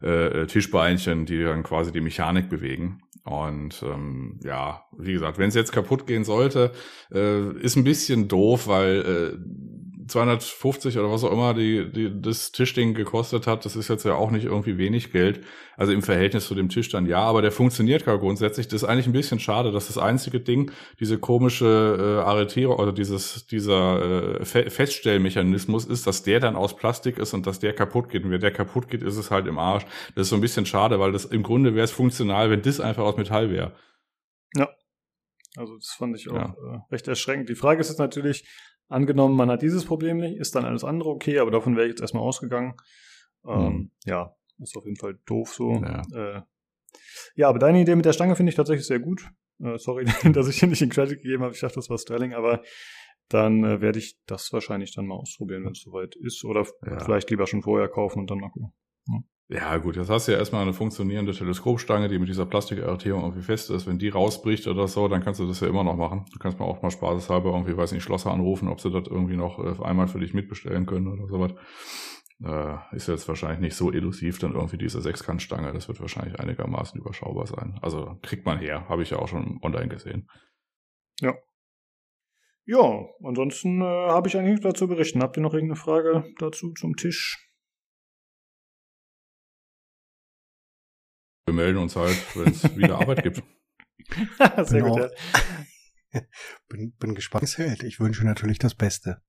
äh, 0.01 0.45
Tischbeinchen, 0.47 1.25
die 1.25 1.43
dann 1.43 1.63
quasi 1.63 1.91
die 1.91 2.01
Mechanik 2.01 2.49
bewegen. 2.49 3.01
Und 3.23 3.83
ähm, 3.83 4.39
ja, 4.43 4.85
wie 4.97 5.13
gesagt, 5.13 5.39
wenn 5.39 5.49
es 5.49 5.55
jetzt 5.55 5.71
kaputt 5.71 6.05
gehen 6.05 6.23
sollte, 6.23 6.71
äh, 7.11 7.51
ist 7.59 7.75
ein 7.75 7.83
bisschen 7.83 8.27
doof, 8.27 8.67
weil 8.67 9.01
äh, 9.01 9.84
250 10.08 10.97
oder 10.97 11.12
was 11.12 11.24
auch 11.24 11.32
immer 11.32 11.53
die, 11.53 11.91
die 11.91 12.22
das 12.22 12.51
Tischding 12.51 12.93
gekostet 12.93 13.47
hat, 13.47 13.66
das 13.66 13.76
ist 13.76 13.88
jetzt 13.88 14.06
ja 14.06 14.14
auch 14.14 14.32
nicht 14.32 14.45
irgendwie 14.45 14.78
wenig 14.78 15.12
Geld. 15.12 15.41
Also 15.78 15.91
im 15.91 16.01
Verhältnis 16.01 16.47
zu 16.47 16.56
dem 16.56 16.70
Tisch 16.70 16.89
dann 16.89 17.06
ja, 17.06 17.20
aber 17.20 17.41
der 17.41 17.51
funktioniert 17.51 18.06
gar 18.06 18.18
grundsätzlich. 18.18 18.68
Das 18.68 18.84
ist 18.84 18.88
eigentlich 18.88 19.08
ein 19.08 19.14
bisschen 19.14 19.39
schade, 19.39 19.72
dass 19.72 19.88
das 19.88 19.97
einzige 19.97 20.39
Ding, 20.39 20.72
diese 20.99 21.18
komische 21.18 21.97
äh, 21.99 22.24
Arretierung 22.24 22.78
oder 22.78 22.93
dieses, 22.93 23.47
dieser 23.47 24.39
äh, 24.41 24.45
Fe 24.45 24.70
Feststellmechanismus 24.70 25.86
ist, 25.86 26.08
dass 26.08 26.24
der 26.24 26.39
dann 26.39 26.56
aus 26.56 26.76
Plastik 26.76 27.18
ist 27.18 27.34
und 27.34 27.47
dass 27.47 27.60
der 27.60 27.74
kaputt 27.74 28.10
geht. 28.10 28.24
Und 28.24 28.32
wenn 28.32 28.41
der 28.41 28.51
kaputt 28.51 28.88
geht, 28.88 29.01
ist 29.01 29.18
es 29.18 29.32
halt 29.32 29.47
im 29.47 29.58
Arsch. 29.58 29.86
Das 30.16 30.28
ist 30.28 30.30
so 30.30 30.36
ein 30.36 30.41
bisschen 30.41 30.66
schade, 30.66 30.99
weil 30.99 31.12
das 31.12 31.26
im 31.26 31.43
Grunde 31.43 31.76
wäre 31.76 31.86
es 31.86 31.91
funktional, 31.91 32.49
wenn 32.49 32.62
das 32.62 32.80
einfach 32.80 33.03
aus 33.03 33.18
Metall 33.18 33.51
wäre. 33.51 33.76
Ja. 34.56 34.70
Also 35.58 35.76
das 35.78 35.95
fand 35.97 36.16
ich 36.18 36.30
auch 36.30 36.36
ja. 36.36 36.56
äh, 36.74 36.93
recht 36.93 37.08
erschreckend. 37.08 37.49
Die 37.49 37.56
Frage 37.56 37.82
ist 37.82 37.89
jetzt 37.89 37.99
natürlich, 37.99 38.45
angenommen, 38.88 39.36
man 39.36 39.49
hat 39.49 39.61
dieses 39.61 39.86
Problem 39.86 40.17
nicht, 40.17 40.38
ist 40.38 40.55
dann 40.55 40.65
alles 40.65 40.83
andere 40.83 41.09
okay, 41.09 41.39
aber 41.39 41.51
davon 41.51 41.75
wäre 41.75 41.86
ich 41.86 41.91
jetzt 41.91 42.01
erstmal 42.01 42.23
ausgegangen. 42.23 42.75
Ähm, 43.45 43.65
hm. 43.65 43.91
Ja, 44.05 44.36
ist 44.59 44.77
auf 44.77 44.86
jeden 44.86 44.97
Fall 44.97 45.19
doof 45.25 45.53
so. 45.53 45.73
Ja. 45.73 46.01
Äh, 46.13 46.41
ja, 47.36 47.49
aber 47.49 47.59
deine 47.59 47.81
Idee 47.81 47.95
mit 47.95 48.05
der 48.05 48.13
Stange 48.13 48.36
finde 48.36 48.51
ich 48.51 48.55
tatsächlich 48.55 48.88
sehr 48.88 48.99
gut. 48.99 49.29
Äh, 49.59 49.77
sorry, 49.77 50.05
dass 50.33 50.47
ich 50.47 50.59
hier 50.59 50.69
nicht 50.69 50.81
den 50.81 50.89
Credit 50.89 51.21
gegeben 51.21 51.43
habe. 51.43 51.53
Ich 51.53 51.59
dachte, 51.59 51.75
das 51.75 51.89
war 51.89 51.97
Sterling, 51.97 52.33
aber 52.33 52.63
dann 53.29 53.63
äh, 53.63 53.81
werde 53.81 53.99
ich 53.99 54.17
das 54.25 54.53
wahrscheinlich 54.53 54.93
dann 54.93 55.07
mal 55.07 55.15
ausprobieren, 55.15 55.65
wenn 55.65 55.71
es 55.71 55.81
soweit 55.81 56.15
ist. 56.15 56.43
Oder 56.45 56.65
ja. 56.86 56.99
vielleicht 56.99 57.29
lieber 57.29 57.47
schon 57.47 57.63
vorher 57.63 57.88
kaufen 57.88 58.19
und 58.19 58.29
dann 58.29 58.39
mal 58.39 58.49
gucken. 58.49 58.73
Ja, 59.47 59.77
gut, 59.77 59.95
jetzt 59.95 60.09
hast 60.09 60.27
du 60.27 60.31
ja 60.31 60.39
erstmal 60.39 60.63
eine 60.63 60.73
funktionierende 60.73 61.31
Teleskopstange, 61.31 62.07
die 62.07 62.17
mit 62.17 62.29
dieser 62.29 62.47
Plastikarretierung 62.47 63.21
irgendwie 63.21 63.43
fest 63.43 63.69
ist. 63.69 63.85
Wenn 63.85 63.99
die 63.99 64.09
rausbricht 64.09 64.65
oder 64.65 64.87
so, 64.87 65.07
dann 65.07 65.23
kannst 65.23 65.39
du 65.39 65.45
das 65.45 65.59
ja 65.59 65.67
immer 65.67 65.83
noch 65.83 65.95
machen. 65.95 66.25
Du 66.33 66.39
kannst 66.39 66.57
mal 66.57 66.65
auch 66.65 66.81
mal 66.81 66.89
spaßeshalber 66.89 67.51
irgendwie, 67.51 67.77
weiß 67.77 67.91
nicht, 67.91 68.01
Schlosser 68.01 68.31
anrufen, 68.31 68.67
ob 68.69 68.81
sie 68.81 68.89
das 68.89 69.07
irgendwie 69.07 69.37
noch 69.37 69.59
äh, 69.59 69.83
einmal 69.83 70.07
für 70.07 70.19
dich 70.19 70.33
mitbestellen 70.33 70.87
können 70.87 71.07
oder 71.07 71.27
sowas. 71.27 71.51
Äh, 72.43 72.95
ist 72.95 73.07
jetzt 73.07 73.27
wahrscheinlich 73.27 73.59
nicht 73.59 73.75
so 73.75 73.91
elusiv, 73.91 74.39
dann 74.39 74.55
irgendwie 74.55 74.79
diese 74.79 74.99
Sechskantstange. 74.99 75.71
Das 75.73 75.87
wird 75.87 76.01
wahrscheinlich 76.01 76.39
einigermaßen 76.39 76.99
überschaubar 76.99 77.45
sein. 77.45 77.77
Also 77.83 78.17
kriegt 78.23 78.47
man 78.47 78.57
her, 78.57 78.89
habe 78.89 79.03
ich 79.03 79.11
ja 79.11 79.19
auch 79.19 79.27
schon 79.27 79.59
online 79.61 79.89
gesehen. 79.89 80.27
Ja. 81.21 81.35
Ja, 82.65 83.05
ansonsten 83.23 83.79
äh, 83.79 83.85
habe 83.85 84.27
ich 84.27 84.35
eigentlich 84.35 84.61
dazu 84.61 84.87
berichten. 84.87 85.21
Habt 85.21 85.37
ihr 85.37 85.43
noch 85.43 85.53
irgendeine 85.53 85.79
Frage 85.79 86.25
dazu 86.39 86.73
zum 86.73 86.95
Tisch? 86.95 87.44
Wir 91.45 91.53
melden 91.53 91.77
uns 91.77 91.95
halt, 91.95 92.17
wenn 92.35 92.51
es 92.51 92.75
wieder 92.75 92.99
Arbeit 92.99 93.23
gibt. 93.23 93.43
Sehr 94.63 94.83
bin 94.83 94.91
gut, 94.91 95.11
ja. 96.11 96.21
bin, 96.69 96.93
bin 96.93 97.15
gespannt, 97.15 97.43
wie 97.43 97.45
es 97.45 97.57
hält. 97.57 97.83
Ich 97.83 97.99
wünsche 97.99 98.25
natürlich 98.25 98.57
das 98.57 98.73
Beste. 98.73 99.21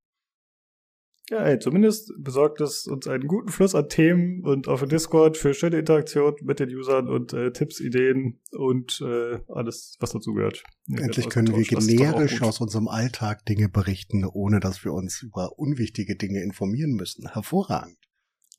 Ja, 1.29 1.45
ey, 1.45 1.59
zumindest 1.59 2.13
besorgt 2.19 2.61
es 2.61 2.87
uns 2.87 3.09
einen 3.09 3.27
guten 3.27 3.49
Fluss 3.49 3.75
an 3.75 3.89
Themen 3.89 4.45
und 4.45 4.69
auf 4.69 4.79
dem 4.81 4.89
Discord 4.89 5.37
für 5.37 5.55
schöne 5.55 5.79
Interaktion 5.79 6.37
mit 6.43 6.61
den 6.61 6.69
Usern 6.71 7.09
und 7.09 7.33
äh, 7.33 7.51
Tipps, 7.51 7.81
Ideen 7.81 8.39
und 8.53 9.03
äh, 9.05 9.41
alles, 9.49 9.97
was 9.99 10.13
dazugehört. 10.13 10.63
Endlich 10.89 11.29
können 11.29 11.55
wir 11.55 11.65
generisch 11.65 12.43
aus 12.43 12.61
unserem 12.61 12.87
Alltag 12.87 13.45
Dinge 13.45 13.69
berichten, 13.69 14.25
ohne 14.25 14.61
dass 14.61 14.85
wir 14.85 14.93
uns 14.93 15.21
über 15.21 15.59
unwichtige 15.59 16.15
Dinge 16.15 16.43
informieren 16.43 16.93
müssen. 16.93 17.29
Hervorragend. 17.29 17.99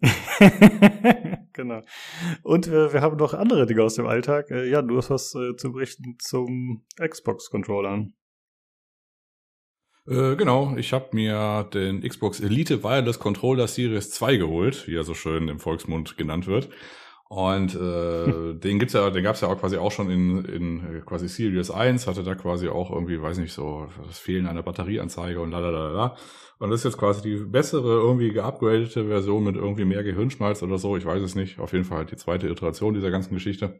genau. 1.53 1.81
Und 2.43 2.67
äh, 2.67 2.93
wir 2.93 3.01
haben 3.01 3.17
noch 3.17 3.33
andere 3.33 3.65
Dinge 3.65 3.83
aus 3.83 3.95
dem 3.95 4.07
Alltag. 4.07 4.51
Äh, 4.51 4.69
ja, 4.69 4.81
du 4.81 4.97
hast 4.97 5.09
was 5.09 5.35
äh, 5.35 5.55
zu 5.55 5.71
berichten 5.71 6.17
zum 6.19 6.85
Xbox-Controller. 6.99 8.07
Äh, 10.07 10.35
genau, 10.37 10.75
ich 10.77 10.93
habe 10.93 11.09
mir 11.11 11.67
den 11.73 12.01
Xbox 12.01 12.39
Elite 12.39 12.83
Wireless 12.83 13.19
Controller 13.19 13.67
Series 13.67 14.11
2 14.11 14.37
geholt, 14.37 14.87
wie 14.87 14.95
er 14.95 15.03
so 15.03 15.13
schön 15.13 15.49
im 15.49 15.59
Volksmund 15.59 16.17
genannt 16.17 16.47
wird. 16.47 16.69
Und 17.29 17.75
äh, 17.75 18.53
den 18.53 18.79
gibt's 18.79 18.93
ja, 18.93 19.09
den 19.09 19.23
gab's 19.23 19.41
ja 19.41 19.49
auch 19.49 19.59
quasi 19.59 19.77
auch 19.77 19.91
schon 19.91 20.09
in, 20.09 20.45
in 20.45 21.05
quasi 21.05 21.27
Series 21.27 21.71
1, 21.71 22.07
hatte 22.07 22.23
da 22.23 22.35
quasi 22.35 22.69
auch 22.69 22.89
irgendwie, 22.89 23.21
weiß 23.21 23.37
nicht, 23.37 23.53
so 23.53 23.87
das 24.05 24.17
Fehlen 24.19 24.47
einer 24.47 24.63
Batterieanzeige 24.63 25.41
und 25.41 25.51
la. 25.51 26.15
Und 26.59 26.71
das 26.71 26.81
ist 26.81 26.85
jetzt 26.85 26.97
quasi 26.97 27.21
die 27.21 27.35
bessere, 27.45 27.99
irgendwie 27.99 28.31
geupgradete 28.31 29.05
Version 29.05 29.43
mit 29.43 29.55
irgendwie 29.55 29.85
mehr 29.85 30.03
Gehirnschmalz 30.03 30.63
oder 30.63 30.79
so. 30.79 30.97
Ich 30.97 31.05
weiß 31.05 31.21
es 31.21 31.35
nicht. 31.35 31.59
Auf 31.59 31.73
jeden 31.73 31.85
Fall 31.85 31.99
halt 31.99 32.11
die 32.11 32.15
zweite 32.17 32.47
Iteration 32.47 32.93
dieser 32.93 33.11
ganzen 33.11 33.33
Geschichte 33.35 33.79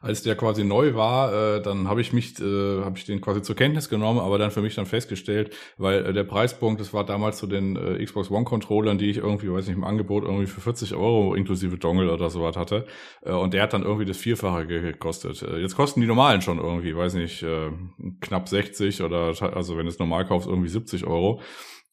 als 0.00 0.22
der 0.22 0.36
quasi 0.36 0.64
neu 0.64 0.94
war, 0.94 1.32
äh, 1.32 1.62
dann 1.62 1.88
habe 1.88 2.00
ich 2.00 2.12
mich, 2.12 2.38
äh, 2.40 2.82
habe 2.82 2.96
ich 2.96 3.04
den 3.04 3.20
quasi 3.20 3.42
zur 3.42 3.56
Kenntnis 3.56 3.88
genommen, 3.88 4.20
aber 4.20 4.38
dann 4.38 4.50
für 4.50 4.62
mich 4.62 4.74
dann 4.74 4.86
festgestellt, 4.86 5.54
weil 5.78 6.06
äh, 6.06 6.12
der 6.12 6.24
Preispunkt, 6.24 6.80
das 6.80 6.92
war 6.92 7.04
damals 7.04 7.38
zu 7.38 7.46
den 7.46 7.76
äh, 7.76 8.04
Xbox 8.04 8.30
One 8.30 8.44
Controllern, 8.44 8.98
die 8.98 9.10
ich 9.10 9.18
irgendwie, 9.18 9.50
weiß 9.50 9.66
nicht, 9.66 9.76
im 9.76 9.84
Angebot 9.84 10.24
irgendwie 10.24 10.46
für 10.46 10.60
40 10.60 10.94
Euro 10.94 11.34
inklusive 11.34 11.78
Dongle 11.78 12.12
oder 12.12 12.30
sowas 12.30 12.56
hatte, 12.56 12.86
äh, 13.22 13.32
und 13.32 13.54
der 13.54 13.62
hat 13.62 13.72
dann 13.72 13.82
irgendwie 13.82 14.04
das 14.04 14.18
Vierfache 14.18 14.66
gekostet. 14.66 15.42
Äh, 15.42 15.58
jetzt 15.58 15.76
kosten 15.76 16.00
die 16.00 16.06
normalen 16.06 16.42
schon 16.42 16.58
irgendwie, 16.58 16.96
weiß 16.96 17.14
nicht, 17.14 17.42
äh, 17.42 17.70
knapp 18.20 18.48
60 18.48 19.02
oder 19.02 19.32
also 19.40 19.76
wenn 19.76 19.86
du 19.86 19.90
es 19.90 19.98
normal 19.98 20.26
kaufst 20.26 20.48
irgendwie 20.48 20.68
70 20.68 21.06
Euro. 21.06 21.40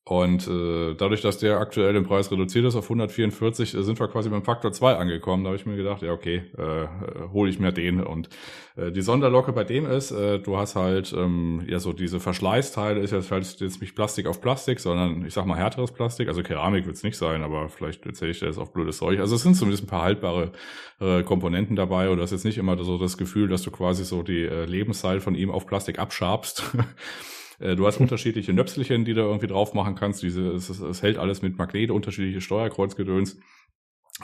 Und 0.05 0.49
äh, 0.49 0.95
dadurch, 0.95 1.21
dass 1.21 1.37
der 1.37 1.59
aktuell 1.59 1.93
den 1.93 2.03
Preis 2.03 2.29
reduziert 2.29 2.65
ist 2.65 2.75
auf 2.75 2.83
144, 2.85 3.73
äh, 3.73 3.83
sind 3.83 4.01
wir 4.01 4.09
quasi 4.09 4.29
beim 4.29 4.43
Faktor 4.43 4.73
2 4.73 4.97
angekommen. 4.97 5.45
Da 5.45 5.49
habe 5.49 5.55
ich 5.55 5.65
mir 5.65 5.77
gedacht, 5.77 6.01
ja 6.01 6.11
okay, 6.11 6.43
äh, 6.57 6.87
hole 7.31 7.49
ich 7.49 7.57
mir 7.57 7.71
den. 7.71 8.01
Und 8.01 8.27
äh, 8.75 8.91
die 8.91 9.01
Sonderlocke 9.01 9.53
bei 9.53 9.63
dem 9.63 9.85
ist, 9.85 10.11
äh, 10.11 10.39
du 10.39 10.57
hast 10.57 10.75
halt 10.75 11.13
ähm, 11.17 11.63
ja 11.69 11.79
so 11.79 11.93
diese 11.93 12.19
Verschleißteile, 12.19 12.99
ist 12.99 13.11
jetzt 13.11 13.31
halt 13.31 13.45
jetzt 13.61 13.79
nicht 13.79 13.95
Plastik 13.95 14.27
auf 14.27 14.41
Plastik, 14.41 14.81
sondern 14.81 15.25
ich 15.25 15.33
sag 15.33 15.45
mal 15.45 15.57
härteres 15.57 15.93
Plastik. 15.93 16.27
Also 16.27 16.43
Keramik 16.43 16.85
wird 16.85 16.97
es 16.97 17.03
nicht 17.03 17.15
sein, 17.15 17.41
aber 17.41 17.69
vielleicht 17.69 18.05
erzähle 18.05 18.31
ich 18.31 18.39
dir 18.39 18.47
jetzt 18.47 18.57
auf 18.57 18.73
blödes 18.73 18.97
Zeug. 18.97 19.21
Also 19.21 19.37
es 19.37 19.43
sind 19.43 19.55
zumindest 19.55 19.85
ein 19.85 19.87
paar 19.87 20.03
haltbare 20.03 20.51
äh, 20.99 21.23
Komponenten 21.23 21.77
dabei 21.77 22.09
und 22.09 22.17
du 22.17 22.23
hast 22.23 22.31
jetzt 22.31 22.43
nicht 22.43 22.57
immer 22.57 22.81
so 22.83 22.97
das 22.97 23.17
Gefühl, 23.17 23.47
dass 23.47 23.61
du 23.61 23.71
quasi 23.71 24.03
so 24.03 24.21
die 24.21 24.43
äh, 24.43 24.65
Lebenszeit 24.65 25.21
von 25.21 25.33
ihm 25.33 25.49
auf 25.49 25.65
Plastik 25.65 25.97
abschabst. 25.97 26.63
Äh, 27.59 27.75
du 27.75 27.85
hast 27.87 27.99
unterschiedliche 27.99 28.53
Nöpselchen, 28.53 29.05
die 29.05 29.13
du 29.13 29.21
irgendwie 29.21 29.47
drauf 29.47 29.73
machen 29.73 29.95
kannst. 29.95 30.23
Diese, 30.23 30.51
es, 30.51 30.69
es 30.69 31.01
hält 31.01 31.17
alles 31.17 31.41
mit 31.41 31.57
Magnet, 31.57 31.91
unterschiedliche 31.91 32.41
Steuerkreuzgedöns. 32.41 33.37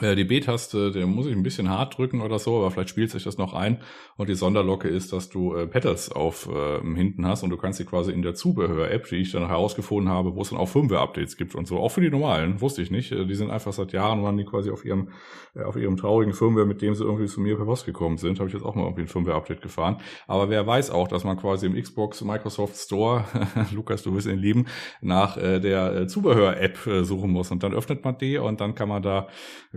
Äh, 0.00 0.14
die 0.14 0.24
B-Taste, 0.24 0.92
der 0.92 1.06
muss 1.06 1.26
ich 1.26 1.32
ein 1.32 1.42
bisschen 1.42 1.68
hart 1.68 1.98
drücken 1.98 2.20
oder 2.20 2.38
so, 2.38 2.58
aber 2.58 2.70
vielleicht 2.70 2.90
spielt 2.90 3.10
sich 3.10 3.24
das 3.24 3.38
noch 3.38 3.54
ein. 3.54 3.78
Und 4.16 4.28
die 4.28 4.36
Sonderlocke 4.36 4.88
ist, 4.88 5.12
dass 5.12 5.30
du 5.30 5.56
äh, 5.56 5.66
Pedals 5.66 6.12
auf 6.12 6.48
äh, 6.48 6.80
hinten 6.94 7.26
hast 7.26 7.42
und 7.42 7.50
du 7.50 7.56
kannst 7.56 7.78
sie 7.78 7.84
quasi 7.84 8.12
in 8.12 8.22
der 8.22 8.34
Zubehör-App, 8.34 9.08
die 9.08 9.16
ich 9.16 9.32
dann 9.32 9.48
herausgefunden 9.48 10.08
habe, 10.08 10.36
wo 10.36 10.42
es 10.42 10.50
dann 10.50 10.60
auch 10.60 10.68
Firmware-Updates 10.68 11.36
gibt 11.36 11.56
und 11.56 11.66
so. 11.66 11.78
Auch 11.78 11.88
für 11.88 12.00
die 12.00 12.10
normalen, 12.10 12.60
wusste 12.60 12.82
ich 12.82 12.92
nicht. 12.92 13.10
Äh, 13.10 13.26
die 13.26 13.34
sind 13.34 13.50
einfach 13.50 13.72
seit 13.72 13.92
Jahren, 13.92 14.22
waren 14.22 14.36
die 14.36 14.44
quasi 14.44 14.70
auf 14.70 14.84
ihrem, 14.84 15.08
äh, 15.56 15.62
auf 15.62 15.74
ihrem 15.74 15.96
traurigen 15.96 16.34
Firmware, 16.34 16.66
mit 16.66 16.82
dem 16.82 16.94
sie 16.94 17.02
irgendwie 17.02 17.26
zu 17.26 17.40
mir 17.40 17.56
per 17.56 17.64
Post 17.64 17.84
gekommen 17.84 18.16
sind. 18.16 18.38
Habe 18.38 18.48
ich 18.48 18.54
jetzt 18.54 18.64
auch 18.64 18.76
mal 18.76 18.84
irgendwie 18.84 19.02
ein 19.02 19.08
Firmware-Update 19.08 19.60
gefahren. 19.60 19.96
Aber 20.28 20.48
wer 20.50 20.64
weiß 20.68 20.92
auch, 20.92 21.08
dass 21.08 21.24
man 21.24 21.36
quasi 21.36 21.66
im 21.66 21.74
Xbox 21.74 22.22
Microsoft 22.22 22.76
Store, 22.76 23.24
Lukas, 23.72 24.04
du 24.04 24.14
wirst 24.14 24.28
ihn 24.28 24.38
lieben, 24.38 24.66
nach 25.00 25.36
äh, 25.36 25.58
der 25.58 25.94
äh, 25.94 26.06
Zubehör-App 26.06 26.86
äh, 26.86 27.04
suchen 27.04 27.30
muss. 27.30 27.50
Und 27.50 27.64
dann 27.64 27.74
öffnet 27.74 28.04
man 28.04 28.16
die 28.18 28.38
und 28.38 28.60
dann 28.60 28.76
kann 28.76 28.88
man 28.88 29.02
da 29.02 29.26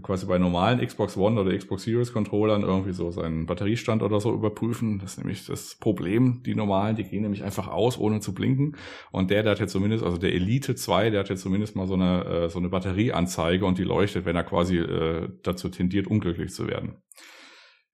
quasi 0.04 0.26
bei 0.26 0.38
normalen 0.38 0.86
Xbox 0.86 1.18
One 1.18 1.40
oder 1.40 1.58
Xbox 1.58 1.84
Series 1.84 2.14
Controllern 2.14 2.62
irgendwie 2.62 2.94
so 2.94 3.10
seinen 3.10 3.46
Batteriestand 3.46 4.04
oder 4.04 4.20
so 4.20 4.34
überprüfen. 4.34 5.00
Das 5.00 5.14
ist 5.14 5.18
nämlich 5.18 5.46
das 5.46 5.76
Problem. 5.76 6.44
Die 6.46 6.54
normalen, 6.54 6.96
die 6.96 7.04
gehen 7.04 7.24
nämlich 7.24 7.44
einfach 7.44 7.68
aus, 7.68 7.98
ohne 7.98 8.20
zu 8.20 8.34
blinken. 8.34 8.76
Und 9.12 9.32
der, 9.32 9.44
der 9.44 9.54
hat 9.54 9.60
jetzt 9.60 9.72
zumindest, 9.72 10.04
also 10.04 10.18
der 10.18 10.34
Elite 10.34 10.76
2, 10.76 11.10
der 11.10 11.22
hat 11.22 11.30
jetzt 11.30 11.42
zumindest 11.42 11.76
mal 11.76 11.88
so 11.88 11.96
eine, 11.96 12.26
äh, 12.26 12.50
so 12.50 12.60
eine 12.60 12.70
Batterieanzeige 12.70 13.66
und 13.66 13.78
die 13.78 13.84
leuchtet, 13.84 14.26
wenn 14.26 14.36
er 14.36 14.44
quasi 14.44 14.78
äh, 14.78 15.30
dazu 15.42 15.70
tendiert, 15.70 16.08
unglücklich 16.08 16.52
zu 16.52 16.68
werden. 16.68 16.98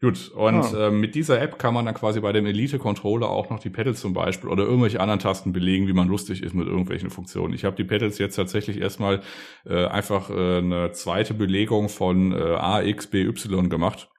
Gut, 0.01 0.29
und 0.29 0.63
ah. 0.63 0.87
äh, 0.87 0.91
mit 0.91 1.13
dieser 1.13 1.41
App 1.41 1.59
kann 1.59 1.73
man 1.73 1.85
dann 1.85 1.93
quasi 1.93 2.21
bei 2.21 2.31
dem 2.31 2.45
Elite-Controller 2.45 3.29
auch 3.29 3.49
noch 3.49 3.59
die 3.59 3.69
Pedals 3.69 3.99
zum 3.99 4.13
Beispiel 4.13 4.49
oder 4.49 4.63
irgendwelche 4.63 5.01
anderen 5.01 5.19
Tasten 5.19 5.51
belegen, 5.51 5.87
wie 5.87 5.93
man 5.93 6.07
lustig 6.07 6.41
ist 6.41 6.53
mit 6.53 6.67
irgendwelchen 6.67 7.09
Funktionen. 7.09 7.53
Ich 7.53 7.65
habe 7.65 7.75
die 7.75 7.83
Pedals 7.83 8.17
jetzt 8.17 8.35
tatsächlich 8.35 8.79
erstmal 8.79 9.19
äh, 9.65 9.85
einfach 9.87 10.29
äh, 10.29 10.59
eine 10.59 10.93
zweite 10.93 11.33
Belegung 11.33 11.89
von 11.89 12.31
äh, 12.31 12.35
A, 12.35 12.81
X, 12.81 13.07
B, 13.07 13.25
Y 13.25 13.69
gemacht. 13.69 14.09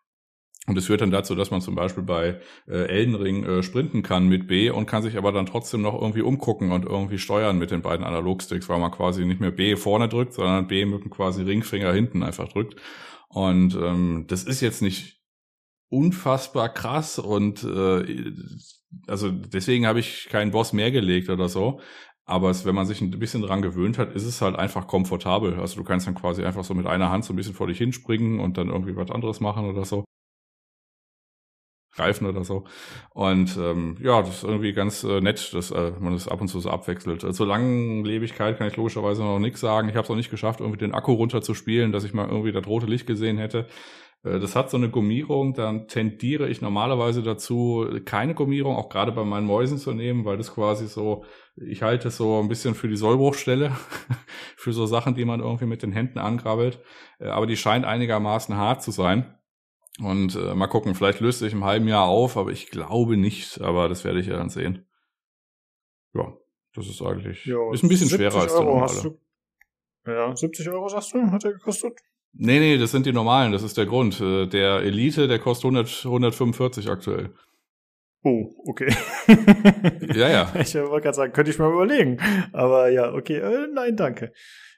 Und 0.67 0.77
es 0.77 0.87
führt 0.87 1.01
dann 1.01 1.11
dazu, 1.11 1.35
dass 1.35 1.51
man 1.51 1.63
zum 1.63 1.75
Beispiel 1.75 2.03
bei 2.03 2.41
äh, 2.69 2.87
Elden 2.87 3.15
Ring 3.15 3.45
äh, 3.45 3.63
sprinten 3.63 4.03
kann 4.03 4.29
mit 4.29 4.47
B 4.47 4.69
und 4.69 4.85
kann 4.85 5.03
sich 5.03 5.17
aber 5.17 5.33
dann 5.33 5.47
trotzdem 5.47 5.81
noch 5.81 5.99
irgendwie 5.99 6.21
umgucken 6.21 6.73
und 6.73 6.85
irgendwie 6.85 7.19
steuern 7.19 7.59
mit 7.59 7.71
den 7.71 7.81
beiden 7.81 8.05
Analogsticks, 8.05 8.69
weil 8.69 8.79
man 8.79 8.91
quasi 8.91 9.25
nicht 9.25 9.41
mehr 9.41 9.51
B 9.51 9.77
vorne 9.77 10.09
drückt, 10.09 10.35
sondern 10.35 10.67
B 10.67 10.85
mit 10.85 11.05
dem 11.05 11.11
quasi 11.11 11.43
Ringfinger 11.43 11.93
hinten 11.93 12.23
einfach 12.23 12.49
drückt. 12.49 12.77
Und 13.31 13.75
ähm, 13.75 14.27
das 14.29 14.45
ist 14.45 14.61
jetzt 14.61 14.83
nicht 14.83 15.20
unfassbar 15.91 16.69
krass 16.73 17.19
und 17.19 17.65
äh, 17.65 18.33
also 19.07 19.31
deswegen 19.31 19.87
habe 19.87 20.01
ich 20.01 20.29
keinen 20.31 20.53
Boss 20.53 20.73
mehr 20.73 20.91
gelegt 20.91 21.29
oder 21.29 21.49
so. 21.49 21.81
Aber 22.25 22.51
es, 22.51 22.65
wenn 22.65 22.77
man 22.77 22.87
sich 22.87 23.01
ein 23.01 23.11
bisschen 23.19 23.43
dran 23.43 23.61
gewöhnt 23.61 23.99
hat, 23.99 24.13
ist 24.15 24.25
es 24.25 24.41
halt 24.41 24.57
einfach 24.57 24.87
komfortabel. 24.87 25.59
Also 25.59 25.77
du 25.77 25.85
kannst 25.85 26.07
dann 26.07 26.15
quasi 26.15 26.45
einfach 26.45 26.63
so 26.65 26.75
mit 26.75 26.87
einer 26.87 27.11
Hand 27.11 27.25
so 27.25 27.33
ein 27.33 27.37
bisschen 27.37 27.55
vor 27.55 27.67
dich 27.67 27.79
hinspringen 27.79 28.39
und 28.39 28.57
dann 28.57 28.69
irgendwie 28.69 28.95
was 28.97 29.11
anderes 29.11 29.41
machen 29.41 29.69
oder 29.69 29.85
so. 29.85 30.05
Reifen 31.97 32.27
oder 32.29 32.45
so. 32.45 32.65
Und 33.11 33.57
ähm, 33.57 33.97
ja, 34.01 34.23
das 34.23 34.37
ist 34.37 34.45
irgendwie 34.45 34.73
ganz 34.73 35.03
äh, 35.03 35.21
nett, 35.21 35.53
dass 35.55 35.73
äh, 35.73 35.93
man 35.99 36.13
das 36.13 36.29
ab 36.29 36.41
und 36.41 36.47
zu 36.47 36.61
so 36.61 36.71
abwechselt. 36.71 37.25
Äh, 37.25 37.33
zur 37.33 37.49
Langlebigkeit 37.49 38.59
kann 38.59 38.69
ich 38.69 38.77
logischerweise 38.77 39.23
noch 39.23 39.41
nichts 39.41 39.61
sagen. 39.61 39.89
Ich 39.89 39.97
habe 39.97 40.05
es 40.05 40.09
noch 40.09 40.17
nicht 40.17 40.31
geschafft, 40.31 40.61
irgendwie 40.61 40.79
den 40.79 40.95
Akku 40.95 41.13
runterzuspielen, 41.15 41.91
dass 41.91 42.05
ich 42.05 42.15
mal 42.15 42.29
irgendwie 42.29 42.53
das 42.53 42.67
rote 42.67 42.87
Licht 42.87 43.09
gesehen 43.09 43.39
hätte. 43.39 43.67
Äh, 44.23 44.39
das 44.39 44.57
hat 44.57 44.71
so 44.71 44.77
eine 44.77 44.91
Gummierung, 44.91 45.55
dann 45.55 45.89
tendiere 45.89 46.49
ich 46.49 46.61
normalerweise 46.61 47.23
dazu, 47.23 47.87
keine 48.05 48.35
Gummierung, 48.35 48.77
auch 48.77 48.89
gerade 48.89 49.13
bei 49.13 49.25
meinen 49.25 49.47
Mäusen 49.47 49.79
zu 49.79 49.93
nehmen, 49.93 50.25
weil 50.25 50.37
das 50.37 50.55
quasi 50.55 50.87
so, 50.87 51.25
ich 51.57 51.83
halte 51.83 52.09
es 52.09 52.17
so 52.17 52.41
ein 52.41 52.49
bisschen 52.49 52.75
für 52.75 52.89
die 52.89 52.97
Sollbruchstelle, 52.97 53.73
für 54.57 54.73
so 54.73 54.87
Sachen, 54.87 55.15
die 55.15 55.25
man 55.25 55.41
irgendwie 55.41 55.67
mit 55.67 55.83
den 55.83 55.93
Händen 55.93 56.19
angrabbelt. 56.19 56.83
Äh, 57.19 57.29
aber 57.29 57.47
die 57.47 57.57
scheint 57.57 57.85
einigermaßen 57.85 58.57
hart 58.57 58.83
zu 58.83 58.91
sein. 58.91 59.37
Und 59.99 60.35
äh, 60.35 60.55
mal 60.55 60.69
gucken, 60.69 60.95
vielleicht 60.95 61.21
löst 61.21 61.41
sich 61.41 61.53
im 61.53 61.65
halben 61.65 61.87
Jahr 61.87 62.07
auf, 62.07 62.37
aber 62.37 62.51
ich 62.51 62.71
glaube 62.71 63.17
nicht, 63.17 63.61
aber 63.61 63.89
das 63.89 64.05
werde 64.05 64.21
ich 64.21 64.27
ja 64.27 64.37
dann 64.37 64.49
sehen. 64.49 64.87
Ja, 66.15 66.33
das 66.75 66.89
ist 66.89 67.03
eigentlich, 67.03 67.45
jo, 67.45 67.73
ist 67.73 67.83
ein 67.83 67.89
bisschen 67.89 68.09
schwerer 68.09 68.41
als 68.41 68.55
der 68.55 68.65
normale. 68.65 69.03
Du, 69.03 69.21
ja, 70.07 70.35
70 70.35 70.71
Euro 70.71 70.89
sagst 70.89 71.13
du, 71.13 71.31
hat 71.31 71.45
er 71.45 71.53
gekostet? 71.53 72.01
Nee, 72.33 72.61
nee, 72.61 72.79
das 72.79 72.93
sind 72.93 73.07
die 73.07 73.13
normalen, 73.13 73.53
das 73.53 73.63
ist 73.63 73.77
der 73.77 73.87
Grund. 73.87 74.21
Äh, 74.21 74.47
der 74.47 74.81
Elite, 74.83 75.29
der 75.29 75.39
kostet 75.39 75.65
100, 75.65 76.05
145 76.05 76.89
aktuell. 76.89 77.31
Oh, 78.23 78.53
okay. 78.67 78.95
ja, 80.15 80.29
ja. 80.29 80.53
Ich 80.61 80.75
wollte 80.75 81.05
gerade 81.05 81.15
sagen, 81.15 81.33
könnte 81.33 81.51
ich 81.51 81.59
mal 81.59 81.73
überlegen. 81.73 82.19
Aber 82.53 82.89
ja, 82.89 83.13
okay, 83.13 83.39
äh, 83.39 83.67
nein, 83.73 83.97
danke. 83.97 84.33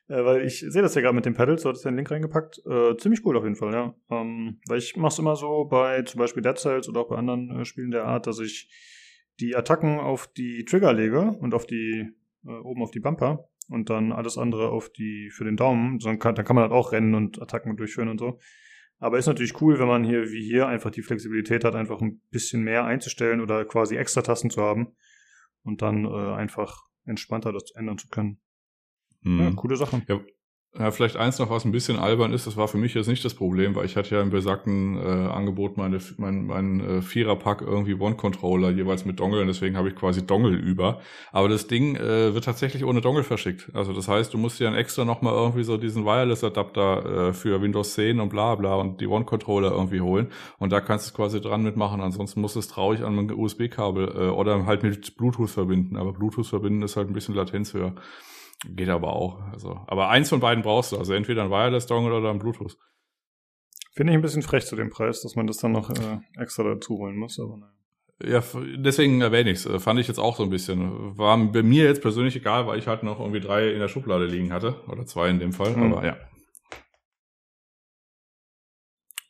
Äh, 0.09 0.24
weil 0.24 0.46
ich 0.46 0.61
sehe 0.61 0.82
das 0.82 0.94
ja 0.94 1.00
gerade 1.00 1.14
mit 1.14 1.24
den 1.24 1.34
Pedals, 1.34 1.62
du 1.62 1.68
hattest 1.68 1.84
den 1.84 1.96
Link 1.96 2.11
reingepackt. 2.11 2.62
Äh, 2.66 2.96
ziemlich 2.96 3.24
cool 3.24 3.36
auf 3.36 3.44
jeden 3.44 3.57
Fall, 3.57 3.72
ja. 3.72 3.94
Ähm, 4.11 4.61
weil 4.68 4.78
ich 4.78 4.96
mache 4.96 5.12
es 5.12 5.18
immer 5.18 5.36
so 5.36 5.64
bei 5.64 6.03
zum 6.03 6.18
Beispiel 6.18 6.42
Dead 6.42 6.59
Cells 6.59 6.88
oder 6.88 7.00
auch 7.00 7.09
bei 7.09 7.16
anderen 7.16 7.61
äh, 7.61 7.64
Spielen 7.64 7.90
der 7.90 8.05
Art, 8.05 8.26
dass 8.26 8.38
ich 8.38 8.70
die 9.40 9.57
Attacken 9.57 9.98
auf 9.98 10.28
die 10.28 10.64
Trigger 10.64 10.92
lege 10.92 11.36
und 11.40 11.55
auf 11.55 11.66
die, 11.66 12.09
äh, 12.46 12.50
oben 12.50 12.82
auf 12.82 12.90
die 12.90 13.00
Bumper 13.00 13.48
und 13.68 13.90
dann 13.90 14.12
alles 14.12 14.38
andere 14.38 14.70
auf 14.70 14.90
die, 14.90 15.30
für 15.30 15.44
den 15.44 15.56
Daumen. 15.56 15.98
Dann 15.98 16.18
kann, 16.18 16.34
dann 16.34 16.44
kann 16.44 16.56
man 16.56 16.62
halt 16.62 16.72
auch 16.72 16.92
rennen 16.92 17.14
und 17.14 17.40
Attacken 17.40 17.76
durchführen 17.76 18.08
und 18.08 18.18
so. 18.18 18.38
Aber 18.98 19.18
ist 19.18 19.26
natürlich 19.26 19.60
cool, 19.60 19.78
wenn 19.80 19.88
man 19.88 20.04
hier 20.04 20.30
wie 20.30 20.44
hier 20.44 20.68
einfach 20.68 20.90
die 20.90 21.02
Flexibilität 21.02 21.64
hat, 21.64 21.74
einfach 21.74 22.00
ein 22.00 22.20
bisschen 22.30 22.62
mehr 22.62 22.84
einzustellen 22.84 23.40
oder 23.40 23.64
quasi 23.64 23.96
extra 23.96 24.22
Tasten 24.22 24.50
zu 24.50 24.62
haben 24.62 24.94
und 25.64 25.82
dann 25.82 26.04
äh, 26.04 26.34
einfach 26.34 26.84
entspannter 27.04 27.52
das 27.52 27.72
ändern 27.74 27.98
zu 27.98 28.08
können. 28.08 28.40
Mhm. 29.22 29.40
Ja, 29.40 29.50
coole 29.56 29.76
Sache. 29.76 30.02
Ja, 30.06 30.20
ja, 30.78 30.90
vielleicht 30.90 31.18
eins 31.18 31.38
noch, 31.38 31.50
was 31.50 31.66
ein 31.66 31.72
bisschen 31.72 31.98
albern 31.98 32.32
ist, 32.32 32.46
das 32.46 32.56
war 32.56 32.66
für 32.66 32.78
mich 32.78 32.94
jetzt 32.94 33.06
nicht 33.06 33.22
das 33.26 33.34
Problem, 33.34 33.74
weil 33.74 33.84
ich 33.84 33.94
hatte 33.96 34.14
ja 34.14 34.22
im 34.22 34.30
besagten 34.30 34.96
äh, 34.96 35.00
Angebot 35.30 35.76
meine, 35.76 35.98
mein, 36.16 36.46
mein 36.46 36.80
äh, 36.80 37.02
Viererpack 37.02 37.60
irgendwie 37.60 37.92
One-Controller 37.92 38.70
jeweils 38.70 39.04
mit 39.04 39.20
Dongle 39.20 39.42
und 39.42 39.48
deswegen 39.48 39.76
habe 39.76 39.90
ich 39.90 39.94
quasi 39.94 40.26
Dongle 40.26 40.56
über. 40.56 41.02
Aber 41.30 41.50
das 41.50 41.66
Ding 41.66 41.96
äh, 41.96 42.32
wird 42.32 42.44
tatsächlich 42.44 42.86
ohne 42.86 43.02
Dongle 43.02 43.22
verschickt. 43.22 43.70
Also 43.74 43.92
das 43.92 44.08
heißt, 44.08 44.32
du 44.32 44.38
musst 44.38 44.60
dir 44.60 44.64
dann 44.64 44.74
extra 44.74 45.04
nochmal 45.04 45.34
irgendwie 45.34 45.62
so 45.64 45.76
diesen 45.76 46.06
Wireless-Adapter 46.06 47.28
äh, 47.28 47.32
für 47.34 47.60
Windows 47.60 47.92
10 47.92 48.18
und 48.18 48.30
bla 48.30 48.54
bla 48.54 48.76
und 48.76 49.02
die 49.02 49.06
One-Controller 49.06 49.72
irgendwie 49.72 50.00
holen 50.00 50.28
und 50.58 50.72
da 50.72 50.80
kannst 50.80 51.04
du 51.04 51.08
es 51.10 51.14
quasi 51.14 51.42
dran 51.42 51.62
mitmachen. 51.62 52.00
Ansonsten 52.00 52.40
musst 52.40 52.56
du 52.56 52.60
es 52.60 52.68
traurig 52.68 53.02
an 53.02 53.18
ein 53.18 53.30
USB-Kabel 53.30 54.08
äh, 54.08 54.28
oder 54.30 54.64
halt 54.64 54.82
mit 54.84 55.16
Bluetooth 55.18 55.50
verbinden. 55.50 55.98
Aber 55.98 56.14
Bluetooth 56.14 56.46
verbinden 56.46 56.80
ist 56.80 56.96
halt 56.96 57.08
ein 57.08 57.12
bisschen 57.12 57.34
Latenz 57.34 57.74
höher. 57.74 57.94
Geht 58.64 58.88
aber 58.88 59.14
auch. 59.14 59.40
Also, 59.52 59.80
aber 59.86 60.08
eins 60.08 60.28
von 60.28 60.40
beiden 60.40 60.62
brauchst 60.62 60.92
du. 60.92 60.98
Also 60.98 61.14
entweder 61.14 61.44
ein 61.44 61.50
Wireless 61.50 61.86
Dongle 61.86 62.14
oder 62.14 62.30
ein 62.30 62.38
Bluetooth. 62.38 62.78
Finde 63.94 64.12
ich 64.12 64.18
ein 64.18 64.22
bisschen 64.22 64.42
frech 64.42 64.64
zu 64.66 64.76
dem 64.76 64.90
Preis, 64.90 65.20
dass 65.22 65.36
man 65.36 65.46
das 65.46 65.58
dann 65.58 65.72
noch 65.72 65.90
äh, 65.90 66.18
extra 66.38 66.62
dazu 66.62 66.96
holen 66.98 67.16
muss, 67.16 67.38
aber 67.38 67.56
naja. 67.56 67.72
Ja, 68.24 68.42
deswegen 68.76 69.20
erwähne 69.20 69.50
ich 69.50 69.58
es. 69.58 69.66
Äh, 69.66 69.80
fand 69.80 69.98
ich 69.98 70.06
jetzt 70.06 70.20
auch 70.20 70.36
so 70.36 70.44
ein 70.44 70.50
bisschen. 70.50 71.18
War 71.18 71.36
bei 71.36 71.64
mir 71.64 71.84
jetzt 71.84 72.02
persönlich 72.02 72.36
egal, 72.36 72.66
weil 72.68 72.78
ich 72.78 72.86
halt 72.86 73.02
noch 73.02 73.18
irgendwie 73.18 73.40
drei 73.40 73.72
in 73.72 73.80
der 73.80 73.88
Schublade 73.88 74.26
liegen 74.26 74.52
hatte. 74.52 74.80
Oder 74.86 75.04
zwei 75.06 75.28
in 75.28 75.40
dem 75.40 75.52
Fall. 75.52 75.76
Mhm. 75.76 75.92
Aber 75.92 76.06
ja. 76.06 76.16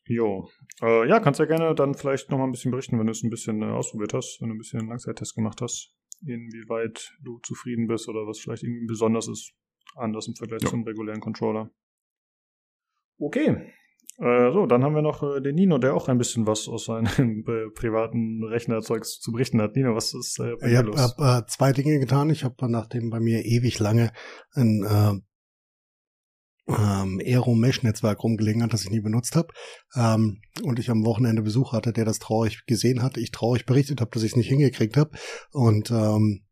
Jo. 0.05 0.49
Äh, 0.83 1.09
ja, 1.09 1.21
kannst 1.21 1.41
ja 1.41 1.47
gerne 1.47 1.75
dann 1.75 1.95
vielleicht 1.95 2.31
noch 2.31 2.37
mal 2.37 2.45
ein 2.45 2.53
bisschen 2.53 2.71
berichten, 2.71 2.99
wenn 2.99 3.07
du 3.07 3.13
es 3.13 3.23
ein 3.23 3.31
bisschen 3.31 3.63
äh, 3.63 3.73
ausprobiert 3.73 4.13
hast, 4.13 4.43
wenn 4.43 4.51
du 4.51 4.57
ein 4.57 4.59
bisschen 4.59 4.81
einen 4.81 4.91
Langzeittest 4.91 5.35
gemacht 5.35 5.63
hast 5.63 5.95
inwieweit 6.27 7.13
du 7.23 7.39
zufrieden 7.41 7.87
bist 7.87 8.09
oder 8.09 8.27
was 8.27 8.41
vielleicht 8.41 8.63
irgendwie 8.63 8.87
besonders 8.87 9.29
ist, 9.29 9.53
anders 9.95 10.29
im 10.29 10.35
Vergleich 10.35 10.63
ja. 10.63 10.69
zum 10.69 10.85
regulären 10.85 11.21
Controller. 11.21 11.71
Okay. 13.19 13.73
Äh, 14.19 14.53
so, 14.53 14.67
dann 14.67 14.85
haben 14.85 14.95
wir 14.95 15.03
noch 15.03 15.23
äh, 15.23 15.41
den 15.41 15.55
Nino, 15.55 15.79
der 15.79 15.95
auch 15.95 16.09
ein 16.09 16.19
bisschen 16.19 16.47
was 16.47 16.69
aus 16.69 16.85
seinem 16.85 17.07
äh, 17.49 17.71
privaten 17.71 18.45
Rechnerzeugs 18.45 19.21
zu 19.21 19.33
berichten 19.33 19.61
hat. 19.61 19.75
Nino, 19.75 19.95
was 19.95 20.13
ist 20.15 20.39
äh, 20.39 20.55
bei 20.61 20.71
Ich 20.71 20.77
habe 20.77 20.93
hab, 20.97 21.19
äh, 21.19 21.47
zwei 21.47 21.73
Dinge 21.73 21.99
getan. 21.99 22.31
Ich 22.31 22.45
habe 22.45 22.71
nachdem 22.71 23.11
bei 23.11 23.21
mir 23.21 23.45
ewig 23.45 23.79
lange 23.79 24.13
ein 24.53 24.85
äh, 24.85 25.21
ähm, 26.69 27.21
Aero-Mesh-Netzwerk 27.25 28.23
rumgelegen 28.23 28.63
hat, 28.63 28.73
das 28.73 28.85
ich 28.85 28.91
nie 28.91 29.01
benutzt 29.01 29.37
habe. 29.37 29.53
Ähm, 29.95 30.41
und 30.63 30.79
ich 30.79 30.91
am 30.91 31.05
Wochenende 31.05 31.43
Besuch 31.43 31.73
hatte, 31.73 31.93
der 31.93 32.05
das 32.05 32.19
traurig 32.19 32.65
gesehen 32.67 33.03
hat. 33.03 33.17
Ich 33.17 33.31
traurig 33.31 33.67
berichtet 33.67 34.01
habe, 34.01 34.11
dass 34.13 34.23
ich 34.23 34.33
es 34.33 34.37
nicht 34.37 34.49
hingekriegt 34.49 34.97
habe. 34.97 35.11
Und 35.51 35.91
ähm, 35.91 36.45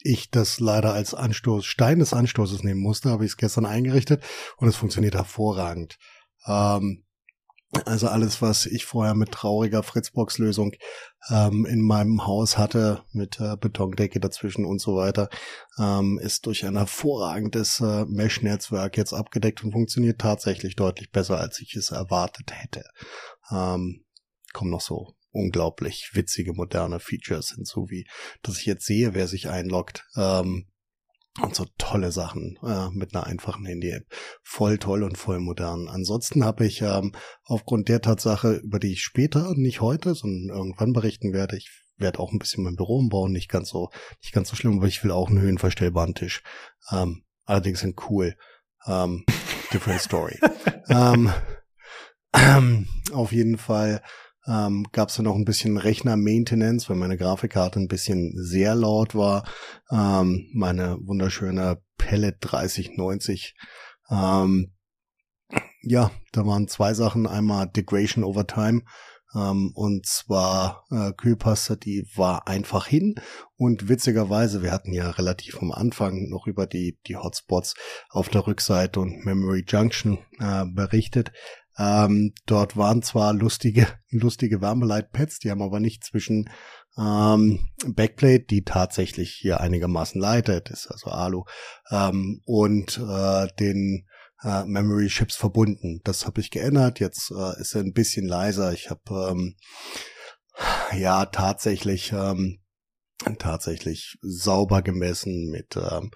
ich 0.00 0.30
das 0.30 0.60
leider 0.60 0.92
als 0.92 1.14
Anstoß, 1.14 1.64
Stein 1.64 2.00
des 2.00 2.12
Anstoßes 2.12 2.62
nehmen 2.62 2.80
musste, 2.80 3.10
habe 3.10 3.24
ich 3.24 3.32
es 3.32 3.36
gestern 3.36 3.66
eingerichtet 3.66 4.22
und 4.56 4.68
es 4.68 4.76
funktioniert 4.76 5.14
hervorragend. 5.14 5.96
Ähm, 6.46 7.04
also 7.86 8.08
alles, 8.08 8.42
was 8.42 8.66
ich 8.66 8.84
vorher 8.84 9.14
mit 9.14 9.32
trauriger 9.32 9.82
Fritzbox-Lösung 9.82 10.72
ähm, 11.30 11.64
in 11.64 11.80
meinem 11.80 12.26
Haus 12.26 12.58
hatte, 12.58 13.02
mit 13.12 13.40
äh, 13.40 13.56
Betondecke 13.56 14.20
dazwischen 14.20 14.66
und 14.66 14.80
so 14.80 14.96
weiter, 14.96 15.30
ähm, 15.78 16.18
ist 16.22 16.44
durch 16.46 16.66
ein 16.66 16.76
hervorragendes 16.76 17.80
äh, 17.80 18.04
Mesh-Netzwerk 18.04 18.98
jetzt 18.98 19.14
abgedeckt 19.14 19.64
und 19.64 19.72
funktioniert 19.72 20.20
tatsächlich 20.20 20.76
deutlich 20.76 21.10
besser, 21.10 21.38
als 21.38 21.60
ich 21.60 21.74
es 21.74 21.90
erwartet 21.90 22.52
hätte. 22.52 22.84
Ähm, 23.50 24.04
kommen 24.52 24.70
noch 24.70 24.82
so 24.82 25.14
unglaublich 25.30 26.10
witzige 26.12 26.52
moderne 26.52 27.00
Features 27.00 27.52
hinzu, 27.54 27.86
wie 27.88 28.06
dass 28.42 28.58
ich 28.58 28.66
jetzt 28.66 28.84
sehe, 28.84 29.14
wer 29.14 29.28
sich 29.28 29.48
einloggt. 29.48 30.04
Ähm, 30.14 30.66
und 31.40 31.54
so 31.54 31.64
tolle 31.78 32.12
Sachen 32.12 32.58
äh, 32.62 32.90
mit 32.90 33.14
einer 33.14 33.26
einfachen 33.26 33.64
Handy-App. 33.64 34.04
Voll 34.42 34.78
toll 34.78 35.02
und 35.02 35.16
voll 35.16 35.40
modern. 35.40 35.88
Ansonsten 35.88 36.44
habe 36.44 36.66
ich 36.66 36.82
ähm, 36.82 37.12
aufgrund 37.44 37.88
der 37.88 38.02
Tatsache, 38.02 38.56
über 38.56 38.78
die 38.78 38.92
ich 38.92 39.02
später, 39.02 39.54
nicht 39.54 39.80
heute, 39.80 40.14
sondern 40.14 40.54
irgendwann 40.54 40.92
berichten 40.92 41.32
werde, 41.32 41.56
ich 41.56 41.70
werde 41.96 42.18
auch 42.18 42.32
ein 42.32 42.38
bisschen 42.38 42.64
mein 42.64 42.76
Büro 42.76 42.98
umbauen, 42.98 43.32
nicht 43.32 43.48
ganz 43.48 43.70
so, 43.70 43.90
nicht 44.22 44.32
ganz 44.32 44.48
so 44.48 44.56
schlimm, 44.56 44.78
aber 44.78 44.88
ich 44.88 45.02
will 45.02 45.10
auch 45.10 45.28
einen 45.28 45.40
höhenverstellbaren 45.40 46.14
Tisch. 46.14 46.42
Ähm, 46.90 47.24
allerdings 47.44 47.80
sind 47.80 47.98
cool. 48.10 48.36
Ähm, 48.86 49.24
different 49.72 50.00
story. 50.00 50.38
ähm, 50.88 51.32
ähm, 52.34 52.88
auf 53.12 53.32
jeden 53.32 53.56
Fall 53.56 54.02
ähm, 54.46 54.86
gab 54.92 55.08
es 55.08 55.16
dann 55.16 55.24
noch 55.24 55.36
ein 55.36 55.44
bisschen 55.44 55.76
Rechner-Maintenance, 55.76 56.88
weil 56.88 56.96
meine 56.96 57.16
Grafikkarte 57.16 57.78
ein 57.78 57.88
bisschen 57.88 58.32
sehr 58.36 58.74
laut 58.74 59.14
war. 59.14 59.44
Ähm, 59.90 60.48
meine 60.52 60.98
wunderschöne 61.00 61.80
Pellet 61.96 62.36
3090. 62.40 63.54
Ähm, 64.10 64.72
ja, 65.82 66.10
da 66.32 66.46
waren 66.46 66.68
zwei 66.68 66.94
Sachen. 66.94 67.26
Einmal 67.26 67.68
Degradation 67.68 68.24
over 68.24 68.46
Time. 68.46 68.82
Ähm, 69.34 69.72
und 69.74 70.06
zwar 70.06 70.84
äh, 70.90 71.12
Kühlpaste, 71.12 71.76
die 71.76 72.06
war 72.16 72.48
einfach 72.48 72.86
hin. 72.86 73.14
Und 73.56 73.88
witzigerweise, 73.88 74.62
wir 74.62 74.72
hatten 74.72 74.92
ja 74.92 75.10
relativ 75.10 75.60
am 75.62 75.72
Anfang 75.72 76.28
noch 76.28 76.46
über 76.46 76.66
die, 76.66 76.98
die 77.06 77.16
Hotspots 77.16 77.74
auf 78.10 78.28
der 78.28 78.46
Rückseite 78.46 79.00
und 79.00 79.24
Memory 79.24 79.64
Junction 79.66 80.18
äh, 80.38 80.64
berichtet. 80.66 81.32
Ähm, 81.78 82.32
dort 82.46 82.76
waren 82.76 83.02
zwar 83.02 83.32
lustige, 83.32 83.86
lustige 84.10 84.60
Wärmeleitpads, 84.60 85.38
die 85.38 85.50
haben 85.50 85.62
aber 85.62 85.80
nicht 85.80 86.04
zwischen 86.04 86.50
ähm, 86.98 87.68
Backplate, 87.86 88.44
die 88.44 88.64
tatsächlich 88.64 89.32
hier 89.32 89.60
einigermaßen 89.60 90.20
leitet, 90.20 90.70
ist 90.70 90.88
also 90.88 91.10
Alu, 91.10 91.44
ähm, 91.90 92.42
und 92.44 92.98
äh, 92.98 93.48
den 93.58 94.06
äh, 94.42 94.64
Memory 94.64 95.08
Chips 95.08 95.36
verbunden. 95.36 96.00
Das 96.04 96.26
habe 96.26 96.40
ich 96.40 96.50
geändert. 96.50 97.00
Jetzt 97.00 97.30
äh, 97.30 97.60
ist 97.60 97.74
er 97.74 97.82
ein 97.82 97.92
bisschen 97.92 98.26
leiser. 98.26 98.72
Ich 98.72 98.90
habe 98.90 99.30
ähm, 99.30 99.56
ja 100.98 101.26
tatsächlich 101.26 102.12
ähm, 102.12 102.58
tatsächlich 103.38 104.18
sauber 104.20 104.82
gemessen 104.82 105.50
mit 105.50 105.76
ähm, 105.76 106.10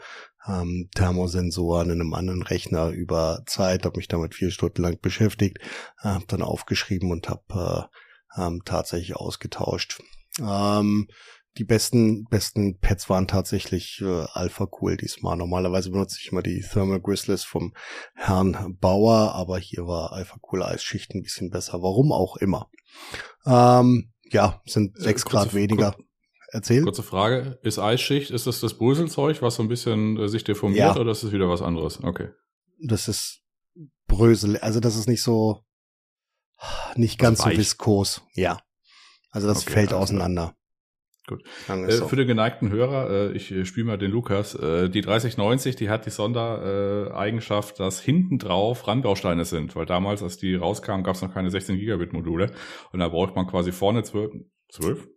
ähm, 0.49 0.89
Thermosensoren 0.95 1.91
in 1.91 2.01
einem 2.01 2.15
anderen 2.15 2.43
Rechner 2.43 2.91
über 2.91 3.43
Zeit, 3.47 3.85
habe 3.85 3.99
mich 3.99 4.09
damit 4.09 4.35
vier 4.35 4.51
Stunden 4.51 4.83
lang 4.83 5.01
beschäftigt, 5.01 5.59
äh, 6.03 6.09
habe 6.09 6.27
dann 6.29 6.43
aufgeschrieben 6.43 7.11
und 7.11 7.29
habe 7.29 7.89
äh, 8.37 8.43
ähm, 8.43 8.63
tatsächlich 8.65 9.17
ausgetauscht. 9.17 10.01
Ähm, 10.41 11.09
die 11.59 11.65
besten 11.65 12.27
besten 12.27 12.79
Pads 12.81 13.09
waren 13.09 13.27
tatsächlich 13.27 14.03
äh, 14.03 14.27
Alpha 14.33 14.69
Cool 14.79 14.99
diesmal. 14.99 15.37
Normalerweise 15.37 15.91
benutze 15.91 16.19
ich 16.21 16.31
immer 16.31 16.43
die 16.43 16.61
Thermal 16.61 17.01
Grizzlies 17.01 17.45
vom 17.45 17.73
Herrn 18.15 18.77
Bauer, 18.79 19.33
aber 19.35 19.59
hier 19.59 19.87
war 19.87 20.13
Alpha 20.13 20.37
Cool 20.43 20.63
Eisschicht 20.63 21.15
ein 21.15 21.23
bisschen 21.23 21.49
besser. 21.49 21.83
Warum 21.83 22.13
auch 22.13 22.37
immer. 22.37 22.69
Ähm, 23.47 24.13
Ja, 24.31 24.61
sind 24.67 24.99
sechs 24.99 25.23
äh, 25.23 25.29
Grad 25.29 25.55
weniger. 25.55 25.97
Erzähl. 26.57 26.85
Kurze 26.85 27.03
Frage. 27.03 27.59
Ist 27.63 27.79
Eisschicht, 27.79 28.31
ist 28.31 28.47
das 28.47 28.61
das 28.61 28.79
Bröselzeug, 28.79 29.43
was 29.43 29.57
so 29.57 29.63
ein 29.63 29.69
bisschen 29.69 30.17
äh, 30.17 30.27
sich 30.27 30.43
deformiert 30.43 30.95
ja. 30.95 30.97
oder 30.97 31.11
ist 31.11 31.23
es 31.23 31.31
wieder 31.31 31.51
was 31.51 31.61
anderes? 31.61 32.03
Okay. 32.03 32.31
Das 32.81 33.09
ist 33.09 33.43
Brösel, 34.07 34.57
also 34.57 34.81
das 34.81 34.97
ist 34.97 35.07
nicht 35.07 35.23
so, 35.23 35.67
nicht 36.95 37.19
ganz 37.19 37.43
so 37.43 37.51
viskos. 37.51 38.23
Ja. 38.33 38.59
Also 39.31 39.49
das 39.49 39.65
okay, 39.65 39.71
fällt 39.71 39.93
auseinander. 39.93 40.55
Gut. 41.27 41.43
Äh. 41.69 41.91
Für 41.91 42.17
den 42.17 42.27
geneigten 42.27 42.71
Hörer, 42.71 43.11
äh, 43.11 43.33
ich 43.33 43.53
äh, 43.53 43.67
spiele 43.67 43.89
mal 43.89 43.99
den 43.99 44.11
Lukas, 44.11 44.55
äh, 44.55 44.89
die 44.89 45.03
3090, 45.03 45.77
die 45.77 45.91
hat 45.91 46.07
die 46.07 46.11
Sondereigenschaft, 46.11 47.81
dass 47.81 48.01
hinten 48.01 48.39
drauf 48.39 48.89
Randbausteine 48.89 49.45
sind, 49.45 49.77
weil 49.77 49.85
damals, 49.85 50.23
als 50.23 50.39
die 50.39 50.55
rauskamen, 50.55 51.05
gab 51.05 51.17
es 51.17 51.21
noch 51.21 51.35
keine 51.35 51.51
16 51.51 51.77
Gigabit 51.77 52.15
Module 52.15 52.55
und 52.93 53.01
da 53.01 53.09
braucht 53.09 53.37
man 53.37 53.47
quasi 53.47 53.73
vorne 53.73 54.05
12, 54.05 54.33
12? 54.71 55.09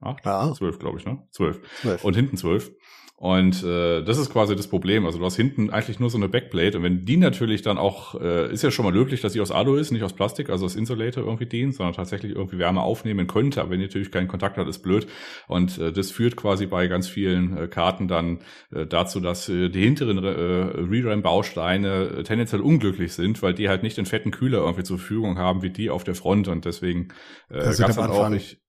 Acht? 0.00 0.24
Ja. 0.24 0.52
Zwölf, 0.52 0.78
glaube 0.78 0.98
ich, 0.98 1.06
ne? 1.06 1.26
Zwölf. 1.30 1.60
Zwölf. 1.80 2.04
Und 2.04 2.16
hinten 2.16 2.36
zwölf. 2.36 2.70
Und 3.18 3.64
äh, 3.64 4.02
das 4.02 4.18
ist 4.18 4.30
quasi 4.30 4.54
das 4.56 4.68
Problem. 4.68 5.06
Also 5.06 5.18
du 5.18 5.24
hast 5.24 5.36
hinten 5.36 5.70
eigentlich 5.70 5.98
nur 5.98 6.10
so 6.10 6.18
eine 6.18 6.28
Backplate 6.28 6.76
und 6.76 6.84
wenn 6.84 7.06
die 7.06 7.16
natürlich 7.16 7.62
dann 7.62 7.78
auch, 7.78 8.20
äh, 8.20 8.52
ist 8.52 8.62
ja 8.62 8.70
schon 8.70 8.84
mal 8.84 8.92
löblich, 8.92 9.22
dass 9.22 9.32
sie 9.32 9.40
aus 9.40 9.50
Alu 9.50 9.76
ist, 9.76 9.90
nicht 9.90 10.02
aus 10.02 10.12
Plastik, 10.12 10.50
also 10.50 10.66
aus 10.66 10.76
Insulator 10.76 11.24
irgendwie 11.24 11.46
dient, 11.46 11.74
sondern 11.74 11.94
tatsächlich 11.94 12.32
irgendwie 12.32 12.58
Wärme 12.58 12.82
aufnehmen 12.82 13.26
könnte. 13.26 13.62
Aber 13.62 13.70
wenn 13.70 13.80
die 13.80 13.86
natürlich 13.86 14.12
keinen 14.12 14.28
Kontakt 14.28 14.58
hat, 14.58 14.68
ist 14.68 14.80
blöd. 14.80 15.06
Und 15.48 15.78
äh, 15.78 15.92
das 15.92 16.10
führt 16.10 16.36
quasi 16.36 16.66
bei 16.66 16.88
ganz 16.88 17.08
vielen 17.08 17.56
äh, 17.56 17.68
Karten 17.68 18.06
dann 18.06 18.40
äh, 18.70 18.86
dazu, 18.86 19.20
dass 19.20 19.48
äh, 19.48 19.70
die 19.70 19.82
hinteren 19.82 20.22
äh, 20.22 20.28
ReRAM-Bausteine 20.28 22.18
äh, 22.18 22.22
tendenziell 22.22 22.60
unglücklich 22.60 23.14
sind, 23.14 23.42
weil 23.42 23.54
die 23.54 23.70
halt 23.70 23.82
nicht 23.82 23.96
den 23.96 24.04
fetten 24.04 24.30
Kühler 24.30 24.58
irgendwie 24.58 24.84
zur 24.84 24.98
Verfügung 24.98 25.38
haben 25.38 25.62
wie 25.62 25.70
die 25.70 25.88
auf 25.88 26.04
der 26.04 26.16
Front. 26.16 26.48
Und 26.48 26.66
deswegen 26.66 27.08
äh, 27.48 27.60
gab 27.60 27.88
es 27.88 27.96
dann 27.96 28.10
auch... 28.10 28.30
Ich, 28.32 28.60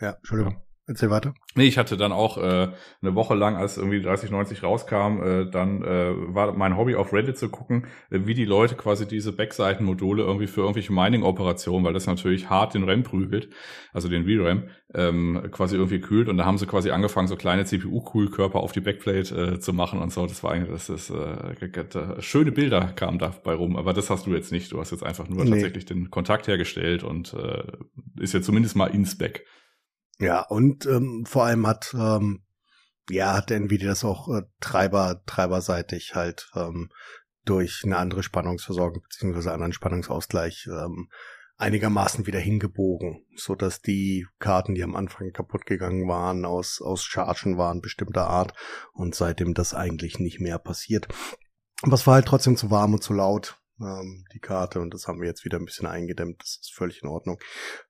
ja, 0.00 0.12
Entschuldigung. 0.12 0.54
Ja. 0.54 0.69
Erzähl 0.90 1.08
weiter. 1.08 1.34
Nee, 1.54 1.68
ich 1.68 1.78
hatte 1.78 1.96
dann 1.96 2.10
auch 2.10 2.36
äh, 2.36 2.68
eine 3.00 3.14
Woche 3.14 3.36
lang, 3.36 3.54
als 3.54 3.76
irgendwie 3.76 4.02
3090 4.02 4.64
rauskam, 4.64 5.22
äh, 5.22 5.48
dann 5.48 5.84
äh, 5.84 6.34
war 6.34 6.52
mein 6.52 6.76
Hobby 6.76 6.96
auf 6.96 7.12
Reddit 7.12 7.38
zu 7.38 7.48
gucken, 7.48 7.86
äh, 8.10 8.22
wie 8.24 8.34
die 8.34 8.44
Leute 8.44 8.74
quasi 8.74 9.06
diese 9.06 9.30
Backseitenmodule 9.30 10.24
irgendwie 10.24 10.48
für 10.48 10.62
irgendwelche 10.62 10.92
Mining-Operationen, 10.92 11.84
weil 11.84 11.92
das 11.92 12.08
natürlich 12.08 12.50
hart 12.50 12.74
den 12.74 12.88
RAM 12.88 13.04
prügelt, 13.04 13.50
also 13.92 14.08
den 14.08 14.24
VRAM, 14.24 14.64
ähm, 14.92 15.48
quasi 15.52 15.76
irgendwie 15.76 16.00
kühlt 16.00 16.28
und 16.28 16.38
da 16.38 16.44
haben 16.44 16.58
sie 16.58 16.66
quasi 16.66 16.90
angefangen, 16.90 17.28
so 17.28 17.36
kleine 17.36 17.64
CPU-Kühlkörper 17.64 18.58
auf 18.58 18.72
die 18.72 18.80
Backplate 18.80 19.52
äh, 19.54 19.60
zu 19.60 19.72
machen 19.72 20.00
und 20.00 20.12
so. 20.12 20.26
Das 20.26 20.42
war 20.42 20.50
eigentlich, 20.50 20.72
das 20.72 20.88
ist 20.88 21.10
äh, 21.10 22.20
schöne 22.20 22.50
Bilder 22.50 22.92
kamen 22.96 23.20
dabei 23.20 23.54
rum, 23.54 23.76
aber 23.76 23.92
das 23.92 24.10
hast 24.10 24.26
du 24.26 24.34
jetzt 24.34 24.50
nicht. 24.50 24.72
Du 24.72 24.80
hast 24.80 24.90
jetzt 24.90 25.04
einfach 25.04 25.28
nur 25.28 25.44
nee. 25.44 25.50
tatsächlich 25.50 25.84
den 25.84 26.10
Kontakt 26.10 26.48
hergestellt 26.48 27.04
und 27.04 27.32
äh, 27.34 27.62
ist 28.20 28.34
ja 28.34 28.42
zumindest 28.42 28.74
mal 28.74 28.88
in 28.88 29.06
Spec. 29.06 29.46
Ja, 30.20 30.42
und 30.42 30.84
ähm, 30.84 31.24
vor 31.26 31.46
allem 31.46 31.66
hat, 31.66 31.94
ähm, 31.94 32.44
ja, 33.08 33.34
hat 33.34 33.50
Nvidia 33.50 33.88
das 33.88 34.04
auch 34.04 34.28
äh, 34.28 34.42
Treiber, 34.60 35.22
treiberseitig 35.24 36.14
halt 36.14 36.50
ähm, 36.54 36.90
durch 37.46 37.82
eine 37.84 37.96
andere 37.96 38.22
Spannungsversorgung 38.22 39.02
beziehungsweise 39.02 39.50
anderen 39.50 39.72
Spannungsausgleich 39.72 40.68
ähm, 40.70 41.08
einigermaßen 41.56 42.26
wieder 42.26 42.38
hingebogen, 42.38 43.24
so 43.34 43.54
dass 43.54 43.80
die 43.80 44.26
Karten, 44.38 44.74
die 44.74 44.82
am 44.82 44.94
Anfang 44.94 45.32
kaputt 45.32 45.64
gegangen 45.64 46.06
waren, 46.06 46.44
aus, 46.44 46.82
aus 46.82 47.02
Chargen 47.04 47.56
waren 47.56 47.80
bestimmter 47.80 48.26
Art 48.26 48.54
und 48.92 49.14
seitdem 49.14 49.54
das 49.54 49.72
eigentlich 49.72 50.18
nicht 50.18 50.40
mehr 50.40 50.58
passiert. 50.58 51.08
Was 51.82 52.06
war 52.06 52.14
halt 52.14 52.26
trotzdem 52.26 52.56
zu 52.56 52.70
warm 52.70 52.92
und 52.92 53.02
zu 53.02 53.14
laut, 53.14 53.59
ähm, 53.80 54.24
die 54.32 54.38
Karte, 54.38 54.80
und 54.80 54.94
das 54.94 55.06
haben 55.06 55.20
wir 55.20 55.28
jetzt 55.28 55.44
wieder 55.44 55.58
ein 55.58 55.64
bisschen 55.64 55.86
eingedämmt, 55.86 56.40
das 56.40 56.58
ist 56.60 56.72
völlig 56.74 57.02
in 57.02 57.08
Ordnung. 57.08 57.38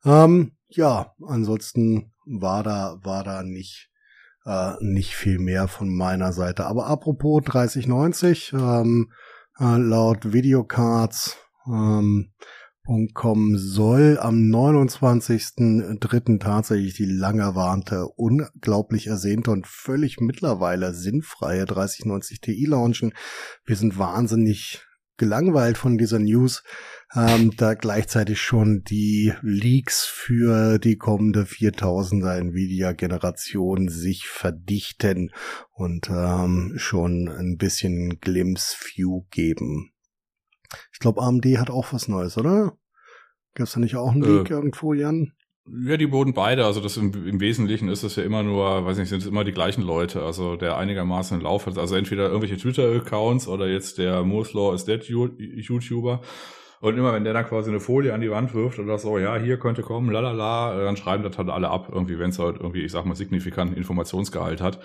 Ähm, 0.05 0.53
ja, 0.69 1.15
ansonsten 1.27 2.13
war 2.25 2.63
da, 2.63 2.99
war 3.03 3.25
da 3.25 3.43
nicht, 3.43 3.91
äh, 4.45 4.73
nicht 4.81 5.15
viel 5.15 5.39
mehr 5.39 5.69
von 5.69 5.95
meiner 5.95 6.33
Seite. 6.33 6.67
Aber 6.67 6.87
apropos 6.87 7.43
3090, 7.45 8.53
ähm, 8.53 9.13
äh, 9.59 9.77
laut 9.77 10.33
Videocards, 10.33 11.37
ähm, 11.67 12.33
.com 13.15 13.57
soll 13.57 14.19
am 14.19 14.51
29.03. 14.51 16.41
tatsächlich 16.41 16.95
die 16.95 17.05
lang 17.05 17.39
erwarnte, 17.39 18.07
unglaublich 18.17 19.07
ersehnte 19.07 19.53
und 19.53 19.69
völlig 19.69 20.19
mittlerweile 20.21 20.93
sinnfreie 20.93 21.67
3090 21.67 22.41
Ti 22.41 22.65
launchen. 22.67 23.13
Wir 23.65 23.77
sind 23.77 23.97
wahnsinnig 23.99 24.85
gelangweilt 25.21 25.77
von 25.77 25.99
dieser 25.99 26.19
News, 26.19 26.65
ähm, 27.15 27.53
da 27.57 27.75
gleichzeitig 27.75 28.41
schon 28.41 28.83
die 28.85 29.35
Leaks 29.43 30.07
für 30.07 30.79
die 30.79 30.97
kommende 30.97 31.43
4000er 31.43 32.39
Nvidia-Generation 32.39 33.89
sich 33.89 34.27
verdichten 34.27 35.31
und 35.73 36.09
ähm, 36.09 36.73
schon 36.77 37.29
ein 37.29 37.59
bisschen 37.59 38.19
Glimpse 38.21 38.77
View 38.81 39.27
geben. 39.31 39.93
Ich 40.93 41.01
glaube, 41.01 41.21
AMD 41.21 41.45
hat 41.59 41.69
auch 41.69 41.93
was 41.93 42.09
Neues, 42.09 42.39
oder? 42.39 42.79
Gab's 43.55 43.73
da 43.73 43.81
nicht 43.81 43.97
auch 43.97 44.13
einen 44.13 44.23
Leak 44.23 44.51
äh, 44.51 44.55
irgendwo, 44.55 44.95
Jan? 44.95 45.33
Ja, 45.67 45.97
die 45.97 46.11
wurden 46.11 46.35
beide. 46.35 46.65
Also 46.65 46.81
das 46.81 46.97
im, 46.97 47.13
im 47.27 47.41
Wesentlichen 47.41 47.89
ist 47.89 48.03
es 48.03 48.17
ja 48.17 48.23
immer 48.25 48.43
nur, 48.43 48.85
weiß 48.85 48.99
nicht, 48.99 49.09
sind 49.09 49.21
es 49.21 49.27
immer 49.27 49.45
die 49.45 49.53
gleichen 49.53 49.83
Leute. 49.83 50.23
Also 50.23 50.57
der 50.57 50.77
einigermaßen 50.77 51.35
einen 51.35 51.45
Lauf 51.45 51.67
hat. 51.67 51.79
Also 51.79 51.97
entweder 51.97 52.29
irgendwelche 52.29 52.57
Twitter-Accounts 52.57 53.47
oder 53.47 53.69
jetzt 53.69 53.99
der 53.99 54.23
Moore's 54.25 54.53
Law 54.53 54.75
is 54.75 54.85
Dead 54.85 55.03
YouTuber. 55.05 56.21
Und 56.81 56.97
immer 56.97 57.13
wenn 57.13 57.25
der 57.25 57.35
dann 57.35 57.47
quasi 57.47 57.69
eine 57.71 57.79
Folie 57.79 58.15
an 58.15 58.23
die 58.23 58.31
Wand 58.31 58.55
wirft 58.55 58.79
oder 58.79 58.97
so, 58.99 59.19
ja, 59.19 59.37
hier 59.37 59.59
könnte 59.59 59.83
kommen, 59.83 60.11
lalala, 60.11 60.83
dann 60.83 60.97
schreiben 60.97 61.23
das 61.23 61.37
halt 61.37 61.51
alle 61.51 61.69
ab, 61.69 61.91
irgendwie, 61.93 62.19
wenn 62.19 62.31
es 62.31 62.39
halt 62.39 62.57
irgendwie, 62.57 62.83
ich 62.83 62.93
sag 62.93 63.05
mal, 63.05 63.15
signifikanten 63.15 63.77
Informationsgehalt 63.77 64.63
hat. 64.63 64.81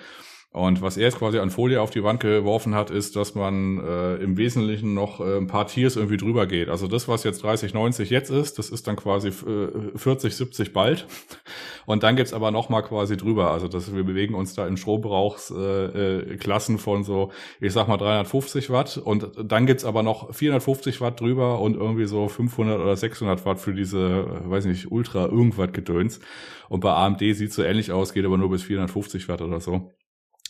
Und 0.56 0.82
was 0.82 0.96
er 0.96 1.04
jetzt 1.04 1.20
quasi 1.20 1.38
an 1.38 1.50
Folie 1.50 1.82
auf 1.82 1.90
die 1.90 2.02
Wand 2.02 2.22
geworfen 2.22 2.76
hat, 2.76 2.90
ist, 2.90 3.18
dass 3.18 3.36
man 3.36 3.78
äh, 3.78 4.16
im 4.16 4.38
Wesentlichen 4.38 4.94
noch 4.94 5.20
äh, 5.20 5.36
ein 5.36 5.48
paar 5.48 5.68
Tiers 5.68 5.98
irgendwie 5.98 6.16
drüber 6.16 6.48
geht. 6.48 6.70
Also 6.70 6.88
das, 6.88 7.10
was 7.10 7.26
jetzt 7.26 7.44
30, 7.44 7.74
90 7.74 8.10
jetzt 8.10 8.30
ist, 8.30 8.58
das 8.58 8.70
ist 8.70 8.88
dann 8.88 8.96
quasi 8.96 9.28
äh, 9.28 9.98
40, 9.98 10.34
70 10.34 10.72
bald. 10.72 11.08
Und 11.86 12.04
dann 12.04 12.16
gibt's 12.16 12.32
aber 12.32 12.52
noch 12.52 12.70
mal 12.70 12.84
quasi 12.84 13.18
drüber. 13.18 13.52
Also 13.52 13.68
dass 13.68 13.94
wir 13.94 14.06
bewegen 14.06 14.34
uns 14.34 14.54
da 14.54 14.66
in 14.66 14.78
Stromverbrauchsklassen 14.78 16.76
äh, 16.76 16.78
äh, 16.78 16.82
von 16.82 17.04
so, 17.04 17.34
ich 17.60 17.74
sag 17.74 17.90
mal 17.90 17.98
350 17.98 18.70
Watt. 18.70 18.98
Und 18.98 19.32
dann 19.44 19.66
gibt's 19.66 19.84
aber 19.84 20.04
noch 20.04 20.34
450 20.34 21.02
Watt 21.02 21.20
drüber 21.20 21.60
und 21.60 21.76
irgendwie 21.76 22.06
so 22.06 22.30
500 22.30 22.80
oder 22.80 22.96
600 22.96 23.46
Watt 23.46 23.60
für 23.60 23.74
diese, 23.74 24.00
äh, 24.46 24.50
weiß 24.50 24.64
nicht, 24.68 24.90
Ultra 24.90 25.26
irgendwas 25.26 25.74
Gedöns. 25.74 26.22
Und 26.70 26.80
bei 26.80 26.94
AMD 26.94 27.20
sieht's 27.20 27.56
so 27.56 27.64
ähnlich 27.64 27.92
aus, 27.92 28.14
geht 28.14 28.24
aber 28.26 28.38
nur 28.38 28.52
bis 28.52 28.64
450 28.64 29.28
Watt 29.28 29.42
oder 29.42 29.60
so. 29.60 29.95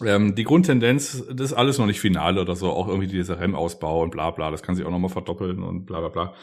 Ähm, 0.04 0.36
die 0.36 0.44
Grundtendenz, 0.44 1.26
das 1.32 1.52
ist 1.52 1.54
alles 1.54 1.78
noch 1.78 1.86
nicht 1.86 2.02
final 2.02 2.38
oder 2.38 2.56
so, 2.58 2.70
auch 2.70 2.90
irgendwie 2.90 3.08
dieser 3.08 3.40
REM-Ausbau 3.40 4.04
und 4.04 4.12
bla 4.12 4.32
bla, 4.32 4.52
das 4.52 4.62
kann 4.62 4.76
sich 4.76 4.86
auch 4.86 4.92
nochmal 4.92 5.10
verdoppeln 5.10 5.64
und 5.64 5.86
bla 5.86 6.02
bla 6.02 6.10
bla. 6.10 6.34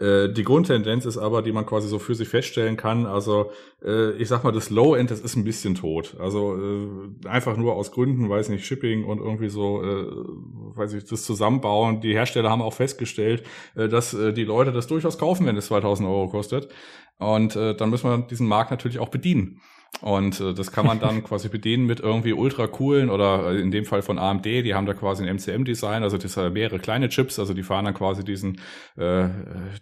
Äh, 0.00 0.32
die 0.32 0.44
Grundtendenz 0.44 1.04
ist 1.06 1.18
aber, 1.18 1.42
die 1.42 1.50
man 1.50 1.66
quasi 1.66 1.88
so 1.88 1.98
für 1.98 2.14
sich 2.14 2.28
feststellen 2.28 2.76
kann, 2.76 3.06
also 3.06 3.50
äh, 3.84 4.12
ich 4.12 4.28
sag 4.28 4.44
mal, 4.44 4.52
das 4.52 4.70
Low-End, 4.70 5.10
das 5.10 5.20
ist 5.20 5.34
ein 5.34 5.42
bisschen 5.42 5.74
tot. 5.74 6.16
Also 6.20 6.56
äh, 6.56 7.28
einfach 7.28 7.56
nur 7.56 7.74
aus 7.74 7.90
Gründen, 7.90 8.30
weiß 8.30 8.48
nicht, 8.48 8.64
Shipping 8.64 9.04
und 9.04 9.18
irgendwie 9.18 9.48
so, 9.48 9.82
äh, 9.82 10.06
weiß 10.76 10.94
ich, 10.94 11.04
das 11.04 11.24
Zusammenbauen. 11.24 12.00
Die 12.00 12.14
Hersteller 12.14 12.48
haben 12.48 12.62
auch 12.62 12.74
festgestellt, 12.74 13.42
äh, 13.74 13.88
dass 13.88 14.14
äh, 14.14 14.32
die 14.32 14.44
Leute 14.44 14.70
das 14.70 14.86
durchaus 14.86 15.18
kaufen, 15.18 15.46
wenn 15.46 15.56
es 15.56 15.66
2000 15.66 16.08
Euro 16.08 16.28
kostet. 16.28 16.68
Und 17.18 17.54
dann 17.54 17.90
müssen 17.90 18.08
wir 18.08 18.16
diesen 18.26 18.48
Markt 18.48 18.70
natürlich 18.70 18.98
auch 18.98 19.10
bedienen. 19.10 19.60
Und 20.00 20.40
äh, 20.40 20.54
das 20.54 20.72
kann 20.72 20.86
man 20.86 20.98
dann 20.98 21.22
quasi 21.24 21.48
bedienen 21.48 21.86
mit 21.86 22.00
irgendwie 22.00 22.32
ultra 22.32 22.66
coolen 22.66 23.10
oder 23.10 23.52
äh, 23.52 23.60
in 23.60 23.70
dem 23.70 23.84
Fall 23.84 24.02
von 24.02 24.18
AMD, 24.18 24.44
die 24.46 24.74
haben 24.74 24.86
da 24.86 24.94
quasi 24.94 25.24
ein 25.24 25.36
MCM-Design, 25.36 26.02
also 26.02 26.16
das 26.16 26.32
sind 26.32 26.52
mehrere 26.54 26.78
kleine 26.78 27.08
Chips, 27.08 27.38
also 27.38 27.52
die 27.52 27.62
fahren 27.62 27.84
dann 27.84 27.94
quasi 27.94 28.24
diesen, 28.24 28.60
äh, 28.96 29.28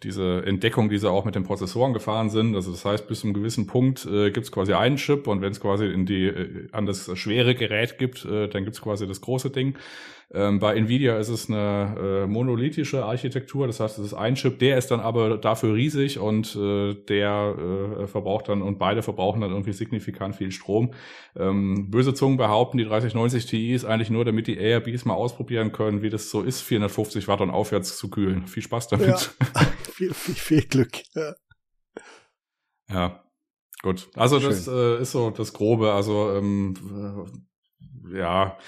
diese 0.02 0.44
Entdeckung, 0.44 0.88
die 0.88 0.98
sie 0.98 1.08
auch 1.08 1.24
mit 1.24 1.34
den 1.34 1.44
Prozessoren 1.44 1.92
gefahren 1.92 2.30
sind. 2.30 2.56
Also 2.56 2.72
das 2.72 2.84
heißt, 2.84 3.06
bis 3.06 3.20
zu 3.20 3.28
einem 3.28 3.34
gewissen 3.34 3.66
Punkt 3.66 4.06
äh, 4.06 4.30
gibt 4.30 4.46
es 4.46 4.52
quasi 4.52 4.72
einen 4.72 4.96
Chip 4.96 5.26
und 5.28 5.40
wenn 5.40 5.52
es 5.52 5.60
quasi 5.60 5.86
in 5.86 6.04
die, 6.04 6.26
äh, 6.26 6.68
an 6.72 6.86
das 6.86 7.16
schwere 7.16 7.54
Gerät 7.54 7.98
gibt, 7.98 8.24
äh, 8.24 8.48
dann 8.48 8.64
gibt 8.64 8.76
es 8.76 8.82
quasi 8.82 9.06
das 9.06 9.20
große 9.20 9.50
Ding. 9.50 9.76
Ähm, 10.30 10.58
bei 10.58 10.76
Nvidia 10.76 11.16
ist 11.18 11.30
es 11.30 11.48
eine 11.48 11.96
äh, 11.98 12.26
monolithische 12.26 13.02
Architektur, 13.02 13.66
das 13.66 13.80
heißt, 13.80 13.98
es 13.98 14.06
ist 14.06 14.14
ein 14.14 14.34
Chip, 14.34 14.58
der 14.58 14.76
ist 14.76 14.90
dann 14.90 15.00
aber 15.00 15.38
dafür 15.38 15.74
riesig 15.74 16.18
und 16.18 16.54
äh, 16.54 16.94
der 17.08 17.54
äh, 18.02 18.06
verbraucht 18.06 18.50
dann 18.50 18.60
und 18.60 18.78
beide 18.78 19.02
verbrauchen 19.02 19.40
dann 19.40 19.52
irgendwie 19.52 19.72
signifikant 19.72 20.36
viel 20.36 20.52
Strom. 20.52 20.92
Ähm, 21.34 21.90
böse 21.90 22.12
Zungen 22.12 22.36
behaupten, 22.36 22.76
die 22.76 22.84
3090 22.84 23.46
Ti 23.46 23.72
ist 23.72 23.86
eigentlich 23.86 24.10
nur, 24.10 24.26
damit 24.26 24.48
die 24.48 24.60
ARBs 24.60 25.06
mal 25.06 25.14
ausprobieren 25.14 25.72
können, 25.72 26.02
wie 26.02 26.10
das 26.10 26.28
so 26.28 26.42
ist, 26.42 26.60
450 26.60 27.26
Watt 27.26 27.40
und 27.40 27.50
aufwärts 27.50 27.96
zu 27.96 28.10
kühlen. 28.10 28.46
Viel 28.46 28.62
Spaß 28.62 28.88
damit. 28.88 29.08
Ja. 29.08 29.16
viel, 29.92 30.12
viel, 30.12 30.34
viel 30.34 30.62
Glück. 30.62 30.92
Ja. 31.14 31.34
ja. 32.90 33.24
Gut, 33.80 34.10
also 34.14 34.40
Schön. 34.40 34.50
das 34.50 34.66
äh, 34.66 35.00
ist 35.00 35.12
so 35.12 35.30
das 35.30 35.52
Grobe. 35.52 35.92
Also 35.92 36.32
ähm, 36.34 36.74
äh, 38.12 38.18
ja, 38.18 38.58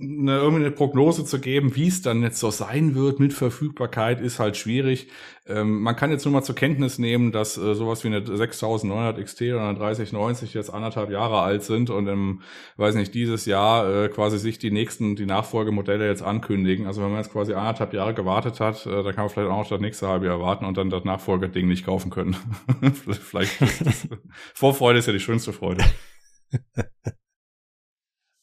eine, 0.00 0.36
irgendwie 0.38 0.64
eine 0.64 0.70
Prognose 0.70 1.24
zu 1.24 1.40
geben, 1.40 1.76
wie 1.76 1.88
es 1.88 2.02
dann 2.02 2.22
jetzt 2.22 2.38
so 2.38 2.50
sein 2.50 2.94
wird 2.94 3.20
mit 3.20 3.32
Verfügbarkeit, 3.32 4.20
ist 4.20 4.38
halt 4.38 4.56
schwierig. 4.56 5.08
Ähm, 5.46 5.82
man 5.82 5.96
kann 5.96 6.10
jetzt 6.10 6.24
nur 6.24 6.32
mal 6.32 6.42
zur 6.42 6.54
Kenntnis 6.54 6.98
nehmen, 6.98 7.32
dass 7.32 7.58
äh, 7.58 7.74
sowas 7.74 8.04
wie 8.04 8.08
eine 8.08 8.24
6900 8.24 9.24
XT 9.24 9.42
oder 9.42 9.68
eine 9.68 9.78
3090 9.78 10.54
jetzt 10.54 10.70
anderthalb 10.70 11.10
Jahre 11.10 11.40
alt 11.40 11.62
sind 11.62 11.90
und 11.90 12.06
im, 12.06 12.42
weiß 12.76 12.94
nicht, 12.94 13.14
dieses 13.14 13.46
Jahr 13.46 14.04
äh, 14.04 14.08
quasi 14.08 14.38
sich 14.38 14.58
die 14.58 14.70
nächsten, 14.70 15.16
die 15.16 15.26
Nachfolgemodelle 15.26 16.06
jetzt 16.06 16.22
ankündigen. 16.22 16.86
Also 16.86 17.02
wenn 17.02 17.10
man 17.10 17.18
jetzt 17.18 17.32
quasi 17.32 17.54
anderthalb 17.54 17.92
Jahre 17.92 18.14
gewartet 18.14 18.60
hat, 18.60 18.86
äh, 18.86 19.02
dann 19.02 19.14
kann 19.14 19.24
man 19.24 19.28
vielleicht 19.30 19.50
auch 19.50 19.58
noch 19.58 19.68
das 19.68 19.80
nächste 19.80 20.08
halbe 20.08 20.26
Jahr 20.26 20.40
warten 20.40 20.64
und 20.64 20.76
dann 20.76 20.90
das 20.90 21.04
Nachfolgerding 21.04 21.66
nicht 21.66 21.84
kaufen 21.84 22.10
können. 22.10 22.36
vielleicht. 23.04 23.52
Vorfreude 24.54 24.98
ist 24.98 25.06
ja 25.06 25.12
die 25.12 25.20
schönste 25.20 25.52
Freude. 25.52 25.84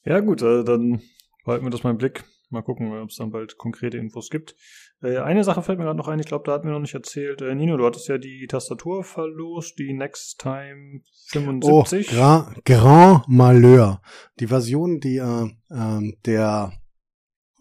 Ja, 0.06 0.22
gut, 0.22 0.42
äh, 0.42 0.64
dann 0.64 1.02
behalten 1.50 1.66
wir 1.66 1.72
das 1.72 1.82
mal 1.82 1.90
im 1.90 1.98
Blick. 1.98 2.26
Mal 2.52 2.62
gucken, 2.62 2.94
ob 2.94 3.10
es 3.10 3.16
dann 3.16 3.32
bald 3.32 3.58
konkrete 3.58 3.98
Infos 3.98 4.30
gibt. 4.30 4.56
Äh, 5.02 5.18
eine 5.18 5.44
Sache 5.44 5.64
fällt 5.64 5.80
mir 5.80 5.86
gerade 5.86 5.98
noch 5.98 6.08
ein, 6.08 6.20
ich 6.20 6.28
glaube, 6.28 6.44
da 6.46 6.52
hatten 6.52 6.68
wir 6.68 6.74
noch 6.74 6.80
nicht 6.80 6.94
erzählt. 6.94 7.42
Äh, 7.42 7.56
Nino, 7.56 7.76
du 7.76 7.86
hattest 7.88 8.08
ja 8.08 8.20
die 8.20 8.46
Tastatur 8.48 9.04
verlost, 9.04 9.80
die 9.80 9.94
Next 9.94 10.40
Time 10.40 11.02
75. 11.30 12.08
Oh, 12.12 12.16
Grand, 12.16 12.66
Grand 12.66 13.28
Malheur. 13.28 14.00
Die 14.40 14.46
Version, 14.46 15.00
die 15.00 15.18
äh, 15.18 15.50
äh, 15.72 16.18
der 16.26 16.72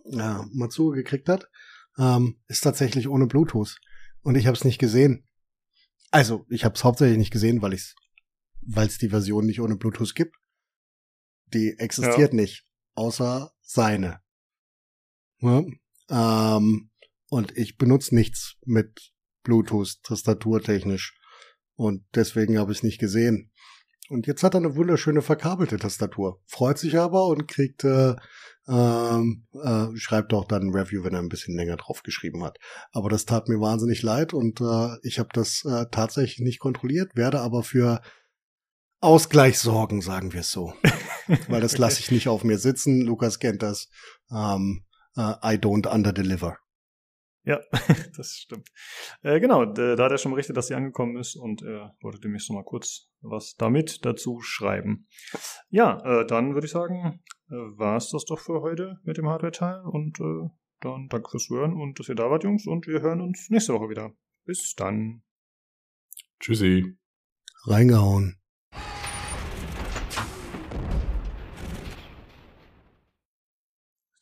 äh, 0.04 0.44
Matsuo 0.52 0.90
gekriegt 0.90 1.30
hat, 1.30 1.48
ähm, 1.98 2.36
ist 2.46 2.60
tatsächlich 2.60 3.08
ohne 3.08 3.26
Bluetooth. 3.26 3.78
Und 4.20 4.34
ich 4.34 4.46
habe 4.46 4.56
es 4.56 4.64
nicht 4.64 4.78
gesehen. 4.78 5.26
Also, 6.10 6.44
ich 6.50 6.66
habe 6.66 6.74
es 6.74 6.84
hauptsächlich 6.84 7.16
nicht 7.16 7.32
gesehen, 7.32 7.62
weil 7.62 7.72
es 7.72 8.98
die 8.98 9.08
Version 9.08 9.46
nicht 9.46 9.62
ohne 9.62 9.76
Bluetooth 9.76 10.14
gibt. 10.14 10.36
Die 11.54 11.74
existiert 11.78 12.34
ja. 12.34 12.40
nicht, 12.40 12.67
außer 12.98 13.52
seine. 13.62 14.20
Ja? 15.40 15.64
Ähm, 16.10 16.90
und 17.30 17.56
ich 17.56 17.76
benutze 17.76 18.14
nichts 18.14 18.56
mit 18.64 19.12
Bluetooth 19.44 20.02
tastaturtechnisch. 20.02 21.18
Und 21.76 22.04
deswegen 22.14 22.58
habe 22.58 22.72
ich 22.72 22.78
es 22.78 22.84
nicht 22.84 22.98
gesehen. 22.98 23.52
Und 24.10 24.26
jetzt 24.26 24.42
hat 24.42 24.54
er 24.54 24.58
eine 24.58 24.74
wunderschöne 24.74 25.22
verkabelte 25.22 25.78
Tastatur. 25.78 26.40
Freut 26.46 26.78
sich 26.78 26.98
aber 26.98 27.26
und 27.26 27.46
kriegt, 27.46 27.84
äh, 27.84 28.16
ähm, 28.66 29.46
äh, 29.62 29.86
schreibt 29.96 30.32
auch 30.32 30.46
dann 30.46 30.62
ein 30.62 30.74
Review, 30.74 31.04
wenn 31.04 31.14
er 31.14 31.20
ein 31.20 31.28
bisschen 31.28 31.56
länger 31.56 31.76
drauf 31.76 32.02
geschrieben 32.02 32.42
hat. 32.42 32.58
Aber 32.90 33.10
das 33.10 33.26
tat 33.26 33.48
mir 33.48 33.60
wahnsinnig 33.60 34.02
leid 34.02 34.32
und 34.32 34.60
äh, 34.60 34.96
ich 35.02 35.18
habe 35.18 35.28
das 35.32 35.64
äh, 35.64 35.86
tatsächlich 35.90 36.40
nicht 36.40 36.58
kontrolliert, 36.58 37.16
werde 37.16 37.40
aber 37.40 37.62
für 37.62 38.00
Ausgleich 39.00 39.58
sorgen, 39.58 40.00
sagen 40.00 40.32
wir 40.32 40.40
es 40.40 40.50
so. 40.50 40.74
Weil 41.48 41.60
das 41.60 41.78
lasse 41.78 42.00
ich 42.00 42.10
nicht 42.10 42.28
auf 42.28 42.42
mir 42.42 42.58
sitzen. 42.58 43.02
Lukas 43.02 43.38
kennt 43.38 43.62
das. 43.62 43.88
Um, 44.28 44.36
ähm, 44.36 44.84
uh, 45.16 45.34
I 45.42 45.56
don't 45.56 45.86
underdeliver. 45.86 46.58
Ja, 47.44 47.60
das 48.16 48.32
stimmt. 48.32 48.68
Äh, 49.22 49.40
genau, 49.40 49.64
da 49.64 49.96
hat 50.04 50.12
er 50.12 50.18
schon 50.18 50.32
berichtet, 50.32 50.56
dass 50.56 50.66
sie 50.66 50.74
angekommen 50.74 51.16
ist 51.16 51.34
und 51.34 51.62
er 51.62 51.96
wollte 52.02 52.20
demnächst 52.20 52.50
noch 52.50 52.56
mal 52.56 52.64
kurz 52.64 53.08
was 53.22 53.54
damit 53.56 54.04
dazu 54.04 54.40
schreiben. 54.42 55.06
Ja, 55.70 55.98
äh, 56.04 56.26
dann 56.26 56.52
würde 56.52 56.66
ich 56.66 56.72
sagen, 56.72 57.22
äh, 57.48 57.54
war 57.54 57.96
es 57.96 58.10
das 58.10 58.26
doch 58.26 58.38
für 58.38 58.60
heute 58.60 58.98
mit 59.02 59.16
dem 59.16 59.28
Hardware-Teil 59.28 59.82
und 59.84 60.20
äh, 60.20 60.50
dann 60.80 61.08
danke 61.08 61.30
fürs 61.30 61.48
Hören 61.48 61.72
und 61.72 61.98
dass 61.98 62.08
ihr 62.08 62.14
da 62.14 62.30
wart, 62.30 62.44
Jungs, 62.44 62.66
und 62.66 62.86
wir 62.86 63.00
hören 63.00 63.20
uns 63.20 63.48
nächste 63.48 63.72
Woche 63.72 63.88
wieder. 63.88 64.12
Bis 64.44 64.74
dann. 64.74 65.22
Tschüssi. 66.40 66.98
Reingehauen. 67.64 68.38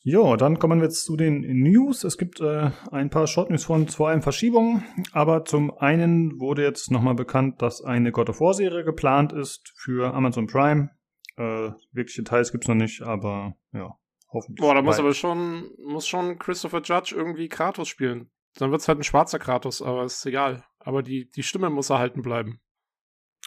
Ja, 0.09 0.37
dann 0.37 0.61
kommen 0.61 0.79
wir 0.79 0.85
jetzt 0.85 1.05
zu 1.05 1.17
den 1.17 1.41
News. 1.41 2.05
Es 2.05 2.17
gibt 2.17 2.41
äh, 2.41 2.71
ein 2.93 3.11
paar 3.11 3.27
Short 3.27 3.51
News 3.51 3.65
von 3.65 3.89
vor 3.89 4.09
allem 4.09 4.23
Verschiebungen, 4.23 4.85
aber 5.11 5.45
zum 5.45 5.77
einen 5.79 6.39
wurde 6.39 6.63
jetzt 6.63 6.93
nochmal 6.93 7.17
bekannt, 7.17 7.61
dass 7.61 7.83
eine 7.83 8.13
God 8.13 8.31
of 8.31 8.41
War 8.41 8.55
Serie 8.55 8.85
geplant 8.85 9.33
ist 9.33 9.73
für 9.75 10.15
Amazon 10.15 10.47
Prime. 10.47 10.91
Äh, 11.37 11.73
wirkliche 11.91 12.23
Details 12.23 12.53
gibt's 12.53 12.69
noch 12.69 12.77
nicht, 12.77 13.03
aber 13.03 13.57
ja, 13.73 13.99
hoffentlich. 14.33 14.61
Boah, 14.65 14.77
da 14.77 14.83
muss 14.83 15.01
aber 15.01 15.13
schon, 15.13 15.73
muss 15.85 16.07
schon 16.07 16.39
Christopher 16.39 16.83
Judge 16.83 17.13
irgendwie 17.17 17.49
Kratos 17.49 17.89
spielen. 17.89 18.31
Dann 18.59 18.71
wird's 18.71 18.87
halt 18.87 19.01
ein 19.01 19.03
schwarzer 19.05 19.41
Kratos, 19.41 19.83
aber 19.83 20.05
ist 20.05 20.25
egal. 20.25 20.63
Aber 20.79 21.03
die, 21.03 21.29
die 21.35 21.43
Stimme 21.43 21.69
muss 21.69 21.91
erhalten 21.91 22.23
bleiben. 22.23 22.61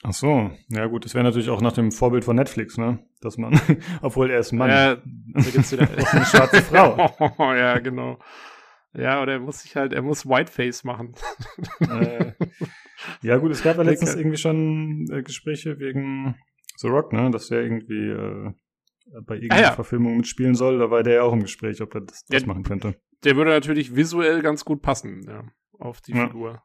Ach 0.01 0.13
so, 0.13 0.49
ja 0.69 0.85
gut, 0.85 1.03
das 1.03 1.13
wäre 1.13 1.25
natürlich 1.25 1.49
auch 1.49 1.59
nach 1.61 1.73
dem 1.73 1.91
Vorbild 1.91 2.23
von 2.23 2.35
Netflix, 2.35 2.77
ne? 2.77 2.99
Dass 3.19 3.37
man, 3.37 3.59
obwohl 4.01 4.29
er 4.31 4.39
ist 4.39 4.53
ein 4.53 4.57
Mann. 4.57 4.69
Ja, 4.69 4.97
also 5.33 5.51
gibt's 5.51 5.71
wieder 5.73 5.89
eine 5.89 6.25
schwarze 6.25 6.61
Frau. 6.61 7.13
ja, 7.53 7.79
genau. 7.79 8.17
Ja, 8.93 9.21
oder 9.21 9.33
er 9.33 9.39
muss 9.39 9.59
sich 9.59 9.75
halt, 9.75 9.93
er 9.93 10.01
muss 10.01 10.25
Whiteface 10.25 10.83
machen. 10.83 11.13
Äh, 11.81 12.31
ja 13.21 13.37
gut, 13.37 13.51
es 13.51 13.61
gab 13.61 13.77
ja 13.77 13.83
letztens 13.83 14.15
irgendwie 14.15 14.37
schon 14.37 15.05
äh, 15.11 15.21
Gespräche 15.21 15.79
wegen 15.79 16.35
The 16.77 16.87
Rock, 16.87 17.11
ne? 17.11 17.29
Dass 17.29 17.51
er 17.51 17.61
irgendwie 17.61 18.09
äh, 18.09 18.53
bei 19.25 19.35
irgendeiner 19.35 19.67
ah, 19.67 19.69
ja. 19.69 19.71
Verfilmung 19.73 20.17
mitspielen 20.17 20.55
soll. 20.55 20.79
Da 20.79 20.89
war 20.89 21.03
der 21.03 21.15
ja 21.15 21.23
auch 21.23 21.33
im 21.33 21.41
Gespräch, 21.41 21.81
ob 21.81 21.93
er 21.93 22.01
das, 22.01 22.25
das 22.25 22.45
machen 22.45 22.63
könnte. 22.63 22.95
Der 23.25 23.35
würde 23.35 23.51
natürlich 23.51 23.95
visuell 23.95 24.41
ganz 24.41 24.63
gut 24.63 24.81
passen, 24.81 25.23
ja, 25.27 25.43
auf 25.77 26.01
die 26.01 26.13
ja. 26.13 26.27
Figur. 26.27 26.63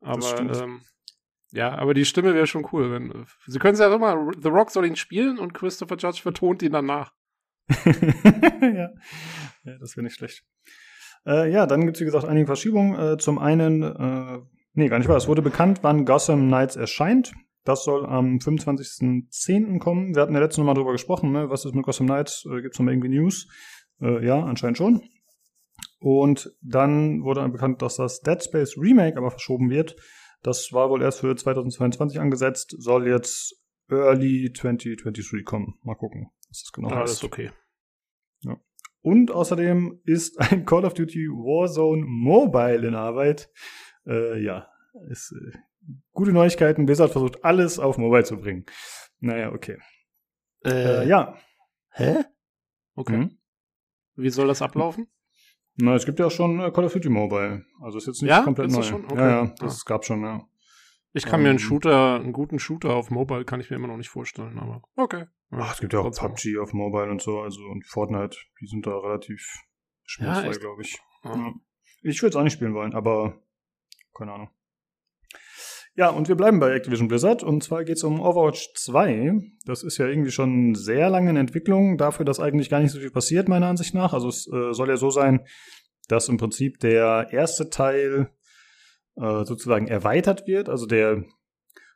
Aber 0.00 0.40
ähm, 0.40 0.80
ja, 1.52 1.74
aber 1.76 1.92
die 1.92 2.06
Stimme 2.06 2.34
wäre 2.34 2.46
schon 2.46 2.66
cool. 2.72 2.90
Wenn, 2.90 3.26
sie 3.46 3.58
können 3.58 3.74
es 3.74 3.80
ja 3.80 3.94
immer, 3.94 4.30
The 4.40 4.48
Rock 4.48 4.70
soll 4.70 4.86
ihn 4.86 4.96
spielen 4.96 5.38
und 5.38 5.52
Christopher 5.52 5.96
Judge 5.96 6.22
vertont 6.22 6.62
ihn 6.62 6.72
danach. 6.72 7.12
ja. 7.84 8.90
ja, 9.64 9.78
das 9.78 9.96
wäre 9.96 10.04
nicht 10.04 10.16
schlecht. 10.16 10.44
Äh, 11.26 11.52
ja, 11.52 11.66
dann 11.66 11.82
gibt 11.82 11.96
es, 11.96 12.00
wie 12.00 12.06
gesagt, 12.06 12.24
einige 12.24 12.46
Verschiebungen. 12.46 12.98
Äh, 12.98 13.18
zum 13.18 13.38
einen, 13.38 13.82
äh, 13.82 14.38
nee, 14.72 14.88
gar 14.88 14.98
nicht 14.98 15.08
wahr, 15.08 15.16
es 15.18 15.28
wurde 15.28 15.42
bekannt, 15.42 15.80
wann 15.82 16.06
Gotham 16.06 16.48
Knights 16.48 16.76
erscheint. 16.76 17.32
Das 17.64 17.84
soll 17.84 18.06
am 18.06 18.38
25.10. 18.38 19.78
kommen. 19.78 20.14
Wir 20.14 20.22
hatten 20.22 20.34
ja 20.34 20.40
letztes 20.40 20.64
Mal 20.64 20.74
drüber 20.74 20.92
gesprochen, 20.92 21.32
ne? 21.32 21.48
was 21.50 21.64
ist 21.64 21.74
mit 21.74 21.84
Gotham 21.84 22.06
Knights? 22.06 22.44
Äh, 22.46 22.62
gibt 22.62 22.74
es 22.74 22.78
noch 22.78 22.86
mal 22.86 22.92
irgendwie 22.92 23.10
News? 23.10 23.46
Äh, 24.00 24.24
ja, 24.24 24.42
anscheinend 24.42 24.78
schon. 24.78 25.02
Und 26.00 26.50
dann 26.62 27.22
wurde 27.22 27.46
bekannt, 27.50 27.82
dass 27.82 27.96
das 27.96 28.20
Dead 28.20 28.42
Space 28.42 28.76
Remake 28.76 29.18
aber 29.18 29.30
verschoben 29.30 29.70
wird 29.70 29.94
das 30.42 30.72
war 30.72 30.90
wohl 30.90 31.02
erst 31.02 31.20
für 31.20 31.34
2022 31.34 32.20
angesetzt, 32.20 32.74
soll 32.78 33.06
jetzt 33.06 33.62
Early 33.88 34.52
2023 34.52 35.44
kommen. 35.44 35.78
Mal 35.82 35.94
gucken, 35.94 36.30
was 36.48 36.62
das 36.62 36.72
genau 36.72 36.90
ja, 36.90 36.96
heißt. 36.96 37.22
Alles 37.22 37.24
okay. 37.24 37.50
Ja. 38.40 38.58
Und 39.00 39.30
außerdem 39.30 40.00
ist 40.04 40.40
ein 40.40 40.64
Call 40.64 40.84
of 40.84 40.94
Duty 40.94 41.28
Warzone 41.28 42.04
Mobile 42.04 42.86
in 42.86 42.94
Arbeit. 42.94 43.50
Äh, 44.06 44.42
ja, 44.42 44.68
ist 45.08 45.32
äh, 45.32 45.58
gute 46.12 46.32
Neuigkeiten. 46.32 46.86
Blizzard 46.86 47.12
versucht 47.12 47.44
alles 47.44 47.78
auf 47.78 47.98
Mobile 47.98 48.24
zu 48.24 48.38
bringen. 48.38 48.64
Naja, 49.20 49.52
okay. 49.52 49.78
Äh, 50.64 51.02
äh 51.02 51.08
ja. 51.08 51.38
Hä? 51.90 52.24
Okay. 52.94 53.14
Hm? 53.14 53.38
Wie 54.16 54.30
soll 54.30 54.48
das 54.48 54.62
ablaufen? 54.62 55.08
Na, 55.76 55.94
es 55.94 56.04
gibt 56.04 56.18
ja 56.18 56.28
schon 56.30 56.60
äh, 56.60 56.70
Call 56.70 56.84
of 56.84 56.92
Duty 56.92 57.08
Mobile. 57.08 57.64
Also 57.80 57.98
ist 57.98 58.06
jetzt 58.06 58.22
nicht 58.22 58.30
ja? 58.30 58.42
komplett 58.42 58.68
ist 58.68 58.76
neu. 58.76 58.82
Schon? 58.82 59.04
Okay. 59.06 59.16
Ja, 59.16 59.44
ja, 59.44 59.54
das 59.58 59.82
ah. 59.82 59.88
gab 59.88 60.04
schon, 60.04 60.22
ja. 60.22 60.46
Ich 61.14 61.24
kann 61.24 61.40
um, 61.40 61.42
mir 61.42 61.50
einen 61.50 61.58
ähm. 61.58 61.64
Shooter, 61.64 62.16
einen 62.16 62.32
guten 62.32 62.58
Shooter 62.58 62.94
auf 62.94 63.10
Mobile 63.10 63.44
kann 63.44 63.60
ich 63.60 63.70
mir 63.70 63.76
immer 63.76 63.88
noch 63.88 63.96
nicht 63.96 64.08
vorstellen, 64.08 64.58
aber 64.58 64.82
okay. 64.96 65.26
Ach, 65.50 65.74
es 65.74 65.80
gibt 65.80 65.92
ja 65.92 66.00
auch 66.00 66.10
PUBG 66.10 66.58
auf 66.58 66.72
Mobile 66.72 67.10
und 67.10 67.20
so, 67.20 67.40
also 67.40 67.60
und 67.66 67.84
Fortnite, 67.84 68.38
die 68.60 68.66
sind 68.66 68.86
da 68.86 68.96
relativ 68.98 69.46
schmerzfrei, 70.04 70.52
ja, 70.52 70.58
glaube 70.58 70.82
ich. 70.82 70.98
Ja. 71.24 71.52
Ich 72.02 72.22
würde 72.22 72.30
es 72.30 72.36
auch 72.36 72.42
nicht 72.42 72.54
spielen 72.54 72.74
wollen, 72.74 72.94
aber 72.94 73.38
keine 74.14 74.32
Ahnung. 74.32 74.50
Ja, 75.94 76.08
und 76.08 76.28
wir 76.28 76.36
bleiben 76.36 76.58
bei 76.58 76.72
Activision 76.74 77.08
Blizzard. 77.08 77.42
Und 77.42 77.62
zwar 77.62 77.84
geht 77.84 77.96
es 77.96 78.04
um 78.04 78.20
Overwatch 78.20 78.72
2. 78.76 79.40
Das 79.66 79.82
ist 79.82 79.98
ja 79.98 80.06
irgendwie 80.06 80.30
schon 80.30 80.74
sehr 80.74 81.10
lange 81.10 81.30
in 81.30 81.36
Entwicklung, 81.36 81.98
dafür, 81.98 82.24
dass 82.24 82.40
eigentlich 82.40 82.70
gar 82.70 82.80
nicht 82.80 82.92
so 82.92 82.98
viel 82.98 83.10
passiert, 83.10 83.48
meiner 83.48 83.66
Ansicht 83.66 83.94
nach. 83.94 84.14
Also 84.14 84.28
es 84.28 84.46
äh, 84.46 84.72
soll 84.72 84.88
ja 84.88 84.96
so 84.96 85.10
sein, 85.10 85.44
dass 86.08 86.28
im 86.28 86.38
Prinzip 86.38 86.78
der 86.80 87.28
erste 87.30 87.68
Teil 87.68 88.30
äh, 89.16 89.44
sozusagen 89.44 89.86
erweitert 89.86 90.46
wird. 90.46 90.70
Also 90.70 90.86
der 90.86 91.24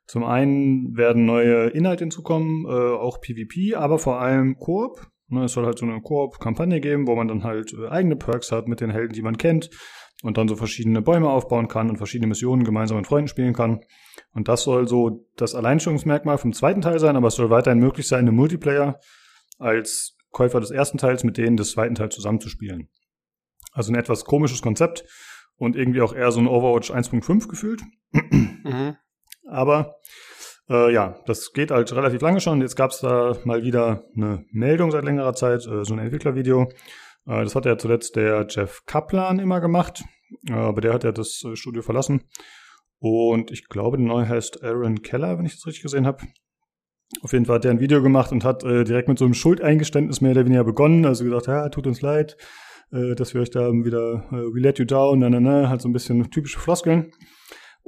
zum 0.07 0.25
einen 0.25 0.97
werden 0.97 1.25
neue 1.25 1.69
Inhalte 1.69 2.05
hinzukommen, 2.05 2.67
äh, 2.67 2.69
auch 2.69 3.21
PvP, 3.21 3.75
aber 3.77 3.99
vor 3.99 4.21
allem 4.21 4.57
Koop. 4.59 5.07
Ne, 5.29 5.45
es 5.45 5.53
soll 5.53 5.67
halt 5.67 5.79
so 5.79 5.87
eine 5.87 6.01
Koop-Kampagne 6.01 6.81
geben, 6.81 7.07
wo 7.07 7.17
man 7.17 7.27
dann 7.27 7.43
halt 7.43 7.73
äh, 7.73 7.89
eigene 7.89 8.17
Perks 8.17 8.53
hat 8.53 8.69
mit 8.69 8.81
den 8.81 8.91
Helden, 8.91 9.13
die 9.13 9.23
man 9.23 9.39
kennt 9.39 9.71
und 10.23 10.39
dann 10.39 10.49
so 10.49 10.57
verschiedene 10.57 11.03
Bäume 11.03 11.29
aufbauen 11.29 11.69
kann 11.69 11.91
und 11.91 11.97
verschiedene 11.97 12.29
Missionen 12.29 12.65
gemeinsam 12.65 12.97
mit 12.97 13.07
Freunden 13.07 13.29
spielen 13.29 13.53
kann. 13.53 13.81
Und 14.33 14.49
das 14.49 14.63
soll 14.63 14.87
so 14.89 15.27
das 15.37 15.55
Alleinstellungsmerkmal 15.55 16.39
vom 16.39 16.53
zweiten 16.53 16.81
Teil 16.81 17.01
sein, 17.01 17.17
aber 17.17 17.29
es 17.29 17.35
soll 17.35 17.51
weiterhin 17.51 17.81
möglich 17.81 18.07
sein, 18.07 18.27
im 18.27 18.37
Multiplayer 18.37 18.99
als 19.59 20.17
Käufer 20.31 20.61
des 20.61 20.71
ersten 20.71 20.99
Teils 20.99 21.25
mit 21.25 21.37
denen 21.39 21.57
des 21.57 21.73
zweiten 21.73 21.95
Teils 21.95 22.15
zusammenzuspielen. 22.15 22.89
Also 23.73 23.93
ein 23.93 23.99
etwas 23.99 24.25
komisches 24.25 24.63
Konzept 24.63 25.05
und 25.57 25.77
irgendwie 25.77 26.03
auch 26.03 26.15
eher 26.15 26.31
so 26.31 26.41
ein 26.41 26.47
Overwatch 26.47 26.91
1.5 26.91 27.49
gefühlt. 27.49 27.83
Mhm. 28.13 28.97
Aber 29.49 29.97
Äh, 30.69 30.93
ja, 30.93 31.21
das 31.27 31.53
geht 31.53 31.71
halt 31.71 31.93
relativ 31.95 32.21
lange 32.21 32.41
schon. 32.41 32.61
Jetzt 32.61 32.77
gab 32.77 32.91
es 32.91 33.01
da 33.01 33.37
mal 33.45 33.63
wieder 33.63 34.05
eine 34.17 34.45
Meldung 34.51 34.91
seit 34.91 35.05
längerer 35.05 35.35
Zeit, 35.35 35.67
äh, 35.67 35.85
so 35.85 35.95
ein 35.95 36.01
Entwicklervideo. 36.01 36.69
Äh, 37.27 37.45
das 37.45 37.55
hat 37.55 37.67
ja 37.67 37.77
zuletzt 37.79 38.17
der 38.17 38.47
Jeff 38.49 38.85
Kaplan 38.87 39.39
immer 39.39 39.61
gemacht, 39.61 40.03
äh, 40.49 40.53
aber 40.53 40.81
der 40.81 40.95
hat 40.95 41.05
ja 41.05 41.13
das 41.13 41.43
äh, 41.45 41.57
Studio 41.57 41.83
verlassen. 41.83 42.23
Und 42.99 43.51
ich 43.51 43.69
glaube, 43.69 43.99
der 43.99 44.07
neue 44.07 44.29
heißt 44.29 44.65
Aaron 44.65 45.03
Keller, 45.03 45.39
wenn 45.39 45.47
ich 45.47 45.55
das 45.55 45.67
richtig 45.67 45.83
gesehen 45.83 46.07
habe. 46.07 46.25
Auf 47.23 47.33
jeden 47.33 47.45
Fall 47.45 47.57
hat 47.57 47.65
er 47.65 47.71
ein 47.71 47.81
Video 47.81 48.03
gemacht 48.03 48.33
und 48.33 48.43
hat 48.43 48.65
äh, 48.65 48.85
direkt 48.85 49.09
mit 49.09 49.19
so 49.19 49.25
einem 49.25 49.35
Schuldeingeständnis 49.35 50.21
mehr 50.21 50.33
oder 50.33 50.47
weniger 50.47 50.65
begonnen. 50.65 51.05
Also 51.05 51.25
gesagt, 51.25 51.47
ja, 51.47 51.69
tut 51.69 51.87
uns 51.87 52.01
leid, 52.01 52.37
dass 52.91 53.35
wir 53.35 53.41
euch 53.41 53.51
da 53.51 53.73
wieder, 53.73 54.29
we 54.31 54.61
let 54.61 54.79
you 54.79 54.85
down, 54.85 55.19
na, 55.19 55.29
na, 55.29 55.41
na, 55.41 55.69
halt 55.69 55.83
so 55.83 55.89
ein 55.89 55.93
bisschen 55.93 56.31
typische 56.31 56.61
Floskeln. 56.61 57.11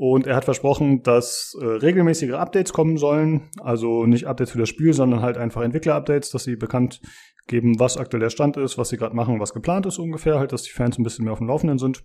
Und 0.01 0.29
er 0.29 0.37
hat 0.37 0.45
versprochen, 0.45 1.03
dass 1.03 1.57
äh, 1.61 1.65
regelmäßige 1.65 2.35
Updates 2.35 2.73
kommen 2.73 2.99
sollen. 2.99 3.51
Also 3.61 4.07
nicht 4.07 4.29
Updates 4.29 4.53
für 4.53 4.59
das 4.61 4.69
Spiel, 4.69 4.93
sondern 4.93 5.23
halt 5.23 5.37
einfach 5.37 5.63
Entwickler-Updates, 5.63 6.31
dass 6.31 6.45
sie 6.45 6.55
bekannt 6.55 7.01
geben, 7.49 7.81
was 7.81 7.97
aktuell 7.97 8.21
der 8.21 8.31
Stand 8.31 8.57
ist, 8.57 8.79
was 8.79 8.91
sie 8.91 8.97
gerade 8.97 9.17
machen, 9.17 9.41
was 9.41 9.53
geplant 9.53 9.87
ist 9.87 9.99
ungefähr, 9.99 10.39
halt, 10.39 10.53
dass 10.53 10.63
die 10.63 10.71
Fans 10.71 10.99
ein 10.99 11.03
bisschen 11.03 11.25
mehr 11.25 11.33
auf 11.33 11.41
dem 11.41 11.49
Laufenden 11.49 11.79
sind. 11.79 12.05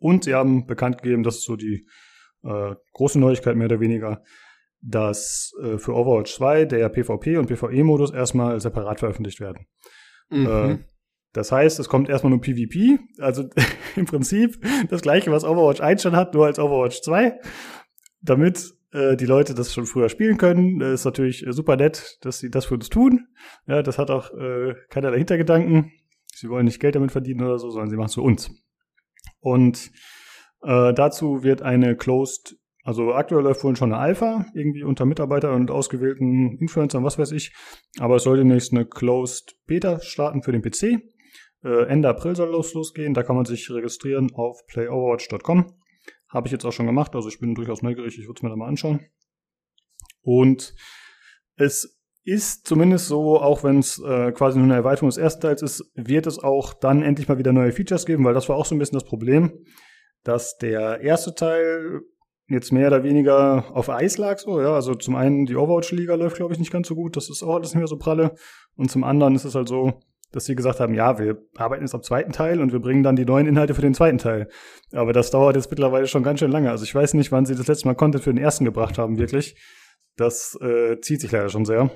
Und 0.00 0.24
sie 0.24 0.34
haben 0.34 0.66
bekannt 0.66 1.00
gegeben, 1.00 1.22
das 1.22 1.36
ist 1.36 1.44
so 1.44 1.56
die 1.56 1.86
äh, 2.44 2.74
große 2.92 3.18
Neuigkeit 3.18 3.56
mehr 3.56 3.68
oder 3.68 3.80
weniger, 3.80 4.22
dass 4.82 5.54
äh, 5.62 5.78
für 5.78 5.94
Overwatch 5.94 6.34
2 6.34 6.66
der 6.66 6.90
PvP 6.90 7.38
und 7.38 7.46
PvE-Modus 7.46 8.10
erstmal 8.10 8.60
separat 8.60 8.98
veröffentlicht 8.98 9.40
werden. 9.40 9.66
Mhm. 10.28 10.84
Das 11.32 11.50
heißt, 11.50 11.78
es 11.78 11.88
kommt 11.88 12.08
erstmal 12.08 12.30
nur 12.30 12.40
PvP, 12.40 12.98
also 13.18 13.44
im 13.96 14.06
Prinzip 14.06 14.58
das 14.90 15.02
gleiche, 15.02 15.30
was 15.30 15.44
Overwatch 15.44 15.80
1 15.80 16.02
schon 16.02 16.16
hat, 16.16 16.34
nur 16.34 16.46
als 16.46 16.58
Overwatch 16.58 17.00
2, 17.02 17.40
damit 18.20 18.74
äh, 18.92 19.16
die 19.16 19.26
Leute 19.26 19.54
das 19.54 19.72
schon 19.72 19.86
früher 19.86 20.08
spielen 20.08 20.36
können. 20.36 20.78
Das 20.78 20.92
ist 20.92 21.04
natürlich 21.04 21.46
äh, 21.46 21.52
super 21.52 21.76
nett, 21.76 22.18
dass 22.20 22.38
sie 22.38 22.50
das 22.50 22.66
für 22.66 22.74
uns 22.74 22.88
tun. 22.88 23.28
Ja, 23.66 23.82
das 23.82 23.98
hat 23.98 24.10
auch 24.10 24.30
äh, 24.34 24.74
keiner 24.90 25.12
Hintergedanken. 25.12 25.92
Sie 26.34 26.48
wollen 26.48 26.66
nicht 26.66 26.80
Geld 26.80 26.94
damit 26.94 27.12
verdienen 27.12 27.42
oder 27.42 27.58
so, 27.58 27.70
sondern 27.70 27.90
sie 27.90 27.96
machen 27.96 28.08
es 28.08 28.14
für 28.14 28.22
uns. 28.22 28.50
Und 29.40 29.90
äh, 30.62 30.92
dazu 30.94 31.42
wird 31.42 31.62
eine 31.62 31.96
Closed, 31.96 32.56
also 32.84 33.12
aktuell 33.14 33.42
läuft 33.42 33.64
wohl 33.64 33.76
schon 33.76 33.92
eine 33.92 34.00
Alpha, 34.00 34.46
irgendwie 34.54 34.82
unter 34.82 35.04
Mitarbeitern 35.04 35.54
und 35.54 35.70
ausgewählten 35.70 36.58
Influencern, 36.58 37.04
was 37.04 37.18
weiß 37.18 37.32
ich. 37.32 37.54
Aber 37.98 38.16
es 38.16 38.24
soll 38.24 38.38
demnächst 38.38 38.72
eine 38.72 38.86
Closed 38.86 39.56
Beta 39.66 40.00
starten 40.00 40.42
für 40.42 40.52
den 40.52 40.62
PC. 40.62 41.02
Äh, 41.64 41.86
Ende 41.86 42.08
April 42.08 42.36
soll 42.36 42.50
los 42.50 42.74
losgehen. 42.74 43.14
Da 43.14 43.22
kann 43.22 43.36
man 43.36 43.44
sich 43.44 43.70
registrieren 43.70 44.32
auf 44.34 44.66
playoverwatch.com. 44.66 45.72
Habe 46.28 46.48
ich 46.48 46.52
jetzt 46.52 46.64
auch 46.64 46.72
schon 46.72 46.86
gemacht, 46.86 47.14
also 47.14 47.28
ich 47.28 47.38
bin 47.38 47.54
durchaus 47.54 47.82
neugierig, 47.82 48.18
ich 48.18 48.26
würde 48.26 48.38
es 48.38 48.42
mir 48.42 48.48
da 48.48 48.56
mal 48.56 48.68
anschauen. 48.68 49.00
Und 50.22 50.74
es 51.56 52.00
ist 52.24 52.66
zumindest 52.66 53.08
so, 53.08 53.40
auch 53.40 53.64
wenn 53.64 53.78
es 53.78 53.98
äh, 53.98 54.32
quasi 54.32 54.58
nur 54.58 54.66
eine 54.66 54.76
Erweiterung 54.76 55.10
des 55.10 55.18
ersten 55.18 55.42
Teils 55.42 55.62
ist, 55.62 55.90
wird 55.94 56.26
es 56.26 56.38
auch 56.38 56.72
dann 56.72 57.02
endlich 57.02 57.28
mal 57.28 57.38
wieder 57.38 57.52
neue 57.52 57.72
Features 57.72 58.06
geben, 58.06 58.24
weil 58.24 58.34
das 58.34 58.48
war 58.48 58.56
auch 58.56 58.64
so 58.64 58.74
ein 58.74 58.78
bisschen 58.78 58.98
das 58.98 59.04
Problem, 59.04 59.64
dass 60.22 60.56
der 60.56 61.00
erste 61.00 61.34
Teil 61.34 62.00
jetzt 62.48 62.72
mehr 62.72 62.88
oder 62.88 63.02
weniger 63.02 63.64
auf 63.74 63.88
Eis 63.88 64.18
lag 64.18 64.38
so, 64.38 64.60
ja, 64.60 64.72
also 64.72 64.94
zum 64.94 65.16
einen 65.16 65.46
die 65.46 65.56
Overwatch-Liga 65.56 66.14
läuft, 66.14 66.36
glaube 66.36 66.52
ich, 66.52 66.60
nicht 66.60 66.72
ganz 66.72 66.86
so 66.86 66.94
gut, 66.94 67.16
das 67.16 67.28
ist 67.28 67.42
auch 67.42 67.56
alles 67.56 67.70
nicht 67.70 67.78
mehr 67.78 67.86
so 67.86 67.98
pralle 67.98 68.34
und 68.76 68.90
zum 68.90 69.04
anderen 69.04 69.34
ist 69.34 69.44
es 69.44 69.54
halt 69.54 69.68
so, 69.68 70.00
dass 70.32 70.46
sie 70.46 70.54
gesagt 70.54 70.80
haben, 70.80 70.94
ja, 70.94 71.18
wir 71.18 71.42
arbeiten 71.56 71.84
jetzt 71.84 71.94
am 71.94 72.02
zweiten 72.02 72.32
Teil 72.32 72.60
und 72.60 72.72
wir 72.72 72.80
bringen 72.80 73.02
dann 73.02 73.16
die 73.16 73.24
neuen 73.24 73.46
Inhalte 73.46 73.74
für 73.74 73.82
den 73.82 73.94
zweiten 73.94 74.18
Teil. 74.18 74.48
Aber 74.92 75.12
das 75.12 75.30
dauert 75.30 75.56
jetzt 75.56 75.70
mittlerweile 75.70 76.06
schon 76.06 76.22
ganz 76.22 76.40
schön 76.40 76.50
lange. 76.50 76.70
Also 76.70 76.84
ich 76.84 76.94
weiß 76.94 77.14
nicht, 77.14 77.30
wann 77.30 77.44
sie 77.44 77.54
das 77.54 77.66
letzte 77.66 77.86
Mal 77.86 77.94
Content 77.94 78.24
für 78.24 78.32
den 78.32 78.42
ersten 78.42 78.64
gebracht 78.64 78.98
haben, 78.98 79.18
wirklich. 79.18 79.56
Das 80.16 80.58
äh, 80.60 81.00
zieht 81.00 81.20
sich 81.20 81.32
leider 81.32 81.48
schon 81.48 81.64
sehr. 81.64 81.90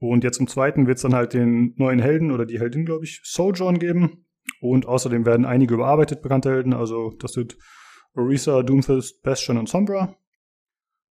Und 0.00 0.22
jetzt 0.22 0.38
im 0.38 0.46
zweiten 0.46 0.86
wird 0.86 0.96
es 0.96 1.02
dann 1.02 1.14
halt 1.14 1.34
den 1.34 1.74
neuen 1.76 1.98
Helden 1.98 2.30
oder 2.30 2.46
die 2.46 2.60
Heldin, 2.60 2.84
glaube 2.84 3.04
ich, 3.04 3.20
Sojourn 3.24 3.78
geben. 3.78 4.26
Und 4.60 4.86
außerdem 4.86 5.26
werden 5.26 5.44
einige 5.44 5.74
überarbeitet 5.74 6.22
bekannte 6.22 6.50
Helden. 6.50 6.72
Also 6.72 7.10
das 7.18 7.36
wird 7.36 7.56
Orisa, 8.14 8.62
Doomfist, 8.62 9.22
Bastion 9.22 9.58
und 9.58 9.68
Sombra. 9.68 10.16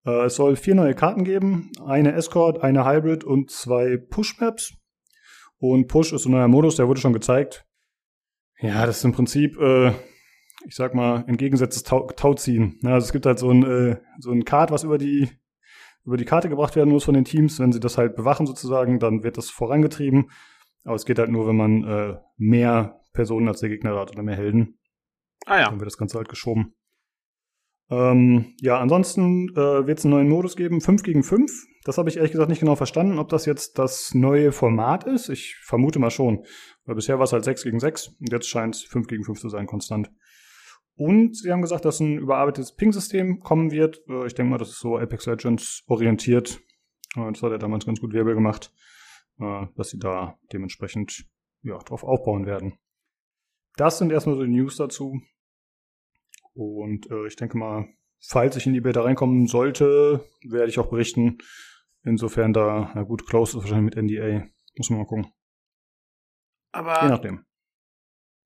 Äh, 0.06 0.26
es 0.26 0.36
soll 0.36 0.56
vier 0.56 0.76
neue 0.76 0.96
Karten 0.96 1.26
geben. 1.26 1.72
Eine 1.86 2.14
Escort, 2.14 2.64
eine 2.64 2.86
Hybrid 2.86 3.24
und 3.24 3.52
zwei 3.52 3.98
Push-Maps. 3.98 4.74
Und 5.60 5.88
Push 5.88 6.14
ist 6.14 6.26
ein 6.26 6.32
neuer 6.32 6.48
Modus, 6.48 6.76
der 6.76 6.88
wurde 6.88 7.02
schon 7.02 7.14
gezeigt. 7.14 7.66
Ja, 8.60 8.86
das 8.86 8.98
ist 8.98 9.06
im 9.06 9.14
Prinzip, 9.14 9.60
äh, 9.60 9.90
ich 10.66 10.76
sag 10.76 10.96
mal, 10.96 11.24
entgegengesetztes 11.28 11.84
Tau 11.84 12.08
Tauziehen. 12.08 12.80
Ja, 12.82 12.94
also 12.94 13.06
es 13.06 13.12
gibt 13.12 13.26
halt 13.26 13.40
so 13.40 13.52
ein, 13.52 13.64
äh, 13.64 13.98
so 14.20 14.32
ein 14.32 14.46
Card, 14.46 14.72
was 14.72 14.84
über 14.84 14.98
die, 14.98 15.30
über 16.06 16.18
die 16.18 16.26
Karte 16.26 16.50
gebracht 16.50 16.76
werden 16.76 16.90
muss 16.90 17.04
von 17.04 17.14
den 17.14 17.26
Teams. 17.26 17.60
Wenn 17.60 17.72
sie 17.72 17.80
das 17.80 17.98
halt 17.98 18.16
bewachen 18.16 18.46
sozusagen, 18.48 19.00
dann 19.00 19.24
wird 19.24 19.38
das 19.38 19.50
vorangetrieben. 19.50 20.32
Aber 20.84 20.96
es 20.96 21.06
geht 21.06 21.20
halt 21.20 21.30
nur, 21.30 21.48
wenn 21.48 21.58
man 21.58 21.84
äh, 21.84 22.18
mehr 22.38 23.02
Personen 23.14 23.48
als 23.48 23.60
der 23.60 23.70
Gegner 23.70 24.00
hat 24.00 24.12
oder 24.12 24.24
mehr 24.24 24.38
Helden. 24.38 24.80
Ah 25.46 25.60
ja. 25.60 25.66
Dann 25.66 25.80
wird 25.80 25.88
das 25.88 25.98
Ganze 25.98 26.18
halt 26.18 26.30
geschoben. 26.30 26.77
Ähm, 27.90 28.54
ja, 28.60 28.80
ansonsten 28.80 29.50
äh, 29.56 29.88
wird 29.88 30.00
es 30.00 30.06
einen 30.06 30.14
neuen 30.14 30.30
Modus 30.30 30.56
geben, 30.56 30.82
5 30.82 31.04
gegen 31.04 31.24
5. 31.24 31.50
Das 31.86 31.98
habe 31.98 32.10
ich 32.10 32.18
ehrlich 32.18 32.34
gesagt 32.34 32.50
nicht 32.50 32.60
genau 32.60 32.76
verstanden, 32.76 33.18
ob 33.18 33.30
das 33.30 33.46
jetzt 33.46 33.80
das 33.80 34.14
neue 34.14 34.52
Format 34.52 35.06
ist. 35.06 35.30
Ich 35.30 35.56
vermute 35.64 36.00
mal 36.00 36.12
schon. 36.12 36.44
Weil 36.86 36.96
bisher 36.96 37.18
war 37.18 37.24
es 37.24 37.34
halt 37.34 37.46
6 37.46 37.64
gegen 37.64 37.80
6 37.80 38.10
und 38.20 38.32
jetzt 38.32 38.50
scheint 38.50 38.76
es 38.76 38.84
5 38.84 39.08
gegen 39.08 39.24
5 39.24 39.40
zu 39.40 39.50
sein, 39.50 39.68
konstant. 39.68 40.12
Und 40.96 41.38
sie 41.38 41.52
haben 41.52 41.62
gesagt, 41.62 41.86
dass 41.86 42.00
ein 42.00 42.18
überarbeitetes 42.18 42.76
Ping-System 42.76 43.40
kommen 43.40 43.72
wird. 43.72 44.02
Äh, 44.10 44.26
ich 44.26 44.34
denke 44.34 44.52
mal, 44.52 44.58
das 44.58 44.70
ist 44.70 44.80
so 44.80 44.98
Apex 44.98 45.26
Legends 45.28 45.84
orientiert. 45.88 46.60
Äh, 47.16 47.32
das 47.32 47.42
hat 47.42 47.52
er 47.52 47.60
damals 47.60 47.86
ganz 47.86 48.02
gut 48.02 48.14
Wirbel 48.14 48.34
gemacht, 48.34 48.74
äh, 49.40 49.68
dass 49.76 49.92
sie 49.92 50.00
da 50.00 50.38
dementsprechend 50.52 51.26
ja, 51.62 51.78
drauf 51.78 52.04
aufbauen 52.04 52.46
werden. 52.46 52.80
Das 53.78 54.00
sind 54.00 54.12
erstmal 54.12 54.36
so 54.36 54.44
die 54.44 54.52
News 54.52 54.76
dazu. 54.76 55.22
Und 56.58 57.10
äh, 57.12 57.28
ich 57.28 57.36
denke 57.36 57.56
mal, 57.58 57.88
falls 58.20 58.56
ich 58.56 58.66
in 58.66 58.74
die 58.74 58.82
Beta 58.82 59.02
reinkommen 59.02 59.46
sollte, 59.46 60.26
werde 60.44 60.70
ich 60.70 60.80
auch 60.80 60.90
berichten. 60.90 61.38
Insofern 62.04 62.52
da, 62.52 62.92
na 62.96 63.04
gut, 63.04 63.28
Close 63.28 63.52
ist 63.52 63.64
wahrscheinlich 63.64 63.96
mit 63.96 64.04
NDA. 64.04 64.48
Muss 64.76 64.90
man 64.90 65.00
mal 65.00 65.06
gucken. 65.06 65.32
Aber. 66.72 67.04
Je 67.04 67.10
nachdem. 67.10 67.46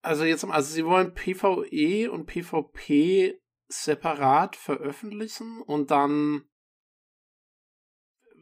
Also 0.02 0.24
jetzt, 0.24 0.44
also 0.44 0.72
sie 0.74 0.84
wollen 0.84 1.14
PvE 1.14 2.10
und 2.10 2.26
PvP 2.26 3.40
separat 3.68 4.56
veröffentlichen 4.56 5.62
und 5.62 5.90
dann 5.90 6.44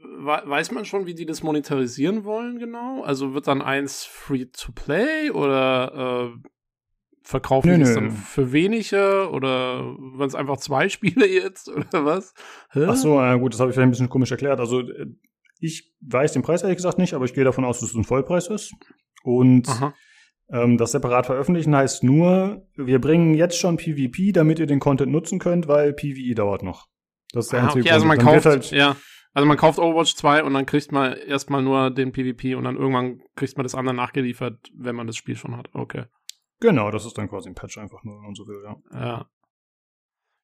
weiß 0.03 0.71
man 0.73 0.87
schon, 0.87 1.07
wie 1.07 1.15
die 1.15 1.27
das 1.27 1.43
monetarisieren 1.43 2.25
wollen 2.25 2.59
genau? 2.59 3.03
Also 3.03 3.35
wird 3.35 3.47
dann 3.47 3.63
eins 3.63 4.05
free 4.05 4.47
to 4.47 4.73
play 4.73 5.31
oder 5.31 6.33
äh, 6.35 6.49
verkaufen 7.23 7.75
die 7.75 7.83
es 7.83 7.95
dann 7.95 8.11
für 8.11 8.53
weniger 8.53 9.33
oder 9.33 9.95
waren 9.97 10.29
es 10.29 10.35
einfach 10.35 10.57
zwei 10.57 10.89
Spiele 10.91 11.27
jetzt 11.27 11.69
oder 11.69 12.05
was? 12.05 12.35
Hä? 12.73 12.87
Ach 12.89 12.97
so, 12.97 13.21
ja 13.21 13.35
gut, 13.37 13.53
das 13.53 13.61
habe 13.61 13.71
ich 13.71 13.75
vielleicht 13.75 13.89
ein 13.89 13.91
bisschen 13.91 14.09
komisch 14.09 14.31
erklärt. 14.31 14.61
Also 14.61 14.81
äh, 14.81 15.07
ich 15.61 15.93
weiß 16.01 16.33
den 16.33 16.43
Preis 16.43 16.63
ehrlich 16.63 16.77
gesagt 16.77 16.99
nicht, 16.99 17.15
aber 17.15 17.25
ich 17.25 17.35
gehe 17.35 17.45
davon 17.45 17.65
aus, 17.65 17.81
dass 17.81 17.91
es 17.91 17.95
ein 17.95 18.05
Vollpreis 18.05 18.49
ist. 18.49 18.73
Und 19.23 19.69
ähm, 20.53 20.79
das 20.79 20.93
separat 20.93 21.27
veröffentlichen 21.27 21.77
heißt 21.77 22.03
nur, 22.03 22.67
wir 22.75 23.01
bringen 23.01 23.35
jetzt 23.35 23.59
schon 23.59 23.77
PvP, 23.77 24.33
damit 24.33 24.59
ihr 24.59 24.67
den 24.67 24.81
Content 24.81 25.13
nutzen 25.13 25.39
könnt, 25.39 25.69
weil 25.69 25.93
PvE 25.93 26.35
dauert 26.35 26.63
noch. 26.63 26.89
Das 27.33 27.47
ist 27.47 27.53
der 27.53 27.61
ah, 27.61 27.65
einzige 27.65 27.85
okay, 27.85 27.93
also 27.93 28.07
man 28.07 28.19
kauft, 28.19 28.47
halt 28.47 28.71
ja. 28.71 28.97
Also 29.33 29.47
man 29.47 29.57
kauft 29.57 29.79
Overwatch 29.79 30.17
2 30.17 30.43
und 30.43 30.55
dann 30.55 30.67
kriegt 30.67 30.91
man 30.91 31.13
erstmal 31.13 31.63
nur 31.63 31.91
den 31.91 32.11
PvP 32.11 32.57
und 32.57 32.65
dann 32.65 32.77
irgendwann 32.77 33.21
kriegt 33.37 33.57
man 33.57 33.63
das 33.63 33.77
andere 33.77 33.95
nachgeliefert, 33.95 34.59
wenn 34.75 34.97
man 34.97 35.07
das 35.07 35.17
Spiel 35.17 35.37
schon 35.37 35.57
hat. 35.57 35.69
Okay. 35.73 36.07
Genau, 36.61 36.91
das 36.91 37.07
ist 37.07 37.17
dann 37.17 37.29
quasi 37.29 37.49
ein 37.49 37.55
Patch 37.55 37.79
einfach 37.79 38.05
nur, 38.05 38.17
wenn 38.17 38.25
man 38.25 38.35
so 38.35 38.47
will, 38.47 38.63
ja. 38.65 38.77
Ja. 38.93 39.31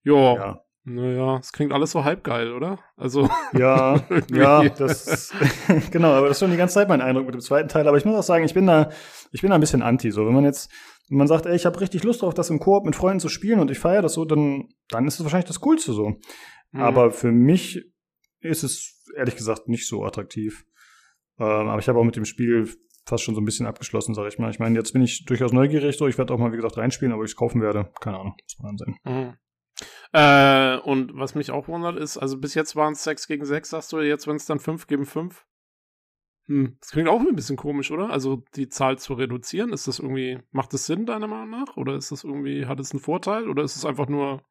Jo. 0.02 0.36
Ja. 0.36 0.66
Naja, 0.88 1.38
es 1.38 1.52
klingt 1.52 1.72
alles 1.72 1.90
so 1.90 2.04
halbgeil, 2.04 2.52
oder? 2.52 2.78
Also. 2.96 3.28
Ja, 3.52 4.00
ja, 4.32 4.68
das, 4.68 5.32
genau, 5.90 6.12
aber 6.12 6.28
das 6.28 6.36
ist 6.36 6.40
schon 6.40 6.52
die 6.52 6.56
ganze 6.56 6.74
Zeit 6.74 6.88
mein 6.88 7.00
Eindruck 7.00 7.26
mit 7.26 7.34
dem 7.34 7.40
zweiten 7.40 7.68
Teil. 7.68 7.88
Aber 7.88 7.98
ich 7.98 8.04
muss 8.04 8.14
auch 8.14 8.22
sagen, 8.22 8.44
ich 8.44 8.54
bin 8.54 8.68
da, 8.68 8.90
ich 9.32 9.40
bin 9.40 9.50
da 9.50 9.56
ein 9.56 9.60
bisschen 9.60 9.82
anti, 9.82 10.12
so. 10.12 10.24
Wenn 10.24 10.34
man 10.34 10.44
jetzt, 10.44 10.70
wenn 11.08 11.18
man 11.18 11.26
sagt, 11.26 11.46
ey, 11.46 11.56
ich 11.56 11.66
habe 11.66 11.80
richtig 11.80 12.04
Lust 12.04 12.22
drauf, 12.22 12.34
das 12.34 12.50
im 12.50 12.60
Koop 12.60 12.84
mit 12.84 12.94
Freunden 12.94 13.18
zu 13.18 13.28
spielen 13.28 13.58
und 13.58 13.72
ich 13.72 13.80
feiere 13.80 14.02
das 14.02 14.12
so, 14.12 14.24
dann, 14.24 14.68
dann 14.88 15.08
ist 15.08 15.18
es 15.18 15.24
wahrscheinlich 15.24 15.48
das 15.48 15.60
Coolste 15.60 15.92
so. 15.92 16.10
Mhm. 16.70 16.80
Aber 16.80 17.10
für 17.10 17.32
mich 17.32 17.84
ist 18.38 18.62
es 18.62 19.04
ehrlich 19.16 19.34
gesagt 19.34 19.66
nicht 19.66 19.88
so 19.88 20.04
attraktiv. 20.04 20.64
Ähm, 21.40 21.68
aber 21.68 21.80
ich 21.80 21.88
habe 21.88 21.98
auch 21.98 22.04
mit 22.04 22.14
dem 22.14 22.24
Spiel 22.24 22.68
fast 23.06 23.24
schon 23.24 23.34
so 23.34 23.40
ein 23.40 23.44
bisschen 23.44 23.66
abgeschlossen, 23.66 24.14
sag 24.14 24.26
ich 24.28 24.38
mal. 24.38 24.50
Ich 24.50 24.58
meine, 24.58 24.76
jetzt 24.76 24.92
bin 24.92 25.02
ich 25.02 25.24
durchaus 25.24 25.52
neugierig, 25.52 25.96
so 25.96 26.06
ich 26.08 26.18
werde 26.18 26.34
auch 26.34 26.38
mal, 26.38 26.52
wie 26.52 26.56
gesagt, 26.56 26.76
reinspielen, 26.76 27.14
aber 27.14 27.24
ich 27.24 27.30
es 27.30 27.36
kaufen 27.36 27.62
werde. 27.62 27.90
Keine 28.00 28.18
Ahnung, 28.18 28.36
muss 28.42 28.58
man 28.58 28.78
sehen. 28.78 28.96
Mhm. 29.04 29.34
Äh, 30.12 30.78
und 30.78 31.16
was 31.18 31.34
mich 31.34 31.50
auch 31.50 31.68
wundert 31.68 31.96
ist, 31.96 32.16
also 32.16 32.38
bis 32.38 32.54
jetzt 32.54 32.76
waren 32.76 32.94
es 32.94 33.04
6 33.04 33.26
gegen 33.28 33.44
6, 33.44 33.70
sagst 33.70 33.92
du, 33.92 34.00
jetzt 34.00 34.26
wenn 34.26 34.36
es 34.36 34.46
dann 34.46 34.58
5 34.58 34.86
gegen 34.86 35.04
5. 35.04 35.44
Hm, 36.46 36.76
das 36.80 36.90
klingt 36.90 37.08
auch 37.08 37.20
ein 37.20 37.34
bisschen 37.34 37.56
komisch, 37.56 37.90
oder? 37.90 38.10
Also 38.10 38.44
die 38.54 38.68
Zahl 38.68 38.98
zu 38.98 39.14
reduzieren, 39.14 39.72
ist 39.72 39.88
das 39.88 39.98
irgendwie, 39.98 40.38
macht 40.52 40.72
das 40.72 40.86
Sinn 40.86 41.04
deiner 41.04 41.26
Meinung 41.26 41.50
nach? 41.50 41.76
Oder 41.76 41.96
ist 41.96 42.12
das 42.12 42.24
irgendwie, 42.24 42.66
hat 42.66 42.80
es 42.80 42.92
einen 42.92 43.00
Vorteil? 43.00 43.48
Oder 43.48 43.64
ist 43.64 43.76
es 43.76 43.84
einfach 43.84 44.08
nur 44.08 44.42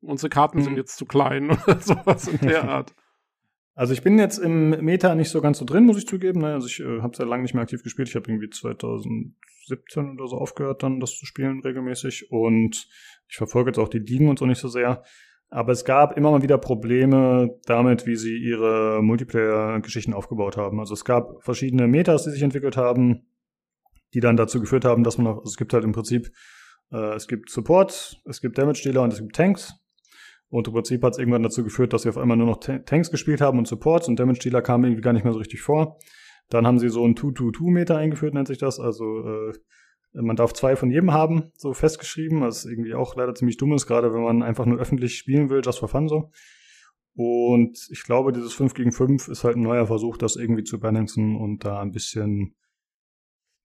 unsere 0.00 0.30
Karten 0.30 0.58
hm. 0.58 0.64
sind 0.64 0.76
jetzt 0.76 0.96
zu 0.96 1.04
klein 1.04 1.50
oder 1.66 1.80
sowas 1.80 2.28
in 2.28 2.38
der 2.38 2.64
Art. 2.68 2.94
Also 3.74 3.94
ich 3.94 4.02
bin 4.02 4.18
jetzt 4.18 4.38
im 4.38 4.70
Meta 4.84 5.14
nicht 5.14 5.30
so 5.30 5.40
ganz 5.40 5.58
so 5.58 5.64
drin, 5.64 5.86
muss 5.86 5.96
ich 5.96 6.06
zugeben. 6.06 6.40
Ne? 6.40 6.52
Also 6.52 6.66
ich 6.66 6.80
äh, 6.80 7.00
habe 7.00 7.16
sehr 7.16 7.26
lange 7.26 7.42
nicht 7.42 7.54
mehr 7.54 7.62
aktiv 7.62 7.82
gespielt. 7.82 8.08
Ich 8.08 8.16
habe 8.16 8.30
irgendwie 8.30 8.50
2017 8.50 10.12
oder 10.18 10.26
so 10.26 10.36
aufgehört, 10.36 10.82
dann 10.82 11.00
das 11.00 11.16
zu 11.16 11.24
spielen 11.24 11.60
regelmäßig. 11.60 12.30
Und 12.30 12.86
ich 13.28 13.36
verfolge 13.36 13.70
jetzt 13.70 13.78
auch 13.78 13.88
die 13.88 13.98
Ligen 13.98 14.28
und 14.28 14.38
so 14.38 14.46
nicht 14.46 14.60
so 14.60 14.68
sehr. 14.68 15.02
Aber 15.48 15.72
es 15.72 15.84
gab 15.84 16.16
immer 16.16 16.30
mal 16.30 16.42
wieder 16.42 16.58
Probleme 16.58 17.58
damit, 17.66 18.06
wie 18.06 18.16
sie 18.16 18.36
ihre 18.36 19.02
Multiplayer-Geschichten 19.02 20.14
aufgebaut 20.14 20.56
haben. 20.56 20.80
Also 20.80 20.94
es 20.94 21.04
gab 21.04 21.42
verschiedene 21.42 21.88
Metas, 21.88 22.24
die 22.24 22.30
sich 22.30 22.42
entwickelt 22.42 22.76
haben, 22.76 23.26
die 24.14 24.20
dann 24.20 24.36
dazu 24.36 24.60
geführt 24.60 24.84
haben, 24.84 25.04
dass 25.04 25.18
man 25.18 25.26
auch, 25.26 25.38
also 25.38 25.50
es 25.50 25.56
gibt 25.56 25.72
halt 25.72 25.84
im 25.84 25.92
Prinzip, 25.92 26.30
äh, 26.90 27.14
es 27.14 27.28
gibt 27.28 27.50
Support, 27.50 28.22
es 28.24 28.40
gibt 28.40 28.56
Damage-Dealer 28.56 29.02
und 29.02 29.12
es 29.12 29.18
gibt 29.18 29.36
Tanks. 29.36 29.74
Und 30.52 30.68
im 30.68 30.74
Prinzip 30.74 31.02
hat 31.02 31.14
es 31.14 31.18
irgendwann 31.18 31.42
dazu 31.42 31.64
geführt, 31.64 31.94
dass 31.94 32.02
sie 32.02 32.10
auf 32.10 32.18
einmal 32.18 32.36
nur 32.36 32.46
noch 32.46 32.58
Tanks 32.58 33.10
gespielt 33.10 33.40
haben 33.40 33.56
und 33.56 33.66
Supports 33.66 34.06
und 34.06 34.20
Damage-Dealer 34.20 34.60
kamen 34.60 34.84
irgendwie 34.84 35.00
gar 35.00 35.14
nicht 35.14 35.24
mehr 35.24 35.32
so 35.32 35.38
richtig 35.38 35.62
vor. 35.62 35.96
Dann 36.50 36.66
haben 36.66 36.78
sie 36.78 36.90
so 36.90 37.06
ein 37.06 37.14
2-2-2-Meter 37.14 37.96
eingeführt, 37.96 38.34
nennt 38.34 38.48
sich 38.48 38.58
das. 38.58 38.78
Also 38.78 39.04
äh, 39.26 39.52
man 40.12 40.36
darf 40.36 40.52
zwei 40.52 40.76
von 40.76 40.90
jedem 40.90 41.10
haben, 41.14 41.52
so 41.56 41.72
festgeschrieben, 41.72 42.42
was 42.42 42.66
irgendwie 42.66 42.92
auch 42.92 43.16
leider 43.16 43.34
ziemlich 43.34 43.56
dumm 43.56 43.72
ist, 43.72 43.86
gerade 43.86 44.12
wenn 44.12 44.22
man 44.22 44.42
einfach 44.42 44.66
nur 44.66 44.78
öffentlich 44.78 45.16
spielen 45.16 45.48
will, 45.48 45.62
just 45.64 45.78
for 45.78 45.88
fun 45.88 46.06
so. 46.06 46.30
Und 47.14 47.88
ich 47.90 48.02
glaube, 48.02 48.30
dieses 48.32 48.52
5 48.52 48.74
gegen 48.74 48.92
5 48.92 49.28
ist 49.28 49.44
halt 49.44 49.56
ein 49.56 49.62
neuer 49.62 49.86
Versuch, 49.86 50.18
das 50.18 50.36
irgendwie 50.36 50.64
zu 50.64 50.78
balancen 50.78 51.34
und 51.34 51.64
da 51.64 51.80
ein 51.80 51.92
bisschen, 51.92 52.56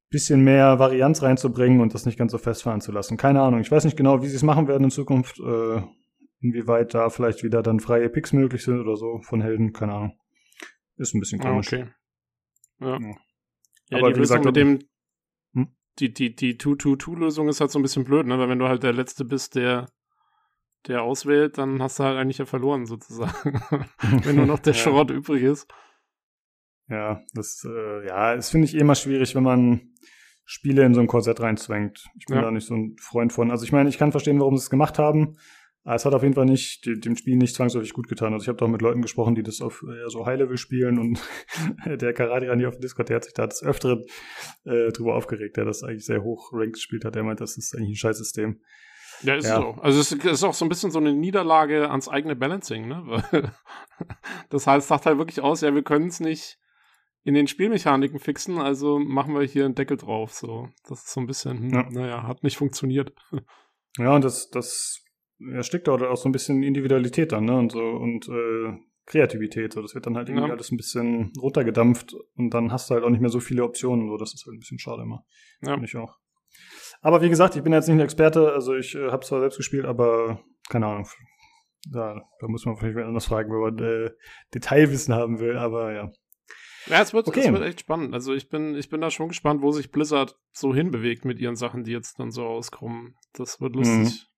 bisschen 0.10 0.42
mehr 0.42 0.80
Varianz 0.80 1.22
reinzubringen 1.22 1.82
und 1.82 1.94
das 1.94 2.06
nicht 2.06 2.18
ganz 2.18 2.32
so 2.32 2.38
festfahren 2.38 2.80
zu 2.80 2.94
lassen. 2.94 3.18
Keine 3.18 3.42
Ahnung. 3.42 3.60
Ich 3.60 3.72
weiß 3.72 3.84
nicht 3.84 3.98
genau, 3.98 4.22
wie 4.22 4.28
sie 4.28 4.38
es 4.38 4.44
machen 4.44 4.70
werden 4.70 4.86
in 4.86 4.92
Zukunft. 4.92 5.38
Äh, 5.42 5.82
inwieweit 6.40 6.94
da 6.94 7.10
vielleicht 7.10 7.44
wieder 7.44 7.64
dann 7.64 7.80
freie 7.80 8.10
Picks 8.10 8.34
möglich 8.34 8.64
sind 8.64 8.80
oder 8.80 8.96
so 8.96 9.22
von 9.24 9.42
Helden. 9.42 9.74
Keine 9.74 9.94
Ahnung. 9.94 10.20
Ist 10.96 11.14
ein 11.14 11.20
bisschen 11.20 11.40
komisch. 11.40 11.68
Okay. 11.68 11.88
Ja. 12.80 13.00
ja. 13.00 13.16
ja 13.90 13.98
Aber 13.98 14.16
wie 14.16 14.20
gesagt, 14.20 14.46
mit 14.46 14.56
dem 14.56 14.80
die, 16.00 16.14
die, 16.14 16.36
die 16.36 16.56
2-2-2-Lösung 16.56 17.48
ist 17.50 17.60
halt 17.62 17.72
so 17.72 17.80
ein 17.80 17.82
bisschen 17.82 18.04
blöd, 18.04 18.28
ne? 18.28 18.38
Weil 18.38 18.50
wenn 18.50 18.60
du 18.60 18.68
halt 18.68 18.84
der 18.84 18.94
Letzte 18.94 19.26
bist, 19.26 19.56
der, 19.56 19.90
der 20.88 21.02
auswählt, 21.02 21.58
dann 21.58 21.82
hast 21.82 22.00
du 22.00 22.04
halt 22.04 22.18
eigentlich 22.18 22.38
ja 22.38 22.46
verloren, 22.46 22.86
sozusagen. 22.86 23.62
wenn 24.24 24.36
nur 24.36 24.46
noch 24.46 24.60
der 24.60 24.74
ja. 24.76 24.80
Schrott 24.80 25.10
übrig 25.10 25.44
ist. 25.44 25.68
Ja, 26.90 27.22
das, 27.34 27.66
äh, 27.68 28.08
ja, 28.08 28.36
das 28.36 28.50
finde 28.50 28.66
ich 28.66 28.76
eh 28.76 28.80
immer 28.80 28.96
schwierig, 28.96 29.36
wenn 29.36 29.44
man 29.44 29.94
Spiele 30.46 30.86
in 30.86 30.94
so 30.94 31.02
ein 31.02 31.08
Korsett 31.08 31.42
reinzwängt. 31.42 32.06
Ich 32.18 32.26
bin 32.28 32.38
ja. 32.38 32.44
da 32.44 32.52
nicht 32.52 32.68
so 32.68 32.76
ein 32.76 32.96
Freund 33.00 33.34
von. 33.34 33.52
Also 33.52 33.66
ich 33.66 33.74
meine, 33.74 33.90
ich 33.90 33.98
kann 33.98 34.12
verstehen, 34.12 34.40
warum 34.40 34.56
sie 34.56 34.64
es 34.64 34.70
gemacht 34.70 34.98
haben. 34.98 35.38
Aber 35.88 35.96
es 35.96 36.04
hat 36.04 36.14
auf 36.14 36.22
jeden 36.22 36.36
Fall 36.36 36.46
nicht 36.46 36.86
dem 36.86 37.16
Spiel 37.16 37.38
nicht 37.38 37.56
zwangsläufig 37.56 37.94
gut 37.94 38.10
getan. 38.10 38.34
Also 38.34 38.44
ich 38.44 38.50
habe 38.50 38.58
doch 38.58 38.68
mit 38.68 38.82
Leuten 38.82 39.02
gesprochen, 39.02 39.36
die 39.36 39.42
das 39.42 39.62
auf 39.62 39.86
eher 39.88 40.10
so 40.10 40.26
High-Level 40.26 40.58
spielen 40.58 41.00
und 41.00 41.22
der 41.86 42.12
Karate 42.12 42.54
hier 42.54 42.68
auf 42.68 42.76
dem 42.76 42.82
Discord, 42.82 43.08
der 43.08 43.16
hat 43.16 43.24
sich 43.24 43.34
da 43.34 43.48
das 43.48 43.64
Öfteren 43.64 44.04
äh, 44.66 44.92
drüber 44.92 45.16
aufgeregt, 45.16 45.56
der 45.56 45.64
das 45.64 45.84
eigentlich 45.84 46.04
sehr 46.04 46.24
hoch 46.24 46.50
ranked 46.52 46.74
gespielt 46.74 47.06
hat. 47.06 47.16
Der 47.16 47.24
meint, 47.24 47.40
das 47.40 47.56
ist 47.56 47.74
eigentlich 47.74 47.92
ein 47.92 47.96
Scheißsystem. 47.96 48.60
Ja, 49.22 49.36
ist 49.36 49.48
ja. 49.48 49.62
so. 49.62 49.82
Also 49.82 50.02
es 50.02 50.12
ist 50.12 50.44
auch 50.44 50.54
so 50.54 50.66
ein 50.66 50.68
bisschen 50.68 50.92
so 50.92 51.00
eine 51.00 51.14
Niederlage 51.14 51.90
ans 51.90 52.10
eigene 52.10 52.36
Balancing, 52.36 52.90
ne? 52.90 53.22
das 54.50 54.68
heißt, 54.68 54.90
sagt 54.90 55.06
halt 55.06 55.20
wirklich 55.20 55.40
aus, 55.40 55.62
ja, 55.62 55.74
wir 55.74 55.84
können 55.84 56.10
es 56.10 56.20
nicht 56.20 56.60
in 57.24 57.34
den 57.34 57.48
Spielmechaniken 57.48 58.20
fixen, 58.20 58.58
also 58.58 59.00
machen 59.00 59.34
wir 59.34 59.44
hier 59.44 59.64
einen 59.64 59.76
Deckel 59.76 59.96
drauf. 59.96 60.34
So, 60.34 60.68
das 60.90 61.06
ist 61.06 61.14
so 61.14 61.22
ein 61.22 61.28
bisschen, 61.28 61.60
hm, 61.60 61.70
ja. 61.70 61.90
naja, 61.90 62.24
hat 62.24 62.44
nicht 62.44 62.58
funktioniert. 62.58 63.14
Ja, 64.00 64.14
und 64.14 64.24
das, 64.24 64.52
das 64.52 65.07
ja, 65.40 65.64
steckt 65.64 65.88
dort 65.88 66.04
auch 66.04 66.18
so 66.18 66.30
ein 66.30 66.32
bisschen 66.32 66.64
Individualität 66.64 67.32
dann, 67.32 67.46
ne? 67.46 67.58
Und 67.58 67.72
so 67.72 67.82
und 67.82 68.28
äh, 68.28 68.78
Kreativität. 69.06 69.74
So, 69.74 69.82
das 69.82 69.96
wird 69.96 70.06
dann 70.06 70.18
halt 70.18 70.30
irgendwie 70.30 70.48
ja. 70.48 70.54
alles 70.54 70.72
ein 70.72 70.78
bisschen 70.78 71.32
runtergedampft 71.40 72.14
und 72.36 72.54
dann 72.54 72.72
hast 72.72 72.90
du 72.90 72.96
halt 72.96 73.04
auch 73.04 73.10
nicht 73.10 73.22
mehr 73.22 73.30
so 73.30 73.40
viele 73.40 73.64
Optionen. 73.64 74.10
So, 74.10 74.18
das 74.18 74.34
ist 74.34 74.46
halt 74.46 74.56
ein 74.56 74.60
bisschen 74.60 74.80
schade 74.80 75.04
immer. 75.04 75.26
Ja. 75.62 75.74
Finde 75.74 75.86
ich 75.86 75.96
auch. 75.96 76.18
Aber 77.02 77.22
wie 77.22 77.30
gesagt, 77.30 77.56
ich 77.56 77.64
bin 77.64 77.74
jetzt 77.74 77.88
nicht 77.88 77.98
ein 77.98 78.02
Experte, 78.02 78.52
also 78.52 78.76
ich 78.76 78.96
äh, 78.96 79.12
habe 79.12 79.26
zwar 79.26 79.40
selbst 79.40 79.58
gespielt, 79.58 79.86
aber 79.86 80.42
keine 80.70 80.88
Ahnung. 80.88 81.08
Da, 81.90 82.22
da 82.40 82.48
muss 82.48 82.66
man 82.66 82.76
vielleicht 82.76 82.98
anders 82.98 83.28
fragen, 83.28 83.52
wenn 83.52 83.76
man 83.76 83.80
äh, 83.80 84.12
Detailwissen 84.54 85.14
haben 85.14 85.40
will, 85.40 85.58
aber 85.58 85.94
ja. 85.94 86.12
Ja, 86.88 87.02
es 87.02 87.14
wird, 87.14 87.28
okay. 87.28 87.42
es 87.42 87.52
wird 87.52 87.64
echt 87.64 87.82
spannend. 87.82 88.14
Also 88.14 88.34
ich 88.34 88.50
bin, 88.50 88.76
ich 88.76 88.90
bin 88.90 89.02
da 89.02 89.12
schon 89.12 89.28
gespannt, 89.28 89.62
wo 89.62 89.72
sich 89.72 89.92
Blizzard 89.92 90.38
so 90.52 90.74
hinbewegt 90.74 91.26
mit 91.26 91.40
ihren 91.40 91.56
Sachen, 91.56 91.84
die 91.84 91.92
jetzt 91.92 92.20
dann 92.20 92.32
so 92.32 92.46
auskommen. 92.46 93.16
Das 93.34 93.62
wird 93.62 93.76
lustig. 93.76 93.98
Mhm. 93.98 94.37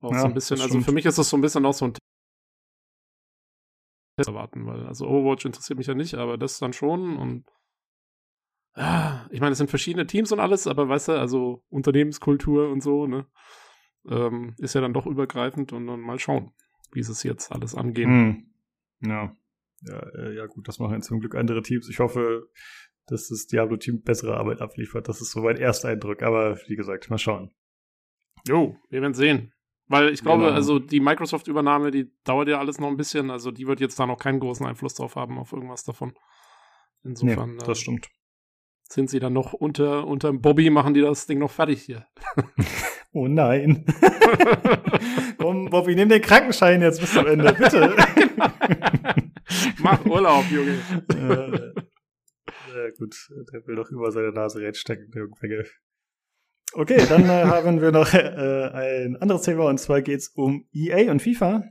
Auch 0.00 0.12
ja, 0.12 0.20
so 0.20 0.26
ein 0.26 0.34
bisschen, 0.34 0.60
also 0.60 0.80
für 0.80 0.92
mich 0.92 1.06
ist 1.06 1.18
das 1.18 1.28
so 1.28 1.36
ein 1.36 1.40
bisschen 1.40 1.66
auch 1.66 1.74
so 1.74 1.86
ein 1.86 1.92
Test 1.92 2.02
erwarten, 4.28 4.66
weil 4.66 4.86
also 4.86 5.08
Overwatch 5.08 5.44
interessiert 5.44 5.78
mich 5.78 5.88
ja 5.88 5.94
nicht, 5.94 6.14
aber 6.14 6.38
das 6.38 6.58
dann 6.58 6.72
schon 6.72 7.16
und 7.16 7.44
ja, 8.76 9.26
ich 9.30 9.40
meine, 9.40 9.52
es 9.52 9.58
sind 9.58 9.70
verschiedene 9.70 10.06
Teams 10.06 10.30
und 10.30 10.38
alles, 10.38 10.68
aber 10.68 10.88
weißt 10.88 11.08
du, 11.08 11.12
also 11.12 11.64
Unternehmenskultur 11.68 12.70
und 12.70 12.80
so, 12.80 13.06
ne, 13.06 13.26
ähm, 14.08 14.54
ist 14.58 14.74
ja 14.74 14.80
dann 14.80 14.92
doch 14.92 15.06
übergreifend 15.06 15.72
und 15.72 15.88
dann 15.88 16.00
mal 16.00 16.20
schauen, 16.20 16.52
wie 16.92 17.02
sie 17.02 17.12
es 17.12 17.24
jetzt 17.24 17.50
alles 17.50 17.74
angehen. 17.74 18.10
Hm. 18.10 19.10
Ja. 19.10 19.36
Ja, 19.82 19.98
äh, 20.16 20.34
ja, 20.34 20.46
gut, 20.46 20.66
das 20.66 20.78
machen 20.78 20.94
jetzt 20.94 21.06
zum 21.06 21.20
Glück 21.20 21.36
andere 21.36 21.62
Teams. 21.62 21.88
Ich 21.88 22.00
hoffe, 22.00 22.48
dass 23.06 23.28
das 23.28 23.46
Diablo-Team 23.46 24.02
bessere 24.02 24.36
Arbeit 24.36 24.60
abliefert. 24.60 25.08
Das 25.08 25.20
ist 25.20 25.30
so 25.30 25.40
mein 25.40 25.56
erster 25.56 25.88
Eindruck, 25.88 26.22
aber 26.22 26.58
wie 26.66 26.76
gesagt, 26.76 27.08
mal 27.10 27.18
schauen. 27.18 27.52
Jo, 28.46 28.76
wir 28.90 29.00
werden 29.00 29.14
sehen. 29.14 29.52
Weil 29.88 30.10
ich 30.10 30.22
glaube, 30.22 30.44
genau. 30.44 30.54
also 30.54 30.78
die 30.78 31.00
Microsoft-Übernahme, 31.00 31.90
die 31.90 32.12
dauert 32.24 32.48
ja 32.48 32.58
alles 32.58 32.78
noch 32.78 32.88
ein 32.88 32.96
bisschen. 32.98 33.30
Also 33.30 33.50
die 33.50 33.66
wird 33.66 33.80
jetzt 33.80 33.98
da 33.98 34.06
noch 34.06 34.18
keinen 34.18 34.38
großen 34.38 34.66
Einfluss 34.66 34.94
drauf 34.94 35.16
haben, 35.16 35.38
auf 35.38 35.52
irgendwas 35.52 35.82
davon. 35.82 36.12
Insofern. 37.04 37.52
Nee, 37.52 37.58
das 37.58 37.78
äh, 37.78 37.82
stimmt. 37.82 38.08
Sind 38.82 39.08
sie 39.08 39.18
dann 39.18 39.32
noch 39.32 39.54
unter, 39.54 40.06
unter 40.06 40.32
Bobby, 40.32 40.70
machen 40.70 40.94
die 40.94 41.00
das 41.00 41.26
Ding 41.26 41.38
noch 41.38 41.50
fertig 41.50 41.82
hier. 41.82 42.06
oh 43.12 43.28
nein. 43.28 43.84
Komm, 45.38 45.70
Bobby, 45.70 45.94
nimm 45.94 46.08
den 46.10 46.22
Krankenschein 46.22 46.82
jetzt 46.82 47.00
bis 47.00 47.12
zum 47.12 47.26
Ende, 47.26 47.52
bitte. 47.52 47.94
Mach 49.78 50.04
Urlaub, 50.04 50.44
Junge. 50.50 50.78
äh, 51.14 51.72
ja, 52.74 52.90
gut, 52.98 53.14
der 53.52 53.66
will 53.66 53.76
doch 53.76 53.90
über 53.90 54.10
seine 54.10 54.32
Nase 54.32 54.60
reinstecken, 54.60 55.10
der 55.10 55.22
Junge. 55.22 55.64
Okay, 56.74 57.02
dann 57.08 57.24
äh, 57.24 57.44
haben 57.44 57.80
wir 57.80 57.92
noch 57.92 58.12
äh, 58.12 58.70
ein 58.72 59.16
anderes 59.16 59.42
Thema 59.42 59.64
und 59.64 59.78
zwar 59.78 60.02
geht 60.02 60.20
es 60.20 60.28
um 60.28 60.66
EA 60.72 61.10
und 61.10 61.22
FIFA. 61.22 61.64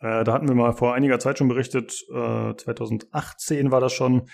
Äh, 0.00 0.24
da 0.24 0.32
hatten 0.32 0.48
wir 0.48 0.54
mal 0.54 0.72
vor 0.72 0.94
einiger 0.94 1.18
Zeit 1.18 1.38
schon 1.38 1.48
berichtet, 1.48 1.92
2018 1.92 3.66
äh, 3.66 3.70
war 3.70 3.80
das 3.80 3.92
schon, 3.92 4.28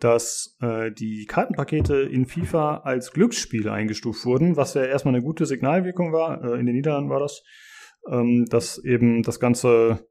dass 0.00 0.56
äh, 0.60 0.90
die 0.92 1.26
Kartenpakete 1.26 1.96
in 2.02 2.26
FIFA 2.26 2.78
als 2.78 3.12
Glücksspiele 3.12 3.72
eingestuft 3.72 4.24
wurden, 4.26 4.56
was 4.56 4.74
ja 4.74 4.84
erstmal 4.84 5.14
eine 5.14 5.24
gute 5.24 5.46
Signalwirkung 5.46 6.12
war. 6.12 6.42
Äh, 6.42 6.58
in 6.58 6.66
den 6.66 6.74
Niederlanden 6.74 7.10
war 7.10 7.20
das, 7.20 7.42
ähm, 8.10 8.44
dass 8.50 8.78
eben 8.84 9.22
das 9.22 9.38
Ganze 9.38 10.06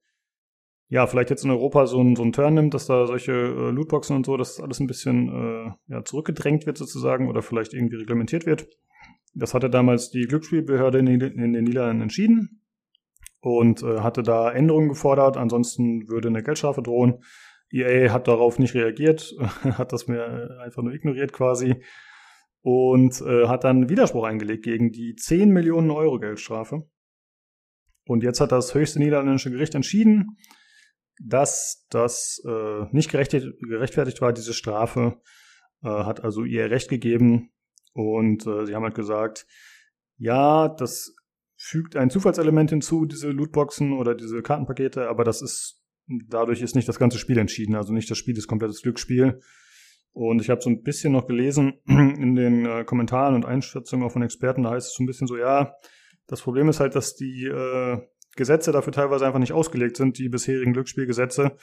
ja, 0.90 1.08
vielleicht 1.08 1.30
jetzt 1.32 1.44
in 1.44 1.50
Europa 1.52 1.88
so 1.88 2.02
ein, 2.02 2.16
so 2.16 2.24
ein 2.24 2.34
Turn 2.34 2.54
nimmt, 2.54 2.74
dass 2.74 2.86
da 2.86 3.08
solche 3.08 3.32
äh, 3.32 3.72
Lootboxen 3.72 4.16
und 4.16 4.26
so, 4.26 4.38
dass 4.38 4.60
alles 4.60 4.80
ein 4.80 4.88
bisschen 4.88 5.28
äh, 5.30 5.72
ja, 5.92 6.04
zurückgedrängt 6.04 6.66
wird 6.66 6.78
sozusagen 6.78 7.30
oder 7.30 7.42
vielleicht 7.42 7.74
irgendwie 7.74 7.96
reglementiert 7.98 8.46
wird. 8.46 8.68
Das 9.34 9.53
hatte 9.53 9.69
damals 9.69 10.11
die 10.11 10.26
Glücksspielbehörde 10.26 10.99
in, 10.99 11.19
den 11.19 11.51
Niederlanden 11.51 12.03
entschieden 12.03 12.61
und 13.41 13.81
äh, 13.81 13.99
hatte 13.99 14.23
da 14.23 14.51
Änderungen 14.51 14.89
gefordert. 14.89 15.38
Ansonsten 15.38 16.07
würde 16.07 16.27
eine 16.27 16.43
Geldstrafe 16.43 16.81
drohen. 16.81 17.23
EA 17.72 18.11
hat 18.11 18.27
darauf 18.27 18.60
nicht 18.60 18.76
reagiert, 18.76 19.34
hat 19.64 19.91
das 19.91 20.07
mir 20.07 20.60
einfach 20.61 20.84
nur 20.84 20.93
ignoriert 20.93 21.34
quasi 21.34 21.84
und 22.61 23.19
äh, 23.22 23.47
hat 23.47 23.64
dann 23.64 23.89
Widerspruch 23.89 24.23
eingelegt 24.23 24.64
gegen 24.64 24.91
die 24.91 25.15
10 25.15 25.49
Millionen 25.49 25.91
Euro 25.91 26.19
Geldstrafe. 26.19 26.88
Und 28.05 28.23
jetzt 28.23 28.39
hat 28.39 28.51
das 28.51 28.73
höchste 28.73 28.99
niederländische 28.99 29.51
Gericht 29.51 29.76
entschieden, 29.76 30.38
dass 31.22 31.85
das 31.89 32.41
äh, 32.45 32.85
nicht 32.91 33.11
gerechtfertigt 33.11 34.22
war, 34.22 34.34
diese 34.34 34.53
Strafe, 34.53 35.22
äh, 35.84 35.88
hat 35.88 36.23
also 36.23 36.43
ihr 36.43 36.69
Recht 36.69 36.89
gegeben, 36.89 37.51
und 37.94 38.45
äh, 38.45 38.65
sie 38.65 38.76
haben 38.76 38.84
halt 38.84 38.95
gesagt, 38.95 39.45
ja, 40.18 40.68
das 40.68 41.15
fügt 41.56 41.95
ein 41.95 42.10
Zufallselement 42.10 42.70
hinzu, 42.70 43.06
diese 43.06 43.30
Lootboxen 43.30 43.94
oder 43.94 44.15
diese 44.15 44.41
Kartenpakete, 44.41 45.07
aber 45.07 45.24
das 45.24 45.41
ist, 45.41 45.82
dadurch 46.07 46.61
ist 46.61 46.76
nicht 46.76 46.90
das 46.90 46.99
ganze 46.99 47.18
Spiel 47.18 47.38
entschieden. 47.38 47.76
Also 47.76 47.94
nicht 47.94 48.10
das 48.11 48.18
Spiel 48.18 48.38
ist 48.38 48.48
komplettes 48.48 48.82
Glücksspiel. 48.82 49.40
Und 50.11 50.41
ich 50.41 50.49
habe 50.49 50.61
so 50.61 50.70
ein 50.70 50.84
bisschen 50.84 51.14
noch 51.14 51.26
gelesen 51.26 51.74
in 51.88 52.36
den 52.36 52.65
äh, 52.65 52.84
Kommentaren 52.84 53.36
und 53.36 53.45
Einschätzungen 53.45 54.06
auch 54.06 54.11
von 54.11 54.22
Experten, 54.22 54.64
da 54.64 54.72
heißt 54.72 54.88
es 54.88 54.94
so 54.94 55.03
ein 55.03 55.07
bisschen 55.07 55.28
so, 55.28 55.38
ja, 55.38 55.74
das 56.28 56.41
Problem 56.41 56.70
ist 56.70 56.80
halt, 56.80 56.95
dass 56.95 57.15
die 57.15 57.45
äh, 57.45 57.99
Gesetze 58.36 58.72
dafür 58.72 58.94
teilweise 58.94 59.26
einfach 59.26 59.40
nicht 59.40 59.53
ausgelegt 59.53 59.98
sind, 59.98 60.18
die 60.18 60.30
bisherigen 60.30 60.74
Glücksspielgesetze, 60.74 61.57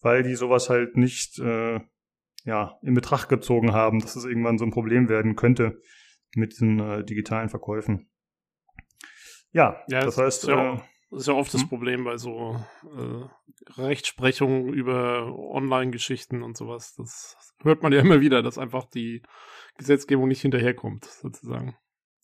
weil 0.00 0.22
die 0.22 0.34
sowas 0.34 0.68
halt 0.68 0.96
nicht 0.96 1.38
äh, 1.38 1.80
ja, 2.44 2.78
in 2.82 2.94
Betracht 2.94 3.28
gezogen 3.28 3.72
haben, 3.72 4.00
dass 4.00 4.16
es 4.16 4.24
irgendwann 4.24 4.58
so 4.58 4.64
ein 4.64 4.70
Problem 4.70 5.08
werden 5.08 5.36
könnte 5.36 5.80
mit 6.34 6.60
den 6.60 6.78
äh, 6.78 7.04
digitalen 7.04 7.48
Verkäufen. 7.48 8.10
Ja, 9.52 9.82
ja 9.88 10.04
das 10.04 10.18
heißt. 10.18 10.46
Ja, 10.48 10.74
äh, 10.74 10.78
das 11.10 11.20
ist 11.20 11.28
ja 11.28 11.34
oft 11.34 11.52
hm? 11.52 11.60
das 11.60 11.68
Problem 11.68 12.04
bei 12.04 12.16
so 12.16 12.56
äh, 12.82 13.80
Rechtsprechungen 13.80 14.72
über 14.72 15.32
Online-Geschichten 15.32 16.42
und 16.42 16.56
sowas. 16.56 16.94
Das 16.96 17.36
hört 17.62 17.82
man 17.82 17.92
ja 17.92 18.00
immer 18.00 18.20
wieder, 18.20 18.42
dass 18.42 18.58
einfach 18.58 18.84
die 18.84 19.22
Gesetzgebung 19.78 20.28
nicht 20.28 20.42
hinterherkommt, 20.42 21.04
sozusagen. 21.04 21.76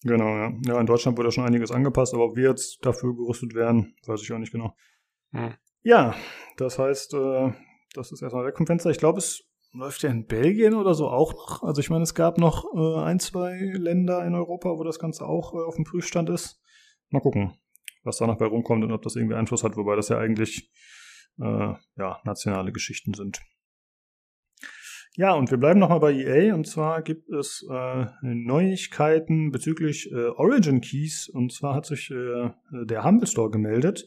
Genau, 0.02 0.36
ja. 0.36 0.52
Ja, 0.66 0.80
in 0.80 0.86
Deutschland 0.86 1.18
wurde 1.18 1.30
schon 1.30 1.44
einiges 1.44 1.70
angepasst, 1.70 2.14
aber 2.14 2.24
ob 2.24 2.36
wir 2.36 2.48
jetzt 2.48 2.84
dafür 2.84 3.14
gerüstet 3.14 3.54
werden, 3.54 3.94
weiß 4.06 4.22
ich 4.22 4.32
auch 4.32 4.38
nicht 4.38 4.52
genau. 4.52 4.74
Hm. 5.32 5.54
Ja, 5.82 6.14
das 6.56 6.78
heißt, 6.78 7.14
äh, 7.14 7.52
das 7.94 8.10
ist 8.10 8.22
erstmal 8.22 8.46
weg 8.46 8.56
vom 8.56 8.66
Fenster. 8.66 8.90
Ich 8.90 8.98
glaube, 8.98 9.18
es 9.18 9.49
läuft 9.72 10.02
ja 10.02 10.10
in 10.10 10.26
Belgien 10.26 10.74
oder 10.74 10.94
so 10.94 11.08
auch 11.08 11.32
noch. 11.32 11.62
Also 11.62 11.80
ich 11.80 11.90
meine, 11.90 12.02
es 12.02 12.14
gab 12.14 12.38
noch 12.38 12.64
äh, 12.74 13.04
ein, 13.04 13.20
zwei 13.20 13.56
Länder 13.74 14.24
in 14.24 14.34
Europa, 14.34 14.70
wo 14.70 14.84
das 14.84 14.98
Ganze 14.98 15.26
auch 15.26 15.54
äh, 15.54 15.58
auf 15.58 15.76
dem 15.76 15.84
Prüfstand 15.84 16.28
ist. 16.30 16.60
Mal 17.08 17.20
gucken, 17.20 17.54
was 18.02 18.18
da 18.18 18.26
noch 18.26 18.38
bei 18.38 18.46
rumkommt 18.46 18.84
und 18.84 18.92
ob 18.92 19.02
das 19.02 19.16
irgendwie 19.16 19.36
Einfluss 19.36 19.64
hat, 19.64 19.76
wobei 19.76 19.96
das 19.96 20.08
ja 20.08 20.18
eigentlich 20.18 20.70
äh, 21.40 21.74
ja, 21.96 22.20
nationale 22.24 22.72
Geschichten 22.72 23.14
sind. 23.14 23.40
Ja, 25.16 25.34
und 25.34 25.50
wir 25.50 25.58
bleiben 25.58 25.80
nochmal 25.80 26.00
bei 26.00 26.12
EA 26.12 26.54
und 26.54 26.68
zwar 26.68 27.02
gibt 27.02 27.28
es 27.30 27.66
äh, 27.68 28.06
Neuigkeiten 28.22 29.50
bezüglich 29.50 30.10
äh, 30.12 30.28
Origin 30.28 30.80
Keys 30.80 31.28
und 31.28 31.52
zwar 31.52 31.74
hat 31.74 31.86
sich 31.86 32.10
äh, 32.10 32.50
der 32.84 33.04
Humble 33.04 33.26
Store 33.26 33.50
gemeldet. 33.50 34.06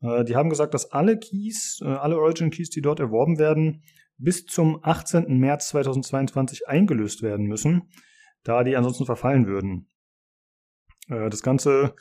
Äh, 0.00 0.24
die 0.24 0.36
haben 0.36 0.50
gesagt, 0.50 0.72
dass 0.72 0.92
alle 0.92 1.18
Keys, 1.18 1.80
äh, 1.82 1.88
alle 1.88 2.18
Origin 2.18 2.50
Keys, 2.50 2.70
die 2.70 2.82
dort 2.82 3.00
erworben 3.00 3.38
werden, 3.40 3.82
bis 4.16 4.46
zum 4.46 4.78
18. 4.82 5.38
März 5.38 5.68
2022 5.68 6.68
eingelöst 6.68 7.22
werden 7.22 7.46
müssen, 7.46 7.90
da 8.42 8.64
die 8.64 8.76
ansonsten 8.76 9.06
verfallen 9.06 9.46
würden. 9.46 9.88
Äh, 11.08 11.30
das 11.30 11.42
Ganze 11.42 11.94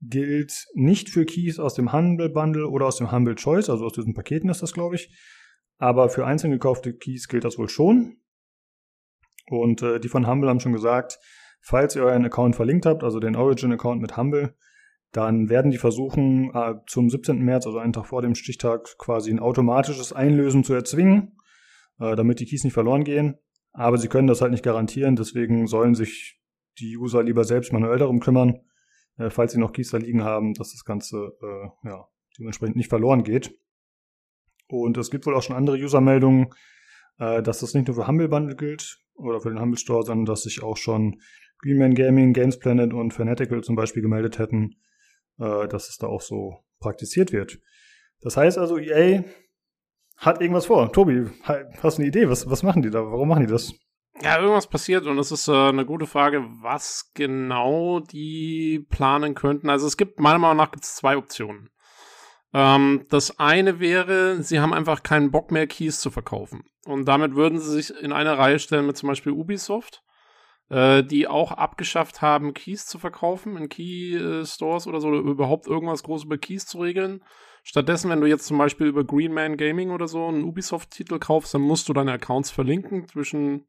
gilt 0.00 0.66
nicht 0.74 1.08
für 1.08 1.24
Keys 1.24 1.58
aus 1.58 1.74
dem 1.74 1.92
Humble 1.92 2.28
Bundle 2.28 2.68
oder 2.68 2.86
aus 2.86 2.96
dem 2.96 3.12
Humble 3.12 3.36
Choice, 3.36 3.70
also 3.70 3.86
aus 3.86 3.92
diesen 3.92 4.14
Paketen 4.14 4.48
ist 4.48 4.62
das, 4.62 4.72
glaube 4.72 4.96
ich. 4.96 5.14
Aber 5.78 6.08
für 6.08 6.26
einzeln 6.26 6.50
gekaufte 6.50 6.94
Keys 6.94 7.28
gilt 7.28 7.44
das 7.44 7.58
wohl 7.58 7.68
schon. 7.68 8.18
Und 9.46 9.82
äh, 9.82 10.00
die 10.00 10.08
von 10.08 10.26
Humble 10.26 10.48
haben 10.48 10.60
schon 10.60 10.72
gesagt, 10.72 11.18
falls 11.60 11.94
ihr 11.94 12.04
euren 12.04 12.24
Account 12.24 12.56
verlinkt 12.56 12.86
habt, 12.86 13.04
also 13.04 13.20
den 13.20 13.36
Origin-Account 13.36 14.00
mit 14.00 14.16
Humble, 14.16 14.56
dann 15.12 15.48
werden 15.48 15.70
die 15.70 15.78
versuchen, 15.78 16.52
äh, 16.54 16.74
zum 16.86 17.10
17. 17.10 17.38
März, 17.38 17.66
also 17.66 17.78
einen 17.78 17.92
Tag 17.92 18.06
vor 18.06 18.22
dem 18.22 18.34
Stichtag, 18.34 18.96
quasi 18.98 19.30
ein 19.30 19.40
automatisches 19.40 20.12
Einlösen 20.12 20.64
zu 20.64 20.74
erzwingen, 20.74 21.36
äh, 22.02 22.16
damit 22.16 22.40
die 22.40 22.46
Keys 22.46 22.64
nicht 22.64 22.74
verloren 22.74 23.04
gehen. 23.04 23.38
Aber 23.72 23.96
sie 23.96 24.08
können 24.08 24.28
das 24.28 24.42
halt 24.42 24.52
nicht 24.52 24.64
garantieren, 24.64 25.16
deswegen 25.16 25.66
sollen 25.66 25.94
sich 25.94 26.40
die 26.78 26.96
User 26.98 27.22
lieber 27.22 27.44
selbst 27.44 27.72
manuell 27.72 27.98
darum 27.98 28.20
kümmern 28.20 28.60
äh, 29.18 29.30
falls 29.30 29.52
sie 29.52 29.58
noch 29.58 29.72
Keys 29.72 29.90
da 29.90 29.98
liegen 29.98 30.24
haben, 30.24 30.54
dass 30.54 30.72
das 30.72 30.84
Ganze 30.84 31.36
äh, 31.42 31.88
ja, 31.88 32.08
dementsprechend 32.38 32.76
nicht 32.76 32.88
verloren 32.88 33.24
geht. 33.24 33.56
Und 34.68 34.96
es 34.96 35.10
gibt 35.10 35.26
wohl 35.26 35.34
auch 35.34 35.42
schon 35.42 35.56
andere 35.56 35.76
User-Meldungen, 35.76 36.48
äh, 37.18 37.42
dass 37.42 37.60
das 37.60 37.74
nicht 37.74 37.88
nur 37.88 37.96
für 37.96 38.06
Humble 38.06 38.28
Bundle 38.28 38.56
gilt 38.56 38.98
oder 39.14 39.40
für 39.40 39.50
den 39.50 39.60
Humble 39.60 39.78
Store, 39.78 40.04
sondern 40.04 40.24
dass 40.24 40.42
sich 40.42 40.62
auch 40.62 40.76
schon 40.76 41.20
Greenman 41.58 41.94
Gaming, 41.94 42.32
Games 42.32 42.58
Planet 42.58 42.92
und 42.92 43.12
Fanatical 43.12 43.62
zum 43.62 43.76
Beispiel 43.76 44.02
gemeldet 44.02 44.38
hätten, 44.38 44.76
äh, 45.38 45.68
dass 45.68 45.88
es 45.88 45.98
da 45.98 46.06
auch 46.06 46.22
so 46.22 46.64
praktiziert 46.80 47.32
wird. 47.32 47.60
Das 48.20 48.36
heißt 48.36 48.56
also, 48.56 48.78
EA 48.78 49.24
hat 50.22 50.40
irgendwas 50.40 50.66
vor. 50.66 50.92
Tobi, 50.92 51.26
hast 51.82 51.98
du 51.98 52.02
eine 52.02 52.08
Idee? 52.08 52.28
Was, 52.28 52.48
was 52.48 52.62
machen 52.62 52.80
die 52.80 52.90
da? 52.90 53.00
Warum 53.00 53.28
machen 53.28 53.44
die 53.44 53.52
das? 53.52 53.74
Ja, 54.22 54.38
irgendwas 54.38 54.68
passiert 54.68 55.06
und 55.06 55.18
es 55.18 55.32
ist 55.32 55.48
äh, 55.48 55.52
eine 55.52 55.84
gute 55.84 56.06
Frage, 56.06 56.44
was 56.60 57.10
genau 57.14 57.98
die 57.98 58.86
planen 58.88 59.34
könnten. 59.34 59.68
Also 59.68 59.86
es 59.86 59.96
gibt 59.96 60.20
meiner 60.20 60.38
Meinung 60.38 60.58
nach 60.58 60.70
zwei 60.80 61.16
Optionen. 61.16 61.70
Ähm, 62.54 63.04
das 63.08 63.38
eine 63.40 63.80
wäre, 63.80 64.42
sie 64.42 64.60
haben 64.60 64.74
einfach 64.74 65.02
keinen 65.02 65.32
Bock 65.32 65.50
mehr, 65.50 65.66
Keys 65.66 66.00
zu 66.00 66.10
verkaufen. 66.10 66.62
Und 66.84 67.06
damit 67.06 67.34
würden 67.34 67.58
sie 67.58 67.72
sich 67.72 68.02
in 68.02 68.12
eine 68.12 68.38
Reihe 68.38 68.60
stellen 68.60 68.86
mit 68.86 68.96
zum 68.96 69.08
Beispiel 69.08 69.32
Ubisoft, 69.32 70.02
äh, 70.72 71.04
die 71.04 71.28
auch 71.28 71.52
abgeschafft 71.52 72.22
haben, 72.22 72.54
Keys 72.54 72.86
zu 72.86 72.98
verkaufen 72.98 73.58
in 73.58 73.68
Key-Stores 73.68 74.86
oder 74.86 75.02
so, 75.02 75.08
oder 75.08 75.18
überhaupt 75.18 75.66
irgendwas 75.66 76.02
groß 76.02 76.24
über 76.24 76.38
Keys 76.38 76.64
zu 76.64 76.80
regeln. 76.80 77.22
Stattdessen, 77.62 78.10
wenn 78.10 78.22
du 78.22 78.26
jetzt 78.26 78.46
zum 78.46 78.56
Beispiel 78.56 78.86
über 78.86 79.04
Green 79.04 79.34
Man 79.34 79.58
Gaming 79.58 79.90
oder 79.90 80.08
so 80.08 80.26
einen 80.26 80.44
Ubisoft-Titel 80.44 81.18
kaufst, 81.18 81.52
dann 81.52 81.60
musst 81.60 81.90
du 81.90 81.92
deine 81.92 82.12
Accounts 82.12 82.50
verlinken 82.50 83.06
zwischen 83.06 83.66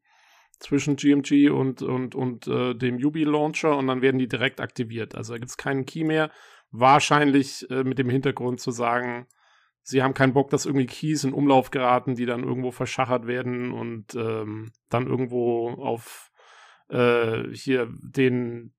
zwischen 0.60 0.96
GMG 0.96 1.50
und, 1.50 1.82
und, 1.82 2.14
und 2.14 2.46
äh, 2.46 2.74
dem 2.74 2.96
Ubi-Launcher 2.96 3.76
und 3.76 3.88
dann 3.88 4.02
werden 4.02 4.18
die 4.18 4.28
direkt 4.28 4.60
aktiviert. 4.60 5.16
Also 5.16 5.34
da 5.34 5.38
gibt 5.38 5.50
es 5.50 5.56
keinen 5.56 5.84
Key 5.84 6.04
mehr. 6.04 6.30
Wahrscheinlich 6.70 7.68
äh, 7.70 7.82
mit 7.82 7.98
dem 7.98 8.08
Hintergrund 8.08 8.60
zu 8.60 8.70
sagen, 8.70 9.26
sie 9.82 10.02
haben 10.02 10.14
keinen 10.14 10.32
Bock, 10.32 10.50
dass 10.50 10.64
irgendwie 10.64 10.86
Keys 10.86 11.24
in 11.24 11.34
Umlauf 11.34 11.72
geraten, 11.72 12.14
die 12.14 12.24
dann 12.24 12.44
irgendwo 12.44 12.70
verschachert 12.70 13.26
werden 13.26 13.72
und 13.72 14.14
ähm, 14.14 14.70
dann 14.88 15.08
irgendwo 15.08 15.70
auf 15.70 16.30
äh, 16.88 17.44
hier 17.52 17.88
den 18.02 18.72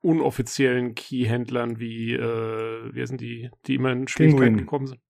unoffiziellen 0.00 0.94
Key-Händlern 0.94 1.78
wie, 1.78 2.12
äh, 2.14 2.94
wie 2.94 3.06
sind 3.06 3.20
die, 3.20 3.50
die 3.66 3.74
immer 3.74 3.92
in 3.92 4.06
Schwierigkeiten 4.08 4.56
gekommen 4.58 4.86
sind. 4.86 5.00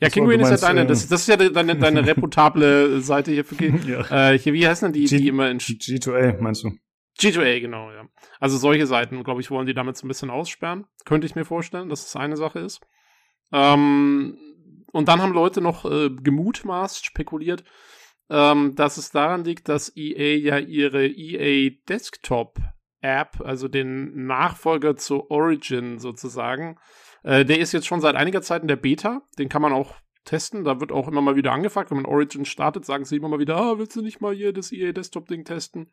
Ja, 0.00 0.10
Kinguin 0.10 0.40
ist 0.40 0.50
ja 0.50 0.56
deine, 0.56 0.82
äh, 0.82 0.86
das, 0.86 1.08
das 1.08 1.22
ist 1.22 1.28
ja 1.28 1.36
deine, 1.36 1.76
deine 1.76 2.06
reputable 2.06 3.00
Seite 3.00 3.32
hier 3.32 3.44
für 3.44 3.64
ja. 3.86 4.32
äh, 4.32 4.38
hier, 4.38 4.52
wie 4.52 4.66
heißen 4.66 4.86
denn 4.86 4.92
die, 4.92 5.06
G 5.06 5.18
die 5.18 5.28
immer 5.28 5.50
in 5.50 5.58
G2A, 5.58 6.40
meinst 6.40 6.64
du? 6.64 6.72
G2A, 7.18 7.60
genau, 7.60 7.90
ja. 7.92 8.06
Also 8.40 8.58
solche 8.58 8.86
Seiten, 8.86 9.24
glaube 9.24 9.40
ich, 9.40 9.50
wollen 9.50 9.66
die 9.66 9.72
damit 9.72 9.96
so 9.96 10.06
ein 10.06 10.08
bisschen 10.08 10.28
aussperren. 10.28 10.84
Könnte 11.06 11.26
ich 11.26 11.34
mir 11.34 11.46
vorstellen, 11.46 11.88
dass 11.88 12.04
das 12.04 12.16
eine 12.16 12.36
Sache 12.36 12.58
ist. 12.58 12.80
Ähm, 13.52 14.36
und 14.92 15.08
dann 15.08 15.22
haben 15.22 15.32
Leute 15.32 15.62
noch 15.62 15.90
äh, 15.90 16.10
gemutmaßt, 16.10 17.06
spekuliert, 17.06 17.64
ähm, 18.30 18.74
dass 18.74 18.96
es 18.96 19.10
daran 19.10 19.44
liegt, 19.44 19.68
dass 19.68 19.96
EA 19.96 20.36
ja 20.36 20.58
ihre 20.58 21.06
EA 21.06 21.70
Desktop 21.88 22.58
App, 23.00 23.40
also 23.40 23.68
den 23.68 24.26
Nachfolger 24.26 24.96
zu 24.96 25.30
Origin 25.30 25.98
sozusagen, 25.98 26.78
äh, 27.22 27.44
der 27.44 27.58
ist 27.58 27.72
jetzt 27.72 27.86
schon 27.86 28.00
seit 28.00 28.16
einiger 28.16 28.42
Zeit 28.42 28.62
in 28.62 28.68
der 28.68 28.76
Beta. 28.76 29.22
Den 29.38 29.48
kann 29.48 29.62
man 29.62 29.72
auch 29.72 29.94
testen. 30.24 30.64
Da 30.64 30.80
wird 30.80 30.92
auch 30.92 31.08
immer 31.08 31.20
mal 31.20 31.36
wieder 31.36 31.52
angefragt. 31.52 31.90
Wenn 31.90 31.98
man 31.98 32.06
Origin 32.06 32.44
startet, 32.44 32.84
sagen 32.84 33.04
sie 33.04 33.16
immer 33.16 33.28
mal 33.28 33.38
wieder, 33.38 33.56
ah, 33.56 33.78
willst 33.78 33.96
du 33.96 34.02
nicht 34.02 34.20
mal 34.20 34.34
hier 34.34 34.52
das 34.52 34.72
EA 34.72 34.92
Desktop-Ding 34.92 35.44
testen? 35.44 35.92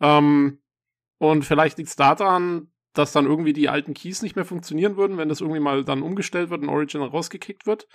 Ähm, 0.00 0.60
und 1.18 1.44
vielleicht 1.44 1.78
liegt 1.78 1.90
es 1.90 1.96
daran, 1.96 2.72
dass 2.92 3.12
dann 3.12 3.26
irgendwie 3.26 3.52
die 3.52 3.68
alten 3.68 3.94
Keys 3.94 4.22
nicht 4.22 4.36
mehr 4.36 4.44
funktionieren 4.44 4.96
würden, 4.96 5.16
wenn 5.16 5.28
das 5.28 5.40
irgendwie 5.40 5.60
mal 5.60 5.84
dann 5.84 6.02
umgestellt 6.02 6.50
wird 6.50 6.62
und 6.62 6.68
Origin 6.68 7.02
rausgekickt 7.02 7.66
wird. 7.66 7.86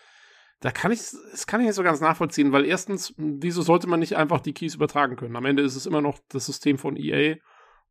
Da 0.62 0.72
kann 0.72 0.92
ich, 0.92 1.00
das 1.00 1.48
kann 1.48 1.60
ich 1.62 1.68
nicht 1.68 1.76
so 1.76 1.84
ganz 1.84 2.02
nachvollziehen, 2.02 2.52
weil 2.52 2.66
erstens, 2.66 3.14
wieso 3.18 3.62
sollte 3.62 3.88
man 3.88 4.00
nicht 4.00 4.16
einfach 4.16 4.40
die 4.40 4.54
Keys 4.54 4.76
übertragen 4.76 5.16
können? 5.16 5.36
Am 5.36 5.46
Ende 5.46 5.64
ist 5.64 5.76
es 5.76 5.86
immer 5.86 6.02
noch 6.02 6.20
das 6.30 6.46
System 6.46 6.78
von 6.78 6.96
EA 6.98 7.36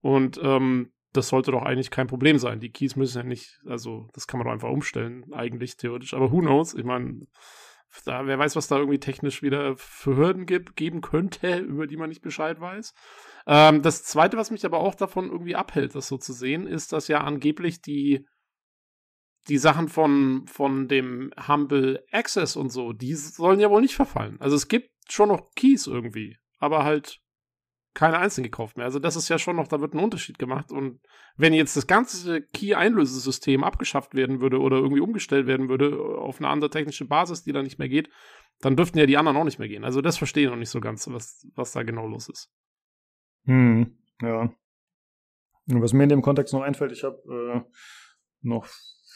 und 0.01 0.41
ähm, 0.43 0.93
das 1.12 1.28
sollte 1.28 1.53
doch 1.53 1.62
eigentlich 1.62 1.91
kein 1.91 2.09
Problem 2.09 2.39
sein. 2.39 2.61
Die 2.61 2.73
Keys 2.73 2.97
müssen 2.97 3.19
ja 3.19 3.24
nicht, 3.24 3.61
also 3.66 4.09
das 4.15 4.27
kann 4.27 4.39
man 4.39 4.47
doch 4.47 4.53
einfach 4.53 4.70
umstellen, 4.70 5.32
eigentlich 5.32 5.77
theoretisch. 5.77 6.15
Aber 6.15 6.32
who 6.32 6.41
knows? 6.41 6.74
Ich 6.74 6.85
meine, 6.85 7.27
da, 8.05 8.27
wer 8.27 8.39
weiß, 8.39 8.57
was 8.57 8.66
da 8.66 8.78
irgendwie 8.78 8.99
technisch 8.99 9.43
wieder 9.43 9.77
für 9.77 10.16
Hürden 10.16 10.47
gibt, 10.47 10.77
geben 10.77 11.01
könnte, 11.01 11.59
über 11.59 11.86
die 11.86 11.97
man 11.97 12.09
nicht 12.09 12.23
Bescheid 12.23 12.61
weiß. 12.61 12.95
Ähm, 13.47 13.82
das 13.82 14.03
zweite, 14.03 14.36
was 14.36 14.51
mich 14.51 14.65
aber 14.65 14.81
auch 14.81 14.95
davon 14.95 15.31
irgendwie 15.31 15.55
abhält, 15.55 15.95
das 15.95 16.09
so 16.09 16.19
zu 16.19 16.32
sehen, 16.32 16.66
ist, 16.66 16.93
dass 16.93 17.09
ja 17.09 17.20
angeblich 17.20 17.81
die, 17.81 18.27
die 19.49 19.59
Sachen 19.59 19.89
von, 19.89 20.47
von 20.47 20.89
dem 20.89 21.33
Humble 21.49 22.05
Access 22.11 22.57
und 22.57 22.71
so, 22.71 22.93
die 22.93 23.15
sollen 23.15 23.61
ja 23.61 23.71
wohl 23.71 23.83
nicht 23.83 23.95
verfallen. 23.95 24.41
Also 24.41 24.57
es 24.57 24.69
gibt 24.69 24.91
schon 25.09 25.29
noch 25.29 25.51
Keys 25.55 25.87
irgendwie, 25.87 26.39
aber 26.59 26.85
halt 26.85 27.21
keine 27.95 28.19
einzelnen 28.19 28.51
gekauft 28.51 28.77
mehr. 28.77 28.87
Also 28.87 28.99
das 28.99 29.15
ist 29.15 29.29
ja 29.29 29.39
schon 29.39 29.57
noch, 29.57 29.69
da 29.69 29.81
wird 29.81 29.95
ein 29.95 30.03
Unterschied 30.03 30.39
gemacht. 30.39 30.73
Und 30.73 31.01
wenn 31.37 31.55
jetzt 31.55 31.77
das 31.77 31.87
ganze 31.87 32.43
Key-Einlösesystem 32.43 33.62
abgeschafft 33.62 34.15
werden 34.15 34.41
würde 34.41 34.61
oder 34.61 34.79
irgendwie 34.79 35.01
umgestellt 35.01 35.47
werden 35.47 35.69
würde 35.69 35.97
auf 35.97 36.39
eine 36.39 36.49
andere 36.49 36.71
technische 36.71 37.05
Basis, 37.05 37.45
die 37.45 37.53
da 37.53 37.62
nicht 37.62 37.79
mehr 37.79 37.89
geht, 37.89 38.11
dann 38.61 38.77
dürften 38.77 38.99
ja 38.99 39.07
die 39.07 39.16
anderen 39.16 39.37
auch 39.37 39.45
nicht 39.45 39.61
mehr 39.61 39.69
gehen. 39.69 39.85
Also 39.85 40.01
das 40.01 40.19
verstehe 40.19 40.45
ich 40.45 40.51
noch 40.51 40.57
nicht 40.57 40.71
so 40.71 40.81
ganz, 40.81 41.09
was, 41.09 41.47
was 41.55 41.73
da 41.73 41.85
genau 41.85 42.07
los 42.07 42.29
ist. 42.29 42.53
Hm, 43.45 43.97
ja. 44.21 44.53
Was 45.66 45.93
mir 45.93 46.03
in 46.03 46.09
dem 46.09 46.23
Kontext 46.23 46.53
noch 46.53 46.62
einfällt, 46.62 46.93
ich 46.93 47.05
habe 47.05 47.65
äh, 47.65 47.71
noch 48.43 48.66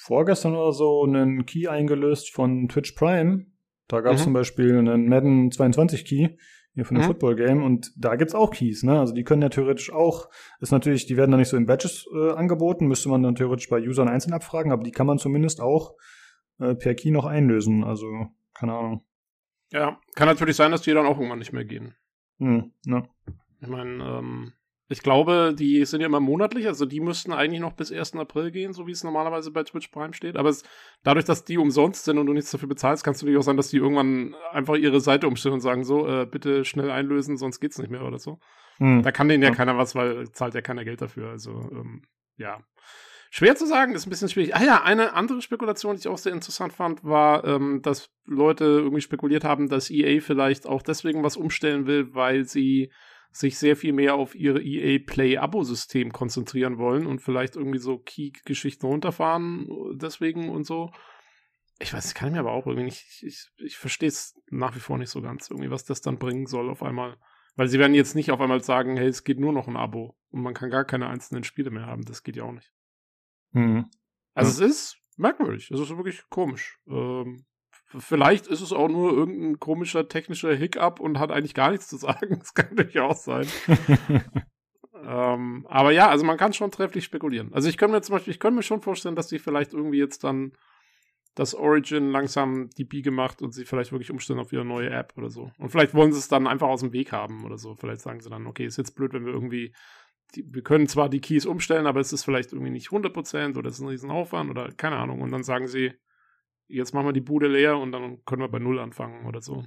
vorgestern 0.09 0.56
oder 0.56 0.72
so 0.72 1.05
einen 1.05 1.44
Key 1.44 1.68
eingelöst 1.68 2.32
von 2.32 2.66
Twitch 2.68 2.93
Prime. 2.93 3.44
Da 3.89 4.01
gab 4.01 4.14
es 4.14 4.20
mhm. 4.20 4.24
zum 4.24 4.32
Beispiel 4.32 4.78
einen 4.78 5.06
Madden 5.06 5.51
22 5.51 6.06
Key 6.06 6.28
hier 6.72 6.85
von 6.86 6.97
dem 6.97 7.02
mhm. 7.02 7.09
Football 7.09 7.36
Game 7.36 7.62
und 7.62 7.93
da 7.94 8.16
gibt's 8.16 8.35
auch 8.35 8.51
Keys, 8.51 8.82
ne? 8.85 8.98
Also 8.98 9.12
die 9.12 9.22
können 9.22 9.43
ja 9.43 9.51
theoretisch 9.51 9.93
auch, 9.93 10.30
ist 10.60 10.72
natürlich, 10.72 11.06
die 11.06 11.18
werden 11.18 11.30
dann 11.30 11.40
nicht 11.40 11.51
so 11.51 11.59
in 11.59 11.66
Badges 11.66 12.06
äh, 12.14 12.30
angeboten, 12.30 12.86
müsste 12.86 13.10
man 13.10 13.22
dann 13.22 13.35
theoretisch 13.35 13.68
bei 13.68 13.80
Usern 13.80 14.09
einzeln 14.09 14.32
abfragen, 14.32 14.72
aber 14.72 14.82
die 14.82 14.93
kann 14.93 15.06
man 15.06 15.18
zumindest 15.18 15.60
auch 15.60 15.94
äh, 16.59 16.74
per 16.74 16.94
Key 16.94 17.10
noch 17.10 17.26
einlösen, 17.26 17.85
also 17.85 18.06
keine 18.55 18.72
Ahnung. 18.74 19.05
Ja, 19.72 20.01
kann 20.14 20.28
natürlich 20.28 20.56
sein, 20.56 20.70
dass 20.70 20.82
die 20.82 20.94
dann 20.94 21.05
auch 21.05 21.18
irgendwann 21.18 21.40
nicht 21.40 21.52
mehr 21.52 21.64
gehen. 21.66 21.94
Hm, 22.39 22.72
ne? 22.86 23.09
Ich 23.60 23.68
meine, 23.68 24.02
ähm, 24.05 24.52
Ich 24.90 25.02
glaube, 25.02 25.55
die 25.56 25.85
sind 25.85 26.01
ja 26.01 26.06
immer 26.06 26.20
monatlich, 26.20 26.66
also 26.66 26.86
die 26.86 27.01
müssten 27.01 27.32
eigentlich 27.32 27.60
noch 27.60 27.74
bis 27.74 27.93
1. 27.93 28.15
April 28.16 28.51
gehen, 28.51 28.73
so 28.73 28.86
wie 28.86 28.93
es 28.93 29.05
normalerweise 29.05 29.51
bei 29.51 29.62
Twitch 29.62 29.89
Prime 29.89 30.15
steht. 30.15 30.36
Aber 30.36 30.48
es, 30.48 30.62
dadurch, 31.02 31.27
dass 31.27 31.44
die 31.44 31.59
umsonst 31.59 32.06
sind 32.06 32.16
und 32.16 32.27
du 32.27 32.32
nichts 32.32 32.51
dafür 32.51 32.70
bezahlst, 32.70 33.05
kann 33.05 33.12
es 33.12 33.20
natürlich 33.20 33.39
auch 33.39 33.43
sein, 33.43 33.59
dass 33.59 33.69
die 33.69 33.77
irgendwann 33.77 34.35
einfach 34.51 34.77
ihre 34.77 35.01
Seite 35.02 35.28
umstellen 35.28 35.55
und 35.55 35.60
sagen, 35.60 35.85
so, 35.85 36.09
äh, 36.09 36.24
bitte 36.24 36.65
schnell 36.65 36.90
einlösen, 36.90 37.36
sonst 37.36 37.60
geht's 37.60 37.78
nicht 37.78 37.90
mehr 37.90 38.02
oder 38.02 38.19
so. 38.19 38.39
Hm. 38.78 39.02
Da 39.02 39.12
kann 39.12 39.28
denen 39.28 39.43
ja, 39.43 39.51
ja, 39.51 39.55
keiner 39.55 39.77
was, 39.77 39.94
weil 39.94 40.31
zahlt 40.32 40.55
ja 40.55 40.62
keiner 40.62 40.85
Geld 40.85 41.02
dafür. 41.02 41.28
Also, 41.28 41.51
ähm, 41.51 42.02
ja. 42.36 42.62
Schwer 43.31 43.56
zu 43.56 43.66
sagen, 43.66 43.94
ist 43.94 44.06
ein 44.06 44.10
bisschen 44.10 44.31
schwierig. 44.31 44.56
Ah 44.56 44.65
ja, 44.65 44.82
eine 44.82 45.12
andere 45.12 45.43
Spekulation, 45.43 45.97
die 45.97 46.01
ich 46.01 46.09
auch 46.09 46.16
sehr 46.16 46.32
interessant 46.32 46.73
fand, 46.73 47.05
war, 47.05 47.44
ähm, 47.44 47.82
dass 47.82 48.10
Leute 48.24 48.65
irgendwie 48.65 49.02
spekuliert 49.02 49.44
haben, 49.44 49.69
dass 49.69 49.90
EA 49.90 50.23
vielleicht 50.23 50.66
auch 50.66 50.81
deswegen 50.81 51.23
was 51.23 51.36
umstellen 51.36 51.86
will, 51.86 52.15
weil 52.15 52.47
sie 52.47 52.90
sich 53.39 53.56
sehr 53.56 53.77
viel 53.77 53.93
mehr 53.93 54.16
auf 54.16 54.35
ihre 54.35 54.60
EA 54.60 54.98
Play 55.06 55.39
Abo-System 55.39 56.12
konzentrieren 56.12 56.77
wollen 56.77 57.06
und 57.06 57.20
vielleicht 57.20 57.55
irgendwie 57.55 57.78
so 57.78 57.98
Key-Geschichten 57.98 58.85
runterfahren, 58.85 59.69
deswegen 59.94 60.48
und 60.48 60.65
so. 60.65 60.90
Ich 61.78 61.94
weiß, 61.94 62.09
ich 62.09 62.15
kann 62.15 62.32
mir 62.32 62.40
aber 62.40 62.51
auch 62.51 62.66
irgendwie 62.66 62.86
nicht, 62.86 63.05
ich, 63.06 63.23
ich, 63.23 63.65
ich 63.65 63.77
verstehe 63.78 64.09
es 64.09 64.35
nach 64.51 64.74
wie 64.74 64.81
vor 64.81 64.98
nicht 64.98 65.10
so 65.10 65.23
ganz, 65.23 65.51
irgendwie, 65.51 65.70
was 65.70 65.85
das 65.85 66.01
dann 66.01 66.19
bringen 66.19 66.47
soll 66.47 66.69
auf 66.69 66.82
einmal. 66.82 67.16
Weil 67.55 67.69
sie 67.69 67.78
werden 67.78 67.94
jetzt 67.94 68.16
nicht 68.16 68.32
auf 68.32 68.40
einmal 68.40 68.62
sagen, 68.65 68.97
hey, 68.97 69.06
es 69.06 69.23
geht 69.23 69.39
nur 69.39 69.52
noch 69.52 69.69
ein 69.69 69.77
Abo 69.77 70.16
und 70.31 70.43
man 70.43 70.55
kann 70.55 70.70
gar 70.70 70.85
keine 70.85 71.06
einzelnen 71.06 71.44
Spiele 71.44 71.70
mehr 71.70 71.86
haben. 71.86 72.05
Das 72.05 72.24
geht 72.24 72.35
ja 72.35 72.43
auch 72.43 72.52
nicht. 72.52 72.73
Mhm. 73.52 73.89
Also 74.35 74.60
ja. 74.60 74.66
es 74.66 74.73
ist 74.73 74.98
merkwürdig. 75.16 75.70
Es 75.70 75.78
ist 75.78 75.90
wirklich 75.90 76.24
komisch. 76.28 76.77
Ähm, 76.89 77.47
vielleicht 77.97 78.47
ist 78.47 78.60
es 78.60 78.73
auch 78.73 78.89
nur 78.89 79.12
irgendein 79.12 79.59
komischer 79.59 80.09
technischer 80.09 80.55
Hiccup 80.55 81.01
und 81.01 81.19
hat 81.19 81.31
eigentlich 81.31 81.55
gar 81.55 81.70
nichts 81.70 81.89
zu 81.89 81.97
sagen. 81.97 82.39
Das 82.39 82.55
kann 82.55 82.74
natürlich 82.74 83.01
auch 83.01 83.16
sein. 83.16 83.47
ähm, 85.05 85.66
aber 85.69 85.93
ja, 85.93 86.09
also 86.09 86.24
man 86.24 86.36
kann 86.36 86.52
schon 86.52 86.70
trefflich 86.70 87.05
spekulieren. 87.05 87.52
Also 87.52 87.69
ich 87.69 87.78
könnte 87.78 87.97
mir 87.97 88.02
zum 88.02 88.15
Beispiel, 88.15 88.32
ich 88.32 88.40
könnte 88.40 88.56
mir 88.56 88.62
schon 88.62 88.82
vorstellen, 88.82 89.16
dass 89.16 89.28
sie 89.28 89.39
vielleicht 89.39 89.73
irgendwie 89.73 89.98
jetzt 89.98 90.24
dann 90.24 90.52
das 91.35 91.55
Origin 91.55 92.10
langsam 92.10 92.69
die 92.77 92.85
Biege 92.85 93.12
macht 93.12 93.43
und 93.43 93.55
sie 93.55 93.65
vielleicht 93.65 93.93
wirklich 93.93 94.10
umstellen 94.10 94.40
auf 94.40 94.52
ihre 94.52 94.65
neue 94.65 94.90
App 94.90 95.15
oder 95.16 95.31
so. 95.31 95.52
Und 95.59 95.70
vielleicht 95.70 95.94
wollen 95.94 96.12
sie 96.12 96.19
es 96.19 96.28
dann 96.28 96.48
einfach 96.48 96.69
aus 96.69 96.81
dem 96.81 96.93
Weg 96.93 97.12
haben 97.12 97.44
oder 97.44 97.59
so. 97.59 97.77
Vielleicht 97.77 98.01
sagen 98.01 98.20
sie 98.20 98.28
dann, 98.28 98.47
okay, 98.47 98.66
ist 98.66 98.77
jetzt 98.77 98.97
blöd, 98.97 99.12
wenn 99.12 99.24
wir 99.24 99.32
irgendwie 99.32 99.73
die, 100.35 100.44
wir 100.52 100.62
können 100.62 100.89
zwar 100.89 101.09
die 101.09 101.20
Keys 101.20 101.47
umstellen, 101.47 101.86
aber 101.86 102.01
es 102.01 102.12
ist 102.12 102.24
vielleicht 102.24 102.52
irgendwie 102.52 102.73
nicht 102.73 102.89
100% 102.89 103.56
oder 103.56 103.69
es 103.69 103.77
ist 103.77 103.81
ein 103.81 103.89
Riesenaufwand 103.89 104.51
oder 104.51 104.73
keine 104.73 104.97
Ahnung. 104.97 105.20
Und 105.20 105.31
dann 105.31 105.44
sagen 105.44 105.69
sie, 105.69 105.93
jetzt 106.69 106.95
machen 106.95 107.07
wir 107.07 107.12
die 107.12 107.20
Bude 107.20 107.49
leer 107.49 107.78
und 107.78 107.93
dann 107.93 108.24
können 108.24 108.43
wir 108.43 108.49
bei 108.49 108.59
Null 108.59 108.78
anfangen 108.78 109.27
oder 109.27 109.40
so. 109.40 109.65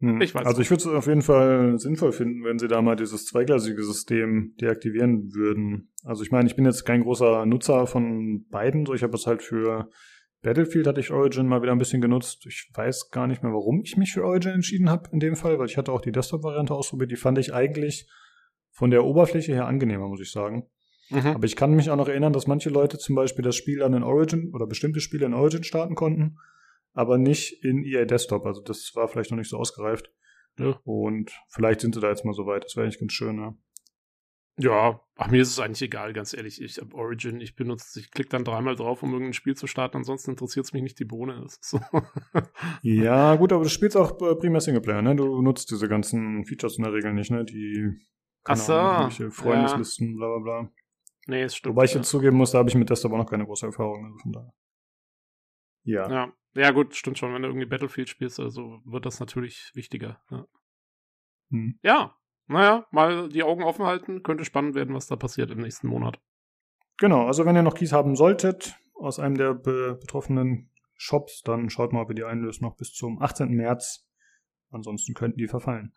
Hm. 0.00 0.20
Ich 0.20 0.34
weiß 0.34 0.44
also 0.44 0.60
ich 0.60 0.70
würde 0.70 0.80
es 0.80 0.86
auf 0.86 1.06
jeden 1.06 1.22
Fall 1.22 1.78
sinnvoll 1.78 2.12
finden, 2.12 2.44
wenn 2.44 2.58
sie 2.58 2.68
da 2.68 2.82
mal 2.82 2.96
dieses 2.96 3.26
zweigleisige 3.26 3.82
System 3.84 4.54
deaktivieren 4.60 5.32
würden. 5.32 5.92
Also 6.04 6.24
ich 6.24 6.32
meine, 6.32 6.48
ich 6.48 6.56
bin 6.56 6.64
jetzt 6.64 6.84
kein 6.84 7.02
großer 7.02 7.46
Nutzer 7.46 7.86
von 7.86 8.44
beiden, 8.48 8.84
so 8.84 8.94
ich 8.94 9.04
habe 9.04 9.14
es 9.14 9.26
halt 9.26 9.42
für 9.42 9.88
Battlefield 10.42 10.88
hatte 10.88 11.00
ich 11.00 11.12
Origin 11.12 11.46
mal 11.46 11.62
wieder 11.62 11.70
ein 11.70 11.78
bisschen 11.78 12.00
genutzt. 12.00 12.46
Ich 12.46 12.68
weiß 12.74 13.10
gar 13.10 13.28
nicht 13.28 13.44
mehr, 13.44 13.52
warum 13.52 13.80
ich 13.84 13.96
mich 13.96 14.12
für 14.12 14.24
Origin 14.24 14.54
entschieden 14.54 14.90
habe 14.90 15.08
in 15.12 15.20
dem 15.20 15.36
Fall, 15.36 15.58
weil 15.60 15.66
ich 15.66 15.78
hatte 15.78 15.92
auch 15.92 16.00
die 16.00 16.10
Desktop-Variante 16.10 16.74
ausprobiert. 16.74 17.12
Die 17.12 17.16
fand 17.16 17.38
ich 17.38 17.54
eigentlich 17.54 18.10
von 18.72 18.90
der 18.90 19.04
Oberfläche 19.04 19.52
her 19.52 19.66
angenehmer, 19.66 20.08
muss 20.08 20.20
ich 20.20 20.32
sagen. 20.32 20.66
Mhm. 21.10 21.26
Aber 21.26 21.44
ich 21.44 21.56
kann 21.56 21.74
mich 21.74 21.90
auch 21.90 21.96
noch 21.96 22.08
erinnern, 22.08 22.32
dass 22.32 22.46
manche 22.46 22.70
Leute 22.70 22.98
zum 22.98 23.14
Beispiel 23.14 23.44
das 23.44 23.56
Spiel 23.56 23.82
an 23.82 23.94
in 23.94 24.02
Origin 24.02 24.50
oder 24.54 24.66
bestimmte 24.66 25.00
Spiele 25.00 25.26
in 25.26 25.34
Origin 25.34 25.64
starten 25.64 25.94
konnten, 25.94 26.38
aber 26.92 27.18
nicht 27.18 27.64
in 27.64 27.84
EA 27.84 28.04
Desktop. 28.04 28.46
Also 28.46 28.62
das 28.62 28.92
war 28.94 29.08
vielleicht 29.08 29.30
noch 29.30 29.38
nicht 29.38 29.50
so 29.50 29.58
ausgereift. 29.58 30.10
Ja. 30.58 30.78
Und 30.84 31.32
vielleicht 31.48 31.80
sind 31.80 31.94
sie 31.94 32.00
da 32.00 32.08
jetzt 32.08 32.24
mal 32.24 32.34
so 32.34 32.46
weit. 32.46 32.64
Das 32.64 32.76
wäre 32.76 32.84
eigentlich 32.84 33.00
ganz 33.00 33.12
schön, 33.12 33.38
ja. 33.38 33.54
Ja, 34.58 35.00
ach, 35.16 35.30
mir 35.30 35.40
ist 35.40 35.48
es 35.48 35.58
eigentlich 35.58 35.80
egal, 35.80 36.12
ganz 36.12 36.34
ehrlich. 36.34 36.60
Ich 36.60 36.78
habe 36.78 36.94
Origin, 36.94 37.40
ich 37.40 37.56
benutze, 37.56 37.98
ich 38.00 38.10
klicke 38.10 38.28
dann 38.28 38.44
dreimal 38.44 38.76
drauf, 38.76 39.02
um 39.02 39.10
irgendein 39.12 39.32
Spiel 39.32 39.56
zu 39.56 39.66
starten, 39.66 39.96
ansonsten 39.96 40.32
interessiert 40.32 40.66
es 40.66 40.74
mich 40.74 40.82
nicht 40.82 40.98
die 40.98 41.06
Bohne. 41.06 41.46
So. 41.62 41.80
ja, 42.82 43.34
gut, 43.36 43.52
aber 43.52 43.64
du 43.64 43.70
spielst 43.70 43.96
auch 43.96 44.20
äh, 44.20 44.34
primär 44.36 44.60
Singleplayer, 44.60 45.00
ne? 45.00 45.16
Du 45.16 45.40
nutzt 45.40 45.70
diese 45.70 45.88
ganzen 45.88 46.44
Features 46.44 46.76
in 46.76 46.84
der 46.84 46.92
Regel 46.92 47.14
nicht, 47.14 47.30
ne? 47.30 47.46
Die 47.46 47.96
Ach 48.44 48.56
so. 48.56 48.74
Ahnung, 48.74 49.30
Freundeslisten, 49.30 50.10
ja. 50.10 50.16
bla 50.16 50.38
bla 50.38 50.38
bla. 50.38 50.72
Nee, 51.26 51.42
es 51.42 51.56
stimmt. 51.56 51.74
Wobei 51.76 51.84
ich 51.84 51.94
jetzt 51.94 52.08
zugeben 52.08 52.36
muss, 52.36 52.50
da 52.50 52.58
habe 52.58 52.68
ich 52.68 52.74
mit 52.74 52.90
Desktop 52.90 53.12
auch 53.12 53.18
noch 53.18 53.30
keine 53.30 53.44
große 53.44 53.66
Erfahrung. 53.66 54.04
Also 54.04 54.18
von 54.18 54.32
daher. 54.32 54.54
Ja. 55.84 56.10
ja. 56.10 56.32
Ja, 56.54 56.70
gut, 56.70 56.94
stimmt 56.94 57.18
schon. 57.18 57.32
Wenn 57.32 57.42
du 57.42 57.48
irgendwie 57.48 57.66
Battlefield 57.66 58.08
spielst, 58.08 58.38
also 58.38 58.82
wird 58.84 59.06
das 59.06 59.20
natürlich 59.20 59.70
wichtiger. 59.74 60.20
Ja. 60.30 60.46
Hm. 61.50 61.78
ja, 61.82 62.16
naja, 62.46 62.86
mal 62.90 63.28
die 63.28 63.42
Augen 63.42 63.62
offen 63.62 63.86
halten. 63.86 64.22
Könnte 64.22 64.44
spannend 64.44 64.74
werden, 64.74 64.94
was 64.94 65.06
da 65.06 65.16
passiert 65.16 65.50
im 65.50 65.58
nächsten 65.58 65.86
Monat. 65.86 66.20
Genau, 66.98 67.26
also 67.26 67.44
wenn 67.44 67.56
ihr 67.56 67.62
noch 67.62 67.74
Keys 67.74 67.92
haben 67.92 68.16
solltet 68.16 68.76
aus 68.94 69.18
einem 69.18 69.36
der 69.36 69.54
be 69.54 69.98
betroffenen 70.00 70.70
Shops, 70.94 71.42
dann 71.42 71.70
schaut 71.70 71.92
mal, 71.92 72.02
ob 72.02 72.10
ihr 72.10 72.14
die 72.14 72.24
einlöst 72.24 72.62
noch 72.62 72.76
bis 72.76 72.92
zum 72.92 73.20
18. 73.20 73.50
März. 73.50 74.08
Ansonsten 74.70 75.14
könnten 75.14 75.38
die 75.38 75.48
verfallen. 75.48 75.94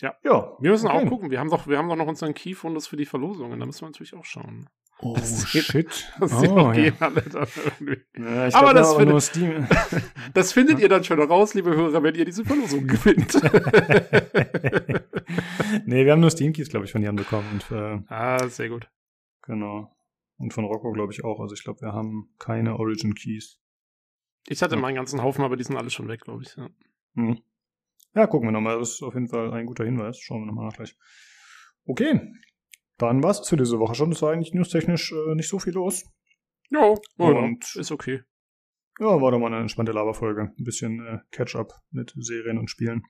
Ja. 0.00 0.14
ja. 0.24 0.56
Wir 0.58 0.70
müssen 0.70 0.88
okay. 0.88 0.96
auch 0.96 1.08
gucken. 1.08 1.30
Wir 1.30 1.40
haben 1.40 1.50
doch, 1.50 1.66
wir 1.66 1.78
haben 1.78 1.88
doch 1.88 1.96
noch 1.96 2.06
unseren 2.06 2.34
Key-Fundus 2.34 2.86
für 2.86 2.96
die 2.96 3.06
Verlosungen. 3.06 3.58
Da 3.58 3.66
müssen 3.66 3.82
wir 3.82 3.88
natürlich 3.88 4.14
auch 4.14 4.24
schauen. 4.24 4.68
Oh, 5.00 5.14
das 5.14 5.46
shit. 5.48 6.10
Das 6.20 6.32
oh, 6.32 6.72
ja. 6.72 6.92
alle 7.00 7.22
dann 7.22 7.46
irgendwie. 7.64 8.02
Ja, 8.16 8.54
aber 8.54 8.72
das, 8.72 8.90
aber 8.90 9.00
findet, 9.00 9.22
Steam. 9.22 9.66
das 10.34 10.52
findet 10.52 10.78
ihr 10.78 10.88
dann 10.88 11.04
schon 11.04 11.20
raus, 11.20 11.52
liebe 11.54 11.74
Hörer, 11.74 12.02
wenn 12.02 12.14
ihr 12.14 12.24
diese 12.24 12.44
Verlosung 12.44 12.86
gewinnt. 12.86 13.34
nee, 15.84 16.04
wir 16.04 16.12
haben 16.12 16.20
nur 16.20 16.30
Steam-Keys, 16.30 16.70
glaube 16.70 16.86
ich, 16.86 16.92
von 16.92 17.02
Jan 17.02 17.16
bekommen. 17.16 17.46
Und, 17.52 17.76
äh, 17.76 18.00
ah, 18.08 18.48
sehr 18.48 18.70
gut. 18.70 18.88
Genau. 19.42 19.94
Und 20.38 20.52
von 20.54 20.64
Rocco, 20.64 20.92
glaube 20.92 21.12
ich, 21.12 21.24
auch. 21.24 21.40
Also 21.40 21.54
ich 21.54 21.62
glaube, 21.62 21.82
wir 21.82 21.92
haben 21.92 22.30
keine 22.38 22.78
Origin-Keys. 22.78 23.58
Ich 24.48 24.62
hatte 24.62 24.76
ja. 24.76 24.80
meinen 24.80 24.94
ganzen 24.94 25.22
Haufen, 25.22 25.44
aber 25.44 25.56
die 25.56 25.64
sind 25.64 25.76
alle 25.76 25.90
schon 25.90 26.08
weg, 26.08 26.22
glaube 26.22 26.42
ich. 26.42 26.56
Ja. 26.56 26.68
Hm. 27.16 27.38
Ja, 28.16 28.26
gucken 28.26 28.48
wir 28.48 28.52
nochmal. 28.52 28.78
Das 28.78 28.94
ist 28.94 29.02
auf 29.02 29.14
jeden 29.14 29.28
Fall 29.28 29.52
ein 29.52 29.66
guter 29.66 29.84
Hinweis. 29.84 30.18
Schauen 30.18 30.42
wir 30.42 30.46
nochmal 30.46 30.66
nach 30.66 30.76
gleich. 30.76 30.96
Okay, 31.84 32.32
dann 32.96 33.22
war 33.22 33.30
es 33.30 33.46
für 33.46 33.58
diese 33.58 33.78
Woche 33.78 33.94
schon. 33.94 34.10
Es 34.10 34.22
war 34.22 34.32
eigentlich 34.32 34.54
newstechnisch 34.54 35.12
äh, 35.12 35.34
nicht 35.34 35.48
so 35.48 35.58
viel 35.58 35.74
los. 35.74 36.04
Ja, 36.70 36.94
und 37.18 37.76
ist 37.76 37.92
okay. 37.92 38.22
Ja, 38.98 39.20
war 39.20 39.30
doch 39.30 39.38
mal 39.38 39.48
eine 39.48 39.60
entspannte 39.60 39.92
Laberfolge. 39.92 40.52
Ein 40.58 40.64
bisschen 40.64 41.06
äh, 41.06 41.18
Catch-up 41.30 41.74
mit 41.90 42.14
Serien 42.16 42.58
und 42.58 42.70
Spielen. 42.70 43.02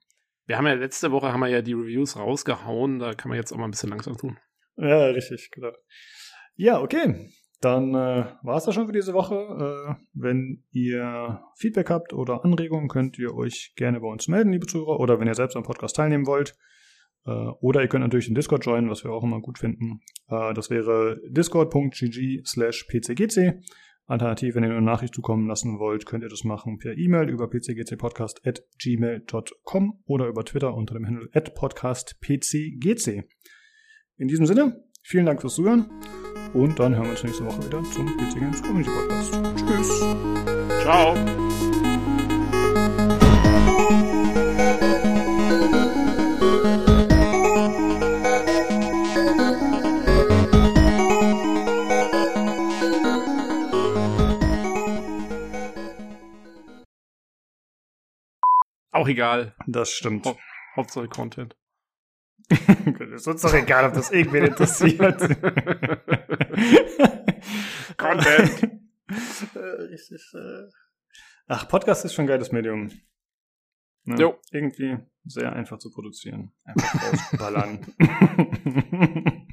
Wir 0.46 0.58
haben 0.58 0.66
ja 0.66 0.74
letzte 0.74 1.12
Woche 1.12 1.32
haben 1.32 1.40
wir 1.40 1.48
ja 1.48 1.62
die 1.62 1.72
Reviews 1.72 2.16
rausgehauen. 2.16 2.98
Da 2.98 3.14
kann 3.14 3.28
man 3.28 3.38
jetzt 3.38 3.52
auch 3.52 3.56
mal 3.56 3.66
ein 3.66 3.70
bisschen 3.70 3.90
langsam 3.90 4.16
tun. 4.16 4.36
Ja, 4.76 5.06
richtig, 5.06 5.50
genau. 5.52 5.72
Ja, 6.56 6.80
okay. 6.80 7.30
Dann 7.60 7.94
äh, 7.94 8.26
war 8.42 8.56
es 8.56 8.64
das 8.64 8.74
schon 8.74 8.86
für 8.86 8.92
diese 8.92 9.14
Woche. 9.14 9.34
Äh, 9.34 9.94
wenn 10.12 10.62
ihr 10.72 11.40
Feedback 11.56 11.88
habt 11.88 12.12
oder 12.12 12.44
Anregungen, 12.44 12.88
könnt 12.88 13.18
ihr 13.18 13.34
euch 13.34 13.72
gerne 13.76 14.00
bei 14.00 14.08
uns 14.08 14.28
melden, 14.28 14.52
liebe 14.52 14.66
Zuhörer. 14.66 15.00
Oder 15.00 15.18
wenn 15.18 15.26
ihr 15.26 15.34
selbst 15.34 15.56
am 15.56 15.62
Podcast 15.62 15.96
teilnehmen 15.96 16.26
wollt. 16.26 16.54
Äh, 17.24 17.30
oder 17.30 17.80
ihr 17.80 17.88
könnt 17.88 18.04
natürlich 18.04 18.26
den 18.26 18.34
Discord 18.34 18.66
joinen, 18.66 18.90
was 18.90 19.04
wir 19.04 19.12
auch 19.12 19.24
immer 19.24 19.40
gut 19.40 19.58
finden. 19.58 20.02
Äh, 20.28 20.52
das 20.52 20.68
wäre 20.70 21.18
discord.gg 21.28 22.42
slash 22.44 22.84
pcgc. 22.84 23.62
Alternativ, 24.08 24.54
wenn 24.54 24.62
ihr 24.62 24.70
eine 24.70 24.82
Nachricht 24.82 25.14
zukommen 25.14 25.48
lassen 25.48 25.80
wollt, 25.80 26.06
könnt 26.06 26.22
ihr 26.22 26.28
das 26.28 26.44
machen 26.44 26.78
per 26.78 26.96
E-Mail 26.96 27.28
über 27.28 27.48
pcgcpodcast.gmail.com 27.48 30.02
oder 30.06 30.28
über 30.28 30.44
Twitter 30.44 30.72
unter 30.74 30.94
dem 30.94 31.06
Handle 31.06 31.28
at 31.32 31.56
podcastpcgc. 31.56 33.24
In 34.16 34.28
diesem 34.28 34.46
Sinne, 34.46 34.84
vielen 35.02 35.26
Dank 35.26 35.40
fürs 35.40 35.56
Zuhören 35.56 35.90
und 36.52 36.78
dann 36.78 36.94
hören 36.94 37.05
wir 37.05 37.10
uns 37.12 37.24
nächste 37.24 37.44
Woche 37.44 37.64
wieder 37.64 37.82
zum 37.85 38.06
PC 38.16 38.40
Games 38.40 38.62
Community 38.62 38.90
Podcast. 38.90 39.39
Tschüss. 39.56 40.01
Ciao. 40.82 41.14
Auch 58.93 59.09
egal. 59.09 59.55
Das 59.66 59.90
stimmt. 59.90 60.24
Hau 60.24 60.36
Hauptsache 60.74 61.09
Content. 61.09 61.55
Ist 62.48 63.27
uns 63.27 63.43
doch 63.43 63.55
egal, 63.55 63.86
ob 63.86 63.94
das 63.94 64.10
irgendwen 64.10 64.44
interessiert. 64.44 65.18
Content. 67.97 68.62
Äh. 69.55 69.94
Äh. 69.94 70.68
Ach, 71.48 71.68
Podcast 71.68 72.05
ist 72.05 72.14
schon 72.14 72.24
ein 72.24 72.28
geiles 72.28 72.52
Medium. 72.52 72.90
Ne? 74.05 74.16
Jo. 74.16 74.39
Irgendwie 74.52 74.98
sehr 75.24 75.52
einfach 75.52 75.78
zu 75.78 75.90
produzieren. 75.90 76.52
Einfach 76.64 77.12
rausballern. 77.12 77.94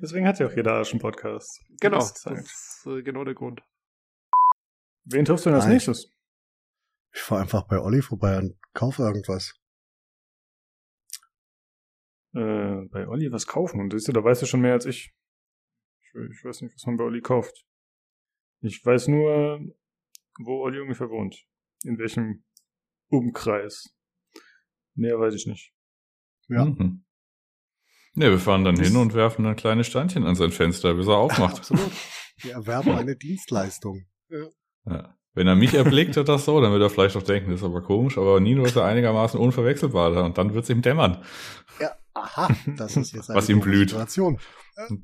Deswegen 0.00 0.26
hat 0.26 0.38
ja 0.38 0.46
auch 0.46 0.56
jeder 0.56 0.74
Arsch 0.74 0.92
einen 0.92 1.00
Podcast. 1.00 1.60
Genau. 1.80 1.98
Das 1.98 2.12
ist, 2.12 2.26
das 2.26 2.40
ist 2.40 2.86
äh, 2.86 3.02
genau 3.02 3.24
der 3.24 3.34
Grund. 3.34 3.62
Wen 5.04 5.24
triffst 5.24 5.44
du 5.44 5.50
denn 5.50 5.56
als 5.56 5.64
Nein. 5.64 5.74
nächstes? 5.74 6.10
Ich 7.12 7.20
fahr 7.20 7.40
einfach 7.40 7.66
bei 7.66 7.78
Olli 7.78 8.02
vorbei 8.02 8.38
und 8.38 8.56
kaufe 8.72 9.02
irgendwas. 9.02 9.54
Äh, 12.34 12.86
bei 12.90 13.06
Olli 13.08 13.30
was 13.32 13.46
kaufen. 13.46 13.80
Und 13.80 13.92
siehst 13.92 14.08
du, 14.08 14.12
da 14.12 14.22
weißt 14.22 14.42
du 14.42 14.46
schon 14.46 14.60
mehr 14.60 14.72
als 14.72 14.86
ich. 14.86 15.14
ich. 16.02 16.14
Ich 16.30 16.44
weiß 16.44 16.62
nicht, 16.62 16.74
was 16.74 16.86
man 16.86 16.96
bei 16.96 17.04
Olli 17.04 17.20
kauft. 17.20 17.64
Ich 18.60 18.84
weiß 18.84 19.08
nur, 19.08 19.60
wo 20.40 20.62
Olli 20.62 20.80
ungefähr 20.80 21.10
wohnt. 21.10 21.46
In 21.84 21.98
welchem 21.98 22.44
Umkreis. 23.08 23.94
Mehr 24.94 25.18
weiß 25.18 25.34
ich 25.34 25.46
nicht. 25.46 25.72
Ja. 26.48 26.64
Mhm. 26.64 27.04
Ne, 28.14 28.30
wir 28.30 28.38
fahren 28.38 28.64
dann 28.64 28.76
das 28.76 28.88
hin 28.88 28.96
und 28.96 29.14
werfen 29.14 29.44
ein 29.44 29.56
kleines 29.56 29.88
Steinchen 29.88 30.24
an 30.24 30.36
sein 30.36 30.52
Fenster, 30.52 30.94
bis 30.94 31.08
er 31.08 31.16
aufmacht. 31.16 31.56
Absolut. 31.58 31.90
Wir 32.38 32.52
erwerben 32.52 32.92
eine 32.92 33.16
Dienstleistung. 33.16 34.06
Ja. 34.28 34.48
ja. 34.86 35.18
Wenn 35.34 35.48
er 35.48 35.56
mich 35.56 35.74
erblickt 35.74 36.16
hat 36.16 36.28
das 36.28 36.44
so, 36.44 36.60
dann 36.60 36.70
wird 36.70 36.82
er 36.82 36.90
vielleicht 36.90 37.16
auch 37.16 37.22
denken, 37.22 37.50
das 37.50 37.60
ist 37.60 37.66
aber 37.66 37.82
komisch, 37.82 38.16
aber 38.16 38.38
Nino 38.38 38.64
ist 38.64 38.76
ja 38.76 38.84
einigermaßen 38.84 39.38
unverwechselbar 39.38 40.12
da 40.12 40.24
und 40.24 40.38
dann 40.38 40.54
wird 40.54 40.62
es 40.62 40.70
ihm 40.70 40.80
dämmern. 40.80 41.24
Ja, 41.80 41.90
aha, 42.14 42.48
das 42.76 42.96
ist 42.96 43.12
jetzt 43.12 43.30
eine 43.30 43.38
Was 43.38 43.48
ihm 43.48 43.60
blüht. 43.60 43.90
Situation. 43.90 44.38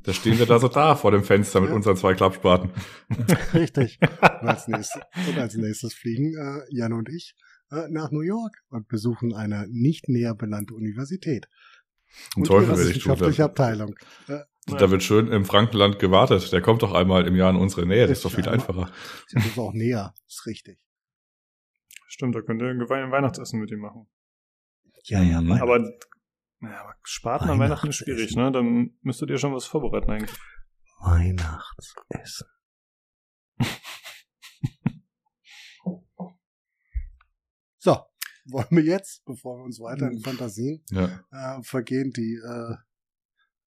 Da 0.02 0.12
stehen 0.12 0.38
wir 0.38 0.46
da 0.46 0.58
so 0.58 0.68
da 0.68 0.96
vor 0.96 1.12
dem 1.12 1.22
Fenster 1.22 1.60
mit 1.60 1.70
ja. 1.70 1.76
unseren 1.76 1.96
zwei 1.96 2.14
Klappspaten. 2.14 2.70
Richtig. 3.54 3.98
Und 4.00 4.48
als 4.48 4.66
nächstes, 4.66 5.00
und 5.28 5.38
als 5.38 5.54
nächstes 5.54 5.94
fliegen 5.94 6.34
äh, 6.36 6.62
Jan 6.70 6.92
und 6.92 7.08
ich 7.08 7.36
äh, 7.70 7.88
nach 7.88 8.10
New 8.10 8.22
York 8.22 8.52
und 8.68 8.88
besuchen 8.88 9.34
eine 9.34 9.66
nicht 9.68 10.08
näher 10.08 10.34
benannte 10.34 10.74
Universität. 10.74 11.48
Und 12.34 12.48
Teufel 12.48 12.76
will 12.76 12.90
ich 12.90 13.02
tun. 13.02 13.12
Abteilung. 13.40 13.94
Äh, 14.26 14.40
da 14.66 14.90
wird 14.90 15.02
schön 15.02 15.28
im 15.28 15.44
Frankenland 15.44 15.98
gewartet. 15.98 16.52
Der 16.52 16.60
kommt 16.60 16.82
doch 16.82 16.92
einmal 16.92 17.26
im 17.26 17.36
Jahr 17.36 17.50
in 17.50 17.56
unsere 17.56 17.86
Nähe. 17.86 18.06
Das 18.06 18.18
ist 18.18 18.24
doch 18.24 18.32
viel 18.32 18.48
einfacher. 18.48 18.90
Das 19.32 19.46
ist 19.46 19.58
auch 19.58 19.72
näher. 19.72 20.14
Das 20.26 20.36
ist 20.36 20.46
richtig. 20.46 20.78
Stimmt, 22.08 22.34
da 22.34 22.42
könnt 22.42 22.60
ihr 22.60 22.68
ein 22.68 22.80
Weihnachtsessen 22.80 23.60
mit 23.60 23.70
ihm 23.70 23.80
machen. 23.80 24.06
Ja, 25.04 25.22
ja, 25.22 25.38
Weihnachten. 25.38 25.62
Aber, 25.62 25.92
ja, 26.62 26.82
aber 26.82 26.94
Spaten 27.02 27.48
an 27.48 27.58
Weihnachten 27.58 27.88
ist 27.88 27.96
schwierig, 27.96 28.36
ne? 28.36 28.52
Dann 28.52 28.98
müsstet 29.00 29.30
ihr 29.30 29.38
schon 29.38 29.54
was 29.54 29.64
vorbereiten 29.64 30.10
eigentlich. 30.10 30.38
Weihnachtsessen. 31.00 32.46
so, 37.78 38.04
wollen 38.46 38.68
wir 38.70 38.82
jetzt, 38.82 39.24
bevor 39.24 39.56
wir 39.58 39.64
uns 39.64 39.80
weiter 39.80 40.06
in 40.06 40.16
hm. 40.16 40.22
Fantasien 40.22 40.84
ja. 40.90 41.24
äh, 41.30 41.62
vergehen, 41.62 42.12
die 42.12 42.34
äh, 42.34 42.76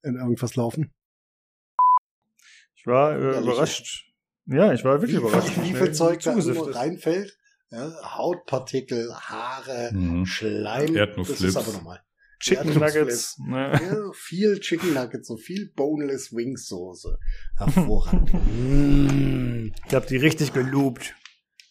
in 0.03 0.15
irgendwas 0.15 0.55
laufen? 0.55 0.93
Ich 2.75 2.85
war 2.85 3.13
äh, 3.13 3.39
überrascht. 3.39 4.11
Ja, 4.45 4.71
ich 4.73 4.83
war 4.83 5.01
wirklich 5.01 5.17
wie, 5.17 5.21
überrascht. 5.21 5.57
Wie 5.63 5.73
viel 5.73 5.93
Zeug 5.93 6.21
da 6.21 6.33
reinfällt? 6.33 7.37
Ja, 7.71 7.91
Hautpartikel, 8.17 9.11
Haare, 9.15 9.91
mhm. 9.93 10.25
Schleim. 10.27 10.95
Erdnussflips. 10.95 11.41
Das 11.41 11.49
ist 11.49 11.57
aber 11.57 11.77
nochmal. 11.77 12.03
Chicken 12.43 12.73
Nuggets. 12.77 13.39
Ne. 13.39 13.71
Ja, 13.71 14.11
viel 14.13 14.59
Chicken 14.59 14.93
Nuggets, 14.93 15.29
so 15.29 15.37
viel 15.37 15.71
Boneless 15.75 16.35
Wings 16.35 16.67
Soße. 16.67 17.17
Hervorragend. 17.57 18.33
mm. 18.57 19.71
Ich 19.87 19.93
hab 19.93 20.07
die 20.07 20.17
richtig 20.17 20.51
gelobt. 20.51 21.15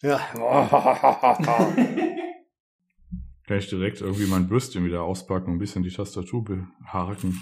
Ja. 0.01 0.17
Kann 3.45 3.57
ich 3.59 3.69
direkt 3.69 4.01
irgendwie 4.01 4.25
mein 4.25 4.47
Bürstchen 4.47 4.83
wieder 4.83 5.03
auspacken 5.03 5.51
und 5.51 5.57
ein 5.57 5.59
bisschen 5.59 5.83
die 5.83 5.91
Tastatur 5.91 6.43
behaken. 6.43 7.39